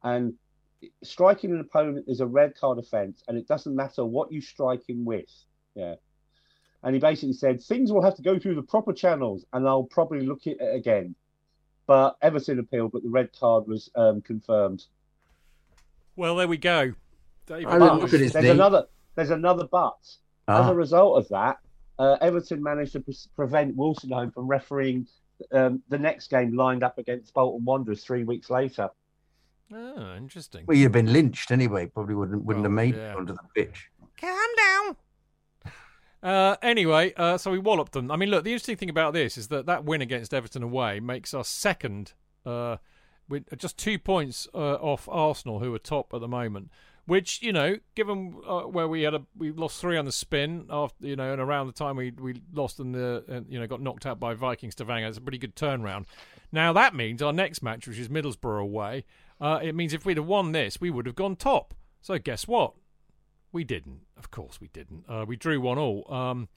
and 0.01 0.34
striking 1.03 1.51
an 1.51 1.59
opponent 1.59 2.05
is 2.07 2.21
a 2.21 2.25
red 2.25 2.55
card 2.59 2.80
offence, 2.80 3.23
and 3.27 3.38
it 3.38 3.47
doesn't 3.47 3.75
matter 3.75 4.03
what 4.03 4.31
you 4.31 4.41
strike 4.41 4.81
him 4.89 5.05
with. 5.05 5.30
Yeah, 5.75 5.93
and 6.81 6.95
he 6.95 6.99
basically 6.99 7.34
said 7.34 7.61
things 7.61 7.91
will 7.91 8.01
have 8.01 8.15
to 8.15 8.23
go 8.23 8.39
through 8.39 8.55
the 8.55 8.63
proper 8.63 8.93
channels, 8.93 9.45
and 9.53 9.67
I'll 9.67 9.84
probably 9.84 10.25
look 10.25 10.47
at 10.47 10.59
it 10.59 10.75
again. 10.75 11.13
But 11.85 12.15
Everton 12.22 12.60
appealed, 12.60 12.91
but 12.93 13.03
the 13.03 13.10
red 13.10 13.30
card 13.38 13.68
was 13.68 13.89
um, 13.95 14.22
confirmed. 14.22 14.85
well, 16.15 16.35
there 16.38 16.47
we 16.47 16.57
go. 16.57 16.93
David 17.45 17.68
I 17.68 17.77
But 17.80 17.99
look 17.99 18.14
at 18.14 18.19
his 18.22 18.31
there's 18.34 18.43
knee. 18.45 18.49
another. 18.51 18.85
There's 19.15 19.31
another 19.31 19.68
but. 19.69 19.97
As 20.47 20.65
Ah. 20.65 20.72
a 20.72 20.73
result 20.73 21.18
of 21.18 21.27
that, 21.30 21.57
uh, 21.99 22.18
Everton 22.22 22.61
managed 22.64 22.93
to 22.93 22.99
pre- 23.01 23.15
prevent 23.35 23.76
Wolstenholme 23.77 24.34
from 24.34 24.47
refereeing 24.47 25.07
um, 25.51 25.81
the 25.89 25.97
next 25.97 26.27
game 26.30 26.55
lined 26.55 26.84
up 26.84 26.97
against 26.97 27.34
Bolton 27.34 27.65
Wanderers 27.65 28.03
three 28.03 28.23
weeks 28.23 28.49
later. 28.49 28.89
Oh, 29.73 30.15
interesting. 30.15 30.64
well, 30.68 30.77
you'd 30.77 30.84
have 30.85 30.91
been 30.91 31.11
lynched 31.11 31.51
anyway. 31.51 31.88
Probably 31.88 32.15
wouldn't 32.15 32.43
wouldn't 32.43 32.64
Well, 32.64 32.72
have 32.72 32.76
made 32.76 32.95
yeah. 32.95 33.11
it 33.11 33.18
onto 33.18 33.34
the 33.34 33.39
pitch. 33.55 33.89
Calm 34.19 34.30
down. 34.57 34.62
Uh, 36.24 36.56
anyway, 36.62 37.14
uh, 37.18 37.38
so 37.38 37.52
we 37.52 37.60
walloped 37.60 37.91
them. 37.91 38.10
I 38.10 38.16
mean, 38.16 38.30
look, 38.30 38.45
the 38.45 38.54
interesting 38.54 38.78
thing 38.78 38.90
about 38.90 39.14
this 39.14 39.38
is 39.38 39.50
that 39.50 39.66
that 39.66 39.84
win 39.84 40.02
against 40.02 40.34
Everton 40.34 40.64
away 40.64 41.02
makes 41.02 41.34
us 41.34 41.50
second, 41.50 42.14
uh, 42.45 42.78
with 43.28 43.45
just 43.58 43.78
two 43.78 44.00
points 44.00 44.48
uh, 44.56 44.76
off 44.76 45.10
Arsenal, 45.12 45.60
who 45.60 45.76
are 45.76 45.80
top 45.80 46.14
at 46.14 46.22
the 46.22 46.28
moment. 46.28 46.72
Which 47.06 47.41
you 47.41 47.52
know, 47.52 47.80
given 47.95 48.36
uh, 48.48 48.62
where 48.62 48.88
we 48.88 49.02
had 49.02 49.14
a 49.14 49.24
we 49.38 49.52
lost 49.52 49.82
three 49.82 49.98
on 49.98 50.06
the 50.06 50.14
spin 50.14 50.68
after 50.70 51.06
you 51.06 51.18
know, 51.18 51.34
and 51.34 51.41
around 51.41 51.68
the 51.68 51.74
time 51.74 51.98
we 51.98 52.12
we 52.12 52.41
lost 52.54 52.80
in 52.80 52.94
the 52.94 53.26
and, 53.28 53.45
you 53.50 53.60
know 53.60 53.68
got 53.68 53.82
knocked 53.82 54.06
out 54.06 54.22
by 54.22 54.34
Viking 54.34 54.72
Stavanger, 54.72 55.10
it's 55.10 55.18
a 55.18 55.22
pretty 55.22 55.38
good 55.38 55.58
turnaround. 55.58 56.06
Now 56.54 56.72
that 56.72 56.95
means 56.95 57.22
our 57.22 57.34
next 57.34 57.62
match, 57.62 57.86
which 57.86 58.00
is 58.00 58.08
Middlesbrough 58.08 58.62
away, 58.62 59.04
uh, 59.41 59.60
it 59.62 59.76
means 59.76 59.91
if 59.94 60.06
we'd 60.06 60.16
have 60.16 60.26
won 60.26 60.54
this, 60.54 60.80
we 60.80 60.90
would 60.90 61.06
have 61.06 61.16
gone 61.16 61.36
top. 61.36 61.74
So 62.02 62.18
guess 62.18 62.48
what? 62.48 62.76
We 63.53 63.63
didn't. 63.63 64.01
Of 64.17 64.31
course, 64.31 64.59
we 64.59 64.67
didn't. 64.67 65.05
Uh, 65.07 65.23
we 65.25 65.38
drew 65.38 65.61
one 65.61 65.77
all. 65.77 66.11
Um, 66.13 66.49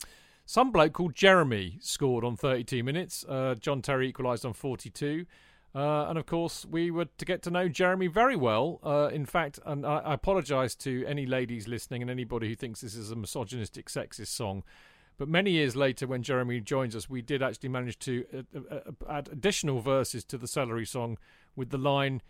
some 0.46 0.72
bloke 0.72 0.94
called 0.94 1.14
Jeremy 1.14 1.78
scored 1.80 2.24
on 2.24 2.36
32 2.36 2.82
minutes. 2.82 3.24
Uh, 3.28 3.54
John 3.60 3.82
Terry 3.82 4.08
equalised 4.08 4.44
on 4.44 4.54
42. 4.54 5.26
Uh, 5.74 6.06
and 6.08 6.16
of 6.16 6.24
course, 6.24 6.64
we 6.64 6.90
were 6.90 7.04
to 7.18 7.24
get 7.26 7.42
to 7.42 7.50
know 7.50 7.68
Jeremy 7.68 8.06
very 8.06 8.34
well. 8.34 8.80
Uh, 8.82 9.10
in 9.12 9.26
fact, 9.26 9.58
and 9.66 9.84
I, 9.84 9.98
I 9.98 10.14
apologise 10.14 10.74
to 10.76 11.04
any 11.06 11.26
ladies 11.26 11.68
listening 11.68 12.00
and 12.00 12.10
anybody 12.10 12.48
who 12.48 12.54
thinks 12.54 12.80
this 12.80 12.94
is 12.94 13.10
a 13.10 13.16
misogynistic, 13.16 13.88
sexist 13.90 14.28
song. 14.28 14.64
But 15.18 15.28
many 15.28 15.50
years 15.50 15.76
later, 15.76 16.06
when 16.06 16.22
Jeremy 16.22 16.60
joins 16.60 16.96
us, 16.96 17.10
we 17.10 17.20
did 17.20 17.42
actually 17.42 17.68
manage 17.68 17.98
to 18.00 18.24
uh, 18.34 18.58
uh, 18.58 18.74
uh, 18.74 19.10
add 19.10 19.28
additional 19.30 19.80
verses 19.80 20.24
to 20.24 20.38
the 20.38 20.48
celery 20.48 20.86
song 20.86 21.18
with 21.54 21.68
the 21.70 21.78
line, 21.78 22.22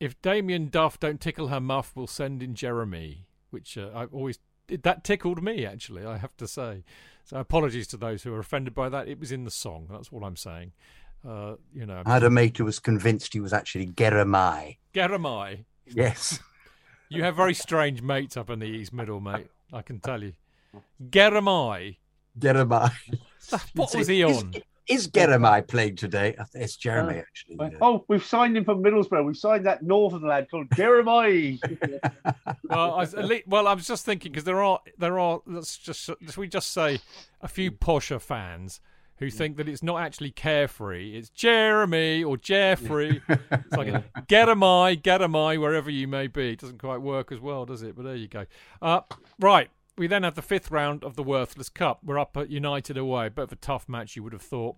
"If 0.00 0.20
Damien 0.22 0.68
Duff 0.68 0.98
don't 0.98 1.20
tickle 1.20 1.48
her 1.48 1.60
muff, 1.60 1.92
we'll 1.94 2.06
send 2.08 2.42
in 2.42 2.54
Jeremy." 2.54 3.26
Which 3.50 3.78
uh, 3.78 3.90
I've 3.94 4.12
always 4.14 4.38
that 4.68 5.04
tickled 5.04 5.42
me 5.42 5.64
actually. 5.64 6.04
I 6.04 6.18
have 6.18 6.36
to 6.38 6.48
say. 6.48 6.84
So 7.24 7.38
apologies 7.38 7.86
to 7.88 7.96
those 7.96 8.22
who 8.22 8.32
are 8.34 8.38
offended 8.38 8.74
by 8.74 8.88
that. 8.88 9.08
It 9.08 9.18
was 9.18 9.32
in 9.32 9.44
the 9.44 9.50
song. 9.50 9.88
That's 9.90 10.12
what 10.12 10.24
I'm 10.24 10.36
saying. 10.36 10.72
Uh, 11.26 11.56
you 11.74 11.86
know, 11.86 12.02
I 12.06 12.14
had 12.14 12.22
a 12.22 12.30
mate 12.30 12.60
was 12.60 12.78
convinced 12.78 13.32
he 13.32 13.40
was 13.40 13.52
actually 13.52 13.86
Geramai. 13.86 14.76
Garamai. 14.94 15.64
Yes. 15.86 16.40
You 17.08 17.22
have 17.22 17.36
very 17.36 17.54
strange 17.54 18.02
mates 18.02 18.36
up 18.36 18.50
in 18.50 18.58
the 18.58 18.66
East 18.66 18.92
Middle, 18.92 19.20
mate. 19.20 19.46
I 19.72 19.82
can 19.82 20.00
tell 20.00 20.24
you. 20.24 20.32
Garamai. 21.00 21.98
Jeremiah. 22.38 22.90
What 23.74 23.94
was 23.94 24.08
he 24.08 24.24
on? 24.24 24.54
Is 24.88 25.08
Jeremiah 25.08 25.62
playing 25.62 25.96
today? 25.96 26.36
It's 26.54 26.76
Jeremy, 26.76 27.18
uh, 27.18 27.22
actually. 27.22 27.56
yeah. 27.60 27.78
Oh, 27.80 28.04
we've 28.08 28.24
signed 28.24 28.56
him 28.56 28.64
from 28.64 28.82
Middlesbrough. 28.82 29.24
We've 29.24 29.36
signed 29.36 29.66
that 29.66 29.82
northern 29.82 30.22
lad 30.22 30.48
called 30.50 30.68
Jeremiah. 30.76 31.54
well, 32.64 32.94
I 32.94 33.00
was, 33.00 33.14
well, 33.46 33.66
I 33.66 33.74
was 33.74 33.86
just 33.86 34.04
thinking 34.04 34.30
because 34.30 34.44
there 34.44 34.62
are 34.62 34.80
there 34.96 35.18
are 35.18 35.40
let's 35.46 35.76
just 35.76 36.04
should 36.04 36.36
we 36.36 36.46
just 36.46 36.72
say 36.72 37.00
a 37.40 37.48
few 37.48 37.72
mm. 37.72 37.78
posher 37.78 38.20
fans 38.20 38.80
who 39.18 39.26
mm. 39.26 39.32
think 39.32 39.56
that 39.56 39.68
it's 39.68 39.82
not 39.82 40.00
actually 40.00 40.30
carefree. 40.30 41.16
It's 41.16 41.30
Jeremy 41.30 42.22
or 42.22 42.36
Jeffrey. 42.36 43.22
It's 43.28 43.76
like 43.76 44.04
get 44.28 44.48
am 44.48 44.62
I, 44.62 44.94
get 44.94 45.20
am 45.20 45.34
I, 45.34 45.56
wherever 45.56 45.90
you 45.90 46.06
may 46.06 46.28
be. 46.28 46.50
It 46.50 46.60
doesn't 46.60 46.78
quite 46.78 46.98
work 46.98 47.32
as 47.32 47.40
well, 47.40 47.64
does 47.66 47.82
it? 47.82 47.96
But 47.96 48.04
there 48.04 48.16
you 48.16 48.28
go. 48.28 48.46
Uh, 48.80 49.00
right. 49.40 49.70
We 49.98 50.06
then 50.06 50.24
have 50.24 50.34
the 50.34 50.42
fifth 50.42 50.70
round 50.70 51.04
of 51.04 51.16
the 51.16 51.22
Worthless 51.22 51.70
Cup. 51.70 52.00
We're 52.04 52.18
up 52.18 52.36
at 52.36 52.50
United 52.50 52.98
away. 52.98 53.30
Bit 53.30 53.44
of 53.44 53.52
a 53.52 53.56
tough 53.56 53.88
match, 53.88 54.14
you 54.14 54.22
would 54.22 54.34
have 54.34 54.42
thought. 54.42 54.76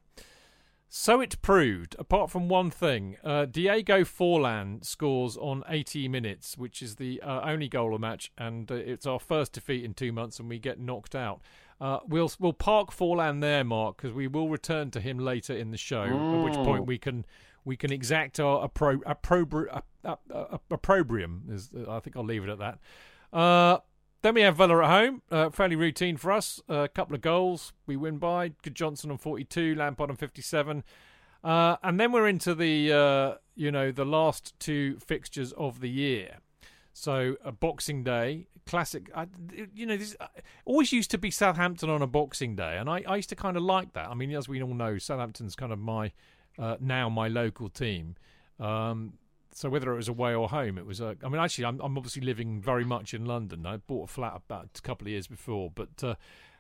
So 0.90 1.20
it 1.20 1.42
proved, 1.42 1.96
apart 1.98 2.30
from 2.30 2.48
one 2.48 2.70
thing, 2.70 3.16
uh, 3.22 3.44
Diego 3.44 4.04
Forlan 4.04 4.82
scores 4.82 5.36
on 5.36 5.62
80 5.68 6.08
minutes, 6.08 6.56
which 6.56 6.80
is 6.80 6.96
the 6.96 7.20
uh, 7.20 7.42
only 7.42 7.68
goal 7.68 7.94
of 7.94 8.00
the 8.00 8.06
match, 8.06 8.32
and 8.38 8.70
uh, 8.70 8.76
it's 8.76 9.06
our 9.06 9.18
first 9.18 9.52
defeat 9.52 9.84
in 9.84 9.92
two 9.92 10.12
months, 10.12 10.38
and 10.38 10.48
we 10.48 10.58
get 10.58 10.80
knocked 10.80 11.14
out. 11.14 11.42
Uh, 11.80 11.98
we'll 12.06 12.32
we'll 12.38 12.54
park 12.54 12.90
Forlan 12.90 13.40
there, 13.40 13.64
Mark, 13.64 13.98
because 13.98 14.14
we 14.14 14.28
will 14.28 14.48
return 14.48 14.90
to 14.92 15.00
him 15.00 15.18
later 15.18 15.52
in 15.52 15.72
the 15.72 15.76
show. 15.76 16.04
At 16.04 16.44
which 16.44 16.54
point 16.54 16.86
we 16.86 16.96
can 16.96 17.26
we 17.64 17.76
can 17.76 17.92
exact 17.92 18.40
our 18.40 18.66
appro- 18.66 19.02
uh, 19.04 19.80
uh, 20.04 20.16
uh, 20.32 20.58
opprobrium. 20.70 21.42
Is 21.50 21.70
I 21.88 22.00
think 22.00 22.16
I'll 22.16 22.24
leave 22.24 22.44
it 22.44 22.50
at 22.50 22.58
that. 22.58 23.82
Uh, 24.18 24.22
then 24.22 24.34
we 24.34 24.40
have 24.42 24.56
Villa 24.56 24.82
at 24.82 24.90
home. 24.90 25.22
Uh, 25.30 25.50
fairly 25.50 25.76
routine 25.76 26.16
for 26.16 26.32
us. 26.32 26.60
A 26.68 26.88
couple 26.88 27.14
of 27.14 27.20
goals 27.20 27.72
we 27.86 27.96
win 27.96 28.18
by. 28.18 28.50
Gudjohnsen 28.62 29.10
on 29.10 29.18
42, 29.18 29.74
Lampard 29.74 30.10
on 30.10 30.16
57. 30.16 30.84
Uh, 31.44 31.76
and 31.82 32.00
then 32.00 32.12
we're 32.12 32.26
into 32.26 32.54
the 32.54 32.92
uh, 32.92 33.34
you 33.54 33.70
know 33.70 33.92
the 33.92 34.04
last 34.04 34.58
two 34.58 34.98
fixtures 34.98 35.52
of 35.52 35.80
the 35.80 35.88
year. 35.88 36.38
So 36.92 37.36
a 37.44 37.52
Boxing 37.52 38.02
Day, 38.02 38.48
classic. 38.66 39.08
I, 39.14 39.26
you 39.72 39.86
know, 39.86 39.96
this 39.96 40.16
uh, 40.18 40.26
always 40.64 40.92
used 40.92 41.12
to 41.12 41.18
be 41.18 41.30
Southampton 41.30 41.88
on 41.88 42.02
a 42.02 42.08
Boxing 42.08 42.56
Day, 42.56 42.76
and 42.76 42.90
I, 42.90 43.04
I 43.06 43.16
used 43.16 43.28
to 43.28 43.36
kind 43.36 43.56
of 43.56 43.62
like 43.62 43.92
that. 43.92 44.08
I 44.08 44.14
mean, 44.14 44.32
as 44.32 44.48
we 44.48 44.60
all 44.60 44.74
know, 44.74 44.98
Southampton's 44.98 45.54
kind 45.54 45.72
of 45.72 45.78
my 45.78 46.10
uh, 46.58 46.76
now 46.80 47.08
my 47.08 47.28
local 47.28 47.68
team. 47.68 48.16
Um, 48.58 49.12
so 49.58 49.68
whether 49.68 49.92
it 49.92 49.96
was 49.96 50.06
away 50.06 50.34
or 50.34 50.48
home, 50.48 50.78
it 50.78 50.86
was. 50.86 51.00
A, 51.00 51.16
I 51.24 51.28
mean, 51.28 51.40
actually, 51.40 51.64
I'm, 51.64 51.80
I'm 51.80 51.98
obviously 51.98 52.22
living 52.22 52.60
very 52.60 52.84
much 52.84 53.12
in 53.12 53.24
London. 53.24 53.66
I 53.66 53.78
bought 53.78 54.08
a 54.08 54.12
flat 54.12 54.34
about 54.36 54.68
a 54.76 54.80
couple 54.80 55.08
of 55.08 55.10
years 55.10 55.26
before, 55.26 55.72
but 55.74 55.88
uh, 56.04 56.14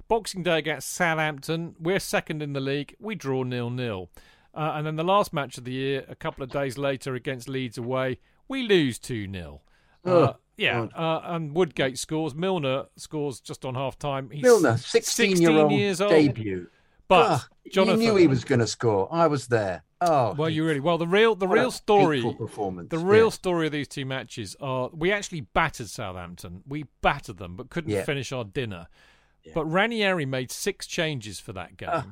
Boxing 0.08 0.42
Day 0.42 0.58
against 0.58 0.92
Southampton, 0.92 1.76
we're 1.78 2.00
second 2.00 2.42
in 2.42 2.54
the 2.54 2.60
league. 2.60 2.96
We 2.98 3.14
draw 3.14 3.44
nil 3.44 3.70
nil, 3.70 4.10
uh, 4.52 4.72
and 4.74 4.84
then 4.84 4.96
the 4.96 5.04
last 5.04 5.32
match 5.32 5.58
of 5.58 5.64
the 5.64 5.72
year, 5.72 6.04
a 6.08 6.16
couple 6.16 6.42
of 6.42 6.50
days 6.50 6.76
later 6.76 7.14
against 7.14 7.48
Leeds 7.48 7.78
away, 7.78 8.18
we 8.48 8.64
lose 8.64 8.98
two 8.98 9.30
0 9.30 9.60
uh, 10.04 10.10
Oh, 10.10 10.36
yeah, 10.56 10.88
uh, 10.96 11.20
and 11.22 11.54
Woodgate 11.54 11.98
scores. 11.98 12.34
Milner 12.34 12.86
scores 12.96 13.38
just 13.38 13.64
on 13.64 13.76
half 13.76 13.96
time. 13.96 14.28
He's 14.30 14.42
Milner, 14.42 14.76
16 14.76 15.40
year 15.40 15.52
old 15.52 15.70
years 15.70 16.00
old. 16.00 16.10
debut. 16.10 16.66
But 17.06 17.26
Ah, 17.30 17.48
Jonathan, 17.70 18.02
you 18.02 18.08
knew 18.08 18.16
he 18.16 18.26
was 18.26 18.44
going 18.44 18.58
to 18.58 18.66
score. 18.66 19.08
I 19.12 19.28
was 19.28 19.46
there. 19.46 19.84
Oh, 20.00 20.34
well, 20.34 20.48
you 20.48 20.64
really 20.64 20.78
well. 20.80 20.96
The 20.98 21.06
real, 21.08 21.34
the 21.34 21.48
real 21.48 21.70
story, 21.72 22.22
performance. 22.38 22.88
the 22.90 22.98
real 22.98 23.26
Yeah. 23.26 23.30
story 23.30 23.66
of 23.66 23.72
these 23.72 23.88
two 23.88 24.04
matches 24.06 24.54
are 24.60 24.90
we 24.92 25.10
actually 25.10 25.40
battered 25.40 25.88
Southampton. 25.88 26.62
We 26.66 26.84
battered 27.02 27.38
them, 27.38 27.56
but 27.56 27.68
couldn't 27.70 27.90
Yeah. 27.90 28.04
finish 28.04 28.30
our 28.30 28.44
dinner. 28.44 28.86
Yeah. 29.42 29.52
But 29.54 29.64
Ranieri 29.64 30.24
made 30.26 30.52
six 30.52 30.86
changes 30.86 31.40
for 31.40 31.52
that 31.54 31.76
game. 31.76 31.88
Ah. 31.92 32.06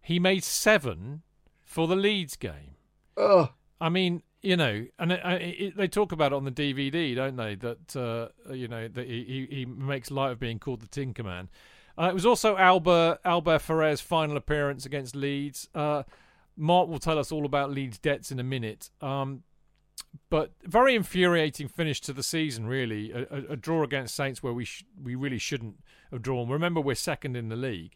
He 0.00 0.18
made 0.18 0.44
seven 0.44 1.22
for 1.62 1.86
the 1.86 1.96
Leeds 1.96 2.36
game. 2.36 2.76
Oh, 3.16 3.50
I 3.80 3.88
mean, 3.90 4.22
you 4.40 4.56
know, 4.56 4.86
and 4.98 5.12
it, 5.12 5.20
it, 5.24 5.42
it, 5.60 5.76
they 5.76 5.88
talk 5.88 6.12
about 6.12 6.32
it 6.32 6.36
on 6.36 6.44
the 6.44 6.50
DVD, 6.52 7.14
don't 7.14 7.36
they? 7.36 7.54
That 7.56 7.96
uh, 7.96 8.52
you 8.54 8.68
know 8.68 8.88
that 8.88 9.06
he, 9.06 9.46
he 9.50 9.64
makes 9.66 10.10
light 10.10 10.30
of 10.30 10.38
being 10.38 10.58
called 10.58 10.80
the 10.80 10.88
Tinker 10.88 11.24
Man. 11.24 11.48
Uh, 11.98 12.08
it 12.10 12.14
was 12.14 12.24
also 12.24 12.56
Albert 12.56 13.18
Albert 13.24 13.58
Ferrer's 13.60 14.00
final 14.00 14.36
appearance 14.36 14.86
against 14.86 15.14
Leeds. 15.16 15.68
Mark 16.56 16.88
will 16.88 16.98
tell 16.98 17.18
us 17.18 17.30
all 17.30 17.44
about 17.44 17.70
Leeds' 17.70 17.98
debts 17.98 18.32
in 18.32 18.40
a 18.40 18.44
minute. 18.44 18.90
Um, 19.00 19.42
but 20.30 20.52
very 20.62 20.94
infuriating 20.94 21.68
finish 21.68 22.00
to 22.02 22.12
the 22.12 22.22
season, 22.22 22.66
really. 22.66 23.12
A, 23.12 23.22
a, 23.22 23.42
a 23.50 23.56
draw 23.56 23.82
against 23.82 24.14
Saints 24.14 24.42
where 24.42 24.52
we 24.52 24.64
sh- 24.64 24.84
we 25.02 25.14
really 25.14 25.38
shouldn't 25.38 25.76
have 26.10 26.22
drawn. 26.22 26.48
Remember, 26.48 26.80
we're 26.80 26.94
second 26.94 27.36
in 27.36 27.48
the 27.48 27.56
league, 27.56 27.94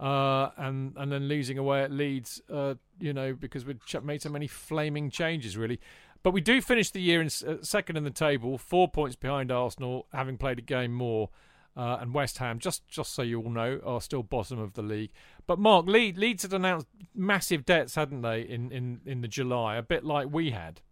uh, 0.00 0.50
and 0.56 0.94
and 0.96 1.10
then 1.10 1.28
losing 1.28 1.58
away 1.58 1.82
at 1.82 1.90
Leeds, 1.90 2.40
uh, 2.52 2.74
you 2.98 3.12
know, 3.12 3.34
because 3.34 3.64
ch- 3.86 4.02
made 4.02 4.22
so 4.22 4.28
many 4.28 4.46
flaming 4.46 5.10
changes, 5.10 5.56
really. 5.56 5.80
But 6.22 6.30
we 6.32 6.40
do 6.40 6.60
finish 6.60 6.90
the 6.90 7.00
year 7.00 7.20
in 7.20 7.26
uh, 7.26 7.56
second 7.62 7.96
in 7.96 8.04
the 8.04 8.10
table, 8.10 8.58
four 8.58 8.88
points 8.88 9.16
behind 9.16 9.50
Arsenal, 9.50 10.06
having 10.12 10.38
played 10.38 10.58
a 10.58 10.62
game 10.62 10.92
more. 10.92 11.30
Uh, 11.74 11.96
and 12.02 12.12
West 12.12 12.36
Ham, 12.36 12.58
just 12.58 12.86
just 12.86 13.14
so 13.14 13.22
you 13.22 13.40
all 13.40 13.48
know, 13.48 13.80
are 13.84 14.02
still 14.02 14.22
bottom 14.22 14.58
of 14.58 14.74
the 14.74 14.82
league. 14.82 15.10
But 15.46 15.58
Mark, 15.58 15.86
Leeds, 15.86 16.18
Leeds 16.18 16.42
had 16.42 16.52
announced 16.52 16.86
massive 17.14 17.64
debts, 17.64 17.94
hadn't 17.94 18.20
they, 18.20 18.42
in, 18.42 18.70
in, 18.70 19.00
in 19.06 19.22
the 19.22 19.28
July, 19.28 19.76
a 19.76 19.82
bit 19.82 20.04
like 20.04 20.28
we 20.30 20.50
had. 20.50 20.82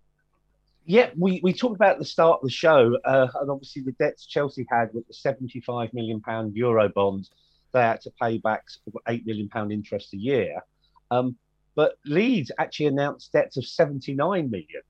Yeah, 0.87 1.11
we, 1.19 1.39
we 1.43 1.53
talked 1.53 1.77
about 1.77 1.99
the 1.99 2.05
start 2.07 2.41
of 2.41 2.49
the 2.49 2.51
show, 2.51 2.97
uh, 3.05 3.29
and 3.41 3.51
obviously 3.51 3.83
the 3.83 3.93
debts 3.93 4.25
Chelsea 4.25 4.67
had 4.71 4.89
with 4.95 5.07
the 5.07 5.13
seventy-five 5.13 5.93
million 5.93 6.21
pound 6.23 6.57
euro 6.57 6.89
bonds, 6.89 7.31
they 7.73 7.83
had 7.83 8.01
to 8.01 8.11
pay 8.21 8.39
back 8.39 8.65
eight 9.07 9.27
million 9.27 9.51
pound 9.51 9.73
interest 9.73 10.15
a 10.15 10.17
year. 10.17 10.63
Um, 11.11 11.37
but 11.75 11.99
Leeds 12.07 12.51
actually 12.59 12.87
announced 12.87 13.33
debts 13.35 13.59
of 13.59 13.67
seventy-nine 13.67 14.51
million. 14.51 14.83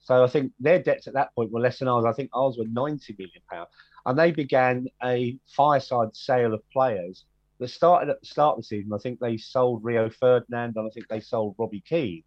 So 0.00 0.22
I 0.22 0.26
think 0.26 0.52
their 0.60 0.82
debts 0.82 1.06
at 1.06 1.14
that 1.14 1.34
point 1.34 1.50
were 1.50 1.60
less 1.60 1.78
than 1.78 1.88
ours. 1.88 2.04
I 2.04 2.12
think 2.12 2.28
ours 2.34 2.58
were 2.58 2.66
ninety 2.66 3.16
million 3.18 3.40
pound, 3.50 3.68
and 4.06 4.18
they 4.18 4.30
began 4.30 4.86
a 5.02 5.36
fireside 5.56 6.14
sale 6.14 6.54
of 6.54 6.68
players 6.70 7.24
that 7.58 7.68
started 7.68 8.10
at 8.10 8.20
the 8.20 8.26
start 8.26 8.58
of 8.58 8.64
the 8.64 8.66
season. 8.66 8.92
I 8.92 8.98
think 8.98 9.20
they 9.20 9.36
sold 9.36 9.84
Rio 9.84 10.10
Ferdinand, 10.10 10.76
and 10.76 10.86
I 10.86 10.90
think 10.90 11.08
they 11.08 11.20
sold 11.20 11.54
Robbie 11.58 11.84
Keane 11.88 12.24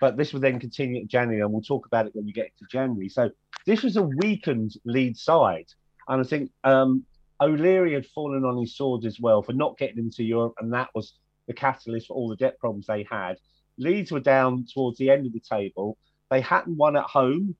but 0.00 0.16
this 0.16 0.32
will 0.32 0.40
then 0.40 0.58
continue 0.58 1.00
in 1.02 1.06
January, 1.06 1.42
and 1.42 1.52
we'll 1.52 1.62
talk 1.62 1.86
about 1.86 2.06
it 2.06 2.16
when 2.16 2.24
we 2.24 2.32
get 2.32 2.50
to 2.58 2.64
January. 2.70 3.08
So 3.08 3.30
this 3.66 3.82
was 3.82 3.96
a 3.96 4.02
weakened 4.02 4.72
lead 4.84 5.16
side, 5.16 5.66
and 6.08 6.20
I 6.20 6.24
think 6.24 6.50
um, 6.64 7.04
O'Leary 7.40 7.92
had 7.92 8.06
fallen 8.06 8.44
on 8.44 8.56
his 8.56 8.74
sword 8.74 9.04
as 9.04 9.20
well 9.20 9.42
for 9.42 9.52
not 9.52 9.78
getting 9.78 9.98
into 9.98 10.24
Europe, 10.24 10.54
and 10.58 10.72
that 10.72 10.88
was 10.94 11.12
the 11.46 11.52
catalyst 11.52 12.08
for 12.08 12.14
all 12.14 12.28
the 12.28 12.36
debt 12.36 12.58
problems 12.58 12.86
they 12.86 13.06
had. 13.08 13.36
Leeds 13.76 14.10
were 14.10 14.20
down 14.20 14.66
towards 14.72 14.98
the 14.98 15.10
end 15.10 15.26
of 15.26 15.32
the 15.32 15.40
table. 15.40 15.98
They 16.30 16.40
hadn't 16.40 16.76
won 16.76 16.96
at 16.96 17.04
home 17.04 17.54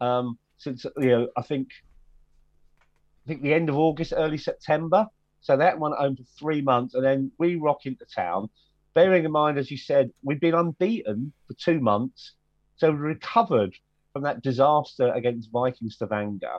um, 0.00 0.38
since 0.58 0.84
you 0.98 1.08
know 1.08 1.28
I 1.36 1.42
think 1.42 1.68
I 3.24 3.28
think 3.28 3.42
the 3.42 3.54
end 3.54 3.68
of 3.68 3.76
August, 3.76 4.12
early 4.16 4.38
September. 4.38 5.06
So 5.42 5.56
that 5.56 5.74
at 5.74 5.78
home 5.78 6.16
for 6.16 6.24
three 6.38 6.60
months, 6.60 6.94
and 6.94 7.04
then 7.04 7.32
we 7.38 7.56
rock 7.56 7.86
into 7.86 8.04
town 8.04 8.50
bearing 8.94 9.24
in 9.24 9.30
mind, 9.30 9.58
as 9.58 9.70
you 9.70 9.76
said, 9.76 10.10
we've 10.22 10.40
been 10.40 10.54
unbeaten 10.54 11.32
for 11.46 11.54
two 11.54 11.80
months. 11.80 12.34
So 12.76 12.90
we 12.90 12.98
recovered 12.98 13.74
from 14.12 14.22
that 14.22 14.42
disaster 14.42 15.12
against 15.12 15.50
Viking 15.50 15.90
Stavanger. 15.90 16.58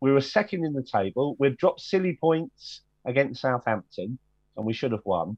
We 0.00 0.12
were 0.12 0.20
second 0.20 0.64
in 0.64 0.72
the 0.72 0.82
table. 0.82 1.36
We've 1.38 1.56
dropped 1.56 1.80
silly 1.80 2.18
points 2.20 2.82
against 3.04 3.40
Southampton, 3.40 4.18
and 4.56 4.66
we 4.66 4.72
should 4.72 4.92
have 4.92 5.04
won. 5.04 5.36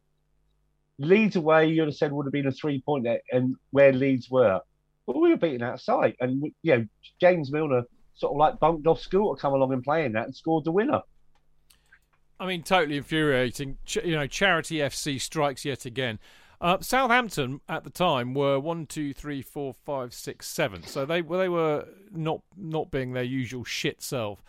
Leeds 0.98 1.36
away, 1.36 1.66
you'd 1.66 1.86
have 1.86 1.94
said 1.94 2.12
would 2.12 2.26
have 2.26 2.32
been 2.32 2.46
a 2.46 2.52
three 2.52 2.80
point, 2.80 3.06
and 3.32 3.56
where 3.70 3.92
Leeds 3.92 4.30
were, 4.30 4.60
but 5.06 5.20
we 5.20 5.30
were 5.30 5.36
beaten 5.36 5.62
outside. 5.62 6.14
And 6.20 6.52
you 6.62 6.76
know, 6.76 6.86
James 7.20 7.52
Milner 7.52 7.82
sort 8.14 8.32
of 8.32 8.36
like 8.36 8.58
bumped 8.60 8.86
off 8.86 9.00
school 9.00 9.34
to 9.34 9.40
come 9.40 9.52
along 9.52 9.72
and 9.72 9.82
play 9.82 10.04
in 10.04 10.12
that 10.12 10.26
and 10.26 10.36
scored 10.36 10.64
the 10.64 10.72
winner. 10.72 11.02
I 12.38 12.46
mean, 12.46 12.62
totally 12.62 12.96
infuriating. 12.96 13.78
Ch- 13.84 14.04
you 14.04 14.16
know, 14.16 14.26
Charity 14.26 14.76
FC 14.76 15.20
strikes 15.20 15.64
yet 15.64 15.86
again. 15.86 16.18
Uh, 16.60 16.78
Southampton 16.80 17.60
at 17.68 17.84
the 17.84 17.90
time 17.90 18.32
were 18.34 18.58
one, 18.58 18.86
two, 18.86 19.12
three, 19.12 19.42
four, 19.42 19.74
five, 19.84 20.14
six, 20.14 20.48
seven. 20.48 20.82
So 20.82 21.04
they 21.04 21.22
well, 21.22 21.38
they 21.38 21.48
were 21.48 21.86
not 22.10 22.40
not 22.56 22.90
being 22.90 23.12
their 23.12 23.24
usual 23.24 23.64
shit 23.64 24.02
self. 24.02 24.42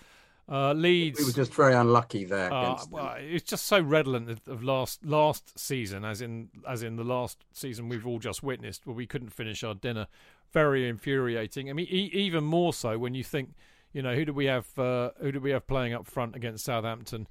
Uh, 0.48 0.74
Leeds. 0.74 1.20
we 1.20 1.26
were 1.26 1.32
just 1.32 1.54
very 1.56 1.74
unlucky 1.74 2.24
there. 2.24 2.54
Uh, 2.54 2.62
against 2.62 2.92
well, 2.92 3.16
it's 3.18 3.50
just 3.50 3.66
so 3.66 3.80
redolent 3.80 4.30
of, 4.30 4.48
of 4.48 4.64
last 4.64 5.04
last 5.04 5.58
season, 5.58 6.06
as 6.06 6.22
in 6.22 6.50
as 6.68 6.84
in 6.84 6.98
the 6.98 7.04
last 7.04 7.44
season 7.52 7.90
we've 7.90 8.06
all 8.06 8.20
just 8.20 8.44
witnessed, 8.44 8.86
where 8.86 8.96
we 8.96 9.08
couldn't 9.08 9.32
finish 9.32 9.64
our 9.64 9.74
dinner. 9.74 10.08
Very 10.54 10.88
infuriating. 10.88 11.70
I 11.70 11.74
mean, 11.74 11.88
e- 11.90 12.12
even 12.14 12.44
more 12.44 12.74
so 12.74 12.98
when 12.98 13.14
you 13.14 13.24
think, 13.24 13.56
you 13.92 14.02
know, 14.02 14.16
who 14.16 14.26
do 14.26 14.34
we 14.34 14.46
have? 14.46 14.68
Uh, 14.78 15.12
who 15.20 15.32
do 15.32 15.40
we 15.40 15.52
have 15.52 15.68
playing 15.68 15.94
up 15.94 16.06
front 16.06 16.36
against 16.36 16.66
Southampton? 16.66 17.28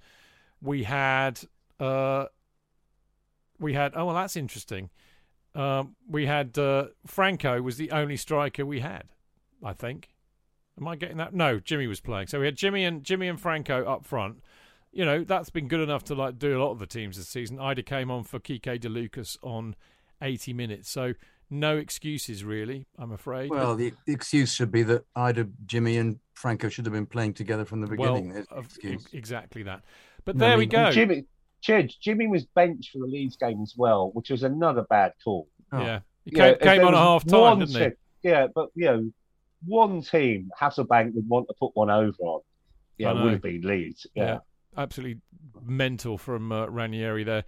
We 0.60 0.84
had, 0.84 1.40
uh, 1.80 2.26
we 3.58 3.72
had. 3.74 3.92
Oh 3.94 4.06
well, 4.06 4.14
that's 4.14 4.36
interesting. 4.36 4.90
Um, 5.54 5.94
we 6.08 6.26
had 6.26 6.58
uh, 6.58 6.86
Franco 7.06 7.62
was 7.62 7.76
the 7.76 7.90
only 7.92 8.16
striker 8.16 8.66
we 8.66 8.80
had, 8.80 9.04
I 9.62 9.72
think. 9.72 10.10
Am 10.78 10.88
I 10.88 10.96
getting 10.96 11.18
that? 11.18 11.32
No, 11.32 11.60
Jimmy 11.60 11.86
was 11.86 12.00
playing. 12.00 12.26
So 12.26 12.40
we 12.40 12.46
had 12.46 12.56
Jimmy 12.56 12.84
and 12.84 13.04
Jimmy 13.04 13.28
and 13.28 13.40
Franco 13.40 13.84
up 13.84 14.04
front. 14.04 14.42
you 14.92 15.04
know 15.04 15.22
that's 15.22 15.50
been 15.50 15.68
good 15.68 15.80
enough 15.80 16.02
to 16.04 16.14
like 16.14 16.38
do 16.38 16.58
a 16.58 16.60
lot 16.62 16.72
of 16.72 16.78
the 16.80 16.86
teams 16.86 17.16
this 17.16 17.28
season. 17.28 17.58
Eidur 17.58 17.86
came 17.86 18.10
on 18.10 18.24
for 18.24 18.40
Quique 18.40 18.80
De 18.80 18.88
Lucas 18.88 19.38
on 19.42 19.76
80 20.20 20.52
minutes, 20.52 20.90
so 20.90 21.14
no 21.50 21.76
excuses 21.76 22.44
really. 22.44 22.86
I'm 22.98 23.12
afraid. 23.12 23.50
Well, 23.50 23.76
the, 23.76 23.92
the 24.06 24.12
excuse 24.12 24.52
should 24.54 24.70
be 24.72 24.82
that 24.84 25.04
Eidur, 25.16 25.50
Jimmy, 25.66 25.96
and 25.98 26.18
Franco 26.34 26.68
should 26.68 26.84
have 26.86 26.92
been 26.94 27.06
playing 27.06 27.34
together 27.34 27.64
from 27.64 27.80
the 27.80 27.86
beginning. 27.86 28.32
well, 28.32 28.44
of- 28.50 28.76
exactly 29.12 29.62
that. 29.64 29.82
But 30.24 30.36
I 30.36 30.38
there 30.38 30.58
we 30.58 30.66
go. 30.66 30.90
Jimmy, 30.90 31.24
Chidge, 31.62 31.98
Jimmy 32.00 32.26
was 32.26 32.44
benched 32.44 32.90
for 32.92 32.98
the 32.98 33.06
Leeds 33.06 33.36
game 33.36 33.60
as 33.62 33.74
well, 33.76 34.10
which 34.12 34.30
was 34.30 34.42
another 34.42 34.82
bad 34.88 35.12
call. 35.22 35.48
Oh. 35.72 35.80
Yeah, 35.80 36.00
he 36.24 36.32
You 36.32 36.38
know, 36.38 36.44
came, 36.44 36.54
if 36.54 36.60
came 36.60 36.76
there 36.78 36.86
on 36.86 36.94
at 36.94 36.98
was 36.98 37.22
half 37.22 37.26
time, 37.26 37.58
didn't 37.60 37.74
he? 37.74 37.78
team- 37.80 37.92
Yeah, 38.22 38.46
but 38.54 38.68
you 38.74 38.84
know, 38.86 39.10
one 39.66 40.02
team, 40.02 40.50
Hasselbaink 40.60 41.14
would 41.14 41.28
want 41.28 41.48
to 41.48 41.54
put 41.58 41.70
one 41.74 41.90
over 41.90 42.16
on. 42.20 42.40
Yeah, 42.98 43.10
it 43.12 43.22
would 43.22 43.32
have 43.32 43.42
been 43.42 43.62
Leeds. 43.62 44.06
Yeah. 44.14 44.24
Yeah. 44.24 44.38
Absolutely 44.76 45.20
mental 45.64 46.18
from 46.18 46.50
uh, 46.52 46.66
Ranieri 46.66 47.24
there. 47.24 47.44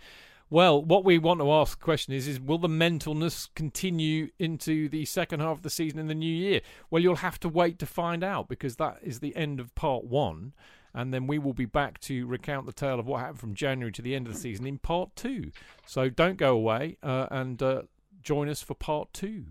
Well, 0.48 0.80
what 0.80 1.04
we 1.04 1.18
want 1.18 1.40
to 1.40 1.50
ask 1.50 1.78
the 1.78 1.84
question 1.84 2.14
is: 2.14 2.28
is 2.28 2.40
will 2.40 2.58
the 2.58 2.68
mentalness 2.68 3.48
continue 3.54 4.30
into 4.38 4.88
the 4.88 5.04
second 5.04 5.40
half 5.40 5.58
of 5.58 5.62
the 5.62 5.70
season 5.70 5.98
in 5.98 6.06
the 6.06 6.14
new 6.14 6.32
year? 6.32 6.60
Well, 6.90 7.02
you'll 7.02 7.16
have 7.16 7.40
to 7.40 7.48
wait 7.48 7.78
to 7.80 7.86
find 7.86 8.22
out 8.22 8.48
because 8.48 8.76
that 8.76 8.98
is 9.02 9.18
the 9.18 9.34
end 9.34 9.58
of 9.58 9.74
part 9.74 10.04
one, 10.04 10.54
and 10.94 11.12
then 11.12 11.26
we 11.26 11.38
will 11.38 11.52
be 11.52 11.64
back 11.64 12.00
to 12.02 12.26
recount 12.26 12.66
the 12.66 12.72
tale 12.72 13.00
of 13.00 13.06
what 13.06 13.20
happened 13.20 13.40
from 13.40 13.54
January 13.54 13.92
to 13.92 14.02
the 14.02 14.14
end 14.14 14.28
of 14.28 14.34
the 14.34 14.38
season 14.38 14.66
in 14.66 14.78
part 14.78 15.14
two. 15.16 15.50
So 15.84 16.08
don't 16.08 16.38
go 16.38 16.54
away 16.54 16.96
uh, 17.02 17.26
and 17.30 17.60
uh, 17.60 17.82
join 18.22 18.48
us 18.48 18.62
for 18.62 18.74
part 18.74 19.12
two 19.12 19.46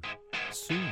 soon. 0.51 0.91